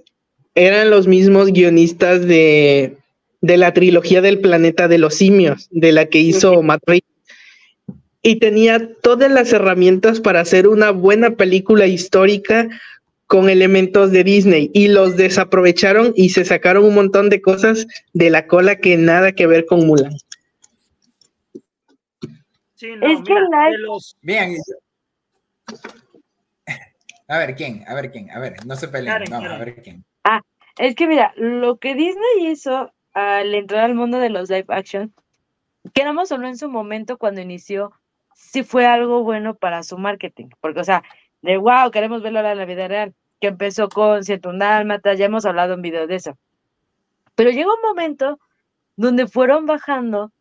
eran 0.56 0.90
los 0.90 1.08
mismos 1.08 1.52
guionistas 1.52 2.26
de, 2.26 2.98
de 3.42 3.58
la 3.58 3.74
trilogía 3.74 4.22
del 4.22 4.40
planeta 4.40 4.88
de 4.88 4.98
los 4.98 5.16
simios, 5.16 5.68
de 5.72 5.92
la 5.92 6.06
que 6.06 6.20
hizo 6.20 6.62
Matt 6.62 6.82
Reeves. 6.86 7.11
Y 8.24 8.40
tenía 8.40 8.94
todas 9.02 9.32
las 9.32 9.52
herramientas 9.52 10.20
para 10.20 10.42
hacer 10.42 10.68
una 10.68 10.92
buena 10.92 11.32
película 11.32 11.88
histórica 11.88 12.68
con 13.26 13.50
elementos 13.50 14.12
de 14.12 14.24
Disney 14.24 14.70
y 14.74 14.90
los 14.90 15.16
desaprovecharon 15.18 16.14
y 16.16 16.30
se 16.30 16.46
sacaron 16.46 16.84
un 16.84 16.94
montón 16.94 17.30
de 17.30 17.42
cosas 17.42 17.88
de 18.14 18.30
la 18.30 18.46
cola 18.46 18.76
que 18.76 18.98
nada 18.98 19.32
que 19.32 19.48
ver 19.48 19.66
con 19.66 19.88
Mulan. 19.88 20.14
Sí, 22.76 22.90
no, 22.98 23.08
Es 23.08 23.22
que 23.24 23.34
la- 23.34 23.70
de 23.70 23.78
los 23.80 24.18
Bien. 24.22 24.58
A 27.28 27.38
ver, 27.38 27.56
¿quién? 27.56 27.86
A 27.88 27.94
ver, 27.96 28.12
¿quién? 28.12 28.30
A 28.32 28.40
ver, 28.40 28.66
no 28.66 28.76
se 28.76 28.90
peleen. 28.90 29.14
Karen, 29.14 29.32
Vamos, 29.32 29.50
a 29.52 29.58
ver 29.58 29.82
quién. 29.82 30.04
Es 30.78 30.96
que 30.96 31.08
mira, 31.08 31.34
lo 31.38 31.78
que 31.78 31.96
Disney 31.96 32.48
hizo 32.48 32.92
al 33.14 33.54
entrar 33.54 33.86
al 33.86 33.96
mundo 33.96 34.20
de 34.20 34.30
los 34.30 34.50
live 34.50 34.66
action, 34.70 35.14
queramos 35.94 36.32
o 36.32 36.38
no 36.38 36.48
en 36.48 36.58
su 36.58 36.70
momento 36.70 37.18
cuando 37.18 37.42
inició, 37.42 37.92
sí 38.42 38.64
fue 38.64 38.86
algo 38.86 39.24
bueno 39.24 39.56
para 39.56 39.84
su 39.84 39.98
marketing, 39.98 40.50
porque 40.60 40.82
o 40.82 40.84
sea, 40.84 41.04
de 41.42 41.58
wow, 41.58 41.92
queremos 41.92 42.22
verlo 42.22 42.40
ahora 42.40 42.52
en 42.52 42.58
la 42.58 42.66
vida 42.66 42.88
real, 42.88 43.14
que 43.40 43.48
empezó 43.48 43.88
con 43.90 44.24
Ciento 44.24 44.52
Dálmatas, 44.54 45.18
ya 45.18 45.26
hemos 45.26 45.46
hablado 45.46 45.74
en 45.74 45.82
video 45.82 46.08
de 46.08 46.16
eso. 46.16 46.38
Pero 47.36 47.52
llegó 47.52 47.74
un 47.74 47.82
momento 47.82 48.40
donde 48.98 49.28
fueron 49.28 49.66
bajando, 49.66 50.32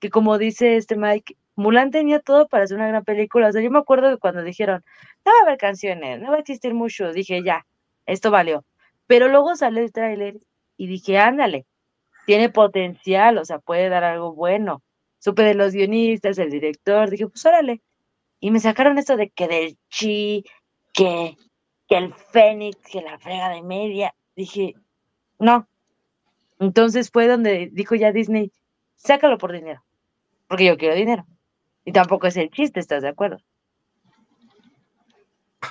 que 0.00 0.10
como 0.10 0.38
dice 0.38 0.76
este 0.76 0.96
Mike, 0.96 1.36
Mulan 1.56 1.90
tenía 1.90 2.20
todo 2.20 2.48
para 2.48 2.64
hacer 2.64 2.76
una 2.76 2.88
gran 2.88 3.04
película. 3.04 3.48
O 3.48 3.52
sea, 3.52 3.60
yo 3.60 3.70
me 3.70 3.78
acuerdo 3.78 4.08
de 4.08 4.16
cuando 4.16 4.42
dijeron, 4.42 4.84
no 5.24 5.32
va 5.32 5.38
a 5.40 5.42
haber 5.42 5.58
canciones, 5.58 6.20
no 6.20 6.30
va 6.30 6.36
a 6.36 6.40
existir 6.40 6.72
mucho, 6.74 7.12
dije, 7.12 7.42
ya, 7.42 7.66
esto 8.06 8.30
valió. 8.30 8.64
Pero 9.06 9.28
luego 9.28 9.56
salió 9.56 9.82
el 9.82 9.92
tráiler 9.92 10.38
y 10.76 10.86
dije, 10.86 11.18
ándale, 11.18 11.66
tiene 12.26 12.48
potencial, 12.48 13.38
o 13.38 13.44
sea, 13.44 13.58
puede 13.58 13.88
dar 13.88 14.04
algo 14.04 14.34
bueno. 14.34 14.82
Supe 15.18 15.42
de 15.42 15.54
los 15.54 15.72
guionistas, 15.72 16.38
el 16.38 16.50
director, 16.50 17.10
dije, 17.10 17.26
pues 17.26 17.44
órale. 17.44 17.82
Y 18.40 18.50
me 18.50 18.60
sacaron 18.60 18.98
esto 18.98 19.16
de 19.16 19.30
que 19.30 19.48
del 19.48 19.78
chi, 19.88 20.44
que, 20.92 21.36
que 21.88 21.96
el 21.96 22.14
Fénix, 22.14 22.78
que 22.90 23.02
la 23.02 23.18
frega 23.18 23.48
de 23.50 23.62
media. 23.62 24.14
Dije, 24.36 24.74
no. 25.38 25.68
Entonces 26.60 27.10
fue 27.10 27.26
donde 27.26 27.68
dijo 27.72 27.94
ya 27.94 28.12
Disney, 28.12 28.52
sácalo 28.96 29.38
por 29.38 29.52
dinero, 29.52 29.84
porque 30.48 30.66
yo 30.66 30.76
quiero 30.76 30.94
dinero. 30.94 31.26
Y 31.84 31.92
tampoco 31.92 32.26
es 32.26 32.36
el 32.36 32.50
chiste, 32.50 32.80
¿estás 32.80 33.02
de 33.02 33.08
acuerdo? 33.08 33.38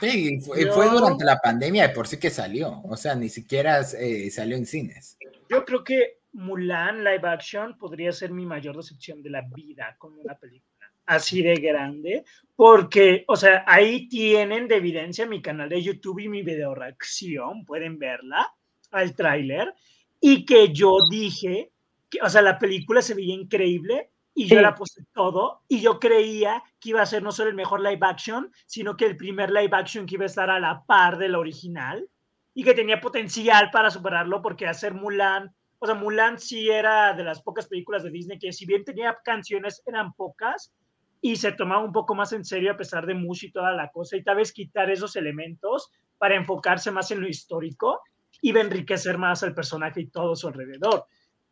Sí, 0.02 0.42
fue, 0.42 0.66
fue 0.68 0.90
durante 0.90 1.24
la 1.24 1.40
pandemia 1.40 1.88
de 1.88 1.94
por 1.94 2.08
sí 2.08 2.18
que 2.18 2.30
salió, 2.30 2.82
o 2.84 2.98
sea, 2.98 3.16
ni 3.16 3.30
siquiera 3.30 3.82
eh, 3.98 4.30
salió 4.32 4.58
en 4.58 4.66
cines. 4.66 5.18
Yo 5.50 5.64
creo 5.64 5.84
que 5.84 6.17
Mulan 6.38 7.04
live 7.04 7.28
action 7.28 7.78
podría 7.78 8.12
ser 8.12 8.32
mi 8.32 8.46
mayor 8.46 8.78
decepción 8.78 9.22
de 9.22 9.30
la 9.30 9.42
vida 9.42 9.96
como 9.98 10.22
una 10.22 10.36
película 10.36 10.78
así 11.08 11.42
de 11.42 11.56
grande, 11.56 12.26
porque, 12.56 13.24
o 13.28 13.36
sea, 13.36 13.64
ahí 13.66 14.08
tienen 14.10 14.68
de 14.68 14.76
evidencia 14.76 15.26
mi 15.26 15.42
canal 15.42 15.70
de 15.70 15.82
YouTube 15.82 16.20
y 16.20 16.30
mi 16.30 16.44
video 16.44 16.76
reacción, 16.76 17.64
pueden 17.66 17.98
verla, 17.98 18.54
al 18.92 19.16
tráiler, 19.16 19.74
y 20.20 20.46
que 20.46 20.74
yo 20.74 20.98
dije, 21.10 21.72
que, 22.10 22.20
o 22.22 22.30
sea, 22.30 22.42
la 22.42 22.60
película 22.60 23.02
se 23.02 23.14
veía 23.14 23.34
increíble, 23.34 24.12
y 24.38 24.46
yo 24.46 24.62
la 24.62 24.76
puse 24.76 25.04
todo 25.14 25.64
y 25.68 25.82
yo 25.82 26.00
creía 26.00 26.62
que 26.80 26.90
iba 26.90 27.02
a 27.02 27.08
ser 27.08 27.24
no 27.24 27.32
solo 27.32 27.50
el 27.50 27.56
mejor 27.56 27.82
live 27.82 27.98
action, 28.02 28.52
sino 28.68 28.96
que 28.96 29.06
el 29.06 29.18
primer 29.18 29.50
live 29.50 29.72
action 29.72 30.06
que 30.06 30.14
iba 30.14 30.26
a 30.26 30.28
estar 30.28 30.52
a 30.52 30.60
la 30.60 30.86
par 30.86 31.18
del 31.18 31.34
original 31.34 32.08
y 32.54 32.64
que 32.64 32.76
tenía 32.76 33.02
potencial 33.02 33.72
para 33.72 33.90
superarlo 33.90 34.44
porque 34.44 34.68
hacer 34.68 34.94
Mulan, 34.94 35.56
o 35.80 35.86
sea, 35.86 35.96
Mulan 35.96 36.40
sí 36.40 36.70
era 36.70 37.14
de 37.14 37.24
las 37.24 37.42
pocas 37.42 37.68
películas 37.68 38.04
de 38.04 38.10
Disney 38.10 38.40
que 38.40 38.52
si 38.52 38.66
bien 38.66 38.84
tenía 38.84 39.18
canciones 39.24 39.84
eran 39.86 40.14
pocas 40.14 40.74
y 41.22 41.36
se 41.36 41.52
tomaba 41.52 41.84
un 41.84 41.92
poco 41.92 42.16
más 42.16 42.34
en 42.34 42.46
serio 42.46 42.72
a 42.72 42.78
pesar 42.78 43.06
de 43.06 43.14
Mush 43.14 43.46
y 43.46 43.52
toda 43.52 43.72
la 43.74 43.92
cosa 43.92 44.18
y 44.18 44.24
tal 44.24 44.38
vez 44.38 44.52
quitar 44.52 44.90
esos 44.90 45.16
elementos 45.16 45.92
para 46.18 46.36
enfocarse 46.36 46.92
más 46.92 47.12
en 47.12 47.22
lo 47.22 47.28
histórico 47.28 48.02
y 48.42 48.58
enriquecer 48.58 49.18
más 49.18 49.44
al 49.44 49.54
personaje 49.54 50.02
y 50.02 50.08
todo 50.08 50.36
su 50.36 50.48
alrededor. 50.48 51.06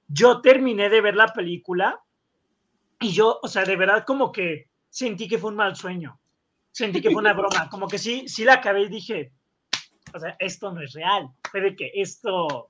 Yo 0.07 0.41
terminé 0.41 0.89
de 0.89 1.01
ver 1.01 1.15
la 1.15 1.27
película 1.27 1.99
y 2.99 3.11
yo, 3.11 3.39
o 3.41 3.47
sea, 3.47 3.63
de 3.63 3.75
verdad 3.75 4.05
como 4.05 4.31
que 4.31 4.69
sentí 4.89 5.27
que 5.27 5.37
fue 5.37 5.51
un 5.51 5.57
mal 5.57 5.75
sueño. 5.75 6.19
Sentí 6.71 7.01
que 7.01 7.09
fue 7.09 7.21
una 7.21 7.33
broma. 7.33 7.69
Como 7.69 7.87
que 7.87 7.97
sí, 7.97 8.27
sí 8.27 8.43
la 8.43 8.55
acabé 8.55 8.83
y 8.83 8.89
dije, 8.89 9.31
o 10.13 10.19
sea, 10.19 10.35
esto 10.39 10.71
no 10.71 10.81
es 10.81 10.93
real. 10.93 11.29
Fue 11.49 11.61
de 11.61 11.75
que 11.75 11.91
esto 11.95 12.69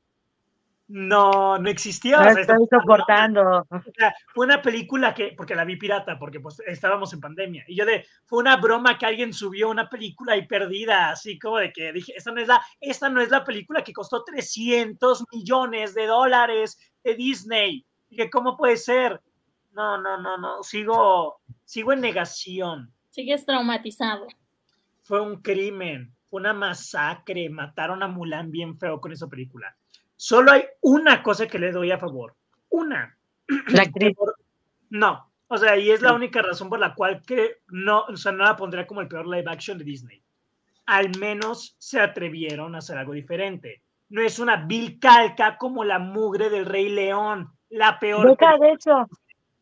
no, 0.88 1.58
no 1.58 1.70
existió. 1.70 2.18
No 2.18 2.30
o 2.30 2.32
sea, 2.32 2.42
estoy 2.42 2.64
esto- 2.64 2.80
soportando. 2.80 3.66
o 3.70 3.82
sea, 3.98 4.14
fue 4.34 4.46
una 4.46 4.62
película 4.62 5.14
que, 5.14 5.34
porque 5.36 5.56
la 5.56 5.66
vi 5.66 5.78
pirata, 5.78 6.18
porque 6.20 6.40
pues 6.40 6.60
estábamos 6.68 7.12
en 7.14 7.22
pandemia. 7.22 7.64
Y 7.68 7.76
yo 7.76 7.86
de, 7.86 8.06
fue 8.26 8.40
una 8.40 8.58
broma 8.58 8.98
que 8.98 9.06
alguien 9.06 9.34
subió 9.34 9.70
una 9.70 9.90
película 9.90 10.34
ahí 10.34 10.46
perdida, 10.48 11.10
así 11.10 11.40
como 11.40 11.58
de 11.58 11.72
que 11.72 11.92
dije, 11.92 12.14
esta 12.16 12.32
no 12.32 12.42
es 12.42 12.48
la, 12.48 12.62
esta 12.80 13.10
no 13.10 13.22
es 13.22 13.30
la 13.30 13.44
película 13.44 13.84
que 13.84 13.94
costó 13.94 14.24
300 14.24 15.26
millones 15.32 15.96
de 15.96 16.06
dólares 16.06 16.78
de 17.04 17.16
Disney. 17.16 17.86
Dije, 18.10 18.30
¿cómo 18.30 18.56
puede 18.56 18.78
ser? 18.78 19.20
No, 19.74 20.00
no, 20.00 20.18
no, 20.22 20.38
no, 20.38 20.64
sigo, 20.64 21.42
sigo 21.66 21.94
en 21.94 22.02
negación. 22.02 22.92
Sigues 23.10 23.46
traumatizado. 23.46 24.28
Fue 25.04 25.20
un 25.22 25.42
crimen, 25.42 26.14
fue 26.30 26.40
una 26.40 26.54
masacre, 26.54 27.50
mataron 27.50 28.02
a 28.04 28.08
Mulan 28.08 28.52
bien 28.52 28.78
feo 28.78 29.02
con 29.02 29.12
esa 29.12 29.28
película. 29.28 29.76
Solo 30.16 30.52
hay 30.52 30.66
una 30.82 31.22
cosa 31.22 31.48
que 31.48 31.60
le 31.60 31.72
doy 31.72 31.92
a 31.92 31.98
favor, 31.98 32.36
una. 32.70 33.18
La 33.68 33.84
actriz. 33.84 34.16
No, 34.90 35.32
o 35.48 35.58
sea, 35.58 35.78
y 35.78 35.92
es 35.92 36.02
la 36.02 36.14
única 36.14 36.42
razón 36.42 36.70
por 36.70 36.80
la 36.80 36.96
cual 36.96 37.22
que 37.22 37.58
no, 37.68 38.04
o 38.06 38.18
sea, 38.18 38.32
no 38.32 38.44
la 38.44 38.56
pondría 38.56 38.88
como 38.88 39.02
el 39.02 39.08
peor 39.08 39.28
live 39.28 39.46
action 39.48 39.78
de 39.78 39.84
Disney. 39.84 40.22
Al 40.86 41.18
menos 41.20 41.76
se 41.80 42.00
atrevieron 42.00 42.76
a 42.76 42.80
hacer 42.80 42.98
algo 42.98 43.14
diferente. 43.14 43.82
No 44.10 44.22
es 44.22 44.40
una 44.40 44.66
vil 44.66 45.00
calca 45.00 45.58
como 45.58 45.84
la 45.84 46.00
mugre 46.00 46.50
del 46.50 46.66
Rey 46.66 46.90
León, 46.90 47.52
la 47.70 48.00
peor. 48.00 48.38
Deja 48.38 48.58
de 48.58 48.72
eso. 48.72 49.08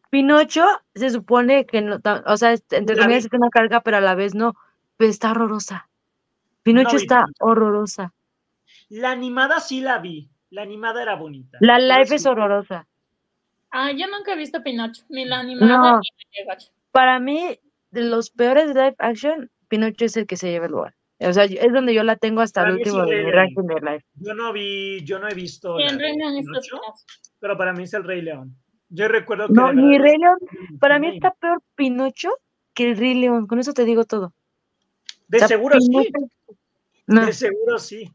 Pinocho 0.09 0.65
se 0.93 1.09
supone 1.09 1.65
que 1.65 1.81
no, 1.81 1.99
o 2.25 2.37
sea, 2.37 2.51
entre 2.51 2.95
La 2.95 3.03
comillas 3.03 3.25
es 3.25 3.33
una 3.33 3.49
carga, 3.49 3.81
pero 3.81 3.97
a 3.97 4.01
la 4.01 4.15
vez 4.15 4.35
no. 4.35 4.53
Pero 4.97 5.09
está 5.09 5.31
horrorosa. 5.31 5.89
Pinocho 6.61 6.91
No 6.91 6.97
está 6.97 7.25
horrorosa. 7.39 8.13
La 8.89 9.11
animada 9.11 9.59
sí 9.59 9.81
la 9.81 9.97
vi. 9.97 10.29
La 10.53 10.61
animada 10.61 11.01
era 11.01 11.15
bonita. 11.15 11.57
La 11.61 11.79
live 11.79 12.05
sí- 12.05 12.15
es 12.15 12.25
horrorosa. 12.27 12.87
Ah, 13.71 13.91
yo 13.91 14.05
nunca 14.07 14.33
he 14.33 14.37
visto 14.37 14.61
Pinocho, 14.61 15.03
ni 15.09 15.25
la 15.25 15.39
animada 15.39 15.77
No. 15.77 15.99
ni 15.99 16.07
la 16.09 16.41
live 16.43 16.51
action. 16.51 16.73
Para 16.91 17.19
mí, 17.19 17.59
de 17.89 18.01
los 18.03 18.29
peores 18.29 18.67
live 18.67 18.95
action, 18.99 19.49
Pinocho 19.67 20.05
es 20.05 20.15
el 20.15 20.27
que 20.27 20.37
se 20.37 20.51
lleva 20.51 20.67
el 20.67 20.73
lugar. 20.73 20.93
O 21.19 21.33
sea, 21.33 21.45
es 21.45 21.73
donde 21.73 21.93
yo 21.95 22.03
la 22.03 22.17
tengo 22.17 22.41
hasta 22.41 22.61
Para 22.61 22.73
el 22.73 22.77
último 22.77 22.99
de 23.05 23.05
Rey 23.05 23.17
mi 23.25 23.31
León. 23.31 23.33
ranking 23.35 23.63
de 23.67 23.75
live. 23.81 24.05
Yo 24.15 24.33
no 24.35 24.53
vi, 24.53 25.03
yo 25.03 25.17
no 25.17 25.27
he 25.27 25.33
visto. 25.33 25.79
La 25.79 25.87
Pinocho, 25.87 26.49
está 26.51 26.77
pero 27.39 27.57
para 27.57 27.73
mí 27.73 27.83
es 27.83 27.93
el 27.95 28.03
Rey 28.03 28.21
León. 28.21 28.55
Yo 28.89 29.07
recuerdo 29.07 29.47
que. 29.47 29.53
No, 29.53 29.73
ni 29.73 29.97
Rey 29.97 30.17
León. 30.19 30.37
Para 30.79 30.99
mí 30.99 31.07
está 31.15 31.31
peor 31.33 31.63
Pinocho 31.73 32.29
que 32.75 32.91
el 32.91 32.97
Rey 32.97 33.15
León. 33.15 33.47
Con 33.47 33.57
eso 33.57 33.73
te 33.73 33.85
digo 33.85 34.03
todo. 34.05 34.33
De 35.27 35.37
O 35.37 35.39
sea, 35.39 35.47
seguro 35.47 35.79
sí. 35.79 36.11
No. 37.07 37.25
De 37.25 37.33
seguro 37.33 37.79
sí. 37.79 38.11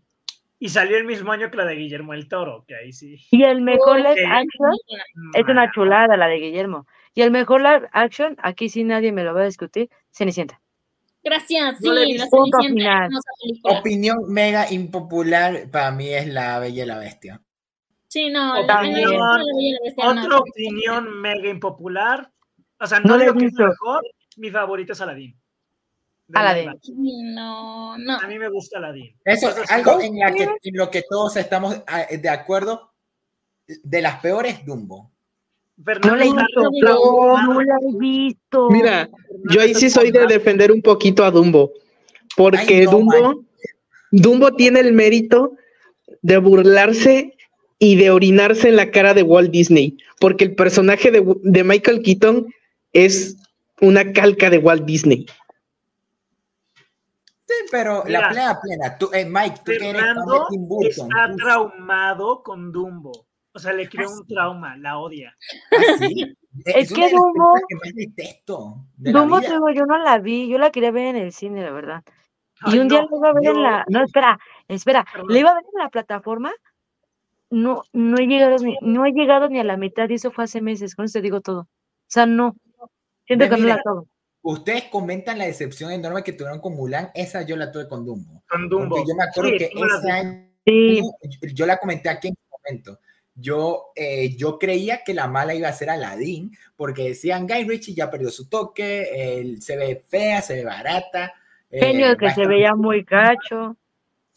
Y 0.61 0.71
salió 0.71 0.97
el 0.97 1.05
mismo 1.05 1.31
año 1.31 1.51
que 1.51 1.57
la 1.57 1.65
de 1.65 1.77
Guillermo 1.77 2.15
el 2.15 2.29
Toro, 2.29 2.65
que 2.67 2.75
ahí 2.75 2.93
sí. 2.93 3.17
Y 3.31 3.45
el 3.45 3.61
mejor 3.61 3.99
live 3.99 4.27
action 4.27 4.73
es 5.35 5.49
una 5.49 5.71
chulada 5.73 6.17
la 6.17 6.27
de 6.27 6.41
Guillermo. 6.41 6.87
Y 7.15 7.23
el 7.23 7.31
mejor 7.31 7.63
live 7.63 7.89
action, 7.93 8.37
aquí 8.43 8.69
sí 8.69 8.83
nadie 8.83 9.13
me 9.13 9.23
lo 9.23 9.35
va 9.35 9.43
a 9.43 9.47
discutir, 9.47 9.89
Cenicienta. 10.11 10.61
Gracias, 11.23 11.79
sí, 11.79 11.89
la 11.89 12.27
Cenicienta. 12.27 13.09
Opinión 13.63 14.19
mega 14.29 14.71
impopular 14.73 15.71
para 15.71 15.93
mí 15.93 16.09
es 16.09 16.27
La 16.27 16.59
Bella 16.59 16.85
y 16.85 16.87
la 16.87 16.99
Bestia. 16.99 17.41
Sí, 18.09 18.31
no, 18.31 18.63
la. 18.63 18.81
Bella 18.83 19.01
y 19.01 19.73
la 19.73 19.79
Bestia 19.85 20.09
Otra 20.09 20.39
opinión 20.39 21.21
mega 21.21 21.49
impopular. 21.49 22.33
O 22.81 22.87
sea, 22.87 23.01
No 23.01 23.17
digo 23.19 23.35
que 23.35 23.47
es 23.47 23.55
mejor. 23.55 24.03
Mi 24.37 24.51
favorito 24.51 24.93
es 24.93 25.01
Aladdin. 25.01 25.39
Aladdin. 26.35 27.35
No, 27.35 27.97
no. 27.99 28.19
A 28.19 28.27
mí 28.27 28.39
me 28.39 28.49
gusta 28.49 28.79
Aladdin. 28.79 29.15
Eso 29.25 29.49
Eso 29.51 29.63
es 29.63 29.71
algo 29.71 30.01
en, 30.01 30.19
la 30.19 30.33
que, 30.33 30.45
en 30.45 30.77
lo 30.77 30.91
que 30.91 31.03
todos 31.09 31.37
estamos 31.37 31.83
ah, 31.87 32.07
de 32.11 32.29
acuerdo. 32.29 32.93
De 33.83 34.01
las 34.01 34.21
peores, 34.21 34.65
Dumbo. 34.65 35.11
Fernando 35.85 36.09
No 36.09 36.17
la 36.17 36.25
he 36.25 36.29
visto. 36.29 36.71
No 37.47 37.61
la 37.61 37.77
he 37.77 37.99
visto. 37.99 38.71
Mira, 38.71 39.09
yo 39.51 39.61
ahí 39.61 39.75
sí 39.75 39.91
soy 39.91 40.11
de 40.11 40.27
defender 40.27 40.73
un 40.73 40.83
poquito 40.83 41.25
a 41.25 41.31
Dumbo, 41.31 41.73
porque 42.37 42.79
Ay, 42.79 42.85
no, 42.87 42.91
Dumbo, 42.93 43.45
Dumbo 44.11 44.55
tiene 44.55 44.81
el 44.81 44.93
mérito 44.93 45.53
de 46.23 46.39
burlarse 46.39 47.37
y 47.79 47.97
de 47.97 48.11
orinarse 48.11 48.69
en 48.69 48.77
la 48.77 48.91
cara 48.91 49.15
de 49.15 49.23
Walt 49.23 49.51
Disney, 49.51 49.99
porque 50.19 50.45
el 50.45 50.55
personaje 50.55 51.11
de, 51.11 51.23
de 51.43 51.65
Michael 51.65 52.03
Keaton 52.03 52.47
es 52.93 53.37
una 53.81 54.13
calca 54.13 54.51
de 54.51 54.59
Walt 54.59 54.85
Disney. 54.85 55.27
Sí, 57.49 57.55
pero 57.71 58.03
Mira. 58.05 58.21
la 58.21 58.29
plena, 58.29 58.61
plena. 58.61 58.99
Tú, 58.99 59.09
eh, 59.15 59.25
Mike, 59.25 59.57
tú 59.65 59.73
que 59.73 59.89
eres 59.91 60.03
Fernando 60.03 60.47
Burton. 60.51 61.09
está 61.09 61.31
tú- 61.31 61.37
traumado 61.39 62.43
con 62.43 62.71
Dumbo. 62.71 63.27
O 63.55 63.59
sea, 63.59 63.73
le 63.73 63.89
creó 63.89 64.11
un 64.11 64.27
trauma, 64.27 64.77
la 64.77 64.99
odia. 64.99 65.35
Ah, 65.73 65.97
sí. 65.99 66.37
Es 66.67 66.93
que 66.93 67.11
Dumbo- 67.11 67.55
que 67.67 69.13
Dumbo, 69.13 69.41
digo, 69.41 69.71
yo 69.71 69.87
no 69.87 69.97
la 69.99 70.19
vi, 70.19 70.49
yo 70.49 70.59
la 70.59 70.71
quería 70.71 70.91
ver 70.91 71.07
en 71.07 71.17
el 71.17 71.33
cine, 71.33 71.63
la 71.65 71.71
verdad. 71.71 72.05
Y 72.67 72.79
un 72.79 72.89
día 72.89 73.01
la 73.03 73.17
iba 73.17 73.29
a 73.29 73.33
ver 73.33 73.47
en 73.47 73.63
la. 73.63 73.85
No, 73.89 74.03
espera, 74.05 74.39
espera. 74.69 75.07
Perdón. 75.11 75.29
La 75.33 75.39
iba 75.39 75.51
a 75.51 75.55
ver 75.55 75.65
en 75.73 75.83
la 75.83 75.89
plataforma. 75.89 76.53
No, 77.51 77.83
no 77.95 78.19
he 78.19 78.27
llegado 78.27 78.57
ni, 78.59 78.77
no 78.83 79.07
he 79.07 79.13
llegado 79.13 79.49
ni 79.49 79.59
a 79.59 79.65
la 79.65 79.77
mitad 79.79 80.09
y 80.11 80.15
eso 80.15 80.31
fue 80.31 80.45
hace 80.45 80.61
meses. 80.61 80.95
Con 80.95 81.07
eso 81.07 81.15
te 81.15 81.23
digo 81.23 81.41
todo. 81.41 81.61
O 81.61 81.67
sea, 82.09 82.27
no. 82.27 82.55
Siento 83.27 83.49
que 83.49 83.57
no 83.57 83.67
la 83.69 83.75
acabo. 83.75 84.07
Ustedes 84.43 84.85
comentan 84.85 85.39
la 85.39 85.47
decepción 85.47 85.91
enorme 85.93 86.23
que 86.23 86.33
tuvieron 86.33 86.61
con 86.61 86.75
Mulan. 86.77 87.11
Esa 87.15 87.43
yo 87.43 87.57
la 87.57 87.71
tuve 87.73 87.89
con 87.89 88.05
Dumbo. 88.05 88.43
Con 88.49 88.69
Dumbo. 88.69 88.97
Porque 88.97 89.11
yo 89.11 89.15
me 89.17 89.25
acuerdo 89.25 89.51
Sí, 89.51 89.59
que 89.59 89.65
ese 89.67 89.75
viste. 89.85 90.11
año 90.11 90.49
Sí, 90.67 91.03
yo- 91.55 91.67
la 91.67 91.77
comenté 91.79 92.09
aquí 92.11 92.29
en 92.29 92.35
su 92.35 92.57
momento. 92.59 93.01
Yo, 93.35 93.93
eh, 93.97 94.37
yo 94.37 94.59
creía 94.59 95.03
que 95.05 95.15
la 95.15 95.27
mala 95.29 95.55
iba 95.55 95.69
a 95.69 95.73
ser 95.73 95.91
Aladdin, 95.91 96.51
porque 96.77 97.05
decían 97.11 97.47
Guy 97.47 97.65
Ritchie 97.65 97.95
ya 97.95 98.11
perdió 98.11 98.31
su 98.31 98.49
toque, 98.49 99.39
él 99.41 99.63
se 99.63 99.77
ve 99.77 100.05
fea, 100.09 100.43
se 100.43 100.55
ve 100.55 100.65
barata. 100.65 101.33
eh, 101.71 101.81
genio 101.81 102.07
va 102.09 102.17
que 102.17 102.27
a 102.29 102.35
se 102.35 102.47
veía 102.47 102.75
muy 102.75 103.05
cacho. 103.05 103.77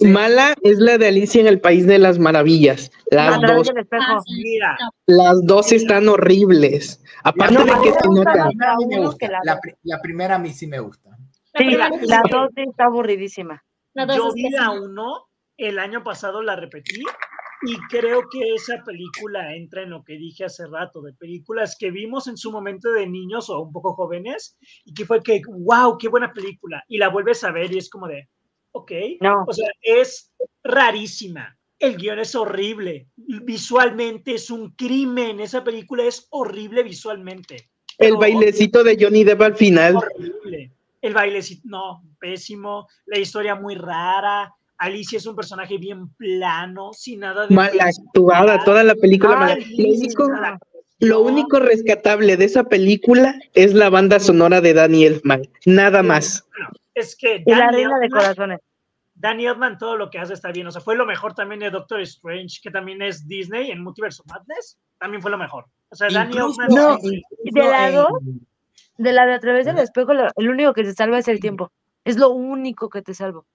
Sí. 0.01 0.07
Mala 0.07 0.55
es 0.63 0.79
la 0.79 0.97
de 0.97 1.09
Alicia 1.09 1.41
en 1.41 1.45
el 1.45 1.61
País 1.61 1.85
de 1.85 1.99
las 1.99 2.17
Maravillas. 2.17 2.91
Las 3.11 3.39
dos. 3.39 3.71
Ah. 3.91 4.17
Mira, 4.35 4.75
las 5.05 5.45
dos 5.45 5.71
están 5.71 6.09
horribles. 6.09 7.03
Aparte 7.23 7.55
de 7.55 7.71
que 7.83 7.91
se 7.91 8.09
nota. 8.09 8.49
la 8.49 8.49
primera 8.49 8.73
a 8.73 8.77
mí 8.77 8.89
la 9.21 9.53
La, 9.53 9.59
la 9.83 10.01
primera 10.01 10.35
a 10.37 10.45
sí 10.47 10.65
me 10.65 10.79
gusta. 10.79 11.11
La 11.53 11.59
Sí, 11.59 11.75
la, 12.07 12.23
dos 12.31 12.49
está 12.55 12.85
aburridísima. 12.85 13.63
La 13.93 14.07
dos 14.07 14.17
yo 14.17 14.27
es 14.29 14.33
vi 14.33 14.49
la 14.49 14.71
uno, 14.71 15.27
el 15.57 15.77
año 15.77 16.03
pasado 16.03 16.41
la 16.41 16.55
repetí 16.55 17.03
Y 17.61 17.77
creo 17.89 18.27
que 18.27 18.55
esa 18.55 18.83
película 18.83 19.53
entra 19.53 19.83
en 19.83 19.91
lo 19.91 20.03
que 20.03 20.13
dije 20.13 20.45
hace 20.45 20.65
rato, 20.65 21.03
de 21.03 21.13
películas 21.13 21.77
que 21.79 21.91
vimos 21.91 22.25
en 22.25 22.37
su 22.37 22.51
momento 22.51 22.91
de 22.91 23.05
niños 23.05 23.51
o 23.51 23.61
un 23.61 23.71
poco 23.71 23.93
jóvenes, 23.93 24.57
y 24.83 24.95
que 24.95 25.05
fue 25.05 25.21
que, 25.21 25.41
wow, 25.47 25.95
qué 25.99 26.07
buena 26.07 26.33
película. 26.33 26.83
Y 26.87 26.97
la 26.97 27.09
vuelves 27.09 27.43
a 27.43 27.51
ver 27.51 27.71
y 27.71 27.77
es 27.77 27.87
como 27.87 28.07
de, 28.07 28.29
ok. 28.71 28.91
No. 29.21 29.45
O 29.47 29.53
sea, 29.53 29.69
es 29.81 30.31
rarísima. 30.63 31.57
El 31.79 31.97
guion 31.97 32.19
es 32.19 32.35
horrible. 32.35 33.07
Visualmente 33.15 34.35
es 34.35 34.51
un 34.51 34.71
crimen. 34.71 35.39
Esa 35.39 35.63
película 35.63 36.03
es 36.03 36.27
horrible 36.29 36.83
visualmente. 36.83 37.69
El 37.97 38.15
bailecito 38.17 38.83
de 38.83 38.97
Johnny 38.99 39.23
Depp 39.23 39.41
al 39.41 39.55
final. 39.55 39.95
Horrible. 39.95 40.71
El 41.01 41.13
bailecito, 41.13 41.61
no, 41.65 42.03
pésimo. 42.19 42.87
La 43.07 43.17
historia 43.19 43.55
muy 43.55 43.75
rara. 43.75 44.53
Alicia 44.77 45.17
es 45.17 45.25
un 45.25 45.35
personaje 45.35 45.77
bien 45.77 46.09
plano, 46.15 46.91
sin 46.93 47.19
nada 47.21 47.45
de. 47.47 47.53
Mal 47.53 47.71
actuada, 47.79 48.63
toda 48.63 48.83
la 48.83 48.95
película. 48.95 49.35
mal- 49.37 49.59
Lo 49.77 49.87
único, 49.93 50.27
lo 50.99 51.21
único 51.21 51.59
rescatable 51.59 52.37
de 52.37 52.45
esa 52.45 52.63
película 52.63 53.39
es 53.53 53.73
la 53.73 53.89
banda 53.89 54.19
sonora 54.19 54.61
de 54.61 54.73
Danny 54.73 55.05
Elfman. 55.05 55.43
Nada 55.65 56.01
más. 56.03 56.47
Es 56.93 57.15
que 57.15 57.43
Y 57.45 57.55
la 57.55 57.71
reina 57.71 57.97
de 57.99 58.09
corazones. 58.09 58.59
Danny 59.13 59.45
Elfman 59.45 59.77
todo 59.77 59.97
lo 59.97 60.09
que 60.09 60.19
hace 60.19 60.33
está 60.33 60.51
bien. 60.51 60.67
O 60.67 60.71
sea, 60.71 60.81
fue 60.81 60.95
lo 60.95 61.05
mejor 61.05 61.33
también 61.33 61.59
de 61.59 61.69
Doctor 61.69 62.01
Strange, 62.01 62.59
que 62.61 62.71
también 62.71 63.01
es 63.01 63.27
Disney 63.27 63.71
en 63.71 63.83
Multiverse 63.83 64.21
of 64.21 64.27
Madness. 64.27 64.79
También 64.97 65.21
fue 65.21 65.31
lo 65.31 65.37
mejor. 65.37 65.65
O 65.89 65.95
sea, 65.95 66.09
Danny 66.09 66.37
Elfman. 66.37 66.67
No, 66.69 66.97
sí, 66.97 67.21
¿Y 67.43 67.51
de 67.51 67.63
la 67.63 67.91
dos? 67.91 68.11
De 68.97 69.13
la 69.13 69.25
de 69.25 69.33
a 69.33 69.39
través 69.39 69.65
del 69.65 69.79
espejo, 69.79 70.11
el 70.11 70.49
único 70.49 70.73
que 70.73 70.83
te 70.83 70.93
salva 70.93 71.19
es 71.19 71.27
el 71.27 71.39
tiempo. 71.39 71.71
Es 72.03 72.17
lo 72.17 72.29
único 72.29 72.89
que 72.89 73.01
te 73.01 73.13
salvo. 73.13 73.45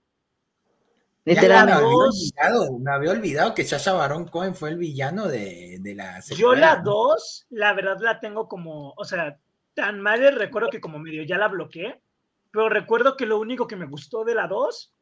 Ya 1.24 1.34
Literal. 1.34 1.66
me 1.66 1.72
había 1.72 1.88
olvidado, 1.88 2.78
me 2.78 2.92
había 2.92 3.10
olvidado 3.10 3.54
que 3.54 3.64
Sasha 3.64 3.92
Baron 3.94 4.28
Cohen 4.28 4.54
fue 4.54 4.70
el 4.70 4.78
villano 4.78 5.26
de, 5.26 5.78
de 5.80 5.94
la 5.96 6.20
Yo 6.20 6.36
secuela, 6.36 6.74
la 6.74 6.82
¿no? 6.82 6.84
2, 6.84 7.46
la 7.50 7.72
verdad 7.74 7.96
la 8.00 8.20
tengo 8.20 8.46
como, 8.48 8.94
o 8.96 9.04
sea, 9.04 9.36
tan 9.74 10.00
mal 10.00 10.22
el 10.22 10.36
recuerdo 10.36 10.70
que 10.70 10.80
como 10.80 11.00
medio 11.00 11.24
ya 11.24 11.36
la 11.36 11.48
bloqueé, 11.48 12.00
pero 12.56 12.70
recuerdo 12.70 13.18
que 13.18 13.26
lo 13.26 13.38
único 13.38 13.66
que 13.66 13.76
me 13.76 13.84
gustó 13.84 14.24
de 14.24 14.34
la 14.34 14.46
2 14.48 14.94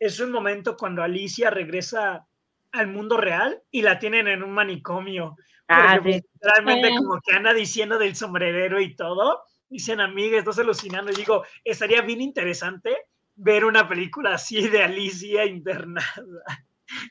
es 0.00 0.18
un 0.18 0.32
momento 0.32 0.76
cuando 0.76 1.04
Alicia 1.04 1.48
regresa 1.48 2.26
al 2.72 2.88
mundo 2.88 3.16
real 3.16 3.62
y 3.70 3.82
la 3.82 4.00
tienen 4.00 4.26
en 4.26 4.42
un 4.42 4.50
manicomio. 4.50 5.36
Ah, 5.68 6.00
sí. 6.02 6.20
realmente 6.40 6.88
Sí. 6.88 6.96
como 6.96 7.20
que 7.20 7.32
anda 7.32 7.54
diciendo 7.54 7.96
del 7.96 8.16
sombrerero 8.16 8.80
y 8.80 8.96
todo, 8.96 9.40
dicen 9.68 10.00
amigas, 10.00 10.40
estás 10.40 10.58
alucinando 10.58 11.12
y 11.12 11.14
digo, 11.14 11.44
estaría 11.62 12.02
bien 12.02 12.20
interesante 12.20 12.96
ver 13.36 13.64
una 13.64 13.88
película 13.88 14.34
así 14.34 14.68
de 14.68 14.82
Alicia 14.82 15.46
internada. 15.46 16.42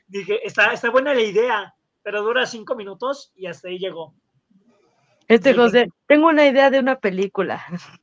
Dije, 0.08 0.46
está, 0.46 0.74
está 0.74 0.90
buena 0.90 1.14
la 1.14 1.22
idea, 1.22 1.74
pero 2.02 2.22
dura 2.22 2.44
cinco 2.44 2.76
minutos 2.76 3.32
y 3.34 3.46
hasta 3.46 3.68
ahí 3.68 3.78
llegó. 3.78 4.14
Este. 5.26 5.54
José, 5.54 5.88
tengo 6.06 6.26
una 6.26 6.46
idea 6.46 6.68
de 6.68 6.80
una 6.80 6.98
película. 6.98 7.64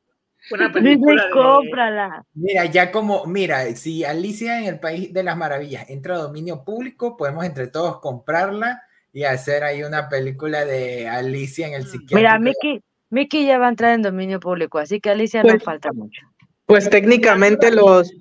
Una 0.50 0.68
Disney, 0.68 0.82
película 0.96 1.24
de... 1.24 1.30
cómprala. 1.30 2.24
Mira, 2.34 2.64
ya 2.66 2.90
como, 2.90 3.26
mira, 3.26 3.74
si 3.76 4.04
Alicia 4.04 4.60
en 4.60 4.66
el 4.66 4.80
País 4.80 5.12
de 5.12 5.22
las 5.22 5.36
Maravillas 5.36 5.88
entra 5.90 6.14
a 6.14 6.18
dominio 6.18 6.64
público, 6.64 7.16
podemos 7.16 7.44
entre 7.44 7.66
todos 7.66 8.00
comprarla 8.00 8.82
y 9.12 9.24
hacer 9.24 9.64
ahí 9.64 9.82
una 9.82 10.08
película 10.08 10.64
de 10.64 11.08
Alicia 11.08 11.66
en 11.66 11.74
el 11.74 11.84
psiquiátrico. 11.84 12.16
Mira, 12.16 12.38
Mickey, 12.38 12.82
Mickey 13.10 13.46
ya 13.46 13.58
va 13.58 13.66
a 13.66 13.70
entrar 13.70 13.94
en 13.94 14.02
dominio 14.02 14.40
público, 14.40 14.78
así 14.78 15.00
que 15.00 15.10
Alicia 15.10 15.42
no 15.42 15.50
Pues- 15.50 15.62
falta 15.64 15.92
mucho. 15.92 16.22
Pues 16.66 16.90
técnicamente 16.90 17.70
los 17.70 18.12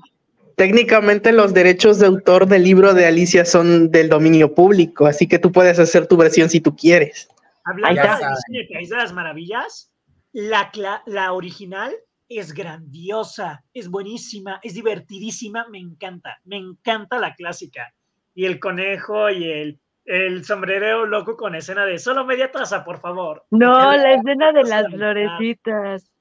técnicamente 0.56 1.32
los 1.34 1.54
derechos 1.54 1.99
de 1.99 2.08
autor 2.08 2.48
del 2.48 2.64
libro 2.64 2.94
de 2.94 3.06
Alicia 3.06 3.45
son 3.45 3.91
del 3.91 4.10
dominio 4.10 4.56
público, 4.56 5.06
así 5.06 5.28
que 5.28 5.38
tú 5.38 5.52
puedes 5.52 5.78
hacer 5.78 6.08
tu 6.08 6.18
versión 6.18 6.49
si 6.49 6.62
tú 6.62 6.76
quieres. 6.76 7.28
Hablando 7.66 8.02
de 8.02 8.68
País 8.74 8.90
de 8.90 8.95
las 8.95 9.14
Maravillas, 9.14 9.91
la, 10.32 10.72
la 11.06 11.34
original 11.34 11.94
es 12.30 12.54
grandiosa, 12.54 13.64
es 13.74 13.90
buenísima, 13.90 14.60
es 14.64 14.74
divertidísima, 14.74 15.68
me 15.70 15.80
encanta, 15.80 16.40
me 16.45 16.58
encanta 16.58 17.20
la 17.20 17.36
clásica. 17.36 17.94
Y 18.34 18.45
el 18.45 18.60
conejo 18.60 19.30
y 19.30 19.49
el, 19.49 19.80
el 20.06 20.44
sombrerero 20.45 21.06
loco 21.06 21.36
con 21.38 21.56
escena 21.56 21.86
de 21.86 21.99
solo 21.99 22.26
media 22.26 22.52
taza, 22.52 22.84
por 22.84 22.99
favor. 22.99 23.45
No, 23.52 23.91
Que 23.91 23.98
la 23.98 24.14
escena 24.14 24.52
de 24.52 24.64
las 24.64 24.88
florecitas. 24.88 26.12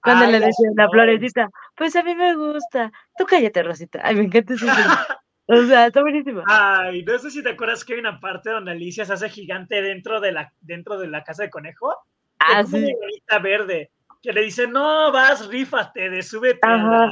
Cuando 0.00 0.26
Ay, 0.26 0.32
le 0.32 0.40
decían 0.40 0.72
la 0.76 0.88
florecita, 0.88 1.50
pues 1.74 1.96
a 1.96 2.04
mí 2.04 2.14
me 2.14 2.36
gusta. 2.36 2.92
Tú 3.16 3.26
cállate, 3.26 3.64
Rosita. 3.64 4.00
Ay, 4.02 4.14
me 4.14 4.24
encanta 4.24 4.54
escena. 4.54 5.06
O 5.46 5.62
sea, 5.62 5.86
está 5.86 6.02
buenísimo. 6.02 6.42
Ay, 6.46 7.02
no 7.02 7.18
sé 7.18 7.30
si 7.30 7.42
te 7.42 7.50
acuerdas 7.50 7.84
que 7.84 7.94
hay 7.94 8.00
una 8.00 8.20
parte 8.20 8.50
donde 8.50 8.70
Alicia 8.70 9.04
se 9.04 9.14
hace 9.14 9.28
gigante 9.28 9.82
dentro 9.82 10.20
de 10.20 10.32
la, 10.32 10.52
dentro 10.60 10.98
de 10.98 11.08
la 11.08 11.24
casa 11.24 11.42
de 11.42 11.50
conejo. 11.50 11.96
Ah, 12.38 12.62
sí. 12.64 12.86
una 13.28 13.38
verde 13.40 13.90
que 14.22 14.32
le 14.32 14.42
dice, 14.42 14.66
no, 14.66 15.12
vas, 15.12 15.46
rífate, 15.48 16.10
de 16.10 16.22
súbete. 16.22 16.58
Ajá. 16.62 17.08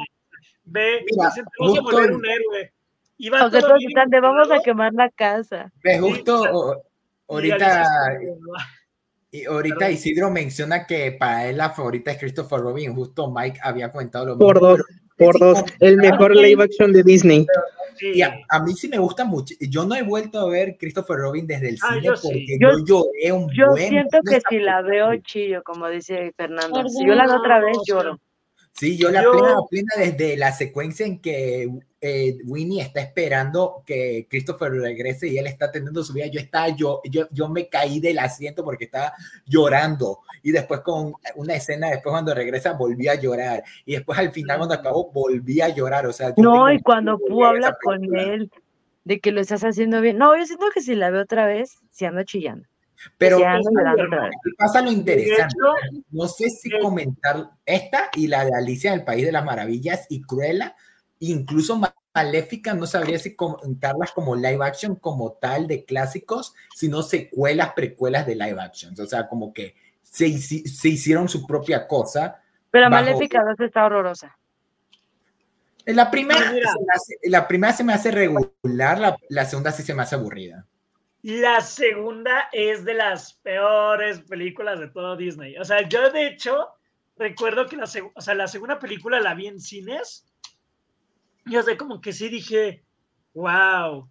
Ve, 0.64 1.04
Mira, 1.10 1.28
dicen, 1.28 1.44
te 1.44 1.64
vas 1.64 1.78
a 1.78 1.80
volver 1.80 2.10
un 2.12 2.26
héroe. 2.26 2.72
Y 3.18 3.28
va 3.30 3.40
Aunque 3.40 3.58
todo 3.60 3.68
todos 3.68 3.78
bien 3.78 3.90
están 3.90 4.10
de 4.10 4.20
vamos 4.20 4.50
a 4.50 4.58
quemar 4.62 4.92
la 4.92 5.08
casa. 5.10 5.72
Ve, 5.82 5.98
justo 5.98 6.42
Sí, 6.42 6.48
o- 6.52 6.74
y 7.28 7.32
ahorita, 7.50 7.84
y 9.30 9.44
ahorita 9.44 9.76
Perdón. 9.78 9.92
Isidro 9.94 10.30
menciona 10.30 10.86
que 10.86 11.12
para 11.12 11.48
él 11.48 11.56
la 11.56 11.70
favorita 11.70 12.10
es 12.10 12.18
Christopher 12.18 12.60
Robin, 12.60 12.94
justo 12.94 13.30
Mike 13.30 13.60
había 13.62 13.90
comentado 13.90 14.26
lo 14.26 14.38
Por 14.38 14.54
mismo, 14.56 14.68
dos, 14.68 14.86
pero 15.16 15.30
por 15.32 15.40
dos, 15.40 15.64
el 15.80 15.96
mejor 15.96 16.36
live 16.36 16.62
action 16.64 16.92
de 16.92 17.02
Disney. 17.02 17.46
Sí. 17.98 18.12
Y 18.14 18.22
a, 18.22 18.34
a 18.48 18.62
mí 18.62 18.72
sí 18.74 18.88
me 18.88 18.98
gusta 18.98 19.24
mucho. 19.24 19.54
Yo 19.60 19.84
no 19.84 19.94
he 19.94 20.02
vuelto 20.02 20.38
a 20.40 20.48
ver 20.48 20.76
Christopher 20.78 21.16
Robin 21.18 21.46
desde 21.46 21.70
el 21.70 21.78
Ah, 21.82 21.94
cine 21.94 22.06
yo 22.06 22.16
sí. 22.16 22.28
porque 22.28 22.58
Yo- 22.60 22.70
yo, 22.84 23.04
lloré 23.04 23.32
un 23.32 23.50
Yo 23.52 23.70
buen 23.70 23.88
siento 23.88 24.18
de 24.22 24.34
que 24.34 24.40
si 24.48 24.58
la 24.58 24.82
veo 24.82 25.16
chillo, 25.22 25.62
como 25.64 25.88
dice 25.88 26.32
Fernando. 26.36 26.88
Si 26.88 27.06
yo 27.06 27.14
la 27.14 27.26
veo 27.26 27.36
otra 27.38 27.60
vez, 27.60 27.76
lloro. 27.86 28.18
Sí, 28.78 28.98
yo 28.98 29.10
la 29.10 29.22
Yo- 29.22 29.32
plena, 29.32 29.56
plena 29.70 29.92
desde 29.96 30.36
la 30.36 30.52
secuencia 30.52 31.06
en 31.06 31.18
que 31.20 31.70
eh, 32.00 32.38
Winnie 32.44 32.82
está 32.82 33.00
esperando 33.00 33.82
que 33.86 34.26
Christopher 34.28 34.70
regrese 34.70 35.28
y 35.28 35.38
él 35.38 35.46
está 35.46 35.72
teniendo 35.72 36.04
su 36.04 36.12
vida. 36.12 36.26
Yo 36.26 36.38
estaba, 36.38 36.68
yo, 36.68 37.00
yo, 37.10 37.26
yo 37.30 37.48
me 37.48 37.68
caí 37.68 38.00
del 38.00 38.18
asiento 38.18 38.62
porque 38.62 38.84
estaba 38.84 39.14
llorando. 39.46 40.20
Y 40.42 40.52
después 40.52 40.80
con 40.80 41.14
una 41.36 41.54
escena, 41.54 41.88
después 41.88 42.12
cuando 42.12 42.34
regresa, 42.34 42.72
volví 42.74 43.08
a 43.08 43.14
llorar. 43.14 43.64
Y 43.86 43.94
después 43.94 44.18
al 44.18 44.30
final, 44.30 44.58
cuando 44.58 44.74
acabó, 44.74 45.10
volví 45.10 45.62
a 45.62 45.70
llorar. 45.70 46.06
O 46.06 46.12
sea, 46.12 46.34
No, 46.36 46.70
y 46.70 46.80
cuando 46.82 47.12
a 47.12 47.48
habla 47.48 47.76
con 47.82 48.14
él 48.14 48.50
de 49.04 49.20
que 49.20 49.32
lo 49.32 49.40
estás 49.40 49.64
haciendo 49.64 50.00
bien. 50.02 50.18
No, 50.18 50.36
yo 50.36 50.44
siento 50.44 50.66
que 50.74 50.82
si 50.82 50.94
la 50.94 51.10
veo 51.10 51.22
otra 51.22 51.46
vez, 51.46 51.78
si 51.90 52.04
ando 52.04 52.24
chillando. 52.24 52.68
Pero 53.18 53.38
pasa 54.58 54.82
lo 54.82 54.90
interesante. 54.92 55.54
hecho, 55.58 56.02
No 56.10 56.28
sé 56.28 56.50
si 56.50 56.68
Eh, 56.74 56.78
comentar 56.80 57.50
esta 57.64 58.10
y 58.14 58.26
la 58.28 58.44
de 58.44 58.52
Alicia 58.56 58.92
en 58.92 59.00
el 59.00 59.04
País 59.04 59.24
de 59.24 59.32
las 59.32 59.44
Maravillas 59.44 60.06
y 60.08 60.22
Cruella, 60.22 60.74
incluso 61.20 61.76
Ma- 61.76 61.94
Maléfica, 62.14 62.72
no 62.72 62.86
sabría 62.86 63.18
si 63.18 63.36
comentarlas 63.36 64.12
como 64.12 64.34
live 64.36 64.64
action 64.64 64.96
como 64.96 65.32
tal 65.34 65.66
de 65.66 65.84
clásicos, 65.84 66.54
sino 66.74 67.02
secuelas, 67.02 67.74
precuelas 67.74 68.26
de 68.26 68.34
live 68.36 68.58
action. 68.60 68.94
O 68.98 69.06
sea, 69.06 69.28
como 69.28 69.52
que 69.52 69.74
se, 70.00 70.38
se 70.38 70.88
hicieron 70.88 71.28
su 71.28 71.46
propia 71.46 71.86
cosa. 71.86 72.40
Pero 72.70 72.88
Bajo- 72.88 73.04
Maléfica 73.04 73.44
2 73.44 73.60
está 73.60 73.84
horrorosa. 73.84 74.34
La 75.84 76.10
primera, 76.10 76.52
No, 76.52 76.58
la 77.24 77.46
primera 77.46 77.72
se 77.72 77.84
me 77.84 77.92
hace 77.92 78.10
regular, 78.10 78.98
la, 78.98 79.16
la 79.28 79.44
segunda 79.44 79.70
sí 79.70 79.82
se 79.82 79.94
me 79.94 80.02
hace 80.02 80.14
aburrida. 80.16 80.66
La 81.22 81.60
segunda 81.60 82.48
es 82.52 82.84
de 82.84 82.94
las 82.94 83.34
peores 83.34 84.20
películas 84.20 84.78
de 84.78 84.88
todo 84.88 85.16
Disney. 85.16 85.56
O 85.58 85.64
sea, 85.64 85.88
yo 85.88 86.10
de 86.10 86.28
hecho 86.28 86.68
recuerdo 87.16 87.66
que 87.66 87.76
la, 87.76 87.84
o 88.14 88.20
sea, 88.20 88.34
la 88.34 88.46
segunda 88.46 88.78
película 88.78 89.20
la 89.20 89.34
vi 89.34 89.46
en 89.46 89.60
cines. 89.60 90.26
Yo 91.44 91.62
sé, 91.62 91.76
como 91.76 92.00
que 92.00 92.12
sí 92.12 92.28
dije, 92.28 92.84
wow. 93.34 94.08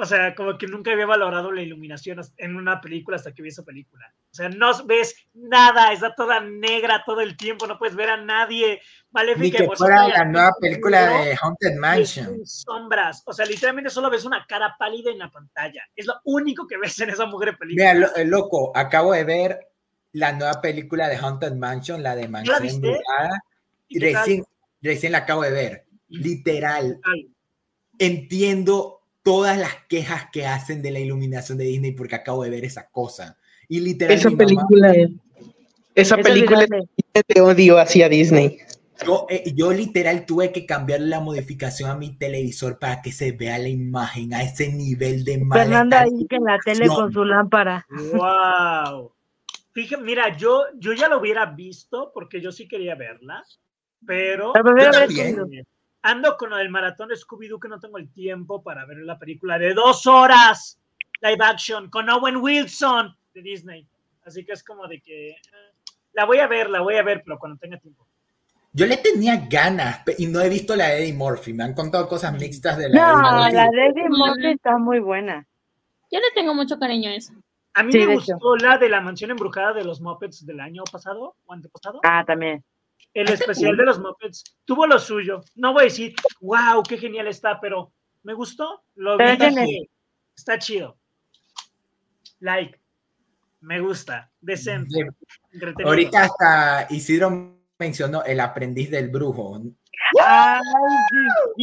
O 0.00 0.06
sea, 0.06 0.32
como 0.36 0.56
que 0.56 0.68
nunca 0.68 0.92
había 0.92 1.06
valorado 1.06 1.50
la 1.50 1.60
iluminación 1.60 2.20
en 2.36 2.54
una 2.54 2.80
película 2.80 3.16
hasta 3.16 3.34
que 3.34 3.42
vi 3.42 3.48
esa 3.48 3.64
película. 3.64 4.14
O 4.30 4.34
sea, 4.34 4.48
no 4.48 4.70
ves 4.86 5.26
nada, 5.34 5.92
está 5.92 6.14
toda 6.14 6.38
negra 6.38 7.02
todo 7.04 7.20
el 7.20 7.36
tiempo, 7.36 7.66
no 7.66 7.78
puedes 7.78 7.96
ver 7.96 8.08
a 8.10 8.16
nadie. 8.16 8.80
Maléfica 9.10 9.58
Ni 9.60 9.68
que 9.68 9.76
fuera 9.76 10.06
la 10.06 10.24
nueva 10.24 10.52
película 10.60 11.08
de 11.24 11.36
Haunted 11.42 11.74
Mansion. 11.78 12.46
sombras. 12.46 13.24
O 13.26 13.32
sea, 13.32 13.44
literalmente 13.44 13.90
solo 13.90 14.08
ves 14.08 14.24
una 14.24 14.46
cara 14.46 14.76
pálida 14.78 15.10
en 15.10 15.18
la 15.18 15.32
pantalla. 15.32 15.82
Es 15.96 16.06
lo 16.06 16.14
único 16.22 16.64
que 16.68 16.78
ves 16.78 16.96
en 17.00 17.10
esa 17.10 17.26
mujer 17.26 17.58
película. 17.58 17.92
Mira, 17.94 18.06
lo- 18.06 18.14
eh, 18.16 18.24
loco, 18.24 18.70
acabo 18.76 19.12
de 19.14 19.24
ver 19.24 19.58
la 20.12 20.32
nueva 20.32 20.60
película 20.60 21.08
de 21.08 21.16
Haunted 21.16 21.54
Mansion, 21.54 22.04
la 22.04 22.14
de 22.14 22.28
viste? 22.62 23.00
¿Y 23.88 23.98
qué 23.98 24.12
tal? 24.12 24.20
Recién, 24.20 24.44
recién 24.80 25.10
la 25.12 25.18
acabo 25.18 25.42
de 25.42 25.50
ver. 25.50 25.84
Literal, 26.08 27.00
Ay, 27.02 27.28
entiendo 27.98 28.97
todas 29.28 29.58
las 29.58 29.74
quejas 29.88 30.28
que 30.32 30.46
hacen 30.46 30.80
de 30.80 30.90
la 30.90 31.00
iluminación 31.00 31.58
de 31.58 31.64
Disney 31.64 31.92
porque 31.92 32.14
acabo 32.14 32.44
de 32.44 32.48
ver 32.50 32.64
esa 32.64 32.88
cosa. 32.88 33.36
Y 33.68 33.80
literal, 33.80 34.16
Esa 34.16 34.30
mi 34.30 34.36
mamá- 34.36 34.46
película, 34.46 34.94
esa 35.94 36.16
Es 36.16 36.22
película 36.26 36.64
es 37.12 37.22
de 37.28 37.40
odio 37.42 37.78
hacia 37.78 38.08
Disney. 38.08 38.58
Yo, 39.04 39.26
eh, 39.28 39.52
yo 39.54 39.70
literal 39.72 40.24
tuve 40.24 40.50
que 40.50 40.64
cambiar 40.64 41.00
la 41.00 41.20
modificación 41.20 41.90
a 41.90 41.94
mi 41.94 42.16
televisor 42.16 42.78
para 42.78 43.02
que 43.02 43.12
se 43.12 43.32
vea 43.32 43.58
la 43.58 43.68
imagen 43.68 44.32
a 44.32 44.42
ese 44.42 44.72
nivel 44.72 45.24
de 45.24 45.38
mala 45.44 45.62
Fernanda 45.62 46.00
ahí 46.00 46.26
que 46.26 46.36
en 46.36 46.44
la 46.44 46.58
tele 46.64 46.88
con 46.88 47.12
su 47.12 47.22
lámpara. 47.24 47.86
Wow. 48.14 49.12
Fíjate, 49.72 50.02
mira, 50.02 50.34
yo, 50.38 50.62
yo 50.78 50.94
ya 50.94 51.06
lo 51.08 51.20
hubiera 51.20 51.44
visto 51.46 52.12
porque 52.14 52.40
yo 52.40 52.50
sí 52.50 52.66
quería 52.66 52.94
verla, 52.94 53.44
pero 54.06 54.52
ando 56.10 56.36
con 56.36 56.50
lo 56.50 56.56
del 56.56 56.70
maratón 56.70 57.08
de 57.08 57.16
Scooby-Doo 57.16 57.60
que 57.60 57.68
no 57.68 57.78
tengo 57.80 57.98
el 57.98 58.10
tiempo 58.12 58.62
para 58.62 58.84
ver 58.86 58.98
la 58.98 59.18
película 59.18 59.58
de 59.58 59.74
dos 59.74 60.06
horas 60.06 60.78
live 61.20 61.44
action 61.44 61.90
con 61.90 62.08
Owen 62.08 62.36
Wilson 62.36 63.14
de 63.34 63.42
Disney. 63.42 63.86
Así 64.24 64.44
que 64.44 64.52
es 64.52 64.62
como 64.64 64.86
de 64.86 65.00
que 65.00 65.30
eh, 65.30 65.36
la 66.12 66.24
voy 66.24 66.38
a 66.38 66.46
ver, 66.46 66.70
la 66.70 66.80
voy 66.80 66.96
a 66.96 67.02
ver, 67.02 67.22
pero 67.24 67.38
cuando 67.38 67.58
tenga 67.58 67.78
tiempo. 67.78 68.06
Yo 68.72 68.86
le 68.86 68.98
tenía 68.98 69.36
ganas 69.48 70.02
y 70.18 70.26
no 70.26 70.40
he 70.40 70.48
visto 70.48 70.76
la 70.76 70.88
de 70.88 71.02
Eddie 71.02 71.14
Murphy. 71.14 71.52
Me 71.52 71.64
han 71.64 71.74
contado 71.74 72.06
cosas 72.08 72.32
mixtas 72.38 72.76
de 72.78 72.88
la 72.90 72.98
No, 73.00 73.06
de 73.06 73.12
Eddie 73.12 73.32
Murphy. 73.40 73.54
la 73.54 73.70
de 73.70 73.86
Eddie 73.86 74.08
Murphy 74.08 74.46
está 74.52 74.78
muy 74.78 74.98
buena. 75.00 75.46
Yo 76.10 76.20
le 76.20 76.30
tengo 76.34 76.54
mucho 76.54 76.78
cariño 76.78 77.10
a 77.10 77.14
eso. 77.14 77.32
A 77.74 77.82
mí 77.82 77.92
Sí, 77.92 77.98
me 77.98 78.14
gustó 78.14 78.56
la 78.56 78.78
de 78.78 78.88
la 78.88 79.00
mansión 79.00 79.30
embrujada 79.30 79.72
de 79.72 79.84
los 79.84 80.00
Muppets 80.00 80.44
del 80.46 80.60
año 80.60 80.84
pasado 80.90 81.34
o 81.46 81.52
antepasado. 81.52 82.00
Ah, 82.02 82.24
también. 82.26 82.64
El 83.18 83.32
especial 83.32 83.76
de 83.76 83.84
los 83.84 83.98
Muppets 83.98 84.44
tuvo 84.64 84.86
lo 84.86 84.98
suyo. 85.00 85.40
No 85.56 85.72
voy 85.72 85.80
a 85.80 85.84
decir, 85.84 86.14
wow, 86.40 86.84
qué 86.88 86.96
genial 86.98 87.26
está, 87.26 87.60
pero 87.60 87.92
me 88.22 88.32
gustó. 88.32 88.82
Lo 88.94 89.18
vi 89.18 89.88
está 90.36 90.56
chido. 90.58 90.96
Like, 92.38 92.78
me 93.60 93.80
gusta, 93.80 94.30
decente. 94.40 95.08
Ahorita 95.84 96.22
hasta 96.22 96.86
Isidro 96.90 97.58
mencionó 97.76 98.22
El 98.22 98.38
aprendiz 98.38 98.88
del 98.88 99.08
brujo. 99.08 99.60
Ay, 100.24 100.60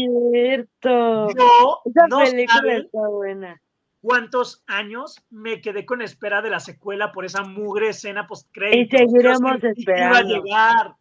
es 0.04 0.14
cierto. 0.34 1.30
Yo 1.30 1.82
Esa 1.86 2.08
no 2.08 2.20
película 2.20 2.78
está 2.78 3.08
buena. 3.08 3.62
cuántos 4.02 4.62
años 4.68 5.26
me 5.30 5.62
quedé 5.62 5.86
con 5.86 6.02
espera 6.02 6.42
de 6.42 6.50
la 6.50 6.60
secuela 6.60 7.14
por 7.14 7.24
esa 7.24 7.44
mugre 7.44 7.90
escena 7.90 8.28
post 8.28 8.50
Y 8.74 8.88
seguiremos 8.88 9.64
esperando. 9.64 10.18
Iba 10.18 10.18
a 10.18 10.24
llegar. 10.24 10.96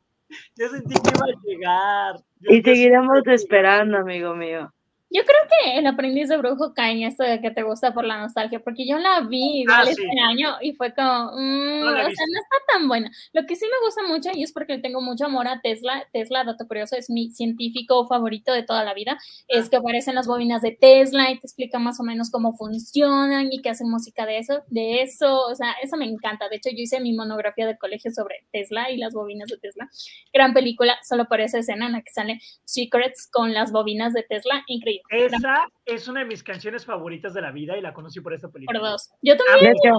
Yo 0.57 0.69
sentí 0.69 0.95
que 0.95 1.11
iba 1.11 1.25
a 1.25 1.41
llegar. 1.45 2.17
Yo- 2.41 2.55
Y 2.55 2.63
seguiremos 2.63 3.21
esperando, 3.27 3.99
amigo 3.99 4.35
mío. 4.35 4.73
Yo 5.11 5.23
creo 5.23 5.39
que 5.49 5.79
el 5.79 5.87
aprendiz 5.87 6.29
de 6.29 6.37
brujo 6.39 6.73
cae 6.75 6.93
en 6.93 7.03
esto 7.05 7.23
de 7.23 7.41
que 7.41 7.51
te 7.51 7.63
gusta 7.63 7.95
por 7.95 8.05
la 8.05 8.19
nostalgia, 8.19 8.61
porque 8.61 8.87
yo 8.87 8.99
la 8.99 9.21
vi 9.21 9.61
igual 9.61 9.87
Ah, 9.87 9.91
este 9.91 10.03
sí. 10.03 10.19
año 10.19 10.57
y 10.61 10.73
fue 10.75 10.93
como, 10.93 11.33
mm, 11.37 11.81
No 11.81 11.91
he 11.97 12.01
o 12.07 12.11
sea, 12.11 12.25
no 12.33 12.41
está 12.41 12.57
tan 12.73 12.89
buena. 12.89 13.11
Lo 13.33 13.47
que 13.47 13.55
sí 13.55 13.65
me 13.67 13.87
gusta 13.87 14.03
mucho 14.09 14.31
y 14.35 14.43
es 14.43 14.53
porque 14.53 14.79
tengo 14.79 15.01
mucho 15.01 15.27
amor 15.27 15.47
a 15.47 15.61
Tesla. 15.61 16.05
Tesla, 16.13 16.43
dato 16.43 16.67
curioso, 16.67 16.97
es 16.97 17.11
mi 17.11 17.31
científico 17.31 18.07
favorito 18.09 18.53
de 18.53 18.65
toda 18.65 18.83
la 18.83 18.93
vida. 18.95 19.17
Es 19.47 19.69
que 19.71 19.77
aparecen 19.77 20.15
las 20.17 20.27
bobinas 20.27 20.63
de 20.63 20.73
Tesla 20.73 21.31
y 21.31 21.39
te 21.39 21.47
explica 21.47 21.79
más 21.79 22.01
o 22.01 22.03
menos 22.03 22.31
cómo 22.31 22.55
funcionan 22.55 23.53
y 23.53 23.63
que 23.63 23.71
hacen 23.71 23.89
música 23.89 24.27
de 24.27 24.39
eso, 24.39 24.63
de 24.69 25.03
eso, 25.03 25.47
o 25.47 25.55
sea, 25.55 25.73
eso 25.83 25.97
me 25.97 26.07
encanta. 26.07 26.49
De 26.49 26.57
hecho, 26.57 26.71
yo 26.71 26.83
hice 26.83 26.99
mi 27.01 27.13
monografía 27.13 27.67
de 27.67 27.79
colegio 27.79 28.11
sobre 28.11 28.45
Tesla 28.53 28.91
y 28.91 28.97
las 28.97 29.15
bobinas 29.15 29.49
de 29.49 29.59
Tesla. 29.59 29.89
Gran 30.33 30.55
película, 30.55 30.99
solo 31.05 31.27
por 31.27 31.41
esa 31.41 31.59
escena 31.59 31.87
en 31.87 31.93
la 31.93 32.03
que 32.03 32.11
sale 32.13 32.41
Secrets 32.65 33.29
con 33.31 33.55
las 33.55 33.71
bobinas 33.71 34.13
de 34.13 34.23
Tesla, 34.25 34.65
increíble. 34.67 35.04
Esa 35.11 35.69
es 35.85 36.09
una 36.09 36.21
de 36.21 36.27
mis 36.27 36.43
canciones 36.43 36.85
favoritas 36.85 37.35
de 37.35 37.43
la 37.43 37.51
vida 37.53 37.77
y 37.77 37.81
la 37.81 37.93
conocí 37.93 38.21
por 38.21 38.33
esta 38.35 38.49
película. 38.49 38.79
Por 38.81 38.89
dos. 38.91 39.11
Yo 39.23 39.37
también, 39.37 39.73
hecho, 39.73 39.97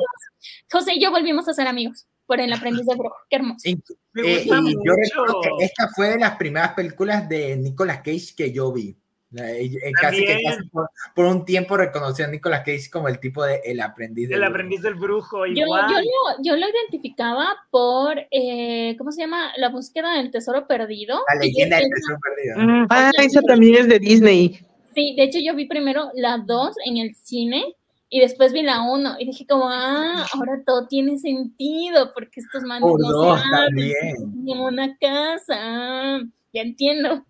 José 0.72 0.94
y 0.96 1.02
yo 1.02 1.12
volvimos 1.12 1.48
a 1.48 1.54
ser 1.54 1.68
amigos 1.68 2.08
por 2.26 2.40
el 2.40 2.52
aprendiz 2.52 2.86
de 2.86 2.96
brujo. 2.96 3.16
Qué 3.30 3.36
hermoso. 3.38 3.70
Y, 3.70 3.78
Me 4.14 4.22
eh, 4.28 4.38
gusta 4.46 4.60
y 4.64 4.74
yo 4.74 4.94
recuerdo 4.96 5.42
que 5.42 5.66
esta 5.66 5.90
fue 5.96 6.10
de 6.10 6.18
las 6.20 6.36
primeras 6.38 6.74
películas 6.74 7.30
de 7.30 7.56
Nicolas 7.58 7.98
Cage 8.00 8.34
que 8.36 8.52
yo 8.52 8.72
vi. 8.74 8.98
Eh, 9.38 9.66
eh, 9.84 9.92
Casi 10.00 10.24
que 10.26 10.40
casi 10.44 10.64
por, 10.70 10.90
por 11.14 11.26
un 11.26 11.44
tiempo 11.44 11.76
reconoció 11.76 12.24
a 12.26 12.30
Nicolas 12.30 12.62
Cage 12.62 12.90
como 12.90 13.10
el 13.10 13.20
tipo 13.20 13.44
de 13.44 13.60
El 13.66 13.82
aprendiz 13.82 14.30
del 14.30 14.36
El 14.36 14.40
brujo. 14.44 14.52
aprendiz 14.54 14.82
del 14.82 14.96
brujo, 14.96 15.46
Yo, 15.46 15.52
igual. 15.66 15.86
yo, 15.92 15.98
lo, 16.00 16.44
yo 16.44 16.56
lo 16.56 16.66
identificaba 16.70 17.54
por, 17.70 18.18
eh, 18.32 18.96
¿cómo 18.98 19.12
se 19.12 19.22
llama? 19.22 19.52
La 19.58 19.70
búsqueda 19.70 20.14
del 20.14 20.32
tesoro 20.32 20.66
perdido. 20.68 21.22
La 21.34 21.40
leyenda 21.42 21.78
del 21.78 21.90
tesoro 21.90 22.18
perdido. 22.22 22.58
mm, 22.60 22.88
Ah, 22.90 23.12
esa 23.22 23.42
también 23.42 23.76
es 23.76 23.88
de 23.90 24.00
Disney. 24.00 24.60
Sí, 24.96 25.14
de 25.16 25.24
hecho 25.24 25.40
yo 25.44 25.54
vi 25.56 25.68
primero 25.68 26.10
la 26.16 26.38
2 26.38 26.76
en 26.86 26.98
el 26.98 27.16
cine 27.16 27.76
y 28.10 28.22
después 28.22 28.54
vi 28.54 28.62
la 28.64 28.82
1 28.82 29.16
y 29.20 29.26
dije 29.26 29.46
como, 29.46 29.68
ah, 29.70 30.26
ahora 30.34 30.64
todo 30.66 30.88
tiene 30.88 31.18
sentido 31.18 32.12
porque 32.14 32.40
estos 32.40 32.64
manes 32.64 32.82
Por 32.90 33.00
no 33.02 33.36
también. 33.52 34.34
tienen 34.46 34.60
una 34.64 34.98
casa. 34.98 36.20
Ya 36.54 36.62
entiendo. 36.62 37.26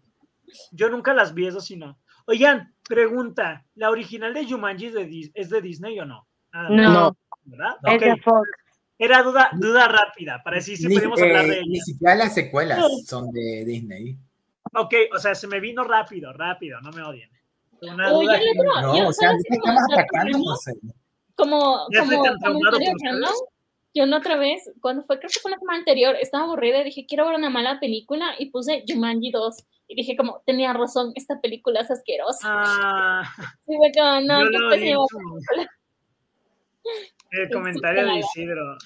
Yo 0.72 0.90
nunca 0.90 1.14
las 1.14 1.34
vi, 1.34 1.48
eso 1.48 1.60
sí 1.60 1.76
no. 1.76 1.98
Oigan, 2.28 2.74
pregunta, 2.88 3.66
¿la 3.76 3.90
original 3.90 4.34
de 4.34 4.46
Jumanji 4.48 4.88
es 4.88 4.94
de, 4.94 5.08
Dis- 5.10 5.32
es 5.34 5.50
de 5.50 5.62
Disney 5.62 6.00
o 6.00 6.06
no? 6.06 6.28
No, 6.54 6.70
No. 6.70 7.18
¿Verdad? 7.48 7.76
es 7.84 7.94
Ok, 7.96 8.02
de 8.02 8.18
Fox. 8.24 8.50
era 8.98 9.22
duda, 9.22 9.50
duda 9.54 9.88
rápida, 9.88 10.42
para 10.44 10.56
decir 10.58 10.78
si 10.78 10.88
ni, 10.88 10.96
podemos 10.96 11.22
hablar 11.22 11.46
de 11.46 11.62
ni 11.66 11.76
ella. 11.76 11.84
siquiera 11.84 12.16
las 12.16 12.34
secuelas 12.34 12.84
son 13.06 13.32
de 13.32 13.64
Disney. 13.66 14.18
Ok, 14.74 14.94
o 15.16 15.20
sea, 15.20 15.36
se 15.36 15.48
me 15.48 15.60
vino 15.60 15.84
rápido, 15.84 16.34
rápido, 16.34 16.82
no 16.82 16.92
me 16.92 17.04
odien. 17.04 17.30
Una 17.82 18.14
Oye, 18.14 18.26
duda 18.26 18.36
el 18.38 18.42
que- 18.44 18.60
otro- 18.60 18.82
No, 18.82 18.98
yo- 18.98 19.08
o 19.08 19.14
sea, 19.14 19.30
¿sabes 19.30 19.44
¿qué 19.50 19.58
cómo 19.60 19.72
estamos 19.74 19.90
está 19.90 20.02
atacando? 20.02 20.32
pasando? 20.32 20.50
No 20.50 20.56
sé. 20.58 20.74
como, 21.36 21.88
Ya 21.92 22.00
como 22.00 22.12
yo 22.12 24.06
la 24.06 24.18
otra 24.18 24.36
vez, 24.38 24.70
cuando 24.82 25.04
fue, 25.04 25.20
creo 25.20 25.30
que 25.34 25.40
fue 25.40 25.52
la 25.52 25.58
semana 25.58 25.80
anterior, 25.80 26.16
estaba 26.20 26.44
aburrida 26.46 26.82
y 26.82 26.86
dije, 26.86 27.06
quiero 27.08 27.26
ver 27.28 27.36
una 27.38 27.50
mala 27.50 27.80
película 27.80 28.36
y 28.38 28.50
puse 28.52 28.84
Jumanji 28.88 29.32
2. 29.32 29.56
Y 29.88 29.96
dije, 29.96 30.18
como, 30.18 30.42
tenía 30.46 30.74
razón, 30.74 31.12
esta 31.16 31.40
película 31.40 31.80
es 31.82 31.90
asquerosa. 31.92 32.40
Ah, 32.46 33.24
Y 33.68 33.76
fue 33.78 33.92
como, 33.94 34.20
no, 34.22 34.44
yo 34.44 34.50
qué 34.52 34.58
lo 34.58 34.70
pésima 34.70 35.00
vi. 35.00 35.08
película. 35.48 35.72
El 37.32 37.50
comentario 37.52 38.06
de 38.06 38.20
Isidro, 38.20 38.78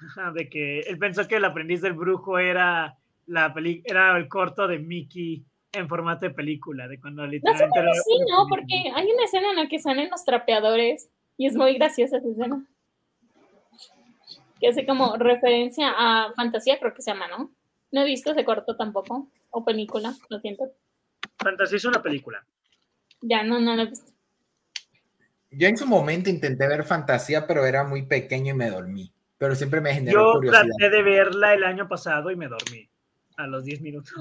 de 0.34 0.48
que 0.48 0.80
él 0.80 0.98
pensó 0.98 1.26
que 1.26 1.36
el 1.36 1.44
aprendiz 1.44 1.80
del 1.80 1.92
brujo 1.94 2.38
era 2.38 2.96
la 3.26 3.52
peli 3.52 3.82
era 3.84 4.16
el 4.16 4.28
corto 4.28 4.66
de 4.66 4.78
Mickey 4.78 5.44
en 5.72 5.88
formato 5.88 6.26
de 6.26 6.34
película, 6.34 6.88
de 6.88 7.00
cuando 7.00 7.26
literalmente 7.26 7.78
era 7.78 7.90
menos 7.90 8.04
sí, 8.04 8.18
¿no? 8.30 8.46
Porque 8.48 8.92
hay 8.94 9.10
una 9.10 9.24
escena 9.24 9.50
en 9.50 9.56
la 9.56 9.68
que 9.68 9.78
salen 9.78 10.10
los 10.10 10.24
trapeadores 10.24 11.10
y 11.36 11.46
es 11.46 11.54
muy 11.54 11.74
graciosa 11.74 12.18
esa 12.18 12.28
escena. 12.28 12.64
Que 14.60 14.68
hace 14.68 14.86
como 14.86 15.16
referencia 15.16 15.92
a 15.96 16.32
fantasía, 16.32 16.78
creo 16.78 16.94
que 16.94 17.02
se 17.02 17.12
llama, 17.12 17.28
¿no? 17.28 17.52
No 17.92 18.02
he 18.02 18.04
visto 18.04 18.32
ese 18.32 18.44
corto 18.44 18.76
tampoco, 18.76 19.28
o 19.50 19.64
película, 19.64 20.14
lo 20.28 20.40
siento. 20.40 20.64
Fantasía 21.38 21.76
es 21.76 21.84
una 21.84 22.02
película. 22.02 22.44
Ya, 23.20 23.42
no, 23.42 23.60
no 23.60 23.76
lo 23.76 23.82
he 23.82 23.86
visto. 23.86 24.10
Yo 25.50 25.68
en 25.68 25.76
su 25.76 25.86
momento 25.86 26.28
intenté 26.28 26.66
ver 26.66 26.84
fantasía, 26.84 27.46
pero 27.46 27.64
era 27.64 27.84
muy 27.84 28.02
pequeño 28.06 28.54
y 28.54 28.56
me 28.56 28.70
dormí. 28.70 29.12
Pero 29.38 29.54
siempre 29.54 29.80
me 29.80 29.94
generó 29.94 30.32
Yo 30.32 30.32
curiosidad. 30.34 30.64
traté 30.76 30.96
de 30.96 31.02
verla 31.02 31.54
el 31.54 31.64
año 31.64 31.88
pasado 31.88 32.30
y 32.30 32.36
me 32.36 32.48
dormí 32.48 32.90
a 33.38 33.46
los 33.46 33.64
10 33.64 33.80
minutos. 33.80 34.12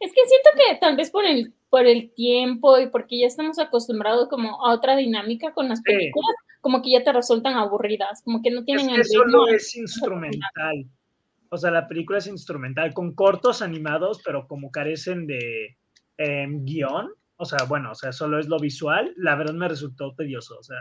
Es 0.00 0.12
que 0.12 0.20
siento 0.26 0.50
que 0.56 0.76
tal 0.80 0.96
vez 0.96 1.10
por 1.10 1.24
el, 1.24 1.52
por 1.70 1.86
el 1.86 2.10
tiempo 2.14 2.78
y 2.78 2.88
porque 2.88 3.20
ya 3.20 3.26
estamos 3.26 3.58
acostumbrados 3.58 4.28
como 4.28 4.64
a 4.66 4.72
otra 4.72 4.96
dinámica 4.96 5.52
con 5.52 5.68
las 5.68 5.78
Sí. 5.78 5.84
películas, 5.84 6.34
como 6.60 6.82
que 6.82 6.90
ya 6.92 7.04
te 7.04 7.12
resultan 7.12 7.54
aburridas, 7.54 8.22
como 8.22 8.42
que 8.42 8.50
no 8.50 8.60
Es 8.60 8.64
tienen 8.66 8.88
que 8.88 8.94
el 8.94 9.02
ritmo. 9.02 9.22
solo 9.22 9.48
es 9.48 9.76
instrumental. 9.76 10.86
O 11.50 11.56
sea, 11.58 11.70
la 11.70 11.86
película 11.88 12.18
es 12.18 12.26
instrumental, 12.26 12.92
con 12.94 13.14
cortos 13.14 13.62
animados, 13.62 14.20
pero 14.24 14.46
como 14.48 14.70
carecen 14.70 15.26
de 15.26 15.76
em, 16.16 16.64
guion. 16.64 17.10
O 17.36 17.44
sea, 17.44 17.64
bueno, 17.68 17.92
o 17.92 17.94
sea, 17.94 18.12
solo 18.12 18.38
es 18.40 18.48
lo 18.48 18.58
visual. 18.58 19.12
La 19.16 19.36
verdad 19.36 19.54
me 19.54 19.68
resultó 19.68 20.14
tedioso. 20.14 20.58
O 20.58 20.62
sea, 20.62 20.78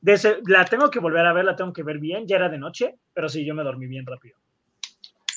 de 0.00 0.12
ese- 0.12 0.36
la 0.46 0.64
tengo 0.66 0.90
que 0.90 0.98
volver 1.00 1.24
a 1.24 1.32
ver, 1.32 1.44
la 1.46 1.56
tengo 1.56 1.72
que 1.72 1.82
ver 1.82 1.98
bien. 1.98 2.26
Ya 2.26 2.36
era 2.36 2.48
de 2.50 2.58
noche, 2.58 2.96
pero 3.14 3.28
sí, 3.28 3.44
yo 3.46 3.54
me 3.54 3.62
dormí 3.64 3.86
bien 3.86 4.04
rápido. 4.04 4.36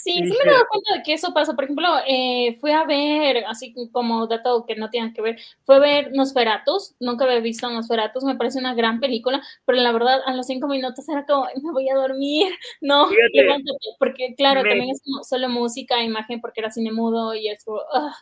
Sí, 0.07 0.13
sí 0.23 0.37
me 0.43 0.49
he 0.49 0.53
dado 0.53 0.65
cuenta 0.69 0.93
de 0.95 1.03
que 1.03 1.13
eso 1.13 1.33
pasa. 1.33 1.53
Por 1.53 1.65
ejemplo, 1.65 1.87
eh, 2.07 2.57
fui 2.61 2.71
a 2.71 2.85
ver, 2.85 3.43
así 3.47 3.73
como 3.91 4.25
dato 4.27 4.65
que 4.65 4.75
no 4.75 4.89
tiene 4.89 5.13
que 5.13 5.21
ver, 5.21 5.37
fue 5.63 5.75
a 5.75 5.79
ver 5.79 6.11
Nosferatus. 6.13 6.95
Nunca 6.99 7.25
había 7.25 7.39
visto 7.39 7.69
Nosferatus, 7.69 8.23
me 8.23 8.35
parece 8.35 8.59
una 8.59 8.73
gran 8.73 8.99
película, 8.99 9.41
pero 9.65 9.79
la 9.79 9.91
verdad, 9.91 10.19
a 10.25 10.33
los 10.33 10.47
cinco 10.47 10.67
minutos 10.67 11.07
era 11.09 11.25
como, 11.25 11.45
"Ay, 11.45 11.61
me 11.61 11.71
voy 11.71 11.89
a 11.89 11.95
dormir. 11.95 12.47
No, 12.81 13.07
Fíjate, 13.07 13.29
levántate, 13.33 13.87
porque 13.99 14.35
claro, 14.35 14.61
me- 14.63 14.69
también 14.69 14.91
es 14.91 15.01
como 15.03 15.23
solo 15.23 15.49
música, 15.49 16.01
imagen, 16.03 16.39
porque 16.41 16.61
era 16.61 16.71
cine 16.71 16.91
mudo 16.91 17.33
y 17.35 17.49
es 17.49 17.63
como, 17.65 17.79
"Ah, 17.93 18.13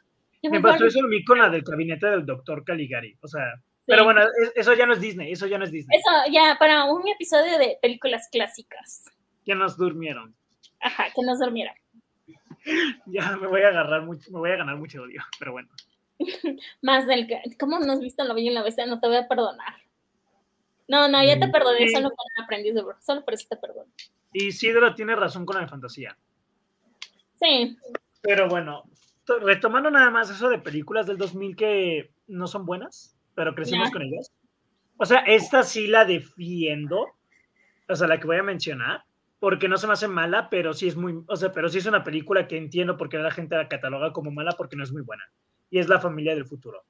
ya 0.41 0.49
Me 0.49 0.57
a 0.57 0.61
pasó 0.61 0.73
dormir". 0.75 0.87
eso 0.89 0.99
a 1.05 1.07
mí 1.07 1.23
con 1.23 1.37
la 1.39 1.49
del 1.49 1.61
gabinete 1.63 2.07
del 2.07 2.25
doctor 2.25 2.63
Caligari. 2.63 3.15
O 3.21 3.27
sea, 3.27 3.41
Sí. 3.57 3.61
pero 3.85 4.03
bueno, 4.05 4.21
es- 4.21 4.53
eso 4.55 4.73
ya 4.73 4.85
no 4.87 4.93
es 4.93 5.01
Disney, 5.01 5.31
eso 5.31 5.45
ya 5.45 5.57
no 5.59 5.65
es 5.65 5.71
Disney. 5.71 5.97
Eso 5.99 6.31
ya 6.31 6.55
para 6.59 6.85
un 6.85 7.07
episodio 7.07 7.57
de 7.59 7.77
películas 7.81 8.27
clásicas. 8.31 9.05
Ya 9.45 9.53
nos 9.55 9.77
durmieron. 9.77 10.35
Ajá, 10.85 11.05
que 11.15 11.21
nos 11.23 11.39
durmiera. 11.39 11.73
Ya 13.05 13.37
me 13.37 13.45
voy 13.47 13.61
a 13.61 13.67
agarrar 13.67 14.01
mucho, 14.03 14.31
me 14.31 14.39
voy 14.39 14.49
a 14.49 14.55
ganar 14.55 14.77
mucho 14.77 15.03
odio, 15.03 15.21
pero 15.37 15.51
bueno. 15.51 15.69
Más 16.81 17.05
del 17.05 17.27
que, 17.27 17.39
¿cómo 17.59 17.77
nos 17.79 17.89
has 17.89 17.99
visto 17.99 18.23
en 18.23 18.27
la 18.29 18.33
Bella 18.33 18.45
y 18.45 18.47
en 18.49 18.53
la 18.55 18.63
Bestia? 18.63 18.85
No 18.87 18.99
te 18.99 19.07
voy 19.07 19.17
a 19.17 19.27
perdonar. 19.27 19.75
No, 20.87 21.07
no, 21.07 21.23
ya 21.23 21.39
te 21.39 21.47
Mm, 21.47 21.51
perdoné, 21.51 21.87
solo 21.89 22.09
por 22.09 22.25
el 22.35 22.43
aprendiz 22.43 22.73
de 22.73 22.81
brujo, 22.81 22.99
solo 23.01 23.23
por 23.23 23.33
eso 23.35 23.45
te 23.49 23.57
perdono. 23.57 23.91
Y 24.33 24.47
Isidro 24.47 24.93
tiene 24.95 25.15
razón 25.15 25.45
con 25.45 25.55
la 25.55 25.61
de 25.61 25.67
fantasía. 25.67 26.17
Sí, 27.39 27.77
Pero 28.21 28.47
bueno, 28.49 28.83
to- 29.25 29.39
retomando 29.39 29.91
nada 29.91 30.09
más 30.09 30.29
eso 30.31 30.49
de 30.49 30.57
películas 30.59 31.05
del 31.05 31.17
2000 31.17 31.55
que 31.55 32.11
no 32.27 32.47
son 32.47 32.65
buenas, 32.65 33.15
pero 33.35 33.53
crecimos 33.53 33.91
con 33.91 34.01
ellas. 34.01 34.31
O 34.97 35.05
sea, 35.05 35.19
esta 35.19 35.61
sí 35.63 35.85
la 35.87 36.05
defiendo, 36.05 37.05
o 37.87 37.95
sea, 37.95 38.07
la 38.07 38.19
que 38.19 38.25
voy 38.25 38.37
a 38.37 38.43
mencionar, 38.43 39.03
porque 39.39 39.67
no 39.67 39.77
se 39.77 39.87
me 39.87 39.93
hace 39.93 40.07
mala, 40.07 40.49
pero 40.49 40.73
sí 40.73 40.87
es 40.87 40.95
muy, 40.95 41.21
o 41.27 41.35
sea, 41.35 41.51
pero 41.51 41.69
sí 41.69 41.77
es 41.79 41.85
una 41.85 42.03
película 42.03 42.47
que 42.47 42.57
entiendo 42.57 42.97
por 42.97 43.09
qué 43.09 43.17
la 43.17 43.31
gente 43.31 43.55
la 43.55 43.67
cataloga 43.67 44.11
como 44.13 44.31
mala 44.31 44.51
porque 44.53 44.75
no 44.75 44.83
es 44.83 44.91
muy 44.91 45.01
buena. 45.01 45.23
Y 45.69 45.79
es 45.79 45.89
La 45.89 45.99
familia 45.99 46.33
del 46.35 46.45
futuro. 46.45 46.83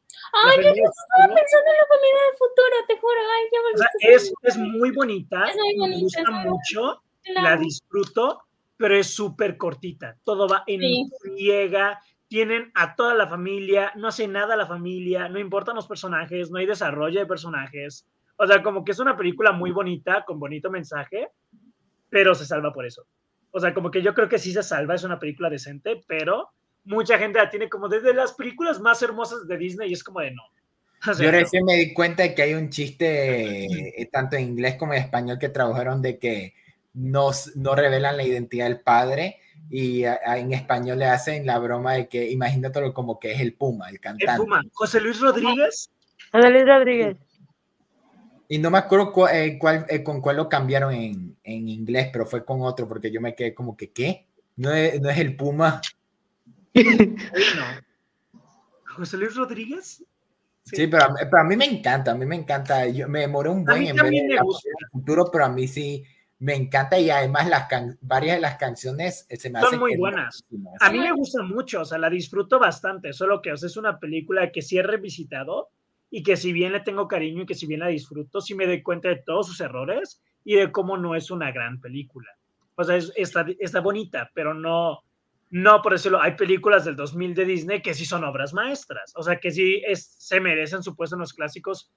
Ay, 0.44 0.58
yo 0.58 0.64
del 0.64 0.80
estaba 0.80 1.24
futuro, 1.24 1.36
pensando 1.36 1.72
en 1.72 1.78
la 1.78 1.88
familia 1.96 2.22
del 2.28 2.38
futuro, 2.38 2.76
te 2.88 2.98
juro. 3.00 3.20
Ay, 3.34 3.44
ya 3.54 3.60
me 3.62 3.74
o 3.74 3.78
sea, 3.78 3.90
gusta 3.94 4.10
es, 4.10 4.34
es 4.44 4.58
muy 4.58 4.92
bonita, 4.92 5.46
Es 5.48 5.56
muy 5.56 5.74
me 5.76 5.80
bonita, 5.80 6.02
gusta 6.02 6.22
es 6.22 6.30
muy 6.30 6.44
mucho, 6.50 7.02
película. 7.24 7.50
la 7.50 7.58
disfruto, 7.58 8.42
pero 8.78 8.96
es 8.98 9.08
súper 9.16 9.58
cortita. 9.58 10.18
Todo 10.24 10.48
va 10.48 10.64
en 10.68 10.82
Sí. 10.82 11.10
friega. 11.22 12.00
Tienen 12.28 12.72
a 12.76 12.96
toda 12.96 13.14
la 13.16 13.28
familia, 13.28 13.92
no 13.96 14.08
hace 14.10 14.28
nada 14.28 14.56
la 14.56 14.66
familia, 14.68 15.30
no 15.30 15.40
importan 15.40 15.76
los 15.76 15.88
personajes, 15.88 16.52
no 16.52 16.58
hay 16.58 16.66
desarrollo 16.66 17.20
de 17.20 17.26
personajes. 17.26 18.06
O 18.38 18.46
sea, 18.46 18.62
como 18.62 18.84
que 18.84 18.92
es 18.92 19.00
una 19.00 19.16
película 19.16 19.52
muy 19.54 19.72
bonita, 19.72 20.26
con 20.26 20.38
bonito 20.40 20.70
mensaje, 20.70 21.30
pero 22.16 22.34
se 22.34 22.46
salva 22.46 22.72
por 22.72 22.86
eso. 22.86 23.06
O 23.52 23.60
sea, 23.60 23.74
como 23.74 23.92
que 23.92 24.02
yo 24.02 24.14
creo 24.14 24.30
que 24.30 24.40
sí 24.40 24.54
se 24.54 24.64
salva, 24.64 24.96
es 24.96 25.04
una 25.04 25.20
película 25.20 25.50
decente, 25.50 26.02
pero 26.08 26.48
mucha 26.86 27.18
gente 27.18 27.40
la 27.40 27.50
tiene 27.50 27.68
como 27.68 27.90
desde 27.90 28.14
las 28.14 28.32
películas 28.32 28.80
más 28.80 29.02
hermosas 29.02 29.46
de 29.50 29.58
Disney 29.58 29.90
y 29.90 29.94
es 29.94 30.02
como 30.02 30.22
de 30.22 30.32
no. 30.32 30.44
O 31.02 31.14
sea, 31.14 31.26
Yo 31.26 31.30
no. 31.30 31.40
recién 31.40 31.66
me 31.66 31.74
di 31.76 31.94
cuenta 31.94 32.24
de 32.24 32.34
que 32.34 32.42
hay 32.44 32.54
un 32.54 32.70
chiste, 32.70 33.66
eh, 34.02 34.10
tanto 34.14 34.38
en 34.38 34.44
inglés 34.48 34.76
como 34.78 34.94
en 34.94 35.02
español, 35.02 35.38
que 35.38 35.50
tradujeron 35.50 36.02
de 36.02 36.18
que 36.18 36.54
no, 36.94 37.32
no 37.56 37.76
revelan 37.76 38.16
la 38.16 38.24
identidad 38.24 38.68
del 38.68 38.80
padre 38.80 39.40
y 39.70 40.06
a- 40.06 40.18
a- 40.26 40.38
en 40.38 40.54
español 40.54 41.00
le 41.00 41.08
hacen 41.08 41.46
la 41.46 41.60
broma 41.60 41.96
de 41.96 42.08
que 42.08 42.32
imagínatelo 42.32 42.94
como 42.94 43.20
que 43.20 43.34
es 43.34 43.42
el 43.42 43.56
Puma, 43.56 43.90
el 43.90 43.96
El 43.96 44.00
cantante. 44.00 44.38
Puma, 44.42 44.62
José 44.72 45.02
Luis 45.02 45.20
Rodríguez, 45.20 45.90
José 46.32 46.50
Luis 46.50 46.66
Rodríguez. 46.66 47.18
Y 48.48 48.60
no 48.60 48.70
me 48.72 48.78
acuerdo 48.78 49.12
cu- 49.12 49.28
eh, 49.28 49.58
cuál, 49.60 49.86
eh, 49.90 50.04
con 50.04 50.22
cuál 50.22 50.38
lo 50.38 50.48
cambiaron 50.50 50.94
en, 50.94 51.36
en 51.44 51.68
inglés, 51.70 52.10
pero 52.14 52.26
fue 52.26 52.46
con 52.46 52.62
otro, 52.62 52.88
porque 52.88 53.12
yo 53.12 53.20
me 53.22 53.36
quedé 53.36 53.54
como 53.54 53.76
que, 53.76 53.92
¿qué? 53.92 54.26
No 54.58 54.72
es, 54.72 55.02
no 55.02 55.10
es 55.10 55.18
el 55.18 55.36
Puma. 55.36 55.82
No. 56.74 56.84
José 58.98 59.18
Luis 59.18 59.36
Rodríguez. 59.36 60.04
Sí, 60.64 60.88
pero, 60.88 61.06
a 61.06 61.10
mí- 61.10 61.16
pero 61.30 61.42
a 61.42 61.44
mí 61.44 61.56
me 61.56 61.66
encanta, 61.66 62.12
a 62.12 62.16
mí 62.16 62.26
me 62.26 62.36
encanta. 62.36 62.88
Yo 62.88 63.08
me 63.08 63.22
demoré 63.22 63.50
un 63.50 63.64
buen 63.66 63.86
en 63.88 63.96
ver 63.96 64.12
del 64.12 64.40
futuro, 64.92 65.30
pero 65.32 65.46
a 65.46 65.50
mí 65.50 65.68
sí 65.68 66.04
me 66.40 66.56
encanta 66.56 67.00
y 67.00 67.10
además 67.10 67.48
las 67.50 67.68
can- 67.68 67.98
varias 68.02 68.38
de 68.38 68.42
las 68.42 68.56
canciones 68.58 69.26
eh, 69.30 69.38
se 69.38 69.50
me 69.50 69.60
Son 69.60 69.68
hacen 69.68 69.80
muy 69.80 69.96
buenas. 69.96 70.44
A 70.82 70.92
mí 70.92 71.00
me 71.00 71.12
gusta 71.12 71.44
mucho, 71.44 71.82
o 71.82 71.86
sea, 71.86 71.98
la 71.98 72.10
disfruto 72.10 72.60
bastante, 72.60 73.14
solo 73.14 73.42
que 73.42 73.52
o 73.52 73.58
sea, 73.58 73.68
es 73.68 73.78
una 73.78 74.00
película 74.00 74.52
que 74.52 74.62
sí 74.62 74.78
he 74.78 74.84
revisitado 74.84 75.70
y 76.18 76.24
que 76.24 76.38
si 76.38 76.54
bien 76.54 76.72
le 76.72 76.80
tengo 76.80 77.08
cariño 77.10 77.44
y 77.44 77.46
que 77.46 77.56
si 77.56 77.68
bien 77.68 77.82
la 77.82 77.88
disfruto, 77.88 78.40
sí 78.40 78.56
me 78.56 78.66
doy 78.68 78.82
cuenta 78.82 79.10
de 79.10 79.22
todos 79.26 79.48
sus 79.48 79.60
errores 79.60 80.22
y 80.46 80.56
de 80.56 80.72
cómo 80.72 80.96
no 80.98 81.14
es 81.16 81.30
una 81.30 81.52
gran 81.52 81.82
película. 81.82 82.30
O 82.76 82.84
sea, 82.86 82.96
es- 82.96 83.12
está, 83.18 83.46
está 83.60 83.82
bonita, 83.82 84.32
pero 84.34 84.54
no, 84.54 85.00
no, 85.50 85.82
por 85.82 85.92
decirlo, 85.92 86.22
hay 86.22 86.36
películas 86.36 86.86
del 86.86 86.96
2000 86.96 87.34
de 87.36 87.44
Disney 87.46 87.82
que 87.82 87.94
sí 87.94 88.06
son 88.06 88.24
obras 88.24 88.54
maestras, 88.54 89.12
o 89.18 89.24
sea, 89.24 89.40
que 89.42 89.52
sí 89.52 89.82
se 89.96 90.40
merecen 90.40 90.84
su 90.84 90.96
puesto 90.96 91.16
en 91.18 91.22
los 91.22 91.34
clásicos 91.34 91.92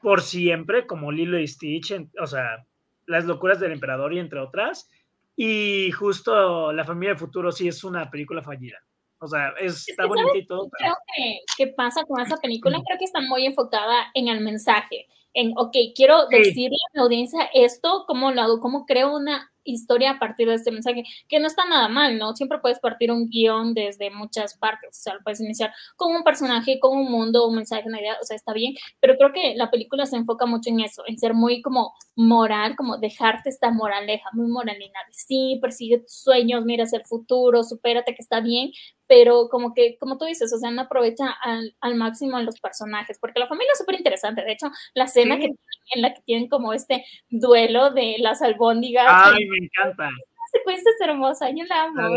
por 0.00 0.22
siempre, 0.22 0.86
como 0.86 1.12
Lilo 1.12 1.38
y 1.38 1.46
Stitch, 1.46 1.92
o 2.20 2.26
sea, 2.26 2.64
Las 3.06 3.24
locuras 3.26 3.60
del 3.60 3.72
emperador 3.72 4.12
y 4.14 4.18
entre 4.18 4.40
otras. 4.40 4.88
Y 5.36 5.90
justo 5.92 6.72
La 6.72 6.84
familia 6.84 7.10
del 7.10 7.18
futuro 7.18 7.52
sí 7.52 7.68
es 7.68 7.84
una 7.84 8.10
película 8.10 8.42
fallida. 8.42 8.78
O 9.20 9.26
sea, 9.26 9.50
es, 9.60 9.88
está 9.88 10.04
que, 10.04 10.08
bonita 10.08 10.38
y 10.38 10.46
todo, 10.46 10.68
creo 10.70 10.94
que, 11.16 11.40
que 11.56 11.72
pasa 11.72 12.04
con 12.04 12.20
esa 12.20 12.36
película, 12.36 12.80
creo 12.86 12.98
que 12.98 13.04
está 13.04 13.20
muy 13.20 13.46
enfocada 13.46 14.06
en 14.14 14.28
el 14.28 14.40
mensaje, 14.40 15.06
en, 15.34 15.52
ok, 15.56 15.76
quiero 15.94 16.26
Sí. 16.30 16.38
decirle 16.38 16.76
a 16.76 16.90
mi 16.94 17.02
audiencia 17.02 17.50
esto, 17.52 18.04
cómo 18.06 18.30
lo 18.32 18.40
hago, 18.42 18.60
cómo 18.60 18.86
creo 18.86 19.14
una 19.16 19.50
historia 19.64 20.12
a 20.12 20.18
partir 20.18 20.48
de 20.48 20.54
este 20.54 20.70
mensaje, 20.70 21.04
que 21.28 21.38
no 21.40 21.46
está 21.46 21.66
nada 21.66 21.88
mal, 21.88 22.16
¿no? 22.16 22.34
Siempre 22.34 22.58
puedes 22.58 22.78
partir 22.80 23.12
un 23.12 23.28
guion 23.28 23.74
desde 23.74 24.10
muchas 24.10 24.56
partes, 24.56 24.98
o 24.98 25.02
sea, 25.02 25.14
lo 25.14 25.20
puedes 25.22 25.42
iniciar 25.42 25.72
con 25.96 26.16
un 26.16 26.22
personaje, 26.24 26.78
con 26.80 26.96
un 26.96 27.10
mundo, 27.10 27.46
un 27.46 27.56
mensaje, 27.56 27.82
una 27.86 28.00
idea, 28.00 28.16
o 28.20 28.24
sea, 28.24 28.34
está 28.34 28.54
bien, 28.54 28.74
pero 28.98 29.16
creo 29.18 29.32
que 29.32 29.54
la 29.56 29.70
película 29.70 30.06
se 30.06 30.16
enfoca 30.16 30.46
mucho 30.46 30.70
en 30.70 30.80
eso, 30.80 31.02
en 31.06 31.18
ser 31.18 31.34
muy 31.34 31.60
como 31.60 31.92
moral, 32.16 32.76
como 32.76 32.96
dejarte 32.96 33.50
esta 33.50 33.70
moraleja, 33.70 34.30
muy 34.32 34.46
moralina, 34.48 35.00
de 35.06 35.12
sí, 35.12 35.58
persigue 35.60 35.98
tus 35.98 36.14
sueños, 36.14 36.64
mira 36.64 36.84
hacia 36.84 37.00
el 37.00 37.04
futuro, 37.04 37.62
supérate 37.62 38.14
que 38.14 38.22
está 38.22 38.40
bien, 38.40 38.70
pero 39.08 39.48
como 39.48 39.74
que, 39.74 39.96
como 39.98 40.18
tú 40.18 40.26
dices, 40.26 40.52
o 40.52 40.58
sea, 40.58 40.70
no 40.70 40.82
aprovecha 40.82 41.30
al, 41.42 41.74
al 41.80 41.94
máximo 41.96 42.36
a 42.36 42.42
los 42.42 42.60
personajes, 42.60 43.18
porque 43.18 43.40
la 43.40 43.48
familia 43.48 43.72
es 43.72 43.78
súper 43.78 43.96
interesante, 43.96 44.44
de 44.44 44.52
hecho, 44.52 44.66
la 44.94 45.04
escena 45.04 45.34
Sí. 45.36 45.40
que 45.40 45.46
tienen- 45.48 45.58
en 45.94 46.02
la 46.02 46.14
que 46.14 46.20
tienen 46.22 46.48
como 46.48 46.72
este 46.74 47.04
duelo 47.30 47.90
de 47.90 48.16
las 48.20 48.42
albóndigas, 48.42 49.06
Ay, 49.08 49.46
me 49.46 49.56
encanta. 49.64 50.04
la 50.04 50.10
secuencia 50.52 50.90
es 50.90 51.08
hermosa, 51.08 51.48
yo 51.50 51.64
la 51.64 51.84
amo. 51.84 52.16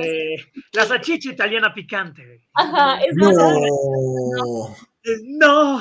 La, 0.74 0.86
salchicha 0.86 1.32
italiana 1.32 1.74
picante. 1.74 2.42
Ajá, 2.54 3.00
es 3.02 3.16
No. 3.16 3.26
más, 3.32 3.36
No. 5.24 5.78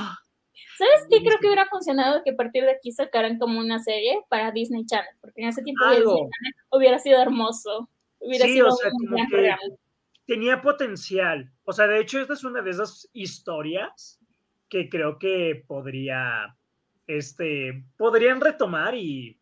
¿sabes 0.79 1.07
qué? 1.11 1.19
Creo 1.23 1.39
que 1.41 1.47
hubiera 1.47 1.67
funcionado 1.67 2.23
que 2.25 2.31
a 2.31 2.37
partir 2.37 2.63
de 2.65 2.71
aquí 2.73 2.93
sacaran 2.93 3.39
como 3.39 3.59
una 3.61 3.79
serie 3.81 4.21
para 4.29 4.51
Disney 4.53 4.87
Channel, 4.87 5.15
porque 5.21 5.43
en 5.43 5.49
ese 5.49 5.63
tiempo 5.63 5.85
de 5.85 5.97
Algo. 5.97 6.13
Disney 6.13 6.31
Channel 6.31 6.55
hubiera 6.71 6.99
sido 6.99 7.21
hermoso, 7.21 7.89
hubiera 8.19 8.47
Sí, 8.47 8.53
sido 8.55 8.69
o 8.69 8.71
sea, 8.73 8.91
un 8.93 9.07
como 9.07 9.17
gran 9.17 9.27
que- 9.27 9.33
programa. 9.33 9.61
Tenía 10.31 10.63
potencial. 10.63 11.51
O 11.65 11.73
sea, 11.73 11.89
de 11.89 11.99
hecho, 11.99 12.21
esta 12.21 12.35
es 12.35 12.45
una 12.45 12.63
de 12.63 12.71
esas 12.71 13.11
historias 13.13 14.21
que 14.69 14.89
creo 14.89 15.19
que 15.19 15.65
podría, 15.67 16.57
este, 17.09 17.85
podrían 17.97 18.41
retomar 18.41 18.95
y 18.95 19.41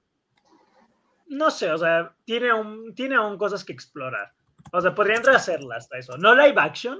no 1.27 1.51
sé, 1.51 1.70
o 1.70 1.77
sea, 1.77 2.16
tiene 2.24 2.48
aún, 2.48 2.94
tiene 2.94 3.16
aún 3.16 3.36
cosas 3.36 3.66
que 3.66 3.74
explorar. 3.74 4.32
O 4.73 4.81
sea, 4.81 4.94
podrían 4.94 5.23
rehacerla 5.23 5.77
hasta 5.77 5.98
eso. 5.98 6.16
No 6.16 6.35
live 6.35 6.55
action, 6.56 6.98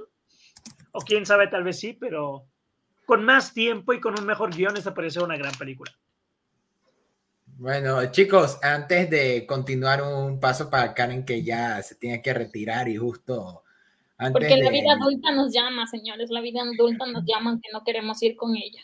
o 0.91 0.99
quién 0.99 1.25
sabe, 1.25 1.47
tal 1.47 1.63
vez 1.63 1.79
sí, 1.79 1.93
pero 1.93 2.45
con 3.07 3.25
más 3.25 3.55
tiempo 3.55 3.91
y 3.93 3.99
con 3.99 4.19
un 4.19 4.25
mejor 4.27 4.55
guion, 4.55 4.77
esta 4.77 4.93
parece 4.93 5.19
una 5.19 5.35
gran 5.35 5.55
película. 5.55 5.91
Bueno, 7.57 8.05
chicos, 8.11 8.59
antes 8.61 9.09
de 9.09 9.47
continuar 9.47 10.03
un 10.03 10.39
paso 10.39 10.69
para 10.69 10.93
Karen 10.93 11.25
que 11.25 11.41
ya 11.41 11.81
se 11.81 11.95
tiene 11.95 12.21
que 12.21 12.35
retirar 12.35 12.87
y 12.87 12.95
justo 12.95 13.63
antes 14.19 14.33
Porque 14.33 14.57
la 14.57 14.69
vida 14.69 14.93
adulta 14.93 15.31
nos 15.31 15.53
llama, 15.53 15.87
señores, 15.87 16.29
la 16.29 16.41
vida 16.41 16.61
adulta 16.61 17.05
nos 17.05 17.23
llama 17.25 17.51
aunque 17.51 17.69
no 17.71 17.83
queremos 17.85 18.21
ir 18.21 18.35
con 18.35 18.55
ella. 18.55 18.81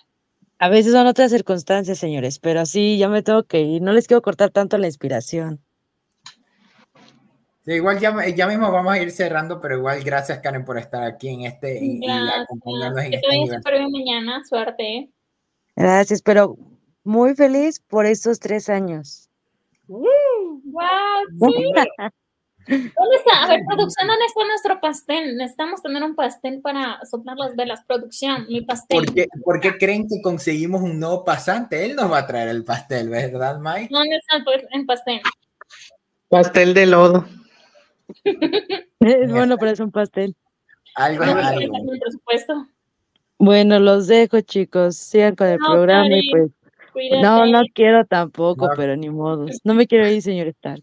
A 0.59 0.69
veces 0.69 0.93
son 0.93 1.05
otras 1.07 1.31
circunstancias, 1.31 1.97
señores, 1.97 2.39
pero 2.39 2.65
sí, 2.65 2.97
ya 2.97 3.09
me 3.09 3.21
tengo 3.21 3.43
que 3.43 3.59
ir. 3.59 3.81
No 3.81 3.91
les 3.91 4.07
quiero 4.07 4.21
cortar 4.21 4.49
tanto 4.51 4.77
la 4.77 4.87
inspiración. 4.87 5.61
Sí, 7.65 7.73
igual 7.73 7.99
ya, 7.99 8.15
ya 8.29 8.47
mismo 8.47 8.71
vamos 8.71 8.93
a 8.93 9.01
ir 9.01 9.11
cerrando, 9.11 9.59
pero 9.59 9.77
igual 9.77 10.01
gracias 10.03 10.39
Karen 10.39 10.63
por 10.63 10.77
estar 10.77 11.03
aquí 11.03 11.29
en 11.29 11.41
este 11.41 11.83
y, 11.83 11.99
y 12.01 12.09
acompañarnos 12.09 13.03
en 13.03 13.11
Que 13.11 13.17
este 13.17 13.55
súper 13.57 13.79
bien 13.79 13.91
mañana, 13.91 14.41
suerte. 14.45 14.97
¿eh? 14.97 15.09
Gracias, 15.75 16.21
pero 16.21 16.57
muy 17.03 17.35
feliz 17.35 17.81
por 17.81 18.05
estos 18.05 18.39
tres 18.39 18.69
años. 18.69 19.29
¡Wow! 19.87 20.61
Sí. 21.41 21.71
¿Dónde 22.67 23.15
está? 23.17 23.43
A 23.43 23.47
ver, 23.47 23.61
producción, 23.67 24.07
¿dónde 24.07 24.25
está 24.25 24.43
nuestro 24.47 24.81
pastel? 24.81 25.37
Necesitamos 25.37 25.81
tener 25.81 26.03
un 26.03 26.15
pastel 26.15 26.61
para 26.61 26.99
soplar 27.05 27.37
las 27.37 27.55
velas. 27.55 27.83
Producción, 27.85 28.45
mi 28.47 28.61
pastel. 28.61 29.05
¿Por 29.05 29.13
qué, 29.13 29.27
por 29.43 29.59
qué 29.59 29.77
creen 29.77 30.07
que 30.07 30.21
conseguimos 30.21 30.81
un 30.81 30.99
nuevo 30.99 31.23
pasante? 31.23 31.85
Él 31.85 31.95
nos 31.95 32.11
va 32.11 32.19
a 32.19 32.27
traer 32.27 32.49
el 32.49 32.63
pastel, 32.63 33.09
¿verdad, 33.09 33.59
Mike? 33.59 33.89
¿Dónde 33.91 34.17
está 34.17 34.37
el, 34.37 34.67
el 34.71 34.85
pastel? 34.85 35.21
Pastel 36.29 36.73
de 36.73 36.85
lodo. 36.87 37.25
Es 38.99 39.31
bueno, 39.31 39.57
pero 39.57 39.71
es 39.71 39.79
un 39.79 39.91
pastel. 39.91 40.35
Algo 40.95 41.23
algo. 41.23 41.73
Bueno, 43.37 43.79
los 43.79 44.07
dejo, 44.07 44.41
chicos. 44.41 44.95
Sigan 44.95 45.35
con 45.35 45.47
el 45.47 45.59
No, 45.59 45.71
programa 45.71 46.07
y 46.09 46.31
pues. 46.31 46.51
Cuídate. 46.93 47.21
No, 47.21 47.45
no 47.45 47.61
quiero 47.73 48.05
tampoco, 48.05 48.67
No. 48.67 48.73
pero 48.77 48.95
ni 48.95 49.09
modos. 49.09 49.59
No 49.65 49.73
me 49.73 49.85
quiero 49.85 50.07
ir, 50.07 50.21
señor 50.21 50.47
Stark. 50.47 50.81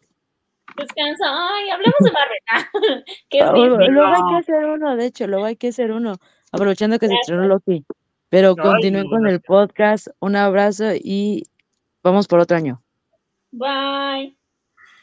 Descansa. 0.77 1.25
Ay, 1.29 1.71
hablemos 1.71 1.99
de 2.01 2.11
Marvel. 2.13 3.05
¿Qué 3.31 3.39
es 3.39 3.45
Ah, 3.45 3.53
bien? 3.53 3.69
Luego 3.69 3.91
luego 3.91 4.15
hay 4.15 4.23
No. 4.23 4.29
que 4.31 4.37
hacer 4.37 4.65
uno, 4.65 4.97
de 4.97 5.07
hecho, 5.07 5.27
luego 5.27 5.45
hay 5.45 5.57
que 5.57 5.69
hacer 5.69 5.93
uno, 5.93 6.15
aprovechando 6.51 6.99
que 6.99 7.09
se 7.09 7.15
estrenó 7.15 7.47
Loki. 7.47 7.85
Pero 8.29 8.55
Ay, 8.59 8.65
continúen 8.65 9.05
no, 9.05 9.11
con 9.11 9.27
el 9.27 9.41
podcast. 9.43 10.09
Un 10.21 10.37
abrazo 10.37 10.93
y 10.95 11.45
vamos 12.03 12.27
por 12.27 12.41
otro 12.41 12.57
año. 12.57 12.83
Bye. 13.51 14.37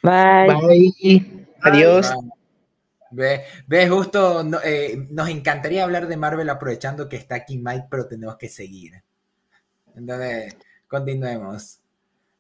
Bye. 0.02 0.48
Bye. 0.48 1.48
Adiós. 1.62 2.12
Ve, 3.12 3.42
ve, 3.68 3.90
justo 3.90 4.44
no, 4.44 4.60
eh, 4.64 5.08
nos 5.10 5.30
encantaría 5.30 5.84
hablar 5.84 6.08
de 6.08 6.16
Marvel 6.18 6.50
aprovechando 6.50 7.10
que 7.10 7.16
está 7.18 7.36
aquí 7.36 7.58
Mike, 7.58 7.88
pero 7.90 8.08
tenemos 8.08 8.38
que 8.38 8.48
seguir. 8.50 9.02
Entonces, 9.96 10.56
continuemos. 10.88 11.79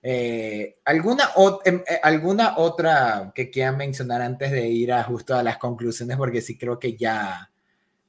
Eh, 0.01 0.77
¿alguna, 0.85 1.25
ot- 1.35 1.61
em, 1.65 1.83
eh, 1.87 1.99
¿Alguna 2.01 2.57
otra 2.57 3.31
que 3.35 3.49
quieran 3.49 3.77
mencionar 3.77 4.21
antes 4.21 4.51
de 4.51 4.67
ir 4.67 4.93
a 4.93 5.03
justo 5.03 5.35
a 5.35 5.43
las 5.43 5.57
conclusiones? 5.57 6.15
Porque 6.17 6.41
sí 6.41 6.57
creo 6.57 6.79
que 6.79 6.95
ya, 6.95 7.51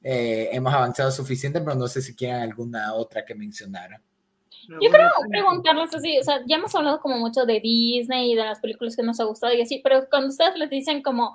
eh, 0.01 0.49
hemos 0.53 0.73
avanzado 0.73 1.11
suficiente, 1.11 1.59
pero 1.61 1.75
no 1.75 1.87
sé 1.87 2.01
si 2.01 2.15
quieren 2.15 2.41
alguna 2.41 2.93
otra 2.93 3.25
que 3.25 3.35
mencionara. 3.35 4.01
Yo 4.67 4.89
creo 4.89 5.09
preguntarles 5.29 5.93
así, 5.93 6.17
o 6.19 6.23
sea, 6.23 6.41
ya 6.47 6.55
hemos 6.55 6.73
hablado 6.75 7.01
como 7.01 7.17
mucho 7.17 7.45
de 7.45 7.59
Disney 7.59 8.31
y 8.31 8.35
de 8.35 8.45
las 8.45 8.59
películas 8.59 8.95
que 8.95 9.03
nos 9.03 9.19
ha 9.19 9.25
gustado 9.25 9.53
y 9.53 9.61
así, 9.61 9.81
pero 9.83 10.07
cuando 10.09 10.29
ustedes 10.29 10.55
les 10.55 10.69
dicen 10.69 11.01
como, 11.01 11.33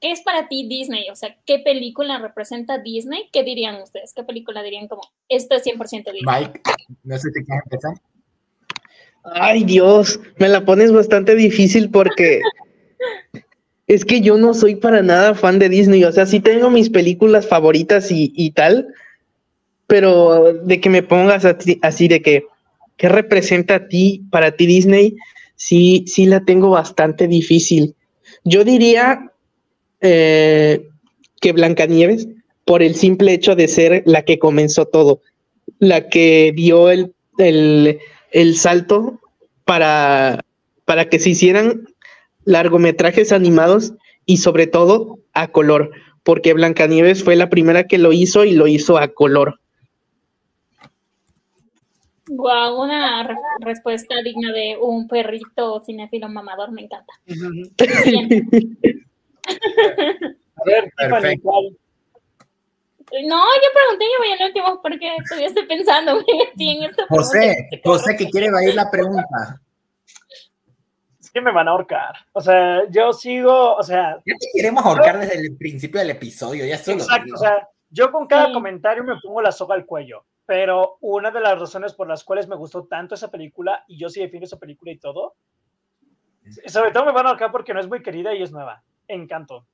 ¿qué 0.00 0.10
es 0.10 0.22
para 0.22 0.48
ti 0.48 0.66
Disney? 0.66 1.08
O 1.10 1.14
sea, 1.14 1.36
¿qué 1.46 1.60
película 1.60 2.18
representa 2.18 2.78
Disney? 2.78 3.28
¿Qué 3.30 3.44
dirían 3.44 3.80
ustedes? 3.80 4.12
¿Qué 4.14 4.24
película 4.24 4.62
dirían 4.62 4.88
como, 4.88 5.02
esto 5.28 5.54
es 5.54 5.62
100% 5.62 6.12
Disney? 6.12 6.22
Mike, 6.24 6.60
no 7.04 7.16
sé 7.18 7.30
si 7.30 7.44
quieres 7.44 7.62
empezar. 7.66 7.92
Ay, 9.24 9.64
Dios, 9.64 10.20
me 10.38 10.48
la 10.48 10.64
pones 10.64 10.92
bastante 10.92 11.34
difícil 11.34 11.90
porque 11.90 12.40
es 13.86 14.04
que 14.04 14.20
yo 14.20 14.36
no 14.36 14.54
soy 14.54 14.76
para 14.76 15.02
nada 15.02 15.34
fan 15.34 15.58
de 15.58 15.68
Disney. 15.68 16.04
O 16.04 16.12
sea, 16.12 16.26
sí 16.26 16.40
tengo 16.40 16.70
mis 16.70 16.90
películas 16.90 17.46
favoritas 17.46 18.10
y, 18.10 18.32
y 18.34 18.50
tal, 18.50 18.88
pero 19.86 20.54
de 20.54 20.80
que 20.80 20.88
me 20.88 21.02
pongas 21.02 21.44
así, 21.44 22.08
de 22.08 22.22
que, 22.22 22.46
¿qué 22.96 23.08
representa 23.08 23.74
a 23.76 23.88
ti, 23.88 24.24
para 24.30 24.56
ti 24.56 24.66
Disney? 24.66 25.16
Sí, 25.54 26.04
sí 26.06 26.26
la 26.26 26.44
tengo 26.44 26.70
bastante 26.70 27.28
difícil. 27.28 27.94
Yo 28.44 28.64
diría 28.64 29.30
eh, 30.00 30.88
que 31.40 31.52
Blancanieves, 31.52 32.26
por 32.64 32.82
el 32.82 32.94
simple 32.94 33.34
hecho 33.34 33.54
de 33.54 33.68
ser 33.68 34.02
la 34.06 34.22
que 34.22 34.38
comenzó 34.38 34.86
todo, 34.86 35.20
la 35.78 36.08
que 36.08 36.52
dio 36.56 36.90
el, 36.90 37.12
el, 37.38 37.98
el 38.32 38.56
salto 38.56 39.20
para, 39.64 40.44
para 40.84 41.08
que 41.08 41.18
se 41.18 41.30
hicieran 41.30 41.88
largometrajes 42.44 43.32
animados 43.32 43.94
y 44.26 44.38
sobre 44.38 44.66
todo 44.66 45.18
a 45.32 45.48
color, 45.48 45.90
porque 46.22 46.52
Blancanieves 46.54 47.24
fue 47.24 47.36
la 47.36 47.48
primera 47.50 47.86
que 47.86 47.98
lo 47.98 48.12
hizo 48.12 48.44
y 48.44 48.52
lo 48.52 48.66
hizo 48.66 48.98
a 48.98 49.08
color. 49.08 49.60
Wow, 52.28 52.80
una 52.82 53.26
re 53.26 53.34
respuesta 53.60 54.14
digna 54.22 54.52
de 54.52 54.76
un 54.80 55.08
perrito 55.08 55.82
cinéfilo 55.84 56.28
mamador, 56.28 56.70
me 56.70 56.82
encanta. 56.82 57.12
a 57.26 57.44
ver, 60.64 60.92
Perfecto. 60.96 61.50
No, 63.24 63.44
yo 63.44 63.68
pregunté, 63.74 64.06
yo 64.06 64.18
voy 64.18 64.32
al 64.32 64.46
último 64.46 64.80
porque 64.80 65.16
estoy 65.44 65.66
pensando, 65.66 66.16
me 66.16 66.22
metí 66.44 66.78
en 66.78 66.84
esto. 66.84 67.04
José, 67.08 67.68
José, 67.84 68.16
que 68.16 68.30
quiere 68.30 68.46
ir 68.46 68.74
la 68.74 68.90
pregunta. 68.90 69.60
Es 71.20 71.30
que 71.30 71.40
me 71.42 71.52
van 71.52 71.68
a 71.68 71.72
ahorcar. 71.72 72.14
O 72.32 72.40
sea, 72.40 72.88
yo 72.88 73.12
sigo, 73.12 73.74
o 73.74 73.82
sea. 73.82 74.16
Ya 74.24 74.34
te 74.38 74.46
queremos 74.54 74.84
ahorcar 74.84 75.18
desde 75.18 75.38
el 75.38 75.56
principio 75.56 76.00
del 76.00 76.10
episodio, 76.10 76.64
ya 76.64 76.78
solo. 76.78 77.02
Exacto, 77.02 77.34
o 77.34 77.36
sea, 77.38 77.68
yo 77.90 78.10
con 78.10 78.26
cada 78.26 78.46
sí. 78.46 78.52
comentario 78.52 79.04
me 79.04 79.20
pongo 79.22 79.42
la 79.42 79.52
soga 79.52 79.74
al 79.74 79.84
cuello. 79.84 80.24
Pero 80.46 80.96
una 81.00 81.30
de 81.30 81.40
las 81.40 81.58
razones 81.58 81.94
por 81.94 82.08
las 82.08 82.24
cuales 82.24 82.48
me 82.48 82.56
gustó 82.56 82.84
tanto 82.84 83.14
esa 83.14 83.30
película, 83.30 83.84
y 83.86 83.98
yo 83.98 84.08
sí 84.08 84.20
defiendo 84.20 84.46
esa 84.46 84.58
película 84.58 84.90
y 84.90 84.98
todo, 84.98 85.36
sobre 86.66 86.90
todo 86.90 87.04
me 87.04 87.12
van 87.12 87.26
a 87.26 87.30
ahorcar 87.30 87.52
porque 87.52 87.72
no 87.72 87.80
es 87.80 87.88
muy 87.88 88.02
querida 88.02 88.34
y 88.34 88.42
es 88.42 88.50
nueva. 88.50 88.82
Encanto. 89.06 89.66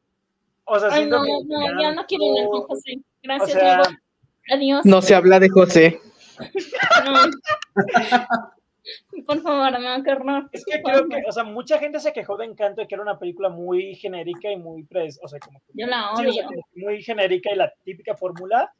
O 0.68 0.78
sea, 0.78 0.88
Ay, 0.92 1.06
no, 1.06 1.22
que 1.22 1.30
no, 1.46 1.80
ya 1.80 1.92
no 1.92 2.04
quiero 2.06 2.24
ir 2.24 2.48
con 2.48 2.62
José. 2.62 3.00
Gracias, 3.22 3.56
o 3.56 3.60
sea, 3.60 3.82
Adiós. 4.50 4.84
No 4.84 5.02
se 5.02 5.14
habla 5.14 5.40
de 5.40 5.48
José. 5.48 6.00
Por 9.26 9.42
favor, 9.42 9.80
no, 9.80 10.02
qué 10.02 10.12
horror. 10.12 10.48
Es 10.52 10.64
que 10.64 10.82
creo 10.82 11.08
que, 11.08 11.22
o 11.28 11.32
sea, 11.32 11.44
mucha 11.44 11.78
gente 11.78 12.00
se 12.00 12.12
quejó 12.12 12.36
de 12.36 12.46
Encanto 12.46 12.80
de 12.80 12.88
que 12.88 12.94
era 12.94 13.02
una 13.02 13.18
película 13.18 13.50
muy 13.50 13.94
genérica 13.94 14.50
y 14.50 14.56
muy, 14.56 14.84
pres, 14.84 15.20
o 15.22 15.28
sea, 15.28 15.38
como 15.38 15.60
que, 15.60 15.72
Yo 15.74 15.86
la 15.86 16.12
sí, 16.16 16.22
odio. 16.22 16.30
o 16.30 16.32
sea, 16.32 16.44
como 16.44 16.62
que 16.72 16.80
muy 16.80 17.02
genérica 17.02 17.52
y 17.52 17.56
la 17.56 17.72
típica 17.84 18.16
fórmula, 18.16 18.72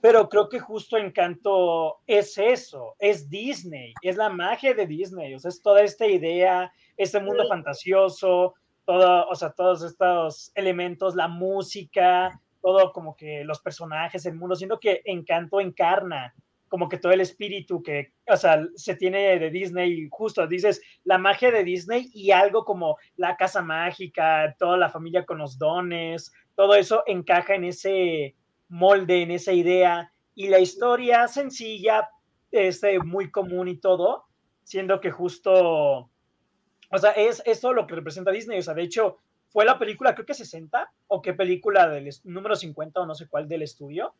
pero 0.00 0.28
creo 0.28 0.48
que 0.48 0.58
justo 0.58 0.96
Encanto 0.96 1.98
es 2.06 2.36
eso, 2.38 2.96
es 2.98 3.28
Disney, 3.28 3.94
es 4.02 4.16
la 4.16 4.28
magia 4.28 4.74
de 4.74 4.86
Disney, 4.86 5.34
o 5.34 5.38
sea, 5.38 5.50
es 5.50 5.62
toda 5.62 5.82
esta 5.82 6.06
idea, 6.06 6.72
este 6.96 7.20
mundo 7.20 7.44
sí. 7.44 7.48
fantasioso, 7.48 8.54
todo, 8.86 9.28
o 9.28 9.34
sea, 9.34 9.50
todos 9.50 9.82
estos 9.82 10.52
elementos, 10.54 11.14
la 11.14 11.28
música, 11.28 12.40
todo 12.62 12.92
como 12.92 13.14
que 13.16 13.44
los 13.44 13.60
personajes, 13.60 14.24
el 14.24 14.36
mundo, 14.36 14.56
siento 14.56 14.80
que 14.80 15.02
Encanto 15.04 15.60
encarna 15.60 16.34
como 16.68 16.88
que 16.88 16.98
todo 16.98 17.12
el 17.12 17.20
espíritu 17.20 17.82
que, 17.82 18.12
o 18.26 18.36
sea, 18.36 18.66
se 18.74 18.96
tiene 18.96 19.38
de 19.38 19.50
Disney, 19.50 20.08
justo 20.10 20.46
dices, 20.46 20.82
la 21.04 21.18
magia 21.18 21.50
de 21.50 21.64
Disney 21.64 22.10
y 22.12 22.32
algo 22.32 22.64
como 22.64 22.96
la 23.16 23.36
casa 23.36 23.62
mágica, 23.62 24.54
toda 24.58 24.76
la 24.76 24.88
familia 24.88 25.24
con 25.24 25.38
los 25.38 25.58
dones, 25.58 26.32
todo 26.54 26.74
eso 26.74 27.02
encaja 27.06 27.54
en 27.54 27.64
ese 27.64 28.34
molde, 28.68 29.22
en 29.22 29.30
esa 29.30 29.52
idea, 29.52 30.12
y 30.34 30.48
la 30.48 30.58
historia 30.58 31.28
sencilla, 31.28 32.08
este, 32.50 32.98
muy 32.98 33.30
común 33.30 33.68
y 33.68 33.78
todo, 33.78 34.24
siendo 34.64 35.00
que 35.00 35.10
justo, 35.10 36.10
o 36.90 36.98
sea, 36.98 37.10
es 37.12 37.42
eso 37.44 37.72
lo 37.72 37.86
que 37.86 37.94
representa 37.94 38.30
Disney, 38.30 38.58
o 38.58 38.62
sea, 38.62 38.74
de 38.74 38.82
hecho, 38.82 39.18
fue 39.48 39.64
la 39.64 39.78
película, 39.78 40.14
creo 40.14 40.26
que 40.26 40.34
60, 40.34 40.92
o 41.08 41.22
qué 41.22 41.32
película 41.32 41.88
del 41.88 42.10
número 42.24 42.56
50 42.56 43.00
o 43.00 43.06
no 43.06 43.14
sé 43.14 43.28
cuál 43.28 43.48
del 43.48 43.62
estudio. 43.62 44.14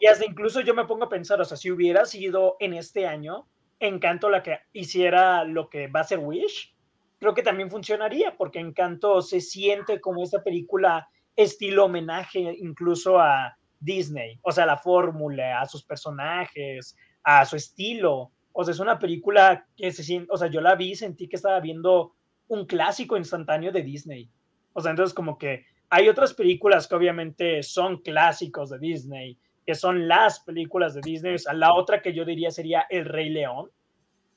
Y 0.00 0.06
hasta 0.06 0.24
incluso 0.24 0.60
yo 0.60 0.74
me 0.74 0.86
pongo 0.86 1.04
a 1.04 1.08
pensar, 1.08 1.40
o 1.40 1.44
sea, 1.44 1.56
si 1.56 1.70
hubiera 1.70 2.04
sido 2.06 2.56
en 2.60 2.74
este 2.74 3.06
año, 3.06 3.46
Encanto 3.80 4.30
la 4.30 4.42
que 4.42 4.58
hiciera 4.72 5.44
lo 5.44 5.68
que 5.68 5.88
va 5.88 6.00
a 6.00 6.04
ser 6.04 6.18
Wish, 6.20 6.74
creo 7.18 7.34
que 7.34 7.42
también 7.42 7.70
funcionaría, 7.70 8.36
porque 8.36 8.58
Encanto 8.58 9.20
se 9.20 9.40
siente 9.40 10.00
como 10.00 10.22
esta 10.22 10.42
película 10.42 11.08
estilo 11.36 11.86
homenaje 11.86 12.56
incluso 12.60 13.18
a 13.18 13.56
Disney, 13.80 14.38
o 14.42 14.52
sea, 14.52 14.64
la 14.66 14.78
fórmula, 14.78 15.60
a 15.60 15.66
sus 15.66 15.84
personajes, 15.84 16.96
a 17.22 17.44
su 17.44 17.56
estilo. 17.56 18.30
O 18.56 18.64
sea, 18.64 18.72
es 18.72 18.78
una 18.78 19.00
película 19.00 19.66
que 19.76 19.90
se 19.90 20.04
siente, 20.04 20.28
o 20.32 20.36
sea, 20.36 20.48
yo 20.48 20.60
la 20.60 20.76
vi, 20.76 20.94
sentí 20.94 21.28
que 21.28 21.34
estaba 21.34 21.58
viendo 21.58 22.14
un 22.46 22.66
clásico 22.66 23.16
instantáneo 23.16 23.72
de 23.72 23.82
Disney. 23.82 24.30
O 24.72 24.80
sea, 24.80 24.92
entonces 24.92 25.12
como 25.12 25.36
que 25.36 25.66
hay 25.90 26.08
otras 26.08 26.34
películas 26.34 26.86
que 26.86 26.94
obviamente 26.94 27.62
son 27.64 28.00
clásicos 28.00 28.70
de 28.70 28.78
Disney, 28.78 29.36
que 29.66 29.74
son 29.74 30.06
las 30.06 30.38
películas 30.40 30.94
de 30.94 31.00
Disney. 31.02 31.34
O 31.34 31.38
sea, 31.38 31.52
la 31.52 31.74
otra 31.74 32.00
que 32.00 32.14
yo 32.14 32.24
diría 32.24 32.52
sería 32.52 32.86
El 32.90 33.06
Rey 33.06 33.28
León. 33.28 33.70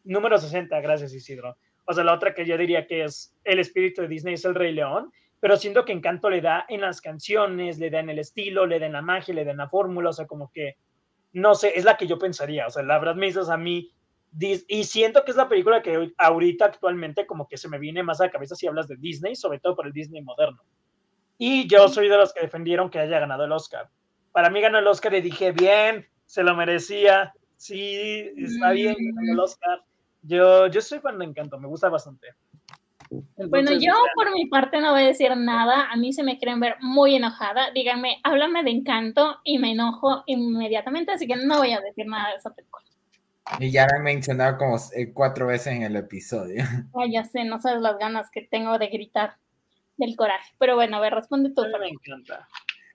Número 0.03 0.39
60, 0.39 0.81
gracias 0.81 1.13
Isidro. 1.13 1.55
O 1.85 1.93
sea, 1.93 2.03
la 2.03 2.13
otra 2.13 2.33
que 2.33 2.45
yo 2.45 2.57
diría 2.57 2.87
que 2.87 3.03
es 3.03 3.35
el 3.43 3.59
espíritu 3.59 4.01
de 4.01 4.07
Disney 4.07 4.33
es 4.33 4.45
El 4.45 4.55
Rey 4.55 4.73
León, 4.73 5.11
pero 5.39 5.57
siento 5.57 5.85
que 5.85 5.93
Encanto 5.93 6.29
le 6.29 6.41
da 6.41 6.65
en 6.69 6.81
las 6.81 7.01
canciones, 7.01 7.77
le 7.77 7.91
da 7.91 7.99
en 7.99 8.09
el 8.09 8.17
estilo, 8.17 8.65
le 8.65 8.79
da 8.79 8.87
en 8.87 8.93
la 8.93 9.03
magia, 9.03 9.35
le 9.35 9.45
da 9.45 9.51
en 9.51 9.57
la 9.57 9.69
fórmula, 9.69 10.09
o 10.09 10.13
sea, 10.13 10.25
como 10.25 10.51
que, 10.51 10.75
no 11.33 11.53
sé, 11.53 11.73
es 11.75 11.85
la 11.85 11.97
que 11.97 12.07
yo 12.07 12.17
pensaría. 12.17 12.65
O 12.65 12.69
sea, 12.71 12.81
la 12.81 12.97
verdad 12.97 13.15
me 13.15 13.27
dices 13.27 13.49
a 13.49 13.57
mí, 13.57 13.91
y 14.39 14.83
siento 14.83 15.23
que 15.23 15.31
es 15.31 15.37
la 15.37 15.49
película 15.49 15.81
que 15.81 16.13
ahorita 16.17 16.65
actualmente 16.65 17.25
como 17.25 17.47
que 17.47 17.57
se 17.57 17.69
me 17.69 17.79
viene 17.79 18.03
más 18.03 18.21
a 18.21 18.25
la 18.25 18.31
cabeza 18.31 18.55
si 18.55 18.67
hablas 18.67 18.87
de 18.87 18.97
Disney, 18.97 19.35
sobre 19.35 19.59
todo 19.59 19.75
por 19.75 19.87
el 19.87 19.93
Disney 19.93 20.21
moderno. 20.21 20.61
Y 21.37 21.67
yo 21.67 21.87
soy 21.87 22.09
de 22.09 22.17
los 22.17 22.33
que 22.33 22.41
defendieron 22.41 22.89
que 22.89 22.99
haya 22.99 23.19
ganado 23.19 23.45
el 23.45 23.51
Oscar. 23.51 23.89
Para 24.31 24.49
mí 24.49 24.61
ganó 24.61 24.79
el 24.79 24.87
Oscar 24.87 25.13
y 25.15 25.21
dije, 25.21 25.51
bien, 25.51 26.05
se 26.25 26.43
lo 26.43 26.55
merecía, 26.55 27.33
sí, 27.55 28.31
está 28.37 28.71
bien, 28.71 28.95
ganó 29.15 29.33
el 29.33 29.39
Oscar. 29.39 29.83
Yo, 30.21 30.67
yo 30.67 30.81
soy 30.81 30.99
fan 30.99 31.19
de 31.19 31.25
Encanto, 31.25 31.59
me 31.59 31.67
gusta 31.67 31.89
bastante. 31.89 32.27
Entonces, 33.09 33.49
bueno, 33.49 33.71
yo 33.73 33.93
por 34.15 34.33
mi 34.33 34.47
parte 34.47 34.81
no 34.81 34.91
voy 34.91 35.03
a 35.03 35.07
decir 35.07 35.35
nada, 35.37 35.89
a 35.89 35.95
mí 35.95 36.11
se 36.11 36.23
me 36.23 36.37
quieren 36.37 36.59
ver 36.59 36.75
muy 36.81 37.15
enojada, 37.15 37.71
díganme, 37.71 38.19
háblame 38.23 38.63
de 38.63 38.71
Encanto 38.71 39.39
y 39.43 39.59
me 39.59 39.71
enojo 39.71 40.23
inmediatamente, 40.25 41.13
así 41.13 41.25
que 41.25 41.37
no 41.37 41.59
voy 41.59 41.71
a 41.71 41.79
decir 41.79 42.05
nada 42.05 42.31
de 42.31 42.35
esa 42.35 42.53
película. 42.53 42.83
Y 43.59 43.71
ya 43.71 43.87
la 43.87 43.97
he 43.97 44.01
mencionado 44.01 44.57
como 44.57 44.77
cuatro 45.13 45.47
veces 45.47 45.73
en 45.73 45.83
el 45.83 45.95
episodio. 45.95 46.63
Ay, 46.95 47.13
ya 47.13 47.23
sé, 47.23 47.43
no 47.43 47.59
sabes 47.61 47.81
las 47.81 47.97
ganas 47.97 48.29
que 48.31 48.41
tengo 48.41 48.77
de 48.77 48.87
gritar 48.87 49.37
del 49.97 50.15
coraje. 50.15 50.53
Pero 50.59 50.75
bueno, 50.75 50.97
a 50.97 50.99
ver, 50.99 51.13
responde 51.13 51.51
tú. 51.55 51.63
Me 51.79 51.89
encanta. 51.89 52.47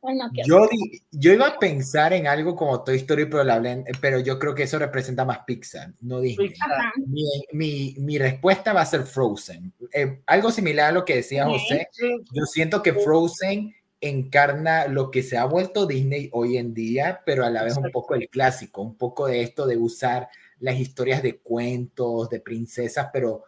Ay, 0.05 0.17
no, 0.17 0.29
yo, 0.45 0.69
yo 1.13 1.33
iba 1.33 1.47
a 1.47 1.59
pensar 1.61 2.13
en 2.13 2.27
algo 2.27 2.57
como 2.57 2.83
Toy 2.83 2.97
Story, 2.97 3.27
pero, 3.27 3.45
la 3.45 3.55
hablé, 3.55 3.85
pero 4.01 4.19
yo 4.19 4.37
creo 4.37 4.53
que 4.53 4.65
eso 4.65 4.77
representa 4.77 5.25
más 5.25 5.41
Pixar, 5.47 5.93
no 6.01 6.21
Disney. 6.21 6.49
Pixar. 6.49 6.93
Mi, 7.07 7.25
mi, 7.53 7.95
mi, 7.99 8.19
respuesta 8.19 8.73
va 8.73 8.81
a 8.81 8.87
ser 8.87 9.05
Frozen. 9.05 9.73
Eh, 9.93 10.23
algo 10.27 10.51
similar 10.51 10.89
a 10.89 10.93
lo 10.93 11.05
que 11.05 11.17
decía 11.17 11.47
José. 11.47 11.89
Yo 12.33 12.47
siento 12.47 12.83
que 12.83 12.95
Frozen 12.95 13.73
encarna 14.03 14.89
lo 14.89 15.13
que 15.13 15.23
se 15.23 15.39
ha 15.39 15.45
vuelto 15.45 15.87
Disney 15.87 16.29
hoy 16.33 16.57
en 16.57 16.75
día, 16.75 17.23
pero 17.25 17.45
a 17.47 17.51
la 17.51 17.63
vez 17.63 17.77
un 17.77 17.91
poco 17.93 18.17
el 18.17 18.29
clásico, 18.29 18.83
un 18.83 18.97
poco 18.97 19.29
de 19.29 19.43
esto 19.43 19.67
de 19.67 19.77
usar 19.77 20.29
las 20.63 20.79
historias 20.79 21.23
de 21.23 21.39
cuentos, 21.39 22.31
de 22.31 22.41
princesas, 22.41 23.09
pero 23.13 23.45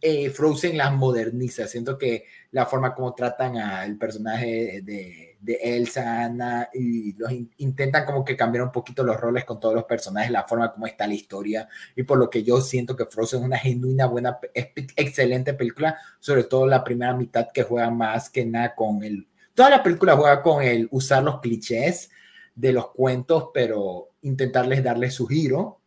eh, 0.00 0.30
Frozen 0.30 0.76
las 0.76 0.92
moderniza. 0.92 1.66
Siento 1.68 1.96
que 1.96 2.24
la 2.50 2.66
forma 2.66 2.94
como 2.94 3.14
tratan 3.14 3.58
al 3.58 3.96
personaje 3.96 4.80
de, 4.82 5.36
Elsa, 5.62 6.24
Anna, 6.24 6.68
y 6.74 7.14
intentan 7.58 8.04
como 8.04 8.24
que 8.24 8.36
cambiar 8.36 8.64
un 8.64 8.72
poquito 8.72 9.04
los 9.04 9.20
roles 9.20 9.44
con 9.44 9.60
todos 9.60 9.74
los 9.74 9.84
personajes, 9.84 10.30
la 10.30 10.44
forma 10.44 10.72
como 10.72 10.86
está 10.86 11.06
la 11.06 11.14
historia, 11.14 11.68
y 11.94 12.02
por 12.02 12.18
lo 12.18 12.28
que 12.28 12.42
yo 12.42 12.60
siento 12.60 12.96
que 12.96 13.06
Frozen 13.06 13.40
es 13.40 13.46
una 13.46 13.58
genuina, 13.58 14.06
buena, 14.06 14.38
excelente 14.54 15.54
película, 15.54 15.98
sobre 16.18 16.44
todo 16.44 16.66
la 16.66 16.82
primera 16.82 17.14
mitad 17.14 17.48
que 17.52 17.62
juega 17.62 17.90
más 17.90 18.28
que 18.28 18.44
nada 18.44 18.74
con 18.74 19.04
el... 19.04 19.28
Toda 19.54 19.70
la 19.70 19.82
película 19.84 20.16
juega 20.16 20.42
con 20.42 20.62
el 20.62 20.88
usar 20.90 21.22
los 21.22 21.40
clichés, 21.40 22.10
de 22.56 22.72
los 22.72 22.90
cuentos, 22.90 23.50
pero 23.54 24.08
intentarles 24.22 24.82
darle 24.82 25.10
su 25.10 25.26
giro. 25.26 25.78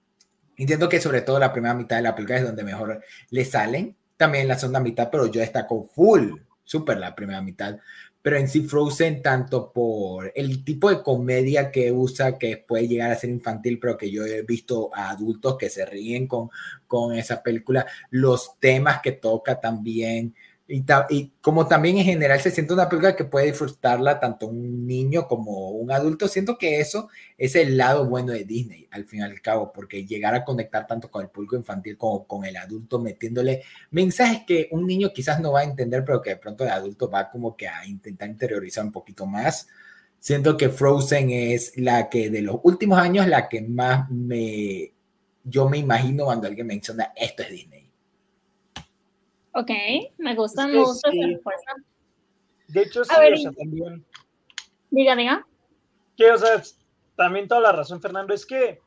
Entiendo 0.59 0.89
que 0.89 0.99
sobre 0.99 1.21
todo 1.21 1.39
la 1.39 1.53
primera 1.53 1.73
mitad 1.73 1.95
de 1.95 2.01
la 2.01 2.13
película 2.13 2.37
es 2.37 2.43
donde 2.43 2.65
mejor 2.65 3.01
le 3.29 3.45
salen, 3.45 3.95
también 4.17 4.45
la 4.45 4.59
segunda 4.59 4.81
mitad, 4.81 5.09
pero 5.09 5.27
yo 5.27 5.39
destaco 5.39 5.85
full, 5.85 6.33
súper 6.65 6.97
la 6.97 7.15
primera 7.15 7.41
mitad, 7.41 7.77
pero 8.21 8.35
en 8.35 8.49
sí 8.49 8.63
Frozen 8.63 9.21
tanto 9.21 9.71
por 9.71 10.33
el 10.35 10.65
tipo 10.65 10.89
de 10.89 11.01
comedia 11.01 11.71
que 11.71 11.93
usa 11.93 12.37
que 12.37 12.57
puede 12.57 12.89
llegar 12.89 13.09
a 13.09 13.15
ser 13.15 13.29
infantil, 13.29 13.79
pero 13.79 13.95
que 13.95 14.11
yo 14.11 14.25
he 14.25 14.41
visto 14.41 14.89
a 14.93 15.11
adultos 15.11 15.55
que 15.57 15.69
se 15.69 15.85
ríen 15.85 16.27
con, 16.27 16.49
con 16.85 17.15
esa 17.15 17.41
película, 17.41 17.85
los 18.09 18.59
temas 18.59 18.99
que 19.01 19.13
toca 19.13 19.61
también, 19.61 20.35
y, 20.71 21.31
como 21.41 21.67
también 21.67 21.97
en 21.97 22.05
general 22.05 22.39
se 22.39 22.51
siente 22.51 22.73
una 22.73 22.87
película 22.87 23.15
que 23.15 23.25
puede 23.25 23.47
disfrutarla 23.47 24.19
tanto 24.19 24.47
un 24.47 24.85
niño 24.85 25.27
como 25.27 25.71
un 25.71 25.91
adulto, 25.91 26.27
siento 26.27 26.59
que 26.59 26.79
eso 26.79 27.09
es 27.39 27.55
el 27.55 27.75
lado 27.75 28.07
bueno 28.07 28.33
de 28.33 28.43
Disney, 28.43 28.87
al 28.91 29.05
fin 29.05 29.21
y 29.21 29.23
al 29.23 29.41
cabo, 29.41 29.71
porque 29.73 30.05
llegar 30.05 30.35
a 30.35 30.45
conectar 30.45 30.85
tanto 30.85 31.09
con 31.09 31.23
el 31.23 31.29
público 31.29 31.55
infantil 31.55 31.97
como 31.97 32.27
con 32.27 32.45
el 32.45 32.55
adulto, 32.55 32.99
metiéndole 32.99 33.63
mensajes 33.89 34.43
que 34.45 34.67
un 34.71 34.85
niño 34.85 35.11
quizás 35.11 35.39
no 35.41 35.53
va 35.53 35.61
a 35.61 35.63
entender, 35.63 36.05
pero 36.05 36.21
que 36.21 36.31
de 36.31 36.37
pronto 36.37 36.63
el 36.63 36.69
adulto 36.69 37.09
va 37.09 37.31
como 37.31 37.57
que 37.57 37.67
a 37.67 37.83
intentar 37.87 38.29
interiorizar 38.29 38.85
un 38.85 38.91
poquito 38.91 39.25
más. 39.25 39.67
Siento 40.19 40.55
que 40.55 40.69
Frozen 40.69 41.31
es 41.31 41.73
la 41.77 42.09
que 42.09 42.29
de 42.29 42.43
los 42.43 42.57
últimos 42.63 42.99
años, 42.99 43.25
la 43.27 43.49
que 43.49 43.61
más 43.61 44.09
me, 44.11 44.93
yo 45.43 45.67
me 45.67 45.79
imagino 45.79 46.25
cuando 46.25 46.47
alguien 46.47 46.67
menciona 46.67 47.11
esto 47.15 47.41
es 47.43 47.49
Disney. 47.49 47.78
Ok, 49.53 49.71
me 50.17 50.35
gusta 50.35 50.67
mucho 50.67 50.91
esa 50.91 51.27
respuesta. 51.27 51.73
De 52.67 52.81
hecho, 52.81 53.03
sí, 53.03 53.11
o 53.11 53.37
sea, 53.37 53.51
también. 53.51 54.05
Diga, 54.91 55.15
diga. 55.15 55.47
Que, 56.15 56.31
o 56.31 56.37
sea, 56.37 56.61
también 57.15 57.47
toda 57.47 57.61
la 57.61 57.71
razón, 57.71 58.01
Fernando, 58.01 58.33
es 58.33 58.45
que, 58.45 58.79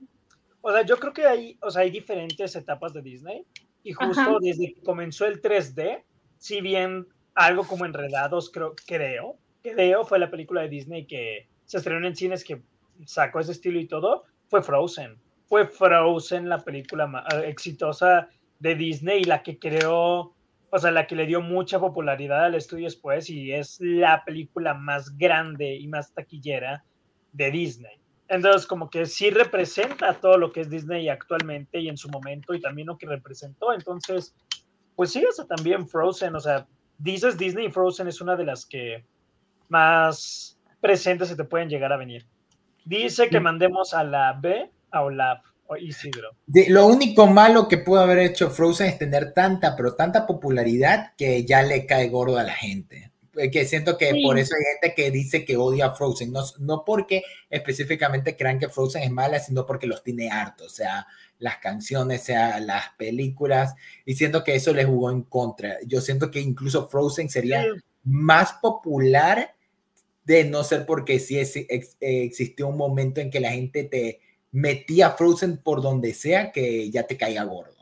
o 0.61 0.73
sea, 0.73 0.83
yo 0.83 0.97
creo 0.99 1.13
que 1.13 1.27
hay, 1.27 1.59
o 1.61 1.71
sea, 1.71 1.83
hay 1.83 1.91
diferentes 1.91 2.55
etapas 2.55 2.93
de 2.93 3.03
Disney 3.03 3.45
y 3.83 3.93
justo 3.93 4.39
desde 4.41 4.75
que 4.75 4.83
comenzó 4.83 5.27
el 5.27 5.43
3D, 5.43 6.03
si 6.39 6.61
bien 6.61 7.07
algo 7.35 7.65
como 7.65 7.85
Enredados, 7.85 8.51
creo, 8.51 8.75
creo, 8.87 9.37
creo, 9.63 10.05
fue 10.05 10.19
la 10.19 10.31
película 10.31 10.63
de 10.63 10.69
Disney 10.69 11.07
que 11.07 11.49
se 11.65 11.79
estrenó 11.79 12.07
en 12.07 12.17
cines 12.17 12.45
que 12.45 12.63
sacó 13.07 13.41
ese 13.41 13.53
estilo 13.53 13.81
y 13.81 13.87
todo, 13.87 14.25
fue 14.49 14.63
Frozen. 14.63 15.19
Fue 15.47 15.67
Frozen 15.67 16.49
la 16.49 16.59
película 16.59 17.07
más 17.07 17.25
eh, 17.35 17.49
exitosa 17.49 18.29
de 18.59 18.75
Disney 18.75 19.23
y 19.23 19.25
la 19.25 19.43
que 19.43 19.59
creó 19.59 20.35
o 20.75 20.79
sea, 20.79 20.91
la 20.91 21.07
que 21.07 21.15
le 21.15 21.27
dio 21.27 21.43
mucha 21.43 21.79
popularidad 21.79 22.47
al 22.47 22.55
estudio 22.55 22.87
después 22.87 23.29
y 23.29 23.53
es 23.53 23.77
la 23.79 24.25
película 24.25 24.73
más 24.73 25.19
grande 25.19 25.77
y 25.77 25.87
más 25.87 26.15
taquillera 26.15 26.83
de 27.33 27.51
Disney. 27.51 28.01
Entonces, 28.27 28.67
como 28.67 28.89
que 28.89 29.05
sí 29.05 29.29
representa 29.29 30.15
todo 30.15 30.39
lo 30.39 30.51
que 30.51 30.63
es 30.63 30.71
Disney 30.71 31.11
actualmente 31.11 31.79
y 31.79 31.91
en 31.91 31.99
su 31.99 32.09
momento 32.09 32.55
y 32.55 32.61
también 32.63 32.87
lo 32.87 32.97
que 32.97 33.07
representó. 33.07 33.75
Entonces, 33.75 34.35
pues 34.97 35.13
sí, 35.13 35.23
o 35.23 35.31
sea, 35.31 35.45
también 35.45 35.87
Frozen, 35.87 36.35
o 36.37 36.41
sea, 36.41 36.67
dices 36.97 37.37
Disney 37.37 37.71
Frozen 37.71 38.09
es 38.09 38.23
una 38.23 38.35
de 38.35 38.47
las 38.47 38.65
que 38.65 39.05
más 39.69 40.59
presentes 40.81 41.29
se 41.29 41.37
te 41.37 41.45
pueden 41.45 41.69
llegar 41.69 41.93
a 41.93 41.99
venir. 41.99 42.27
Dice 42.87 43.29
que 43.29 43.41
mandemos 43.41 43.93
a 43.93 44.05
la 44.05 44.33
B 44.41 44.71
a 44.91 45.03
Olaf. 45.03 45.45
Isidro. 45.77 46.37
lo 46.69 46.87
único 46.87 47.27
malo 47.27 47.69
que 47.69 47.79
pudo 47.79 48.01
haber 48.01 48.19
hecho 48.19 48.51
Frozen 48.51 48.89
es 48.89 48.99
tener 48.99 49.33
tanta, 49.33 49.77
pero 49.77 49.95
tanta 49.95 50.27
popularidad 50.27 51.13
que 51.17 51.45
ya 51.45 51.63
le 51.63 51.87
cae 51.87 52.09
gordo 52.09 52.39
a 52.39 52.43
la 52.43 52.55
gente. 52.55 53.13
Eh, 53.35 53.51
que 53.51 53.65
siento 53.65 53.97
que 53.97 54.21
por 54.23 54.39
eso 54.39 54.55
hay 54.55 54.63
gente 54.75 54.95
que 54.95 55.11
dice 55.11 55.45
que 55.45 55.57
odia 55.57 55.87
a 55.87 55.95
Frozen, 55.95 56.33
no, 56.33 56.43
no 56.59 56.85
porque 56.85 57.23
específicamente 57.49 58.37
crean 58.37 58.59
que 58.59 58.69
Frozen 58.69 59.03
es 59.03 59.11
mala, 59.11 59.39
sino 59.39 59.65
porque 59.65 59.87
los 59.87 60.03
tiene 60.03 60.31
hartos, 60.31 60.67
o 60.67 60.75
sea, 60.75 61.07
las 61.39 61.57
canciones, 61.57 62.23
sea 62.23 62.61
las 62.61 62.91
películas, 62.99 63.75
y 64.05 64.17
siento 64.17 64.45
que 64.45 64.55
eso 64.55 64.75
le 64.75 64.85
jugó 64.85 65.11
en 65.11 65.23
contra. 65.23 65.79
Yo 65.87 66.03
siento 66.03 66.31
que 66.31 66.41
incluso 66.41 66.89
Frozen 66.89 67.31
sería 67.31 67.65
más 68.05 68.53
popular 68.55 69.55
de 70.25 70.45
no 70.45 70.63
ser 70.63 70.85
porque 70.85 71.19
sí 71.19 71.39
existió 72.01 72.69
un 72.69 72.77
momento 72.77 73.21
en 73.21 73.31
que 73.31 73.41
la 73.41 73.53
gente 73.53 73.85
te 73.85 74.21
metía 74.53 75.11
Frozen 75.11 75.57
por 75.63 75.83
donde 75.83 76.15
sea 76.15 76.53
que 76.53 76.91
ya 76.91 77.05
te 77.05 77.17
caiga 77.17 77.45
gordo. 77.45 77.73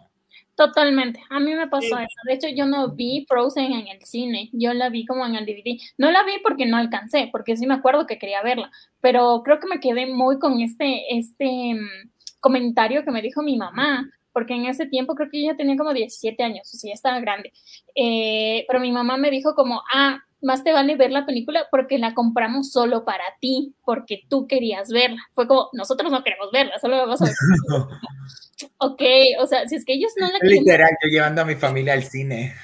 Totalmente, 0.54 1.22
a 1.30 1.40
mí 1.40 1.54
me 1.54 1.68
pasó 1.68 1.98
eso. 1.98 2.20
De 2.26 2.34
hecho, 2.34 2.48
yo 2.48 2.66
no 2.66 2.90
vi 2.90 3.24
Frozen 3.26 3.72
en 3.72 3.88
el 3.88 4.04
cine, 4.04 4.50
yo 4.52 4.74
la 4.74 4.90
vi 4.90 5.06
como 5.06 5.24
en 5.24 5.34
el 5.34 5.46
DVD. 5.46 5.80
No 5.96 6.10
la 6.10 6.22
vi 6.22 6.32
porque 6.42 6.66
no 6.66 6.76
alcancé, 6.76 7.30
porque 7.32 7.56
sí 7.56 7.66
me 7.66 7.74
acuerdo 7.74 8.06
que 8.06 8.18
quería 8.18 8.42
verla, 8.42 8.70
pero 9.00 9.42
creo 9.42 9.58
que 9.58 9.66
me 9.66 9.80
quedé 9.80 10.06
muy 10.06 10.38
con 10.38 10.60
este, 10.60 11.16
este 11.16 11.74
mm, 11.74 12.10
comentario 12.40 13.04
que 13.04 13.10
me 13.10 13.22
dijo 13.22 13.42
mi 13.42 13.56
mamá, 13.56 14.10
porque 14.32 14.54
en 14.54 14.66
ese 14.66 14.84
tiempo 14.84 15.14
creo 15.14 15.30
que 15.30 15.38
ella 15.38 15.56
tenía 15.56 15.78
como 15.78 15.94
17 15.94 16.42
años, 16.42 16.68
o 16.74 16.76
sea, 16.76 16.90
ya 16.90 16.94
estaba 16.94 17.20
grande. 17.20 17.52
Eh, 17.94 18.64
pero 18.68 18.80
mi 18.80 18.92
mamá 18.92 19.16
me 19.16 19.30
dijo 19.30 19.54
como, 19.54 19.80
ah, 19.94 20.18
más 20.42 20.64
te 20.64 20.72
vale 20.72 20.96
ver 20.96 21.10
la 21.10 21.26
película 21.26 21.66
porque 21.70 21.98
la 21.98 22.14
compramos 22.14 22.70
solo 22.72 23.04
para 23.04 23.24
ti, 23.40 23.74
porque 23.84 24.22
tú 24.28 24.46
querías 24.46 24.90
verla. 24.90 25.20
Fue 25.34 25.46
como, 25.46 25.68
nosotros 25.72 26.10
no 26.10 26.22
queremos 26.22 26.50
verla, 26.52 26.78
solo 26.78 26.96
vamos 26.96 27.20
a 27.22 27.26
ver. 27.26 27.34
ok, 28.78 29.02
o 29.40 29.46
sea, 29.46 29.68
si 29.68 29.76
es 29.76 29.84
que 29.84 29.94
ellos 29.94 30.12
no 30.16 30.26
la 30.26 30.38
quieren 30.38 30.64
Literal, 30.64 30.90
yo 31.02 31.08
llevando 31.08 31.42
a 31.42 31.44
mi 31.44 31.54
familia 31.54 31.92
al 31.92 32.04
cine. 32.04 32.54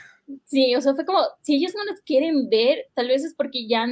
Sí, 0.44 0.74
o 0.74 0.80
sea, 0.80 0.94
fue 0.94 1.04
como, 1.04 1.20
si 1.42 1.56
ellos 1.56 1.72
no 1.76 1.84
las 1.84 2.00
quieren 2.00 2.48
ver, 2.48 2.86
tal 2.94 3.08
vez 3.08 3.24
es 3.24 3.34
porque 3.34 3.68
ya, 3.68 3.86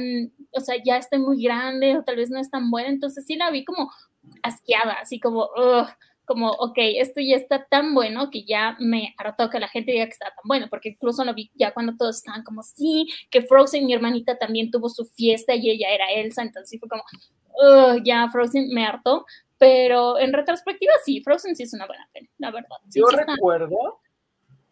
o 0.51 0.59
sea, 0.59 0.75
ya 0.83 0.97
está 0.97 1.17
muy 1.17 1.41
grande 1.41 1.97
o 1.97 2.03
tal 2.03 2.17
vez 2.17 2.29
no 2.29 2.39
es 2.39 2.49
tan 2.49 2.69
buena, 2.69 2.89
entonces 2.89 3.25
sí 3.25 3.35
la 3.35 3.51
vi 3.51 3.63
como 3.63 3.89
asqueada, 4.43 4.93
así 5.01 5.19
como, 5.19 5.47
como, 6.25 6.51
ok, 6.51 6.77
esto 6.77 7.21
ya 7.21 7.35
está 7.35 7.65
tan 7.65 7.93
bueno 7.93 8.29
que 8.29 8.43
ya 8.43 8.75
me 8.79 9.13
hartó 9.17 9.49
que 9.49 9.59
la 9.59 9.67
gente 9.67 9.91
diga 9.91 10.05
que 10.05 10.11
está 10.11 10.27
tan 10.27 10.43
bueno, 10.45 10.67
porque 10.69 10.89
incluso 10.89 11.23
lo 11.23 11.33
vi 11.33 11.51
ya 11.55 11.73
cuando 11.73 11.95
todos 11.97 12.17
estaban 12.17 12.43
como, 12.43 12.63
sí, 12.63 13.07
que 13.29 13.41
Frozen, 13.41 13.85
mi 13.85 13.93
hermanita 13.93 14.37
también 14.37 14.71
tuvo 14.71 14.89
su 14.89 15.05
fiesta 15.05 15.55
y 15.55 15.69
ella 15.69 15.89
era 15.89 16.11
Elsa, 16.11 16.41
entonces 16.41 16.79
fue 16.79 16.89
como, 16.89 17.03
ya 18.03 18.29
Frozen 18.29 18.69
me 18.69 18.85
hartó, 18.85 19.25
pero 19.57 20.19
en 20.19 20.33
retrospectiva 20.33 20.93
sí, 21.03 21.21
Frozen 21.21 21.55
sí 21.55 21.63
es 21.63 21.73
una 21.73 21.87
buena 21.87 22.07
pena, 22.13 22.27
la 22.37 22.51
verdad. 22.51 22.77
yo 22.93 23.05
recuerdo 23.07 23.99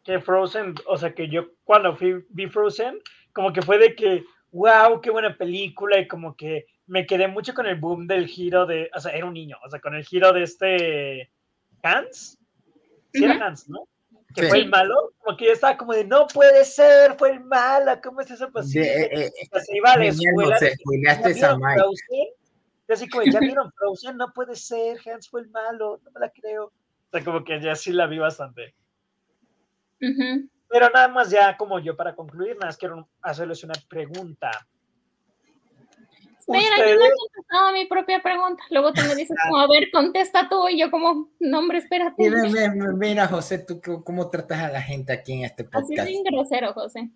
que 0.03 0.19
Frozen, 0.19 0.75
o 0.87 0.97
sea, 0.97 1.13
que 1.13 1.29
yo 1.29 1.47
cuando 1.63 1.95
fui, 1.95 2.25
vi 2.29 2.47
Frozen, 2.47 2.99
como 3.31 3.53
que 3.53 3.61
fue 3.61 3.77
de 3.77 3.95
que, 3.95 4.23
wow, 4.51 4.99
qué 5.01 5.09
buena 5.09 5.37
película 5.37 5.97
y 5.99 6.07
como 6.07 6.35
que 6.35 6.65
me 6.85 7.05
quedé 7.05 7.27
mucho 7.27 7.53
con 7.53 7.65
el 7.65 7.79
boom 7.79 8.07
del 8.07 8.27
giro 8.27 8.65
de, 8.65 8.89
o 8.93 8.99
sea, 8.99 9.13
era 9.13 9.25
un 9.25 9.33
niño, 9.33 9.57
o 9.65 9.69
sea, 9.69 9.79
con 9.79 9.95
el 9.95 10.03
giro 10.03 10.33
de 10.33 10.43
este 10.43 11.31
Hans, 11.83 12.37
sí 13.13 13.23
era 13.23 13.45
Hans, 13.45 13.69
¿no? 13.69 13.87
Que 14.33 14.47
fue 14.47 14.59
el 14.59 14.69
malo, 14.69 15.13
como 15.19 15.37
que 15.37 15.45
yo 15.45 15.51
estaba 15.51 15.77
como 15.77 15.93
de, 15.93 16.05
no 16.05 16.25
puede 16.27 16.65
ser, 16.65 17.15
fue 17.17 17.31
el 17.31 17.41
malo, 17.41 17.99
¿cómo 18.01 18.21
es 18.21 18.31
eso 18.31 18.49
posible? 18.51 19.03
Eh, 19.03 19.27
eh, 19.27 19.59
se 19.59 19.77
iba 19.77 19.91
a 19.91 19.97
la 19.97 20.05
escuela. 20.05 20.57
y 22.89 22.93
así 22.93 23.07
como, 23.07 23.23
ya 23.25 23.39
vieron 23.39 23.71
Frozen, 23.73 24.17
no 24.17 24.33
puede 24.33 24.55
ser, 24.55 24.97
Hans 25.07 25.29
fue 25.29 25.41
el 25.41 25.49
malo, 25.49 25.99
no 26.03 26.11
me 26.11 26.19
la 26.19 26.31
creo. 26.31 26.65
O 26.65 26.71
sea, 27.11 27.23
como 27.23 27.43
que 27.43 27.61
ya 27.61 27.75
sí 27.75 27.91
la 27.91 28.07
vi 28.07 28.17
bastante. 28.17 28.73
Pero 29.99 30.89
nada 30.89 31.07
más 31.09 31.29
ya 31.29 31.55
como 31.55 31.77
yo 31.79 31.95
para 31.95 32.15
concluir, 32.15 32.55
nada 32.55 32.67
más 32.67 32.77
quiero 32.77 33.07
hacerles 33.21 33.63
una 33.63 33.75
pregunta. 33.87 34.49
Mira, 36.47 36.77
yo 36.77 36.95
no 36.95 37.05
he 37.05 37.11
contestado 37.11 37.71
mi 37.71 37.85
propia 37.85 38.21
pregunta. 38.21 38.63
Luego 38.69 38.93
tú 38.93 39.01
me 39.07 39.15
dices, 39.15 39.37
como, 39.43 39.57
a 39.59 39.67
ver, 39.67 39.89
contesta 39.91 40.49
tú. 40.49 40.67
Y 40.67 40.79
yo, 40.79 40.91
como, 40.91 41.29
no, 41.39 41.59
hombre, 41.59 41.79
espérate. 41.79 42.15
Mira, 42.17 42.73
mira, 42.95 43.27
José, 43.27 43.59
¿tú 43.59 43.81
cómo 44.03 44.29
tratas 44.29 44.59
a 44.59 44.69
la 44.69 44.81
gente 44.81 45.13
aquí 45.13 45.33
en 45.33 45.45
este 45.45 45.63
podcast? 45.63 45.99
Así 45.99 46.15
es 46.15 46.23
grosero, 46.23 46.73
José. 46.73 47.09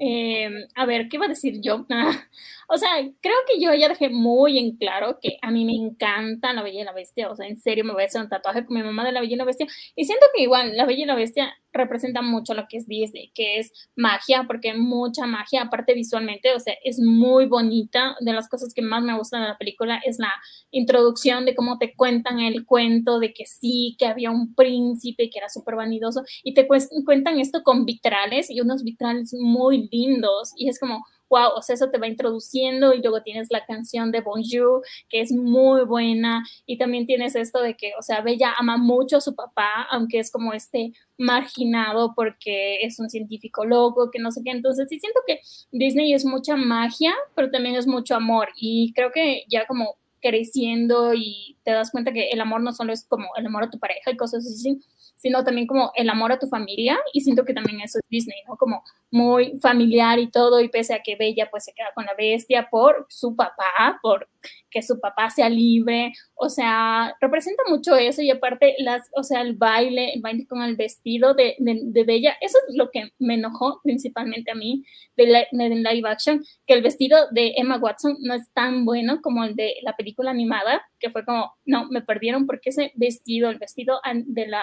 Eh, 0.00 0.66
a 0.74 0.86
ver, 0.86 1.08
¿qué 1.08 1.16
iba 1.16 1.26
a 1.26 1.28
decir 1.28 1.60
yo? 1.60 1.86
o 2.68 2.76
sea, 2.76 2.90
creo 3.20 3.36
que 3.46 3.60
yo 3.60 3.74
ya 3.74 3.88
dejé 3.88 4.08
muy 4.08 4.58
en 4.58 4.76
claro 4.76 5.18
que 5.20 5.38
a 5.42 5.50
mí 5.50 5.64
me 5.64 5.74
encanta 5.74 6.52
La 6.52 6.62
Bella 6.62 6.80
y 6.80 6.84
la 6.84 6.92
Bestia. 6.92 7.30
O 7.30 7.36
sea, 7.36 7.46
en 7.46 7.58
serio, 7.58 7.84
me 7.84 7.92
voy 7.92 8.02
a 8.02 8.06
hacer 8.06 8.22
un 8.22 8.28
tatuaje 8.28 8.64
con 8.64 8.76
mi 8.76 8.82
mamá 8.82 9.04
de 9.04 9.12
La 9.12 9.20
Bella 9.20 9.34
y 9.34 9.36
la 9.36 9.44
Bestia. 9.44 9.66
Y 9.96 10.04
siento 10.04 10.26
que 10.34 10.42
igual 10.42 10.76
La 10.76 10.86
Bella 10.86 11.02
y 11.02 11.06
la 11.06 11.14
Bestia 11.14 11.54
representa 11.72 12.22
mucho 12.22 12.54
lo 12.54 12.66
que 12.68 12.76
es 12.76 12.86
Disney, 12.86 13.32
que 13.34 13.58
es 13.58 13.72
magia, 13.96 14.44
porque 14.46 14.74
mucha 14.74 15.26
magia, 15.26 15.62
aparte 15.62 15.92
visualmente, 15.92 16.54
o 16.54 16.60
sea, 16.60 16.74
es 16.84 17.00
muy 17.00 17.46
bonita. 17.46 18.16
De 18.20 18.32
las 18.32 18.48
cosas 18.48 18.72
que 18.72 18.82
más 18.82 19.02
me 19.02 19.16
gustan 19.16 19.42
de 19.42 19.48
la 19.48 19.58
película 19.58 20.00
es 20.04 20.18
la 20.18 20.32
introducción 20.70 21.44
de 21.44 21.54
cómo 21.54 21.78
te 21.78 21.94
cuentan 21.94 22.38
el 22.40 22.64
cuento 22.64 23.18
de 23.18 23.32
que 23.32 23.44
sí, 23.46 23.96
que 23.98 24.06
había 24.06 24.30
un 24.30 24.54
príncipe 24.54 25.30
que 25.30 25.38
era 25.38 25.48
súper 25.48 25.74
vanidoso, 25.74 26.22
y 26.42 26.54
te 26.54 26.66
cuentan 26.66 27.40
esto 27.40 27.62
con 27.62 27.84
vitrales 27.84 28.50
y 28.50 28.60
unos 28.60 28.84
vitrales 28.84 29.34
muy 29.38 29.88
lindos, 29.90 30.52
y 30.56 30.68
es 30.68 30.78
como, 30.78 31.04
wow, 31.34 31.50
o 31.56 31.62
sea, 31.62 31.74
eso 31.74 31.90
te 31.90 31.98
va 31.98 32.06
introduciendo 32.06 32.94
y 32.94 33.02
luego 33.02 33.22
tienes 33.22 33.48
la 33.50 33.64
canción 33.66 34.12
de 34.12 34.20
Bonjour, 34.20 34.82
que 35.08 35.20
es 35.20 35.32
muy 35.32 35.84
buena, 35.84 36.44
y 36.64 36.78
también 36.78 37.06
tienes 37.06 37.34
esto 37.34 37.60
de 37.60 37.74
que, 37.74 37.90
o 37.98 38.02
sea, 38.02 38.20
Bella 38.20 38.54
ama 38.56 38.76
mucho 38.76 39.16
a 39.16 39.20
su 39.20 39.34
papá, 39.34 39.88
aunque 39.90 40.20
es 40.20 40.30
como 40.30 40.52
este 40.52 40.92
marginado 41.18 42.12
porque 42.14 42.76
es 42.82 43.00
un 43.00 43.10
científico 43.10 43.64
loco, 43.64 44.10
que 44.12 44.20
no 44.20 44.30
sé 44.30 44.42
qué, 44.44 44.52
entonces 44.52 44.86
sí 44.88 45.00
siento 45.00 45.20
que 45.26 45.40
Disney 45.72 46.12
es 46.12 46.24
mucha 46.24 46.54
magia, 46.54 47.12
pero 47.34 47.50
también 47.50 47.74
es 47.74 47.88
mucho 47.88 48.14
amor, 48.14 48.50
y 48.56 48.92
creo 48.94 49.10
que 49.10 49.44
ya 49.48 49.66
como 49.66 49.96
creciendo 50.22 51.12
y 51.14 51.58
te 51.64 51.72
das 51.72 51.90
cuenta 51.90 52.12
que 52.12 52.30
el 52.30 52.40
amor 52.40 52.62
no 52.62 52.72
solo 52.72 52.92
es 52.94 53.04
como 53.06 53.26
el 53.36 53.44
amor 53.44 53.64
a 53.64 53.70
tu 53.70 53.78
pareja 53.78 54.10
y 54.10 54.16
cosas 54.16 54.46
así, 54.46 54.80
sino 55.24 55.42
también 55.42 55.66
como 55.66 55.90
el 55.94 56.10
amor 56.10 56.32
a 56.32 56.38
tu 56.38 56.46
familia 56.48 56.98
y 57.14 57.22
siento 57.22 57.46
que 57.46 57.54
también 57.54 57.80
eso 57.80 57.98
es 57.98 58.04
Disney, 58.10 58.36
¿no? 58.46 58.58
Como 58.58 58.84
muy 59.10 59.58
familiar 59.62 60.18
y 60.18 60.30
todo 60.30 60.60
y 60.60 60.68
pese 60.68 60.92
a 60.92 61.02
que 61.02 61.16
Bella 61.16 61.48
pues 61.50 61.64
se 61.64 61.72
queda 61.72 61.92
con 61.94 62.04
la 62.04 62.12
bestia 62.12 62.68
por 62.70 63.06
su 63.08 63.34
papá, 63.34 63.98
por 64.02 64.28
que 64.70 64.82
su 64.82 65.00
papá 65.00 65.30
sea 65.30 65.48
libre, 65.48 66.12
o 66.34 66.50
sea, 66.50 67.16
representa 67.22 67.62
mucho 67.70 67.96
eso 67.96 68.20
y 68.20 68.30
aparte 68.30 68.74
las, 68.80 69.08
o 69.16 69.22
sea, 69.22 69.40
el 69.40 69.54
baile, 69.54 70.12
el 70.12 70.20
baile 70.20 70.46
con 70.46 70.60
el 70.60 70.76
vestido 70.76 71.32
de, 71.32 71.56
de, 71.58 72.04
Bella, 72.04 72.36
eso 72.42 72.58
es 72.68 72.74
lo 72.76 72.90
que 72.90 73.12
me 73.18 73.34
enojó 73.34 73.80
principalmente 73.82 74.50
a 74.50 74.54
mí 74.54 74.84
de, 75.16 75.26
la, 75.26 75.46
de 75.52 75.70
live 75.70 76.06
action, 76.06 76.44
que 76.66 76.74
el 76.74 76.82
vestido 76.82 77.16
de 77.30 77.54
Emma 77.56 77.78
Watson 77.78 78.18
no 78.20 78.34
es 78.34 78.52
tan 78.52 78.84
bueno 78.84 79.22
como 79.22 79.42
el 79.44 79.56
de 79.56 79.76
la 79.80 79.96
película 79.96 80.32
animada, 80.32 80.82
que 81.00 81.08
fue 81.08 81.24
como, 81.24 81.54
no, 81.64 81.88
me 81.88 82.02
perdieron 82.02 82.44
porque 82.44 82.68
ese 82.68 82.92
vestido, 82.94 83.48
el 83.48 83.58
vestido 83.58 84.02
de 84.26 84.48
la 84.48 84.62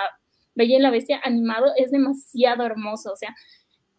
Bella 0.55 0.77
y 0.77 0.79
la 0.79 0.91
Bestia 0.91 1.19
animado 1.23 1.67
es 1.77 1.91
demasiado 1.91 2.65
hermoso, 2.65 3.11
o 3.13 3.15
sea, 3.15 3.35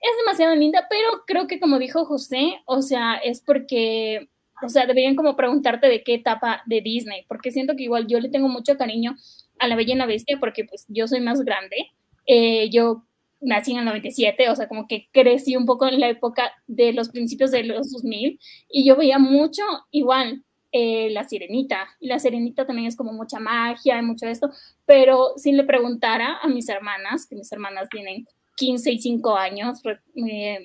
es 0.01 0.11
demasiado 0.19 0.55
linda, 0.57 0.87
pero 0.91 1.23
creo 1.27 1.47
que 1.47 1.61
como 1.61 1.79
dijo 1.79 2.05
José, 2.05 2.61
o 2.67 2.83
sea, 2.83 3.15
es 3.15 3.41
porque, 3.41 4.29
o 4.63 4.69
sea, 4.69 4.87
deberían 4.87 5.15
como 5.15 5.37
preguntarte 5.37 5.87
de 5.87 6.03
qué 6.03 6.15
etapa 6.15 6.63
de 6.67 6.81
Disney, 6.81 7.25
porque 7.29 7.53
siento 7.53 7.77
que 7.77 7.85
igual 7.85 8.07
yo 8.09 8.19
le 8.19 8.29
tengo 8.29 8.49
mucho 8.49 8.77
cariño 8.77 9.17
a 9.59 9.69
la 9.69 9.77
Bella 9.77 9.95
y 9.95 9.99
la 9.99 10.07
Bestia 10.07 10.39
porque 10.41 10.65
pues 10.65 10.87
yo 10.89 11.07
soy 11.07 11.21
más 11.21 11.43
grande, 11.43 11.93
eh, 12.27 12.69
yo 12.71 13.05
nací 13.41 13.73
en 13.73 13.79
el 13.79 13.85
97, 13.85 14.49
o 14.49 14.57
sea, 14.57 14.69
como 14.69 14.87
que 14.89 15.09
crecí 15.13 15.57
un 15.57 15.67
poco 15.67 15.87
en 15.87 16.01
la 16.01 16.09
época 16.09 16.53
de 16.67 16.93
los 16.93 17.09
principios 17.11 17.51
de 17.51 17.65
los 17.65 17.93
2000 17.93 18.39
y 18.69 18.85
yo 18.85 18.97
veía 18.97 19.19
mucho 19.19 19.63
igual 19.91 20.43
eh, 20.73 21.11
la 21.11 21.25
sirenita. 21.25 21.87
Y 22.01 22.09
la 22.09 22.19
sirenita 22.19 22.67
también 22.67 22.89
es 22.89 22.97
como 22.97 23.13
mucha 23.13 23.39
magia 23.39 23.99
y 23.99 24.03
mucho 24.03 24.27
de 24.27 24.33
esto, 24.33 24.51
pero 24.87 25.35
si 25.37 25.53
le 25.53 25.65
preguntara 25.65 26.39
a 26.43 26.49
mis 26.49 26.69
hermanas, 26.69 27.27
que 27.27 27.37
mis 27.37 27.53
hermanas 27.53 27.89
tienen 27.91 28.27
15 28.57 28.93
y 28.93 29.01
5 29.01 29.37
años, 29.37 29.83
eh, 30.15 30.65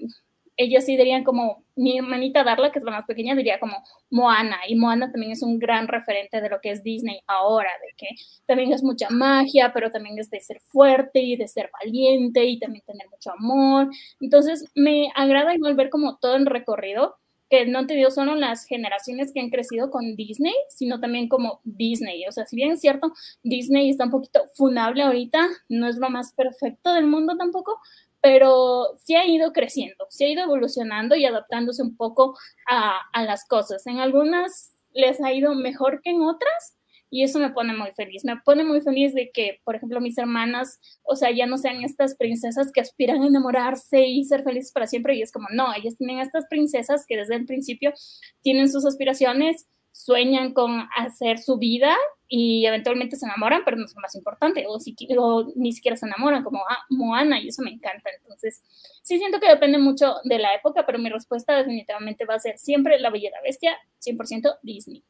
ellas 0.58 0.86
sí 0.86 0.98
dirían 0.98 1.24
como, 1.24 1.64
mi 1.76 1.98
hermanita 1.98 2.44
Darla, 2.44 2.72
que 2.72 2.80
es 2.80 2.86
la 2.86 2.92
más 2.92 3.06
pequeña, 3.06 3.36
diría 3.36 3.60
como 3.60 3.78
Moana, 4.10 4.58
y 4.68 4.76
Moana 4.76 5.12
también 5.12 5.34
es 5.34 5.44
un 5.44 5.60
gran 5.60 5.88
referente 5.88 6.42
de 6.42 6.50
lo 6.50 6.60
que 6.60 6.72
es 6.72 6.84
Disney 6.84 7.20
ahora, 7.28 7.70
de 7.86 7.94
que 7.96 8.08
también 8.48 8.74
es 8.74 8.84
mucha 8.84 9.10
magia, 9.10 9.72
pero 9.74 9.92
también 9.92 10.18
es 10.18 10.32
de 10.32 10.40
ser 10.40 10.60
fuerte 10.62 11.20
y 11.22 11.36
de 11.36 11.48
ser 11.48 11.70
valiente 11.80 12.44
y 12.46 12.60
también 12.60 12.84
tener 12.88 13.08
mucho 13.10 13.32
amor. 13.32 13.90
Entonces, 14.20 14.66
me 14.74 15.12
agrada 15.16 15.54
igual 15.54 15.76
ver 15.76 15.90
como 15.90 16.18
todo 16.18 16.36
el 16.36 16.48
recorrido 16.48 17.18
que 17.50 17.66
no 17.66 17.80
han 17.80 17.88
tenido 17.88 18.12
solo 18.12 18.36
las 18.36 18.66
generaciones 18.66 19.32
que 19.32 19.40
han 19.40 19.50
crecido 19.50 19.90
con 19.90 20.16
Disney, 20.16 20.54
sino 20.70 21.00
también 21.00 21.30
como 21.30 21.62
Disney. 21.64 22.26
O 22.28 22.32
sea, 22.32 22.46
si 22.46 22.56
bien 22.56 22.72
es 22.72 22.82
cierto, 22.82 23.14
Disney 23.44 23.90
está 23.90 24.06
un 24.06 24.12
poquito 24.12 24.42
funable 24.56 25.04
ahorita, 25.04 25.48
no 25.70 25.88
es 25.88 25.98
lo 25.98 26.10
más 26.10 26.34
perfecto 26.34 26.94
del 26.94 27.08
mundo 27.08 27.38
tampoco, 27.38 27.80
pero 28.22 28.98
sí 29.04 29.16
ha 29.16 29.26
ido 29.26 29.54
creciendo, 29.54 30.06
sí 30.10 30.26
ha 30.26 30.30
ido 30.30 30.44
evolucionando 30.44 31.16
y 31.16 31.26
adaptándose 31.26 31.82
un 31.82 31.96
poco 31.96 32.38
a, 32.70 33.00
a 33.14 33.24
las 33.24 33.46
cosas. 33.48 33.86
En 33.88 34.00
algunas 34.00 34.74
les 34.94 35.22
ha 35.22 35.32
ido 35.32 35.54
mejor 35.54 36.02
que 36.02 36.10
en 36.10 36.22
otras, 36.22 36.77
y 37.10 37.24
eso 37.24 37.40
me 37.40 37.52
pone 37.52 37.74
muy 37.74 37.92
feliz. 37.92 38.26
Me 38.26 38.38
pone 38.44 38.64
muy 38.64 38.82
feliz 38.82 39.14
de 39.14 39.32
que, 39.32 39.60
por 39.64 39.76
ejemplo, 39.76 40.02
mis 40.02 40.18
hermanas, 40.18 40.80
o 41.04 41.16
sea, 41.16 41.32
ya 41.32 41.46
no 41.46 41.58
sean 41.58 41.84
estas 41.84 42.16
princesas 42.16 42.72
que 42.74 42.82
aspiran 42.82 43.24
a 43.24 43.28
enamorarse 43.28 44.06
y 44.06 44.24
ser 44.26 44.44
felices 44.44 44.72
para 44.72 44.88
siempre. 44.88 45.16
Y 45.16 45.22
es 45.22 45.32
como, 45.32 45.48
no, 45.54 45.74
ellas 45.74 45.96
tienen 45.98 46.20
estas 46.20 46.46
princesas 46.50 47.06
que 47.08 47.18
desde 47.18 47.36
el 47.36 47.46
principio 47.46 47.94
tienen 48.42 48.70
sus 48.70 48.86
aspiraciones, 48.86 49.68
sueñan 49.98 50.54
con 50.54 50.88
hacer 50.96 51.40
su 51.40 51.58
vida 51.58 51.96
y 52.28 52.66
eventualmente 52.66 53.16
se 53.16 53.26
enamoran, 53.26 53.64
pero 53.66 53.78
no 53.78 53.86
es 53.86 53.96
lo 53.96 54.02
más 54.02 54.14
importante, 54.16 54.66
o, 54.68 54.80
si, 54.80 54.96
o 55.18 55.52
ni 55.56 55.72
siquiera 55.72 55.98
se 55.98 56.06
enamoran, 56.06 56.44
como 56.44 56.60
ah, 56.70 56.86
Moana, 56.90 57.40
y 57.40 57.48
eso 57.48 57.64
me 57.64 57.72
encanta. 57.72 58.12
Entonces, 58.22 58.62
sí 59.02 59.18
siento 59.18 59.40
que 59.40 59.50
depende 59.50 59.80
mucho 59.80 60.16
de 60.24 60.38
la 60.38 60.54
época, 60.54 60.86
pero 60.86 61.00
mi 61.00 61.10
respuesta 61.10 61.56
definitivamente 61.56 62.26
va 62.26 62.36
a 62.36 62.40
ser 62.40 62.60
siempre 62.60 63.00
La 63.00 63.10
Bella 63.10 63.30
y 63.30 63.32
la 63.32 63.42
Bestia, 63.42 63.78
100% 64.06 64.60
Disney. 64.62 65.04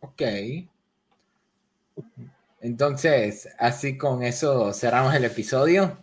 Ok. 0.00 0.22
Entonces, 2.60 3.48
así 3.58 3.96
con 3.96 4.22
eso 4.22 4.72
cerramos 4.72 5.14
el 5.14 5.24
episodio. 5.24 5.98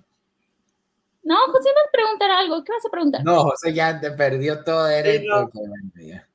No, 1.23 1.37
José 1.51 1.69
va 1.69 1.81
a 1.87 1.91
preguntar 1.91 2.31
algo. 2.31 2.63
¿Qué 2.63 2.71
vas 2.71 2.85
a 2.85 2.89
preguntar? 2.89 3.23
No, 3.23 3.43
José 3.43 3.73
ya 3.73 3.99
te 3.99 4.11
perdió 4.11 4.63
todo. 4.63 4.87
no. 5.25 5.49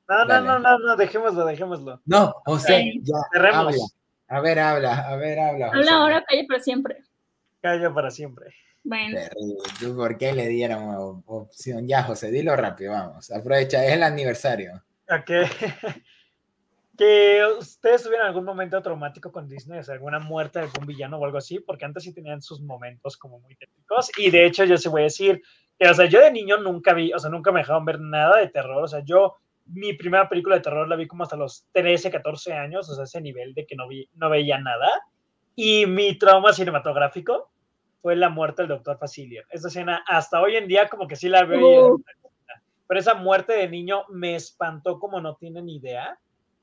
no. 0.08 0.40
no, 0.40 0.58
no, 0.58 0.78
no, 0.78 0.96
dejémoslo, 0.96 1.44
dejémoslo. 1.44 2.00
No, 2.06 2.34
José, 2.44 2.94
ya. 3.02 3.16
Habla. 3.52 3.76
A 4.30 4.40
ver, 4.40 4.58
habla, 4.58 5.08
a 5.08 5.16
ver, 5.16 5.38
habla. 5.38 5.68
Habla 5.68 5.92
ahora, 5.92 6.24
calle 6.24 6.44
para 6.46 6.60
siempre. 6.60 7.02
Calle 7.62 7.90
para 7.90 8.10
siempre. 8.10 8.54
Bueno. 8.84 9.18
¿Por 9.96 10.18
qué 10.18 10.32
le 10.32 10.48
dieron 10.48 11.22
opción? 11.26 11.86
Ya, 11.86 12.02
José, 12.02 12.30
dilo 12.30 12.54
rápido, 12.56 12.92
vamos. 12.92 13.30
Aprovecha, 13.30 13.84
es 13.84 13.92
el 13.92 14.02
aniversario. 14.02 14.82
Ok. 15.10 15.30
que 16.98 17.40
ustedes 17.56 18.02
tuvieron 18.02 18.26
algún 18.26 18.44
momento 18.44 18.82
traumático 18.82 19.30
con 19.30 19.48
Disney, 19.48 19.78
o 19.78 19.84
sea, 19.84 19.94
alguna 19.94 20.18
muerte 20.18 20.58
de 20.58 20.64
algún 20.64 20.84
villano 20.84 21.16
o 21.16 21.24
algo 21.24 21.38
así, 21.38 21.60
porque 21.60 21.84
antes 21.84 22.02
sí 22.02 22.12
tenían 22.12 22.42
sus 22.42 22.60
momentos 22.60 23.16
como 23.16 23.38
muy 23.38 23.54
técnicos, 23.54 24.10
y 24.18 24.30
de 24.30 24.44
hecho 24.44 24.64
yo 24.64 24.76
se 24.76 24.88
voy 24.88 25.02
a 25.02 25.04
decir 25.04 25.40
que, 25.78 25.88
o 25.88 25.94
sea, 25.94 26.06
yo 26.06 26.20
de 26.20 26.32
niño 26.32 26.58
nunca 26.58 26.92
vi, 26.94 27.12
o 27.12 27.18
sea, 27.20 27.30
nunca 27.30 27.52
me 27.52 27.60
dejaron 27.60 27.84
ver 27.84 28.00
nada 28.00 28.38
de 28.38 28.48
terror, 28.48 28.82
o 28.82 28.88
sea, 28.88 29.00
yo, 29.04 29.36
mi 29.66 29.92
primera 29.92 30.28
película 30.28 30.56
de 30.56 30.62
terror 30.62 30.88
la 30.88 30.96
vi 30.96 31.06
como 31.06 31.22
hasta 31.22 31.36
los 31.36 31.68
13, 31.70 32.10
14 32.10 32.52
años, 32.54 32.90
o 32.90 32.94
sea, 32.96 33.04
ese 33.04 33.20
nivel 33.20 33.54
de 33.54 33.64
que 33.64 33.76
no, 33.76 33.86
vi, 33.86 34.10
no 34.14 34.28
veía 34.28 34.58
nada, 34.58 34.90
y 35.54 35.86
mi 35.86 36.18
trauma 36.18 36.52
cinematográfico 36.52 37.52
fue 38.02 38.16
la 38.16 38.28
muerte 38.28 38.62
del 38.62 38.70
doctor 38.70 38.98
Facilio. 38.98 39.44
Esa 39.50 39.68
escena, 39.68 40.04
hasta 40.08 40.40
hoy 40.40 40.56
en 40.56 40.66
día, 40.66 40.88
como 40.88 41.06
que 41.06 41.14
sí 41.14 41.28
la 41.28 41.44
veo, 41.44 42.00
pero 42.88 42.98
esa 42.98 43.14
muerte 43.14 43.52
de 43.52 43.68
niño 43.68 44.04
me 44.08 44.34
espantó 44.34 44.98
como 44.98 45.20
no 45.20 45.36
tienen 45.36 45.68
idea, 45.68 46.18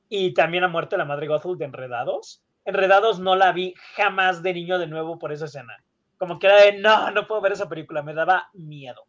y 0.09 0.33
también 0.33 0.61
la 0.61 0.67
muerte 0.67 0.95
de 0.95 0.99
la 0.99 1.05
madre 1.05 1.27
Gothel 1.27 1.57
de 1.57 1.65
Enredados. 1.65 2.43
Enredados 2.65 3.19
no 3.19 3.35
la 3.35 3.51
vi 3.51 3.73
jamás 3.95 4.41
de 4.41 4.53
niño 4.53 4.79
de 4.79 4.87
nuevo 4.87 5.19
por 5.19 5.31
esa 5.31 5.45
escena. 5.45 5.83
Como 6.17 6.39
que 6.39 6.47
era 6.47 6.63
de, 6.63 6.79
no, 6.79 7.11
no 7.11 7.27
puedo 7.27 7.41
ver 7.41 7.51
esa 7.51 7.69
película, 7.69 8.01
me 8.01 8.13
daba 8.13 8.49
miedo. 8.53 9.05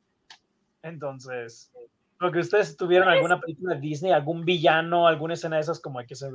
Entonces, 0.82 1.72
lo 2.18 2.32
que 2.32 2.40
ustedes 2.40 2.76
tuvieron 2.76 3.08
alguna 3.08 3.40
película 3.40 3.74
de 3.74 3.80
Disney, 3.80 4.12
algún 4.12 4.44
villano, 4.44 5.06
alguna 5.06 5.34
escena 5.34 5.56
de 5.56 5.62
esas 5.62 5.80
como 5.80 6.00
de 6.00 6.06
que, 6.06 6.14
se, 6.14 6.30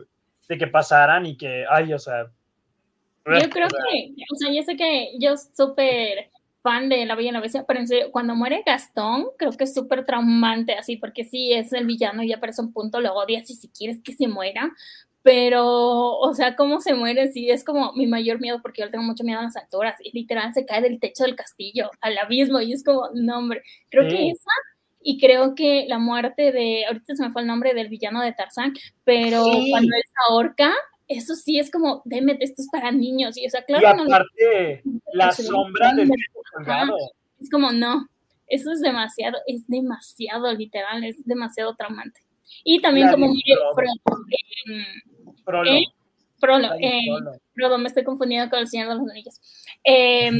de 0.48 0.58
que 0.58 0.68
pasaran 0.68 1.26
y 1.26 1.38
que, 1.38 1.66
ay, 1.70 1.94
o 1.94 2.00
sea... 2.00 2.26
Yo 3.26 3.50
creo 3.50 3.68
que, 3.68 4.14
o 4.32 4.36
sea, 4.36 4.52
yo 4.52 4.64
sé 4.64 4.76
que 4.76 5.12
yo 5.20 5.36
súper 5.38 6.32
fan 6.62 6.90
de 6.90 7.06
La 7.06 7.16
Bella 7.16 7.30
y 7.30 7.34
la 7.34 7.40
Bestia, 7.40 7.66
pero 7.68 7.80
en 7.80 7.88
serio, 7.88 8.12
cuando 8.12 8.36
muere 8.36 8.64
Gastón, 8.66 9.28
creo 9.38 9.52
que 9.52 9.64
es 9.64 9.74
súper 9.74 10.06
traumante, 10.06 10.74
así, 10.74 10.98
porque 10.98 11.24
sí, 11.24 11.54
es 11.54 11.74
el 11.74 11.86
villano 11.86 12.24
y 12.24 12.30
ya 12.30 12.40
parece 12.40 12.62
un 12.62 12.74
punto 12.74 13.02
lo 13.02 13.14
odias 13.14 13.50
y 13.50 13.56
si 13.56 13.70
quieres 13.70 14.00
que 14.04 14.14
se 14.14 14.28
muera, 14.28 14.72
pero, 15.24 16.18
o 16.18 16.34
sea, 16.34 16.56
cómo 16.56 16.82
se 16.82 16.94
muere, 16.94 17.32
sí, 17.32 17.50
es 17.50 17.64
como 17.64 17.94
mi 17.94 18.08
mayor 18.08 18.40
miedo, 18.40 18.60
porque 18.62 18.82
yo 18.82 18.90
tengo 18.90 19.04
mucho 19.04 19.24
miedo 19.24 19.40
a 19.40 19.44
las 19.44 19.58
alturas, 19.58 19.96
y 20.04 20.12
literal 20.18 20.54
se 20.54 20.66
cae 20.66 20.82
del 20.82 21.00
techo 21.00 21.24
del 21.24 21.36
castillo 21.36 21.90
al 22.02 22.18
abismo, 22.18 22.62
y 22.62 22.74
es 22.74 22.84
como, 22.84 23.10
no, 23.14 23.38
hombre, 23.40 23.62
creo 23.90 24.08
que 24.08 24.30
esa, 24.30 24.52
y 25.04 25.20
creo 25.20 25.56
que 25.56 25.86
la 25.88 26.00
muerte 26.00 26.52
de, 26.52 26.86
ahorita 26.86 27.16
se 27.16 27.24
me 27.24 27.32
fue 27.32 27.42
el 27.42 27.48
nombre 27.48 27.74
del 27.74 27.90
villano 27.90 28.22
de 28.22 28.34
Tarzán, 28.34 28.74
pero 29.04 29.44
cuando 29.70 29.96
es 29.96 30.12
ahorca, 30.30 30.74
eso 31.12 31.36
sí 31.36 31.60
es 31.60 31.70
como, 31.70 32.02
deme, 32.06 32.38
esto 32.40 32.62
es 32.62 32.70
para 32.72 32.92
niños. 32.92 33.38
Y, 33.38 33.46
o 33.46 33.50
sea, 33.50 33.64
claro, 33.64 33.84
y 33.84 34.02
aparte, 34.02 34.84
la 35.14 35.32
sombra 35.32 35.94
del 35.94 36.10
Es 37.40 37.50
como, 37.50 37.72
no, 37.72 38.08
eso 38.48 38.72
es 38.72 38.82
demasiado, 38.82 39.38
es 39.48 39.68
demasiado 39.68 40.54
literal, 40.54 41.04
es 41.04 41.26
demasiado 41.26 41.76
traumante. 41.76 42.22
Y 42.64 42.82
también 42.82 43.10
como 43.10 43.28
mire, 43.28 43.56
Prolo, 45.46 45.70
eh, 45.70 45.86
Prolo, 46.40 46.76
eh, 46.80 47.80
me 47.80 47.88
estoy 47.88 48.04
confundiendo 48.04 48.50
con 48.50 48.60
el 48.60 48.68
Señor 48.68 48.90
de 48.90 48.96
los 48.96 49.10
Anillos. 49.10 49.40
Em, 49.84 50.40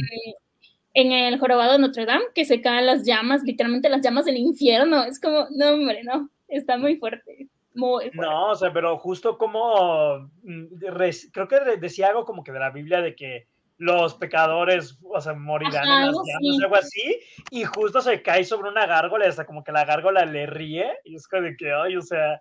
en 0.94 1.12
el 1.12 1.38
jorobado 1.38 1.72
de 1.72 1.78
Notre 1.78 2.06
Dame, 2.06 2.24
que 2.34 2.44
se 2.44 2.60
caen 2.60 2.86
las 2.86 3.04
llamas, 3.04 3.42
literalmente 3.44 3.88
las 3.88 4.02
llamas 4.02 4.24
del 4.24 4.36
infierno, 4.36 5.04
es 5.04 5.20
como, 5.20 5.46
no, 5.50 5.70
hombre, 5.70 6.02
no, 6.04 6.30
está 6.48 6.76
muy 6.76 6.96
fuerte. 6.96 7.48
No, 7.74 8.50
o 8.50 8.54
sea, 8.54 8.72
pero 8.72 8.98
justo 8.98 9.38
como 9.38 10.30
mm, 10.42 10.66
creo 11.32 11.48
que 11.48 11.76
decía 11.78 12.08
algo 12.08 12.24
como 12.24 12.44
que 12.44 12.52
de 12.52 12.58
la 12.58 12.70
Biblia 12.70 13.00
de 13.00 13.14
que 13.14 13.46
los 13.78 14.14
pecadores, 14.14 14.98
o 15.02 15.20
sea, 15.20 15.34
morirán 15.34 15.88
Ajá, 15.88 16.00
en 16.00 16.06
las 16.06 16.14
llamas, 16.14 16.62
algo 16.62 16.76
así, 16.76 17.20
y 17.50 17.64
justo 17.64 18.00
se 18.00 18.22
cae 18.22 18.44
sobre 18.44 18.70
una 18.70 18.86
gárgola, 18.86 19.26
y 19.26 19.28
hasta 19.28 19.44
como 19.44 19.64
que 19.64 19.72
la 19.72 19.84
gárgola 19.84 20.24
le 20.24 20.46
ríe, 20.46 20.98
y 21.04 21.16
es 21.16 21.26
como 21.26 21.42
de 21.42 21.56
que, 21.56 21.72
ay, 21.72 21.96
o 21.96 22.02
sea, 22.02 22.40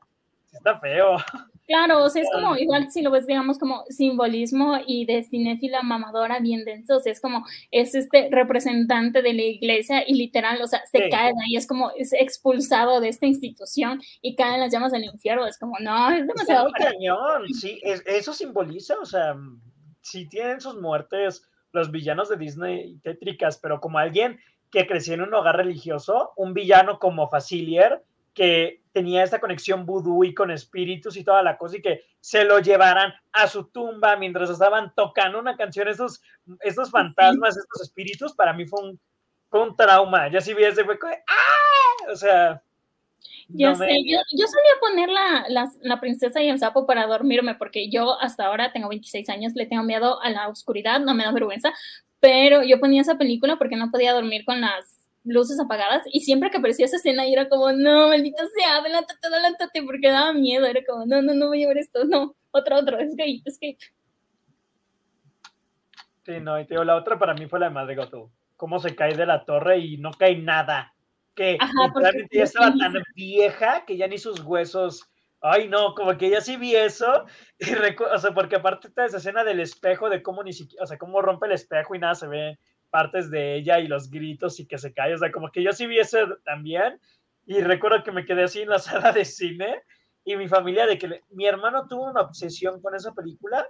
está 0.52 0.80
feo. 0.80 1.18
Claro, 1.68 2.04
o 2.04 2.10
sea, 2.10 2.22
es 2.22 2.30
como, 2.34 2.58
igual 2.58 2.92
si 2.92 3.02
lo 3.02 3.12
ves, 3.12 3.26
digamos, 3.28 3.58
como 3.58 3.86
simbolismo 3.88 4.78
y 4.86 5.06
de 5.06 5.24
cinéfila 5.24 5.82
mamadora 5.84 6.40
bien 6.40 6.66
denso, 6.66 6.98
o 6.98 7.00
sea, 7.00 7.14
es 7.14 7.22
como, 7.22 7.46
es 7.72 7.96
este 7.96 8.28
representante 8.30 9.22
de 9.22 9.34
la 9.34 9.44
iglesia 9.44 10.04
y 10.06 10.16
literal, 10.16 10.62
o 10.62 10.68
sea, 10.68 10.82
se 10.92 10.98
Sí. 11.06 11.10
cae 11.10 11.28
ahí, 11.46 11.56
es 11.56 11.68
como, 11.68 11.92
es 11.98 12.12
expulsado 12.12 13.00
de 13.00 13.08
esta 13.08 13.26
institución 13.26 14.02
y 14.22 14.36
cae 14.36 14.56
en 14.56 14.60
las 14.62 14.74
llamas 14.74 14.92
del 14.92 15.06
infierno, 15.06 15.48
es 15.48 15.58
como, 15.58 15.78
no, 15.80 16.10
es 16.12 16.28
demasiado 16.28 16.66
muy 16.66 16.74
cañón, 16.74 17.48
sí, 17.54 17.80
es- 17.84 18.04
eso 18.06 18.34
simboliza, 18.34 18.96
o 19.00 19.06
sea, 19.06 19.36
sí 20.02 20.28
tienen 20.28 20.60
sus 20.60 20.76
muertes 20.82 21.48
los 21.72 21.90
villanos 21.90 22.28
de 22.28 22.36
Disney 22.36 22.98
tétricas, 23.02 23.58
pero 23.58 23.80
como 23.80 23.98
alguien 23.98 24.40
que 24.72 24.86
creció 24.88 25.14
en 25.14 25.22
un 25.22 25.34
hogar 25.34 25.56
religioso, 25.56 26.32
un 26.36 26.54
villano 26.54 27.00
como 27.00 27.30
Facilier, 27.30 28.04
que 28.34 28.82
tenía 28.94 29.24
esta 29.24 29.40
conexión 29.40 29.86
vudú 29.86 30.24
y 30.24 30.34
con 30.34 30.52
espíritus 30.52 31.16
y 31.18 31.24
toda 31.24 31.42
la 31.44 31.58
cosa, 31.58 31.78
y 31.78 31.82
que 31.82 32.04
se 32.20 32.44
lo 32.44 32.60
llevaran 32.60 33.14
a 33.32 33.48
su 33.48 33.66
tumba 33.72 34.16
mientras 34.18 34.50
estaban 34.50 34.94
tocando 34.96 35.40
una 35.40 35.56
canción, 35.56 35.88
estos, 35.88 36.22
estos 36.62 36.92
fantasmas, 36.92 37.58
estos 37.58 37.82
espíritus, 37.82 38.34
para 38.34 38.54
mí 38.54 38.66
fue 38.66 38.82
un, 38.82 39.00
fue 39.50 39.64
un 39.64 39.76
trauma. 39.76 40.30
Ya 40.30 40.42
si 40.42 40.54
vi 40.54 40.64
ese 40.64 40.84
fue 40.84 40.98
¡ah! 41.02 42.12
O 42.12 42.16
sea, 42.16 42.62
Ya 43.50 43.70
no 43.70 43.76
sé, 43.76 43.86
me- 43.86 44.04
yo, 44.10 44.18
yo 44.38 44.46
solía 44.48 44.80
poner 44.82 45.10
la, 45.10 45.46
la, 45.50 45.70
la 45.82 46.00
princesa 46.00 46.42
y 46.42 46.50
el 46.50 46.60
sapo 46.60 46.86
para 46.86 47.06
dormirme, 47.08 47.56
porque 47.56 47.90
yo 47.90 48.20
hasta 48.20 48.46
ahora 48.46 48.72
tengo 48.74 48.90
26 48.90 49.30
años, 49.30 49.54
le 49.56 49.66
tengo 49.66 49.84
miedo 49.84 50.22
a 50.22 50.30
la 50.30 50.48
oscuridad, 50.48 51.00
no 51.00 51.14
me 51.14 51.24
da 51.24 51.32
vergüenza, 51.32 51.74
pero 52.20 52.64
yo 52.64 52.80
ponía 52.80 53.02
esa 53.02 53.18
película 53.18 53.58
porque 53.58 53.76
no 53.76 53.90
podía 53.92 54.14
dormir 54.14 54.46
con 54.46 54.62
las 54.62 55.01
luces 55.24 55.60
apagadas 55.60 56.04
y 56.12 56.22
siempre 56.22 56.50
que 56.50 56.58
aparecía 56.58 56.86
esa 56.86 56.98
escena 56.98 57.26
y 57.28 57.34
era 57.34 57.50
como, 57.50 57.72
no, 57.72 58.08
maldita 58.08 58.44
sea, 58.58 58.78
adelántate, 58.78 59.28
adelántate, 59.28 59.84
porque 59.84 60.10
daba 60.10 60.34
miedo, 60.34 60.66
era 60.66 60.82
como, 60.88 61.06
no, 61.06 61.22
no, 61.22 61.34
no 61.34 61.48
voy 61.48 61.64
a 61.64 61.68
ver 61.68 61.78
esto, 61.78 62.06
no, 62.06 62.36
otro, 62.52 62.78
otro, 62.78 63.00
escape, 63.00 63.42
escape. 63.46 63.78
Sí, 66.26 66.40
no, 66.40 66.60
y 66.60 66.66
te 66.66 66.76
digo, 66.76 66.84
la 66.84 66.96
otra 66.96 67.18
para 67.18 67.34
mí 67.34 67.48
fue 67.48 67.60
la 67.60 67.68
de 67.68 67.74
Madre 67.74 67.96
Gothel. 67.96 68.26
Cómo 68.56 68.80
se 68.80 68.96
cae 68.96 69.16
de 69.16 69.26
la 69.26 69.44
torre 69.44 69.80
y 69.80 69.98
no 69.98 70.12
cae 70.12 70.38
nada. 70.38 70.94
Que 71.34 71.58
literalmente 71.84 72.38
ya 72.38 72.44
estaba 72.44 72.74
tan 72.78 72.94
vieja 73.16 73.86
que 73.86 73.98
ya 73.98 74.08
ni 74.08 74.20
sus 74.20 74.42
huesos. 74.42 75.10
Ay, 75.40 75.68
no, 75.68 75.96
como 75.96 76.16
que 76.18 76.30
ya 76.30 76.42
sí 76.42 76.58
vi 76.58 76.76
eso. 76.76 77.26
Y 77.58 77.74
o 77.74 78.20
sea, 78.20 78.32
porque 78.34 78.58
aparte 78.58 78.90
está 78.90 79.06
esa 79.06 79.18
escena 79.18 79.44
del 79.44 79.60
espejo, 79.60 80.10
de 80.10 80.22
cómo 80.22 80.44
ni 80.44 80.54
siquiera, 80.54 80.84
o 80.84 80.88
sea, 80.88 81.00
cómo 81.00 81.22
rompe 81.22 81.48
el 81.48 81.54
espejo 81.54 81.96
y 81.96 82.00
nada 82.00 82.14
se 82.14 82.28
ve 82.28 82.60
partes 82.92 83.32
de 83.32 83.56
ella 83.56 83.80
y 83.80 83.88
los 83.88 84.12
gritos 84.12 84.60
y 84.60 84.68
que 84.68 84.78
se 84.78 84.94
cae. 84.94 85.16
O 85.16 85.18
sea, 85.18 85.32
como 85.32 85.50
que 85.52 85.64
yo 85.64 85.72
sí 85.74 85.88
vi 85.88 85.98
eso 85.98 86.20
también. 86.46 87.00
Y 87.48 87.60
recuerdo 87.62 88.04
que 88.04 88.12
me 88.12 88.26
quedé 88.26 88.44
así 88.44 88.62
en 88.62 88.70
la 88.70 88.78
sala 89.10 89.12
de 89.12 89.26
cine 89.26 89.82
y 90.24 90.36
mi 90.36 90.48
familia, 90.48 90.86
de 90.86 91.00
que 91.00 91.08
le- 91.08 91.24
mi 91.32 91.48
hermano 91.48 91.88
tuvo 91.88 92.12
una 92.12 92.22
obsesión 92.22 92.80
con 92.82 92.94
esa 92.94 93.14
película 93.14 93.68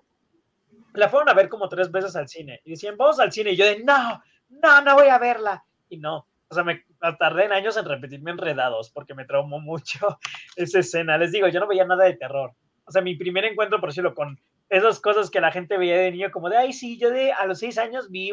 la 0.94 1.08
fueron 1.08 1.30
a 1.30 1.34
ver 1.34 1.48
como 1.48 1.70
tres 1.70 1.90
veces 1.90 2.16
al 2.18 2.28
cine 2.28 2.60
y 2.66 2.72
decían, 2.72 2.98
vamos 2.98 3.20
al 3.20 3.32
cine. 3.32 3.52
Y 3.52 3.56
yo 3.56 3.66
de, 3.66 3.82
no, 3.84 4.22
no, 4.50 4.82
no 4.82 4.96
voy 4.96 5.08
a 5.08 5.18
verla. 5.18 5.64
Y 5.88 5.98
no, 5.98 6.28
o 6.50 6.54
sea, 6.54 6.64
me 6.66 6.84
tardé 7.18 7.46
en 7.46 7.54
años 7.54 7.78
en 7.78 7.86
repetirme 7.86 8.32
enredados 8.32 8.90
porque 8.90 9.14
me 9.14 9.24
traumó 9.26 9.60
mucho 9.62 10.20
esa 10.58 10.80
escena. 10.80 11.18
Les 11.18 11.32
digo, 11.32 11.48
yo 11.48 11.60
no 11.62 11.68
veía 11.68 11.86
nada 11.86 12.04
de 12.06 12.16
terror. 12.18 12.52
O 12.84 12.92
sea, 12.92 13.02
mi 13.02 13.16
primer 13.16 13.46
encuentro, 13.46 13.80
por 13.80 13.90
decirlo, 13.90 14.14
con 14.14 14.38
esas 14.70 15.00
cosas 15.00 15.30
que 15.30 15.40
la 15.40 15.52
gente 15.52 15.78
veía 15.78 15.98
de 15.98 16.12
niño, 16.12 16.32
como 16.32 16.50
de, 16.50 16.58
ay, 16.58 16.74
sí, 16.74 16.98
yo 16.98 17.10
de 17.10 17.32
a 17.32 17.46
los 17.46 17.60
seis 17.60 17.78
años 17.78 18.10
vi, 18.10 18.32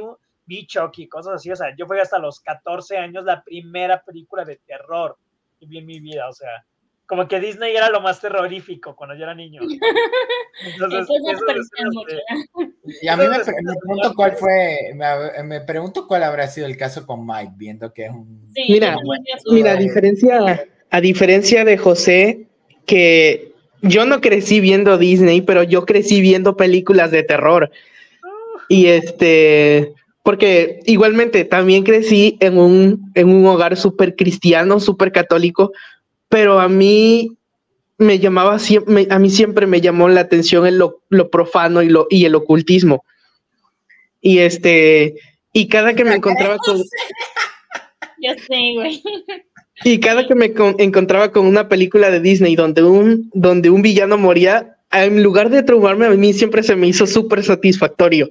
vi 0.49 0.67
Chucky, 0.67 1.07
cosas 1.09 1.35
así. 1.35 1.51
O 1.51 1.57
sea, 1.57 1.75
yo 1.77 1.87
fui 1.87 1.99
hasta 2.01 2.19
los 2.19 2.41
14 2.41 2.97
años 2.97 3.25
la 3.25 3.43
primera 3.45 4.03
película 4.03 4.45
de 4.45 4.57
terror 4.67 5.17
que 5.61 5.67
vi 5.67 5.79
en 5.79 5.87
mi 5.87 6.01
vida. 6.01 6.27
O 6.29 6.33
sea, 6.33 6.49
como 7.07 7.29
que 7.29 7.39
Disney 7.39 7.77
era 7.77 7.91
lo 7.91 8.01
más 8.01 8.21
terrorífico 8.21 8.97
cuando 8.97 9.15
yo 9.15 9.25
era 9.25 9.35
niño. 9.35 9.61
Entonces, 10.65 11.07
Y 13.03 13.09
a 13.09 13.17
mí 13.17 13.25
me, 13.25 13.37
Entonces, 13.37 13.55
pre- 13.55 13.63
me 13.63 13.75
pregunto 13.77 14.15
cuál 14.17 14.33
fue, 14.37 14.79
me, 14.95 15.43
me 15.45 15.61
pregunto 15.61 16.07
cuál 16.07 16.23
habrá 16.23 16.47
sido 16.49 16.67
el 16.67 16.77
caso 16.77 17.07
con 17.07 17.27
Mike, 17.27 17.53
viendo 17.57 17.93
que 17.93 18.07
es 18.07 18.11
un... 18.11 18.51
Sí, 18.55 18.65
Mira. 18.69 18.97
Mira, 19.51 19.73
a 19.73 19.77
diferencia, 19.77 20.67
a 20.91 21.01
diferencia 21.01 21.65
de 21.65 21.79
José, 21.79 22.47
que 22.87 23.53
yo 23.83 24.05
no 24.07 24.21
crecí 24.21 24.61
viendo 24.61 24.99
Disney, 24.99 25.43
pero 25.43 25.63
yo 25.63 25.85
crecí 25.87 26.21
viendo 26.21 26.57
películas 26.57 27.11
de 27.11 27.23
terror. 27.23 27.71
Y 28.69 28.87
este, 28.87 29.95
porque 30.29 30.81
igualmente 30.85 31.47
también 31.47 31.85
crecí 31.85 32.37
en 32.41 32.59
un, 32.59 33.11
en 33.15 33.31
un 33.31 33.47
hogar 33.47 33.79
súper 33.79 34.15
cristiano, 34.15 34.79
súper 34.79 35.11
católico, 35.11 35.73
pero 36.29 36.61
a 36.61 36.69
mí 36.69 37.31
me 37.97 38.19
llamaba 38.19 38.59
a 39.09 39.19
mí 39.19 39.31
siempre 39.31 39.67
me 39.67 39.81
llamó 39.81 40.07
la 40.11 40.21
atención 40.21 40.67
en 40.67 40.77
lo, 40.77 41.01
lo 41.09 41.31
profano 41.31 41.81
y, 41.83 41.89
lo, 41.89 42.07
y 42.11 42.27
el 42.27 42.35
ocultismo. 42.35 43.07
Y 44.21 44.41
este, 44.41 45.15
y 45.55 45.67
cada 45.69 45.95
que 45.95 46.05
me 46.05 46.17
encontraba 46.17 46.59
con, 46.59 46.77
Ya 48.21 48.35
sé, 48.35 48.75
güey. 48.75 49.03
y 49.83 49.99
cada 49.99 50.27
que 50.29 50.35
me 50.35 50.53
con- 50.53 50.77
encontraba 50.79 51.33
con 51.33 51.47
una 51.47 51.71
película 51.71 52.11
de 52.11 52.21
Disney 52.21 52.55
donde 52.55 52.83
un, 52.83 53.31
donde 53.33 53.71
un 53.71 53.81
villano 53.81 54.19
moría, 54.19 54.77
en 54.93 55.23
lugar 55.23 55.49
de 55.49 55.63
traumarme, 55.63 56.05
a 56.05 56.11
mí 56.11 56.35
siempre 56.35 56.63
se 56.63 56.77
me 56.77 56.87
hizo 56.87 57.07
súper 57.07 57.43
satisfactorio. 57.43 58.29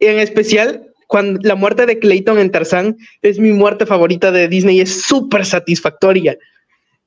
En 0.00 0.20
especial, 0.20 0.87
cuando 1.08 1.40
la 1.42 1.56
muerte 1.56 1.86
de 1.86 1.98
Clayton 1.98 2.38
en 2.38 2.52
Tarzán 2.52 2.96
es 3.22 3.40
mi 3.40 3.52
muerte 3.52 3.86
favorita 3.86 4.30
de 4.30 4.46
Disney, 4.46 4.80
es 4.80 5.02
súper 5.02 5.44
satisfactoria. 5.44 6.38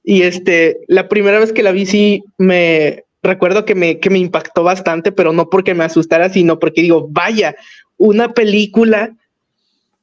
Y 0.04 0.24
este, 0.24 0.80
la 0.88 1.08
primera 1.08 1.40
vez 1.40 1.54
que 1.54 1.64
la 1.64 1.72
vi, 1.72 1.86
sí 1.86 2.24
me 2.40 3.04
recuerdo 3.22 3.64
que 3.64 3.76
me, 3.76 4.00
que 4.00 4.10
me 4.10 4.18
impactó 4.18 4.64
bastante, 4.64 5.12
pero 5.12 5.32
no 5.32 5.50
porque 5.50 5.76
me 5.76 5.84
asustara, 5.84 6.30
sino 6.30 6.58
porque 6.58 6.82
digo, 6.82 7.08
vaya, 7.12 7.56
una 7.98 8.34
película 8.34 9.16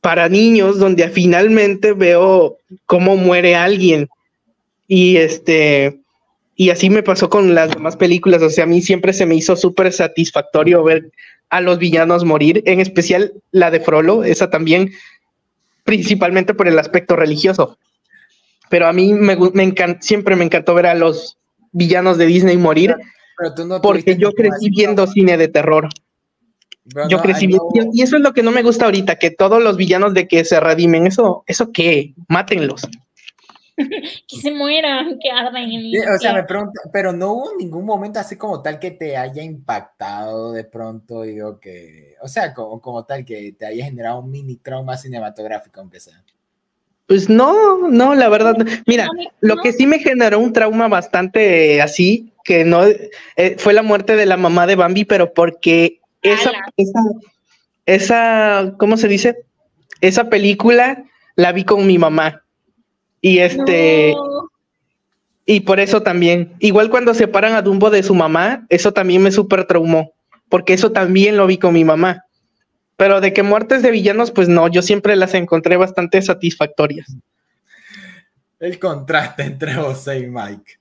para 0.00 0.28
niños 0.28 0.78
donde 0.78 1.08
finalmente 1.08 1.92
veo 1.92 2.56
cómo 2.86 3.16
muere 3.16 3.56
alguien. 3.56 4.08
Y 4.86 5.16
este, 5.16 5.98
y 6.54 6.70
así 6.70 6.88
me 6.88 7.02
pasó 7.02 7.28
con 7.28 7.52
las 7.52 7.70
demás 7.70 7.96
películas. 7.96 8.42
O 8.42 8.50
sea, 8.50 8.62
a 8.62 8.68
mí 8.68 8.80
siempre 8.80 9.12
se 9.12 9.26
me 9.26 9.34
hizo 9.34 9.56
súper 9.56 9.92
satisfactorio 9.92 10.84
ver 10.84 11.10
a 11.50 11.60
los 11.60 11.78
villanos 11.78 12.24
morir, 12.24 12.62
en 12.66 12.80
especial 12.80 13.32
la 13.52 13.70
de 13.70 13.80
Frollo, 13.80 14.22
esa 14.24 14.50
también, 14.50 14.90
principalmente 15.84 16.54
por 16.54 16.68
el 16.68 16.78
aspecto 16.78 17.16
religioso. 17.16 17.78
Pero 18.70 18.86
a 18.86 18.92
mí 18.92 19.14
me, 19.14 19.36
me 19.54 19.74
siempre 20.00 20.36
me 20.36 20.44
encantó 20.44 20.74
ver 20.74 20.86
a 20.86 20.94
los 20.94 21.38
villanos 21.72 22.18
de 22.18 22.26
Disney 22.26 22.56
morir, 22.58 22.94
Pero 23.38 23.54
tú 23.54 23.66
no 23.66 23.80
porque 23.80 24.16
yo 24.16 24.32
crecí 24.32 24.68
viendo 24.70 25.06
cine 25.06 25.36
de 25.38 25.48
terror. 25.48 25.88
pero 26.92 27.08
Yo 27.08 27.16
no, 27.18 27.22
crecí 27.22 27.46
viendo, 27.46 27.68
no- 27.74 27.90
y 27.94 28.02
eso 28.02 28.16
es 28.16 28.22
lo 28.22 28.34
que 28.34 28.42
no 28.42 28.50
me 28.50 28.62
gusta 28.62 28.84
ahorita, 28.84 29.16
que 29.16 29.30
todos 29.30 29.62
los 29.62 29.76
villanos 29.76 30.12
de 30.14 30.28
que 30.28 30.44
se 30.44 30.60
redimen, 30.60 31.06
eso, 31.06 31.44
eso 31.46 31.70
qué, 31.72 32.14
mátenlos. 32.28 32.82
Que 34.26 34.36
se 34.36 34.50
mueran, 34.50 35.18
que 35.18 35.30
arden 35.30 35.70
en 35.70 35.80
el 35.80 36.08
o 36.14 36.18
sea, 36.18 36.34
me 36.34 36.44
pregunto, 36.44 36.80
pero 36.92 37.12
no 37.12 37.32
hubo 37.32 37.56
ningún 37.56 37.84
momento 37.84 38.18
así 38.18 38.36
como 38.36 38.60
tal 38.60 38.78
que 38.78 38.90
te 38.90 39.16
haya 39.16 39.42
impactado 39.42 40.52
de 40.52 40.64
pronto, 40.64 41.22
digo 41.22 41.58
que, 41.60 42.16
o 42.20 42.28
sea, 42.28 42.52
como, 42.52 42.80
como 42.80 43.04
tal 43.04 43.24
que 43.24 43.52
te 43.52 43.66
haya 43.66 43.84
generado 43.84 44.20
un 44.20 44.30
mini 44.30 44.56
trauma 44.56 44.96
cinematográfico, 44.96 45.80
aunque 45.80 46.00
sea. 46.00 46.22
Pues 47.06 47.30
no, 47.30 47.88
no, 47.88 48.14
la 48.14 48.28
verdad, 48.28 48.56
no. 48.56 48.64
mira, 48.86 49.06
No, 49.06 49.12
lo 49.40 49.56
que 49.62 49.72
sí 49.72 49.86
me 49.86 49.98
generó 49.98 50.38
un 50.38 50.52
trauma 50.52 50.88
bastante 50.88 51.76
eh, 51.76 51.82
así, 51.82 52.34
que 52.44 52.64
no, 52.64 52.84
eh, 52.84 53.56
fue 53.58 53.72
la 53.72 53.82
muerte 53.82 54.16
de 54.16 54.26
la 54.26 54.36
mamá 54.36 54.66
de 54.66 54.76
Bambi, 54.76 55.04
pero 55.04 55.32
porque 55.32 56.00
esa, 56.20 56.52
esa, 57.86 58.74
¿cómo 58.78 58.96
se 58.98 59.08
dice? 59.08 59.44
Esa 60.02 60.28
película 60.28 61.04
la 61.36 61.52
vi 61.52 61.64
con 61.64 61.86
mi 61.86 61.96
mamá. 61.96 62.42
Y 63.20 63.38
este, 63.38 64.12
no. 64.14 64.50
y 65.46 65.60
por 65.60 65.80
eso 65.80 66.02
también, 66.02 66.54
igual 66.60 66.90
cuando 66.90 67.14
separan 67.14 67.54
a 67.54 67.62
Dumbo 67.62 67.90
de 67.90 68.02
su 68.02 68.14
mamá, 68.14 68.66
eso 68.68 68.92
también 68.92 69.22
me 69.22 69.32
súper 69.32 69.64
traumó, 69.66 70.12
porque 70.48 70.72
eso 70.74 70.92
también 70.92 71.36
lo 71.36 71.46
vi 71.46 71.58
con 71.58 71.74
mi 71.74 71.84
mamá. 71.84 72.24
Pero 72.96 73.20
de 73.20 73.32
que 73.32 73.42
muertes 73.44 73.82
de 73.82 73.90
villanos, 73.92 74.30
pues 74.32 74.48
no, 74.48 74.68
yo 74.68 74.82
siempre 74.82 75.14
las 75.16 75.34
encontré 75.34 75.76
bastante 75.76 76.20
satisfactorias. 76.22 77.14
El 78.58 78.78
contraste 78.78 79.44
entre 79.44 79.74
José 79.74 80.18
y 80.20 80.26
Mike. 80.26 80.74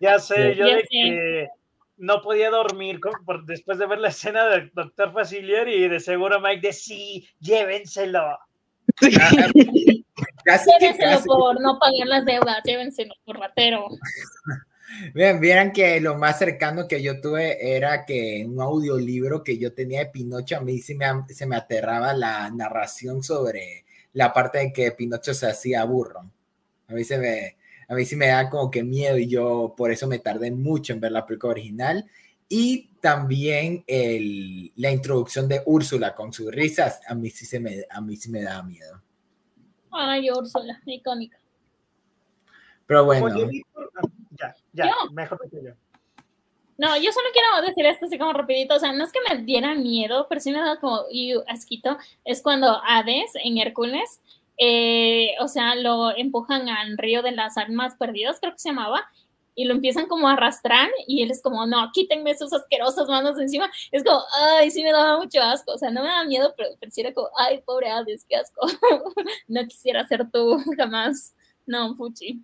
Ya 0.00 0.18
sé, 0.20 0.52
Sí. 0.52 0.58
yo 0.60 0.66
Ya 0.68 0.74
de 0.76 0.80
sé. 0.82 0.88
que 0.90 1.48
no 1.96 2.22
podía 2.22 2.50
dormir 2.50 3.00
con- 3.00 3.24
por- 3.24 3.44
después 3.44 3.76
de 3.78 3.86
ver 3.88 3.98
la 3.98 4.08
escena 4.10 4.46
del 4.46 4.70
doctor 4.72 5.12
Facilier 5.12 5.66
y 5.66 5.88
de 5.88 5.98
seguro 5.98 6.40
Mike 6.40 6.64
de 6.68 6.72
sí, 6.72 7.28
llévenselo. 7.40 8.38
Casi, 10.44 10.70
que 10.78 10.86
Llévenselo 10.86 11.10
casi. 11.10 11.28
por 11.28 11.60
no 11.60 11.78
pagar 11.78 12.06
las 12.06 12.24
deudas, 12.24 12.60
llévenselo 12.64 13.14
por 13.24 13.38
ratero. 13.38 13.86
Bien, 15.14 15.38
vieran 15.38 15.72
que 15.72 16.00
lo 16.00 16.16
más 16.16 16.38
cercano 16.38 16.88
que 16.88 17.02
yo 17.02 17.20
tuve 17.20 17.76
era 17.76 18.06
que 18.06 18.44
un 18.48 18.60
audiolibro 18.60 19.44
que 19.44 19.58
yo 19.58 19.74
tenía 19.74 20.00
de 20.00 20.06
Pinocho, 20.06 20.56
a 20.56 20.60
mí 20.60 20.78
sí 20.78 20.94
me, 20.94 21.06
se 21.28 21.46
me 21.46 21.56
aterraba 21.56 22.14
la 22.14 22.50
narración 22.50 23.22
sobre 23.22 23.84
la 24.14 24.32
parte 24.32 24.58
de 24.58 24.72
que 24.72 24.92
Pinocho 24.92 25.34
se 25.34 25.46
hacía 25.46 25.84
burro. 25.84 26.30
A 26.88 26.94
mí, 26.94 27.04
se 27.04 27.18
me, 27.18 27.58
a 27.86 27.94
mí 27.94 28.04
sí 28.06 28.16
me 28.16 28.28
da 28.28 28.48
como 28.48 28.70
que 28.70 28.82
miedo 28.82 29.18
y 29.18 29.28
yo 29.28 29.74
por 29.76 29.92
eso 29.92 30.06
me 30.06 30.18
tardé 30.18 30.50
mucho 30.50 30.94
en 30.94 31.00
ver 31.00 31.12
la 31.12 31.26
película 31.26 31.52
original. 31.52 32.06
Y 32.48 32.87
también 33.00 33.84
el, 33.86 34.72
la 34.76 34.90
introducción 34.90 35.48
de 35.48 35.62
Úrsula 35.66 36.14
con 36.14 36.32
sus 36.32 36.50
risas, 36.52 37.00
a 37.08 37.14
mí 37.14 37.30
sí, 37.30 37.46
se 37.46 37.60
me, 37.60 37.84
a 37.88 38.00
mí 38.00 38.16
sí 38.16 38.30
me 38.30 38.42
da 38.42 38.62
miedo. 38.62 39.02
Ay, 39.90 40.30
Úrsula, 40.30 40.80
icónica. 40.86 41.38
Pero 42.86 43.04
bueno. 43.04 43.28
Ya, 44.38 44.54
ya, 44.72 44.94
mejor 45.12 45.40
que 45.50 45.62
yo. 45.62 45.72
No, 46.78 46.96
yo 46.96 47.10
solo 47.10 47.26
quiero 47.32 47.66
decir 47.66 47.84
esto 47.86 48.06
así 48.06 48.16
como 48.18 48.32
rapidito, 48.32 48.76
o 48.76 48.78
sea, 48.78 48.92
no 48.92 49.02
es 49.02 49.10
que 49.10 49.18
me 49.28 49.42
diera 49.42 49.74
miedo, 49.74 50.26
pero 50.28 50.40
sí 50.40 50.52
me 50.52 50.60
da 50.60 50.78
como 50.78 51.02
asquito, 51.48 51.98
es 52.24 52.40
cuando 52.40 52.80
Hades 52.86 53.32
en 53.42 53.58
Hércules, 53.58 54.20
eh, 54.58 55.34
o 55.40 55.48
sea, 55.48 55.74
lo 55.74 56.16
empujan 56.16 56.68
al 56.68 56.96
río 56.96 57.22
de 57.22 57.32
las 57.32 57.56
almas 57.56 57.96
perdidas, 57.96 58.38
creo 58.38 58.52
que 58.52 58.60
se 58.60 58.68
llamaba, 58.68 59.10
y 59.58 59.64
lo 59.64 59.74
empiezan 59.74 60.06
como 60.06 60.28
a 60.28 60.34
arrastrar 60.34 60.88
y 61.08 61.20
él 61.20 61.32
es 61.32 61.42
como, 61.42 61.66
no, 61.66 61.90
quítenme 61.92 62.38
sus 62.38 62.52
asquerosas 62.52 63.08
manos 63.08 63.40
encima. 63.40 63.68
Es 63.90 64.04
como, 64.04 64.20
ay, 64.40 64.70
sí 64.70 64.84
me 64.84 64.92
daba 64.92 65.18
mucho 65.18 65.42
asco. 65.42 65.72
O 65.72 65.78
sea, 65.78 65.90
no 65.90 66.04
me 66.04 66.08
da 66.08 66.22
miedo, 66.22 66.54
pero 66.56 66.68
pareciera 66.78 67.12
como, 67.12 67.28
ay, 67.36 67.60
pobre 67.66 67.90
Hades, 67.90 68.24
qué 68.28 68.36
asco. 68.36 68.60
no 69.48 69.66
quisiera 69.66 70.06
ser 70.06 70.30
tú 70.30 70.62
jamás. 70.76 71.34
No, 71.66 71.96
Fuchi. 71.96 72.40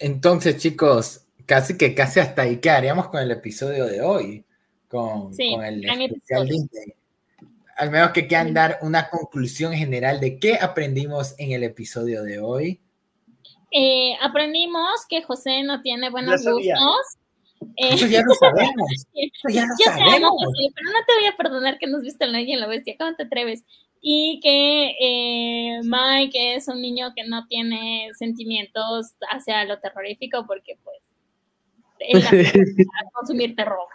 Entonces, 0.00 0.56
chicos, 0.56 1.24
casi 1.46 1.78
que 1.78 1.94
casi 1.94 2.18
hasta 2.18 2.42
ahí 2.42 2.56
quedaríamos 2.56 3.06
con 3.10 3.20
el 3.20 3.30
episodio 3.30 3.86
de 3.86 4.02
hoy, 4.02 4.44
con, 4.88 5.30
con 5.30 5.64
el 5.64 5.84
especial. 5.84 6.48
Al 7.76 7.92
menos 7.92 8.10
que 8.10 8.26
quieran 8.26 8.52
dar 8.52 8.80
una 8.82 9.08
conclusión 9.08 9.72
general 9.72 10.18
de 10.18 10.40
qué 10.40 10.58
aprendimos 10.60 11.36
en 11.38 11.52
el 11.52 11.62
episodio 11.62 12.24
de 12.24 12.40
hoy. 12.40 12.80
Eh, 13.76 14.16
aprendimos 14.22 15.04
que 15.08 15.22
José 15.22 15.64
no 15.64 15.82
tiene 15.82 16.08
buenos 16.08 16.44
gustos. 16.44 17.18
Eso 17.76 18.06
ya 18.06 18.22
lo 18.26 18.34
sabemos. 18.34 19.06
Eso 19.14 19.48
ya 19.50 19.66
lo 19.66 19.92
sabemos. 19.92 20.32
pero 20.74 20.92
no 20.92 21.04
te 21.06 21.14
voy 21.14 21.26
a 21.26 21.36
perdonar 21.36 21.78
que 21.78 21.88
nos 21.88 22.02
viste 22.02 22.24
en 22.24 22.32
la 22.32 22.40
en 22.40 22.60
la 22.60 22.68
bestia. 22.68 22.94
¿Cómo 22.98 23.14
te 23.16 23.24
atreves? 23.24 23.64
y 24.06 24.38
que 24.42 24.96
eh, 25.00 25.80
Mike 25.82 26.56
es 26.56 26.68
un 26.68 26.82
niño 26.82 27.14
que 27.16 27.24
no 27.26 27.46
tiene 27.46 28.10
sentimientos 28.18 29.14
hacia 29.30 29.64
lo 29.64 29.80
terrorífico 29.80 30.46
porque 30.46 30.78
pues 30.84 30.98
él 32.00 32.22
a 32.22 33.10
consumir 33.14 33.56
terror. 33.56 33.88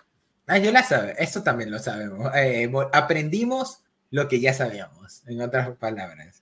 Ah, 0.47 0.57
yo 0.57 0.71
la 0.71 0.81
sabe, 0.81 1.13
eso 1.19 1.43
también 1.43 1.69
lo 1.69 1.77
sabemos. 1.77 2.31
Eh, 2.35 2.71
aprendimos 2.91 3.83
lo 4.09 4.27
que 4.27 4.39
ya 4.39 4.51
sabíamos, 4.51 5.21
en 5.27 5.41
otras 5.41 5.77
palabras. 5.77 6.38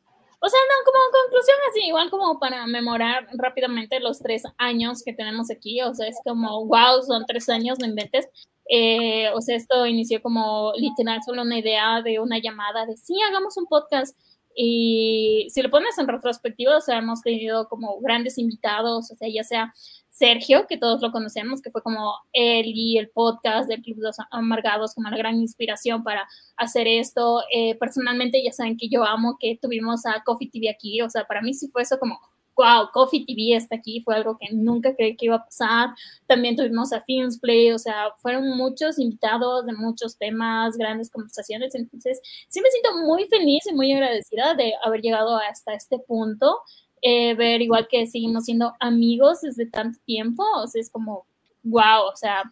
O 0.47 0.49
sea, 0.49 0.59
no, 0.69 0.85
como 0.85 1.23
conclusión 1.23 1.57
así, 1.69 1.87
igual 1.87 2.09
como 2.09 2.39
para 2.39 2.65
memorar 2.67 3.27
rápidamente 3.33 3.99
los 3.99 4.19
tres 4.19 4.43
años 4.57 5.03
que 5.03 5.11
tenemos 5.11 5.51
aquí, 5.51 5.81
o 5.81 5.93
sea, 5.93 6.07
es 6.07 6.15
como, 6.23 6.65
wow, 6.67 7.03
son 7.05 7.25
tres 7.27 7.49
años, 7.49 7.79
no 7.79 7.85
inventes, 7.85 8.29
eh, 8.69 9.29
o 9.33 9.41
sea, 9.41 9.57
esto 9.57 9.85
inició 9.85 10.21
como 10.21 10.71
literal 10.77 11.19
solo 11.21 11.41
una 11.41 11.59
idea 11.59 12.01
de 12.01 12.21
una 12.21 12.39
llamada 12.39 12.85
de 12.85 12.95
sí, 12.95 13.15
hagamos 13.27 13.57
un 13.57 13.65
podcast. 13.65 14.17
Y 14.55 15.47
si 15.51 15.61
lo 15.61 15.69
pones 15.69 15.97
en 15.97 16.07
retrospectiva, 16.07 16.77
o 16.77 16.81
sea, 16.81 16.99
hemos 16.99 17.21
tenido 17.21 17.67
como 17.67 17.99
grandes 17.99 18.37
invitados, 18.37 19.11
o 19.11 19.15
sea, 19.15 19.27
ya 19.27 19.43
sea 19.43 19.73
Sergio, 20.17 20.65
que 20.67 20.77
todos 20.77 21.01
lo 21.01 21.11
conocemos, 21.11 21.61
que 21.61 21.69
fue 21.69 21.83
como 21.83 22.13
él 22.33 22.65
y 22.65 22.97
el 22.97 23.09
podcast 23.09 23.69
del 23.69 23.83
Club 23.83 23.97
de 23.97 24.07
los 24.07 24.17
Amargados 24.31 24.95
como 24.95 25.09
la 25.09 25.17
gran 25.17 25.35
inspiración 25.35 26.03
para 26.03 26.27
hacer 26.55 26.87
esto. 26.87 27.43
Eh, 27.53 27.75
personalmente, 27.75 28.43
ya 28.43 28.51
saben 28.51 28.77
que 28.77 28.89
yo 28.89 29.03
amo 29.03 29.37
que 29.39 29.59
tuvimos 29.61 30.07
a 30.07 30.23
Coffee 30.23 30.49
TV 30.49 30.69
aquí, 30.69 31.01
o 31.01 31.09
sea, 31.09 31.25
para 31.25 31.41
mí 31.41 31.53
sí 31.53 31.67
fue 31.71 31.83
eso 31.83 31.99
como 31.99 32.19
wow, 32.57 32.89
Coffee 32.91 33.23
TV 33.25 33.55
está 33.55 33.75
aquí, 33.75 34.01
fue 34.01 34.15
algo 34.15 34.35
que 34.39 34.47
nunca 34.51 34.95
creí 34.95 35.15
que 35.15 35.27
iba 35.27 35.35
a 35.35 35.45
pasar. 35.45 35.89
También 36.25 36.55
tuvimos 36.55 36.91
a 36.91 37.01
Filmsplay, 37.01 37.71
o 37.71 37.77
sea, 37.77 38.11
fueron 38.17 38.49
muchos 38.57 38.97
invitados 38.97 39.67
de 39.67 39.73
muchos 39.73 40.17
temas, 40.17 40.75
grandes 40.75 41.11
conversaciones. 41.11 41.75
Entonces, 41.75 42.19
sí 42.49 42.59
me 42.59 42.71
siento 42.71 42.97
muy 43.05 43.25
feliz 43.27 43.67
y 43.67 43.73
muy 43.73 43.93
agradecida 43.93 44.55
de 44.55 44.73
haber 44.83 45.01
llegado 45.01 45.37
hasta 45.37 45.75
este 45.75 45.99
punto. 45.99 46.57
Eh, 47.01 47.35
ver 47.35 47.61
igual 47.61 47.87
que 47.87 48.07
seguimos 48.07 48.45
siendo 48.45 48.73
amigos 48.79 49.41
desde 49.41 49.67
tanto 49.67 49.99
tiempo, 50.05 50.43
o 50.55 50.67
sea, 50.67 50.81
es 50.81 50.89
como, 50.89 51.25
wow, 51.63 52.07
o 52.11 52.15
sea, 52.15 52.43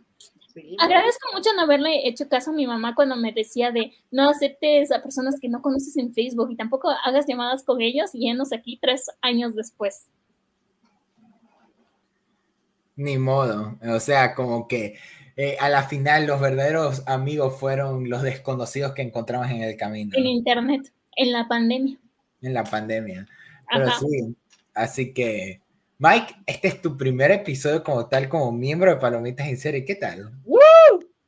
Agradezco 0.80 1.28
mucho 1.34 1.50
no 1.54 1.64
haberle 1.64 2.08
hecho 2.08 2.30
caso 2.30 2.52
a 2.52 2.54
mi 2.54 2.66
mamá 2.66 2.96
cuando 2.96 3.16
me 3.18 3.34
decía 3.34 3.72
de 3.72 3.92
no 4.10 4.30
aceptes 4.30 4.92
a 4.92 5.02
personas 5.02 5.38
que 5.40 5.50
no 5.50 5.62
conoces 5.62 5.98
en 5.98 6.14
Facebook 6.14 6.50
y 6.52 6.56
tampoco 6.56 6.90
hagas 7.04 7.26
llamadas 7.28 7.64
con 7.64 7.82
ellos 7.82 8.12
y 8.14 8.30
enos 8.30 8.54
aquí 8.54 8.80
tres 8.82 9.08
años 9.22 9.54
después. 9.54 10.08
Ni 12.96 13.18
modo, 13.18 13.78
o 13.82 14.00
sea, 14.00 14.34
como 14.34 14.70
que 14.70 14.98
eh, 15.36 15.58
a 15.60 15.68
la 15.68 15.84
final 15.84 16.26
los 16.26 16.40
verdaderos 16.40 17.04
amigos 17.06 17.60
fueron 17.60 18.10
los 18.10 18.22
desconocidos 18.22 18.94
que 18.94 19.02
encontramos 19.02 19.50
en 19.50 19.64
el 19.64 19.76
camino. 19.76 20.12
En 20.16 20.26
internet, 20.26 20.94
en 21.18 21.34
la 21.34 21.46
pandemia. 21.50 21.98
En 22.42 22.54
la 22.54 22.64
pandemia. 22.64 23.28
Pero 23.72 23.90
sí, 24.00 24.36
así 24.74 25.14
que 25.14 25.62
Mike, 25.98 26.36
este 26.46 26.68
es 26.68 26.82
tu 26.82 26.98
primer 26.98 27.32
episodio 27.32 27.82
como 27.84 28.08
tal, 28.08 28.28
como 28.28 28.52
miembro 28.52 28.92
de 28.92 28.98
Palomitas 28.98 29.48
en 29.48 29.58
Serie. 29.58 29.86
¿Qué 29.86 29.96
tal? 29.96 30.32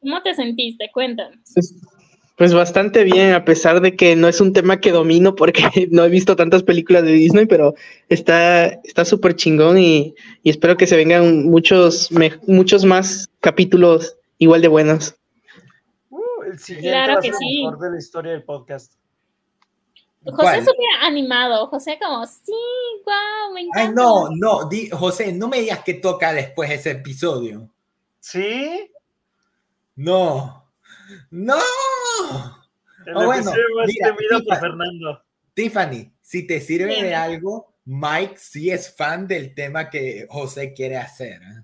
¿Cómo 0.02 0.22
te 0.22 0.34
sentiste? 0.34 0.90
Cuéntanos. 0.94 1.40
Pues, 1.54 1.76
pues, 2.36 2.54
bastante 2.54 3.04
bien, 3.04 3.34
a 3.34 3.46
pesar 3.46 3.82
de 3.82 3.96
que 3.96 4.16
no 4.16 4.28
es 4.28 4.42
un 4.42 4.54
tema 4.54 4.80
que 4.80 4.92
domino 4.92 5.36
porque 5.36 5.64
no 5.92 6.04
he 6.04 6.10
visto 6.10 6.36
tantas 6.36 6.64
películas 6.64 7.04
de 7.04 7.14
Disney, 7.14 7.46
pero 7.46 7.76
está 8.10 8.80
súper 9.06 9.36
chingón 9.36 9.78
y, 9.78 10.14
espero 10.44 10.76
que 10.76 10.88
se 10.88 10.98
vengan 10.98 11.46
muchos, 11.46 12.10
muchos 12.46 12.84
más 12.84 13.30
capítulos 13.40 14.18
igual 14.38 14.62
de 14.62 14.68
buenos. 14.68 15.16
Uh, 16.10 16.44
el 16.52 16.60
siguiente 16.60 16.90
claro 16.90 17.22
que 17.22 17.32
sí. 17.34 17.64
mejor 17.64 17.80
de 17.80 17.92
la 17.92 17.98
historia 17.98 18.32
del 18.34 18.44
podcast. 18.44 18.94
José 20.26 20.60
súper 20.60 20.86
animado, 21.02 21.68
José 21.68 21.98
como, 22.02 22.26
sí, 22.26 22.52
wow, 23.06 23.54
me 23.54 23.62
encanta. 23.62 23.82
Ay, 23.82 23.96
no, 23.96 24.30
no, 24.32 24.70
José, 24.98 25.32
no 25.32 25.48
me 25.48 25.62
digas 25.62 25.84
que 25.84 25.96
toca 25.96 26.34
después 26.34 26.70
ese 26.70 26.92
episodio. 26.92 27.70
¿Sí? 28.20 28.92
No, 29.96 30.70
no. 31.32 31.56
El 33.06 33.16
oh, 33.16 33.26
bueno, 33.26 33.52
mira, 33.86 34.16
Tiffany, 34.18 34.60
Fernando. 34.60 35.24
Tiffany, 35.54 36.12
si 36.22 36.46
te 36.46 36.60
sirve 36.60 37.02
de 37.02 37.16
algo, 37.16 37.74
Mike 37.86 38.36
sí 38.38 38.70
es 38.70 38.94
fan 38.94 39.28
del 39.28 39.56
tema 39.56 39.90
que 39.90 40.28
José 40.30 40.74
quiere 40.74 40.98
hacer. 40.98 41.42
¿eh? 41.42 41.64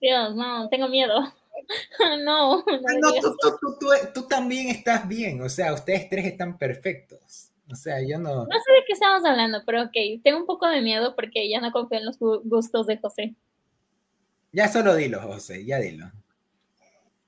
Dios, 0.00 0.34
no, 0.34 0.68
tengo 0.68 0.88
miedo. 0.88 1.32
no, 2.24 2.64
no, 2.64 4.12
tú, 4.14 4.26
también 4.28 4.68
estás 4.68 5.06
bien, 5.06 5.40
o 5.42 5.48
sea, 5.48 5.72
ustedes 5.74 6.08
tres 6.08 6.26
están 6.26 6.58
perfectos. 6.58 7.50
O 7.70 7.74
sea, 7.74 7.96
yo 8.06 8.18
no. 8.18 8.44
No 8.44 8.60
sé 8.60 8.72
de 8.72 8.84
qué 8.86 8.92
estamos 8.92 9.24
hablando, 9.24 9.62
pero 9.64 9.84
ok, 9.84 10.22
tengo 10.22 10.38
un 10.38 10.46
poco 10.46 10.66
de 10.66 10.82
miedo 10.82 11.14
porque 11.16 11.48
ya 11.48 11.60
no 11.60 11.72
confío 11.72 11.98
en 11.98 12.06
los 12.06 12.18
gustos 12.18 12.86
de 12.86 12.98
José. 12.98 13.34
Ya 14.52 14.68
solo 14.68 14.94
dilo, 14.94 15.20
José, 15.20 15.64
ya 15.64 15.78
dilo. 15.78 16.10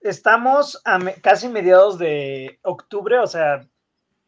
Estamos 0.02 0.80
a 0.84 0.98
casi 1.22 1.48
mediados 1.48 1.98
de 1.98 2.58
octubre, 2.62 3.18
o 3.18 3.26
sea, 3.26 3.66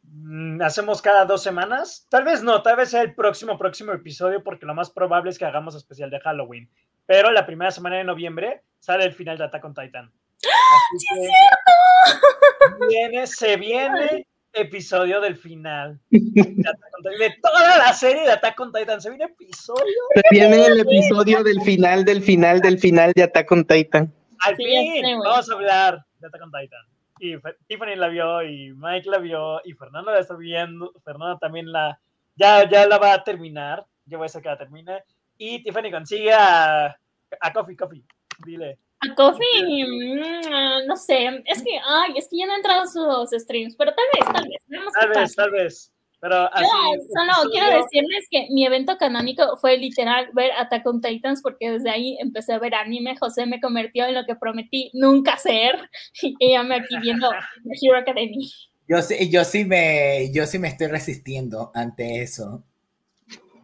mm, 0.05 0.63
hacemos 0.63 1.03
cada 1.03 1.27
dos 1.27 1.43
semanas. 1.43 2.07
Tal 2.09 2.25
vez 2.25 2.43
no, 2.43 2.63
tal 2.63 2.77
vez 2.77 2.91
sea 2.91 3.03
el 3.03 3.15
próximo, 3.15 3.59
próximo 3.59 3.93
episodio, 3.93 4.43
porque 4.43 4.65
lo 4.65 4.75
más 4.75 4.91
probable 4.91 5.31
es 5.31 5.39
que 5.39 5.45
hagamos 5.45 5.75
especial 5.75 6.09
de 6.09 6.21
Halloween. 6.21 6.71
Pero 7.05 7.31
la 7.31 7.45
primera 7.45 7.71
semana 7.71 7.97
de 7.97 8.05
noviembre 8.05 8.63
sale 8.87 9.05
el 9.05 9.13
final 9.13 9.37
de 9.37 9.45
Attack 9.45 9.65
on 9.65 9.75
Titan. 9.75 10.13
¡Sí 10.39 10.49
es 10.97 11.03
cierto! 11.09 12.87
Viene, 12.89 13.27
se 13.27 13.57
viene 13.57 14.29
episodio 14.53 15.21
del 15.21 15.37
final. 15.37 15.99
De, 16.09 17.35
toda 17.43 17.79
la 17.79 17.93
serie 17.93 18.23
de 18.23 18.31
Attack 18.31 18.61
on 18.61 18.73
Titan. 18.73 19.01
Se 19.01 19.11
viene 19.11 19.25
episodio. 19.25 19.85
Se 20.15 20.23
viene 20.31 20.67
el 20.67 20.81
episodio 20.81 21.43
del 21.43 21.61
final, 21.63 22.05
del 22.05 22.23
final, 22.23 22.61
del 22.61 22.79
final 22.79 23.13
de 23.13 23.25
Attack 23.25 23.51
on 23.51 23.67
Titan. 23.67 24.15
Al 24.45 24.55
fin, 24.55 25.19
vamos 25.19 25.51
a 25.51 25.55
hablar 25.55 26.07
de 26.21 26.29
Attack 26.29 26.43
on 26.43 26.53
Titan. 26.53 26.81
Y 27.19 27.35
Tiffany 27.67 27.97
la 27.97 28.07
vio, 28.07 28.43
y 28.45 28.73
Mike 28.73 29.11
la 29.11 29.19
vio, 29.19 29.61
y 29.65 29.73
Fernando 29.73 30.13
la 30.13 30.21
está 30.21 30.37
viendo. 30.37 30.93
Fernando 31.05 31.39
también 31.39 31.73
la. 31.73 31.99
Ya, 32.37 32.69
ya 32.69 32.87
la 32.87 32.99
va 32.99 33.15
a 33.15 33.25
terminar. 33.25 33.85
Yo 34.05 34.19
voy 34.19 34.27
a 34.27 34.27
hacer 34.27 34.43
que 34.43 34.49
la 34.49 34.59
termine. 34.59 35.03
Y 35.39 35.61
Tiffany 35.65 35.91
consigue 35.91 36.33
a, 36.33 36.97
a 37.41 37.53
Coffee 37.53 37.77
Coffee. 37.77 38.05
Dile. 38.45 38.79
A 39.01 39.15
Coffee, 39.15 39.85
mm, 39.85 40.87
no 40.87 40.97
sé, 40.97 41.43
es 41.45 41.63
que, 41.63 41.79
ay, 41.87 42.15
es 42.17 42.29
que 42.29 42.39
ya 42.39 42.47
no 42.47 42.55
he 42.55 42.57
entrado 42.57 42.83
a 42.83 42.87
sus 42.87 43.43
streams, 43.43 43.77
pero 43.77 43.93
tal 43.95 44.05
vez, 44.15 44.33
tal 44.33 44.49
vez. 44.49 44.93
Tal 44.95 45.09
vez, 45.11 45.37
tal 45.37 45.51
vez. 45.51 45.93
Pero 46.19 46.53
así, 46.53 46.67
solo 47.15 47.51
quiero 47.53 47.67
decirles 47.67 48.27
que 48.31 48.49
mi 48.51 48.65
evento 48.65 48.97
canónico 48.97 49.57
fue 49.59 49.77
literal 49.77 50.29
ver 50.33 50.51
Attack 50.59 50.87
on 50.87 51.01
Titans 51.01 51.43
porque 51.43 51.71
desde 51.71 51.91
ahí 51.91 52.17
empecé 52.21 52.55
a 52.55 52.59
ver 52.59 52.75
anime. 52.75 53.17
José 53.19 53.45
me 53.45 53.61
convirtió 53.61 54.07
en 54.07 54.15
lo 54.15 54.25
que 54.25 54.35
prometí 54.35 54.91
nunca 54.95 55.37
ser 55.37 55.79
y 56.23 56.53
ya 56.53 56.63
me 56.63 56.77
aquí 56.77 56.99
viendo 57.01 57.31
Hero 57.83 57.99
Academy. 57.99 58.51
Yo 58.89 59.03
sí, 59.03 59.29
yo 59.31 59.45
sí 59.45 59.65
me, 59.65 60.33
yo 60.33 60.47
sí 60.47 60.59
me 60.59 60.69
estoy 60.69 60.87
resistiendo 60.87 61.71
ante 61.75 62.23
eso. 62.23 62.65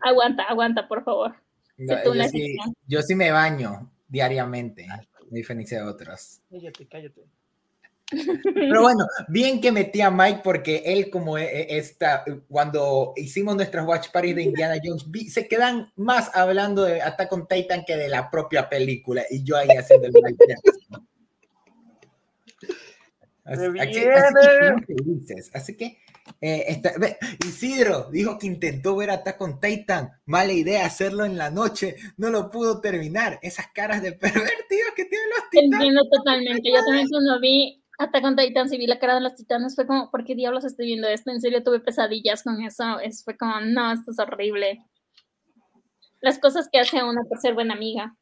Aguanta, 0.01 0.43
aguanta, 0.43 0.89
por 0.89 1.05
favor. 1.05 1.37
No, 1.79 2.05
yo, 2.05 2.25
sí, 2.25 2.57
yo, 2.87 3.03
sí, 3.03 3.15
me 3.15 3.31
baño 3.31 3.92
diariamente, 4.13 4.87
a 4.91 5.01
diferencia 5.31 5.79
de 5.83 5.89
otros. 5.89 6.43
Cállate, 6.51 6.87
cállate. 6.87 7.23
Pero 8.11 8.83
bueno, 8.83 9.07
bien 9.29 9.59
que 9.59 9.73
metí 9.73 10.03
a 10.03 10.11
Mike 10.11 10.43
porque 10.45 10.83
él 10.85 11.09
como 11.09 11.39
e, 11.39 11.45
e, 11.45 11.79
está, 11.79 12.25
cuando 12.47 13.15
hicimos 13.17 13.57
nuestras 13.57 13.87
watch 13.87 14.11
parties 14.13 14.37
de 14.37 14.43
Indiana 14.43 14.75
Jones, 14.85 15.07
se 15.33 15.49
quedan 15.49 15.91
más 15.97 16.31
hablando 16.35 16.83
de 16.83 17.01
Attack 17.01 17.33
on 17.33 17.49
Titan 17.49 17.85
que 17.87 17.97
de 17.97 18.11
la 18.11 18.31
propia 18.31 18.69
película 18.69 19.25
y 19.31 19.43
yo 19.43 19.57
ahí 19.57 19.71
haciendo 19.71 20.09
el 20.09 20.13
Mike 20.13 20.45
Así, 23.45 23.65
así, 23.81 25.51
así, 25.53 25.77
que 25.77 25.99
eh, 26.45 26.83
Isidro 27.47 28.11
dijo 28.11 28.37
que 28.37 28.49
intentó 28.49 28.97
ver 28.97 29.11
Attack 29.11 29.41
on 29.41 29.61
Titan. 29.61 30.11
Mala 30.27 30.53
idea 30.53 30.85
hacerlo 30.85 31.25
en 31.25 31.39
la 31.39 31.51
noche. 31.51 31.95
No 32.17 32.31
lo 32.31 32.51
pudo 32.51 32.81
terminar. 32.81 33.39
Esas 33.43 33.69
caras 33.69 34.03
de 34.03 34.13
pervertidos 34.13 34.93
que 34.97 35.05
tienen 35.05 35.29
los 35.31 35.51
titanes. 35.51 35.73
Entiendo 35.73 36.03
totalmente. 36.11 36.69
Yo 36.69 36.85
también 36.85 37.09
cuando 37.09 37.39
vi 37.41 37.81
Attack 37.97 38.25
on 38.25 38.35
Titan 38.35 38.75
y 38.75 38.79
vi 38.79 38.87
la 38.89 38.99
cara 38.99 39.15
de 39.15 39.21
los 39.21 39.37
titanes 39.37 39.77
fue 39.77 39.87
como, 39.87 40.11
¿por 40.11 40.25
qué 40.25 40.35
diablos 40.35 40.65
estoy 40.65 40.87
viendo 40.87 41.07
esto? 41.07 41.31
En 41.31 41.41
serio 41.41 41.63
tuve 41.63 41.79
pesadillas 41.79 42.43
con 42.43 42.61
eso. 42.61 42.99
Es, 42.99 43.23
fue 43.23 43.37
como, 43.37 43.61
no, 43.61 43.93
esto 43.93 44.11
es 44.11 44.19
horrible. 44.19 44.85
Las 46.21 46.41
cosas 46.41 46.69
que 46.73 46.81
hace 46.81 47.05
una 47.05 47.23
por 47.23 47.39
ser 47.39 47.55
buena 47.55 47.75
amiga. 47.75 48.17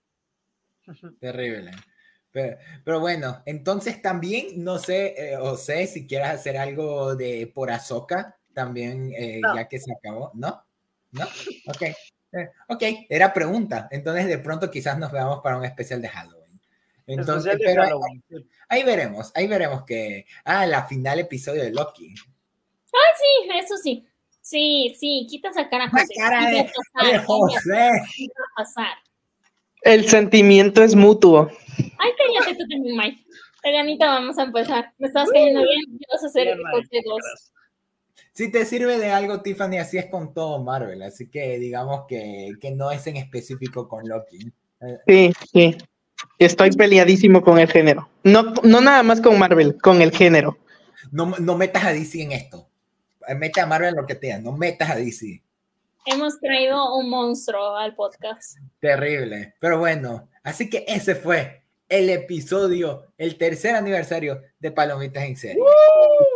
Terrible. 1.21 1.71
Pero, 2.32 3.01
bueno, 3.01 3.43
entonces 3.44 4.01
también, 4.01 4.62
no 4.62 4.78
sé, 4.78 5.15
eh, 5.16 5.36
o 5.36 5.57
sé 5.57 5.86
si 5.86 6.07
quieres 6.07 6.28
hacer 6.28 6.57
algo 6.57 7.16
de 7.16 7.51
por 7.52 7.70
Azoka, 7.70 8.39
también, 8.52 9.12
eh, 9.16 9.40
ya 9.55 9.66
que 9.69 9.78
se 9.78 9.93
acabó, 9.93 10.31
¿no? 10.35 10.65
¿No? 11.12 11.24
Ok. 11.66 11.82
Eh, 12.32 12.48
ok, 12.69 12.82
era 13.09 13.32
pregunta. 13.32 13.89
Entonces, 13.90 14.27
de 14.27 14.39
pronto 14.39 14.70
quizás 14.70 14.98
nos 14.98 15.11
veamos 15.11 15.40
para 15.43 15.57
un 15.57 15.65
especial 15.65 16.01
de 16.01 16.09
Halloween. 16.09 16.61
Entonces, 17.07 17.57
pero 17.59 18.01
Ahí, 18.69 18.85
veremos, 18.85 19.32
ahí 19.35 19.48
veremos 19.48 19.85
que. 19.85 20.27
Ah, 20.44 20.65
la 20.65 20.85
final 20.86 21.19
episodio 21.19 21.65
de 21.65 21.73
Loki. 21.73 22.15
Ah, 22.93 23.16
sí, 23.19 23.51
eso 23.59 23.77
sí. 23.77 24.07
Sí, 24.40 24.94
sí, 24.98 25.27
quita 25.28 25.51
esa 25.51 25.69
cara, 25.69 25.90
José. 25.90 26.15
La 26.16 26.24
cara 26.24 26.51
de, 26.51 27.19
José. 27.19 27.90
Pasar. 28.57 28.97
El 29.82 30.09
sentimiento 30.09 30.82
es 30.82 30.94
mutuo. 30.94 31.48
Ay, 31.98 32.11
cállate 32.19 32.57
tú 32.57 32.69
también, 32.69 32.97
Mike. 32.97 33.24
Ganita, 33.62 34.07
vamos 34.07 34.39
a 34.39 34.44
empezar. 34.44 34.93
Me 34.98 35.09
estás 35.09 35.28
cayendo 35.31 35.61
bien, 35.62 35.98
vas 36.11 36.24
a 36.24 36.27
hacer 36.27 36.48
el 36.48 36.59
2. 36.59 37.52
Si 38.32 38.51
te 38.51 38.65
sirve 38.65 38.98
de 38.98 39.11
algo, 39.11 39.43
Tiffany, 39.43 39.78
así 39.78 39.98
es 39.98 40.07
con 40.07 40.32
todo 40.32 40.62
Marvel, 40.62 41.02
así 41.02 41.28
que 41.28 41.59
digamos 41.59 42.07
que, 42.09 42.52
que 42.61 42.70
no 42.70 42.90
es 42.90 43.07
en 43.07 43.16
específico 43.16 43.89
con 43.89 44.09
Loki. 44.09 44.52
Sí, 45.07 45.32
sí. 45.52 45.77
Estoy 46.39 46.70
peleadísimo 46.70 47.43
con 47.43 47.59
el 47.59 47.69
género. 47.69 48.09
No, 48.24 48.55
no 48.62 48.81
nada 48.81 49.02
más 49.02 49.20
con 49.20 49.39
Marvel, 49.39 49.77
con 49.81 50.01
el 50.01 50.11
género. 50.11 50.57
No, 51.11 51.27
no 51.39 51.57
metas 51.57 51.85
a 51.85 51.93
DC 51.93 52.23
en 52.23 52.32
esto. 52.32 52.69
Mete 53.36 53.61
a 53.61 53.66
Marvel 53.66 53.90
en 53.90 53.97
lo 53.97 54.07
que 54.07 54.15
te 54.15 54.39
no 54.39 54.52
metas 54.52 54.90
a 54.90 54.97
DC. 54.97 55.43
Hemos 56.07 56.41
traído 56.41 56.97
un 56.97 57.11
monstruo 57.11 57.77
al 57.77 57.95
podcast. 57.95 58.57
Terrible. 58.81 59.55
Pero 59.61 59.79
bueno, 59.79 60.31
así 60.43 60.71
que 60.71 60.85
ese 60.89 61.15
fue 61.15 61.63
el 61.91 62.09
episodio, 62.09 63.13
el 63.19 63.37
tercer 63.37 63.75
aniversario 63.75 64.41
de 64.59 64.71
Palomitas 64.71 65.25
en 65.25 65.37
Serie. 65.37 65.63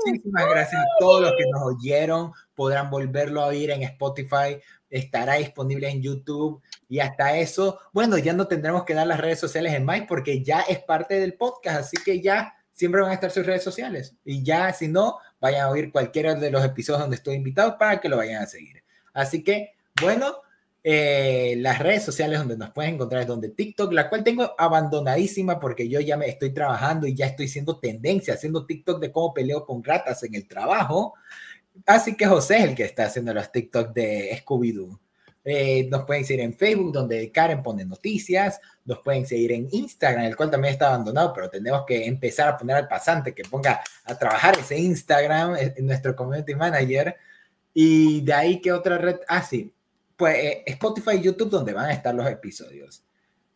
Muchísimas 0.05 0.47
gracias 0.51 0.83
a 0.83 0.99
todos 0.99 1.23
los 1.23 1.33
que 1.33 1.47
nos 1.51 1.63
oyeron. 1.63 2.33
Podrán 2.55 2.91
volverlo 2.91 3.41
a 3.41 3.47
oír 3.47 3.71
en 3.71 3.83
Spotify. 3.85 4.61
Estará 4.91 5.35
disponible 5.35 5.89
en 5.89 6.03
YouTube. 6.03 6.61
Y 6.89 6.99
hasta 6.99 7.39
eso, 7.39 7.79
bueno, 7.93 8.19
ya 8.19 8.35
no 8.35 8.47
tendremos 8.47 8.85
que 8.85 8.95
dar 8.95 9.07
las 9.07 9.21
redes 9.21 9.41
sociales 9.41 9.73
en 9.73 9.87
Mike 9.87 10.07
porque 10.09 10.43
ya 10.43 10.61
es 10.61 10.81
parte 10.81 11.19
del 11.19 11.35
podcast. 11.35 11.81
Así 11.81 11.97
que 12.05 12.21
ya 12.21 12.55
siempre 12.71 13.01
van 13.01 13.13
a 13.13 13.15
estar 13.15 13.31
sus 13.31 13.47
redes 13.47 13.65
sociales. 13.65 14.15
Y 14.25 14.45
ya, 14.45 14.73
si 14.75 14.89
no, 14.89 15.19
vayan 15.41 15.63
a 15.63 15.71
oír 15.71 15.91
cualquiera 15.91 16.35
de 16.35 16.51
los 16.51 16.63
episodios 16.63 17.01
donde 17.01 17.17
estoy 17.17 17.37
invitado 17.37 17.79
para 17.79 17.99
que 17.99 18.11
lo 18.11 18.19
vayan 18.19 18.43
a 18.43 18.47
seguir. 18.47 18.84
Así 19.15 19.43
que, 19.43 19.73
bueno, 20.03 20.35
eh, 20.87 21.55
las 21.61 21.79
redes 21.79 22.05
sociales 22.05 22.39
donde 22.39 22.59
nos 22.59 22.71
pueden 22.73 22.97
encontrar 22.97 23.23
es 23.23 23.27
donde 23.27 23.49
TikTok, 23.49 23.91
la 23.95 24.11
cual 24.11 24.23
tengo 24.23 24.55
abandonadísima 24.59 25.59
porque 25.59 25.89
yo 25.89 25.99
ya 26.01 26.19
me 26.19 26.29
estoy 26.29 26.53
trabajando 26.53 27.07
y 27.07 27.15
ya 27.15 27.25
estoy 27.25 27.49
siendo 27.49 27.79
tendencia, 27.79 28.35
haciendo 28.35 28.67
TikTok 28.67 29.01
de 29.01 29.11
cómo 29.11 29.33
peleo 29.33 29.65
con 29.65 29.83
ratas 29.83 30.23
en 30.25 30.35
el 30.35 30.47
trabajo. 30.47 31.15
Así 31.87 32.17
que 32.17 32.27
José 32.27 32.59
es 32.59 32.65
el 32.65 32.75
que 32.75 32.85
está 32.85 33.07
haciendo 33.07 33.33
los 33.33 33.51
TikTok 33.51 33.95
de 33.95 34.43
Scooby-Doo. 34.45 35.01
Eh, 35.47 35.89
nos 35.91 36.05
pueden 36.05 36.25
seguir 36.25 36.43
en 36.43 36.55
Facebook, 36.55 36.93
donde 36.93 37.31
Karen 37.33 37.63
pone 37.63 37.85
noticias. 37.85 38.61
Nos 38.85 39.01
pueden 39.01 39.27
seguir 39.27 39.53
en 39.53 39.69
Instagram, 39.71 40.25
el 40.25 40.37
cual 40.37 40.51
también 40.51 40.73
está 40.73 40.89
abandonado, 40.89 41.33
pero 41.33 41.49
tenemos 41.49 41.85
que 41.87 42.07
empezar 42.07 42.49
a 42.49 42.57
poner 42.59 42.77
al 42.77 42.89
pasante 42.89 43.35
que 43.35 43.45
ponga 43.45 43.83
a 44.05 44.19
trabajar 44.19 44.59
ese 44.59 44.79
Instagram, 44.79 45.57
en 45.57 45.87
nuestro 45.87 46.15
community 46.15 46.55
manager. 46.55 47.17
Y 47.75 48.21
de 48.21 48.33
ahí 48.33 48.61
que 48.61 48.73
otra 48.73 48.97
red, 48.97 49.17
ah, 49.29 49.43
sí, 49.43 49.75
pues 50.17 50.37
eh, 50.37 50.63
Spotify 50.67 51.17
y 51.17 51.23
YouTube 51.23 51.51
donde 51.51 51.73
van 51.73 51.87
a 51.87 51.93
estar 51.93 52.15
los 52.15 52.27
episodios. 52.27 53.05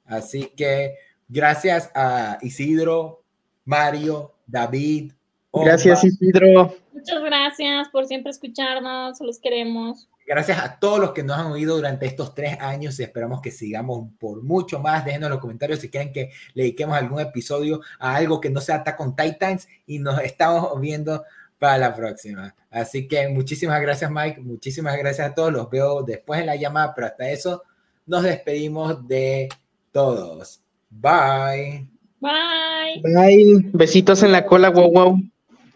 Así 0.04 0.52
que 0.56 0.96
gracias 1.28 1.90
a 1.94 2.38
Isidro, 2.42 3.22
Mario, 3.64 4.34
David. 4.46 5.12
Gracias 5.52 6.04
Isidro. 6.04 6.74
Muchas 6.92 7.22
gracias 7.22 7.88
por 7.90 8.06
siempre 8.06 8.30
escucharnos, 8.30 9.20
los 9.20 9.38
queremos. 9.38 10.08
Gracias 10.26 10.58
a 10.58 10.78
todos 10.78 10.98
los 10.98 11.12
que 11.12 11.22
nos 11.22 11.38
han 11.38 11.46
oído 11.46 11.76
durante 11.76 12.04
estos 12.04 12.34
tres 12.34 12.60
años 12.60 12.98
y 12.98 13.02
esperamos 13.02 13.40
que 13.40 13.50
sigamos 13.50 14.08
por 14.18 14.42
mucho 14.42 14.78
más. 14.78 15.04
Déjenos 15.04 15.28
en 15.28 15.32
los 15.32 15.40
comentarios 15.40 15.78
si 15.78 15.88
quieren 15.88 16.12
que 16.12 16.32
le 16.52 16.64
dediquemos 16.64 16.98
algún 16.98 17.20
episodio 17.20 17.80
a 17.98 18.16
algo 18.16 18.40
que 18.40 18.50
no 18.50 18.60
sea 18.60 18.76
Attack 18.76 19.00
on 19.00 19.16
Titans 19.16 19.68
y 19.86 20.00
nos 20.00 20.20
estamos 20.20 20.78
viendo 20.80 21.24
para 21.58 21.78
la 21.78 21.94
próxima. 21.94 22.54
Así 22.70 23.08
que 23.08 23.28
muchísimas 23.28 23.80
gracias 23.80 24.10
Mike, 24.10 24.40
muchísimas 24.40 24.96
gracias 24.96 25.30
a 25.30 25.34
todos, 25.34 25.52
los 25.52 25.70
veo 25.70 26.02
después 26.02 26.40
en 26.40 26.46
la 26.46 26.56
llamada, 26.56 26.92
pero 26.94 27.06
hasta 27.06 27.30
eso 27.30 27.62
nos 28.06 28.22
despedimos 28.22 29.06
de 29.06 29.48
todos. 29.92 30.60
Bye. 30.90 31.88
Bye. 32.20 33.02
Bye. 33.02 33.70
Besitos 33.72 34.22
en 34.22 34.32
la 34.32 34.46
cola, 34.46 34.70
wow, 34.70 34.90
wow. 34.90 35.18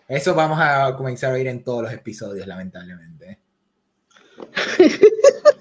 Eso 0.08 0.34
vamos 0.34 0.58
a 0.60 0.94
comenzar 0.96 1.30
a 1.30 1.34
oír 1.34 1.46
en 1.46 1.62
todos 1.62 1.82
los 1.82 1.92
episodios, 1.92 2.46
lamentablemente. 2.46 3.38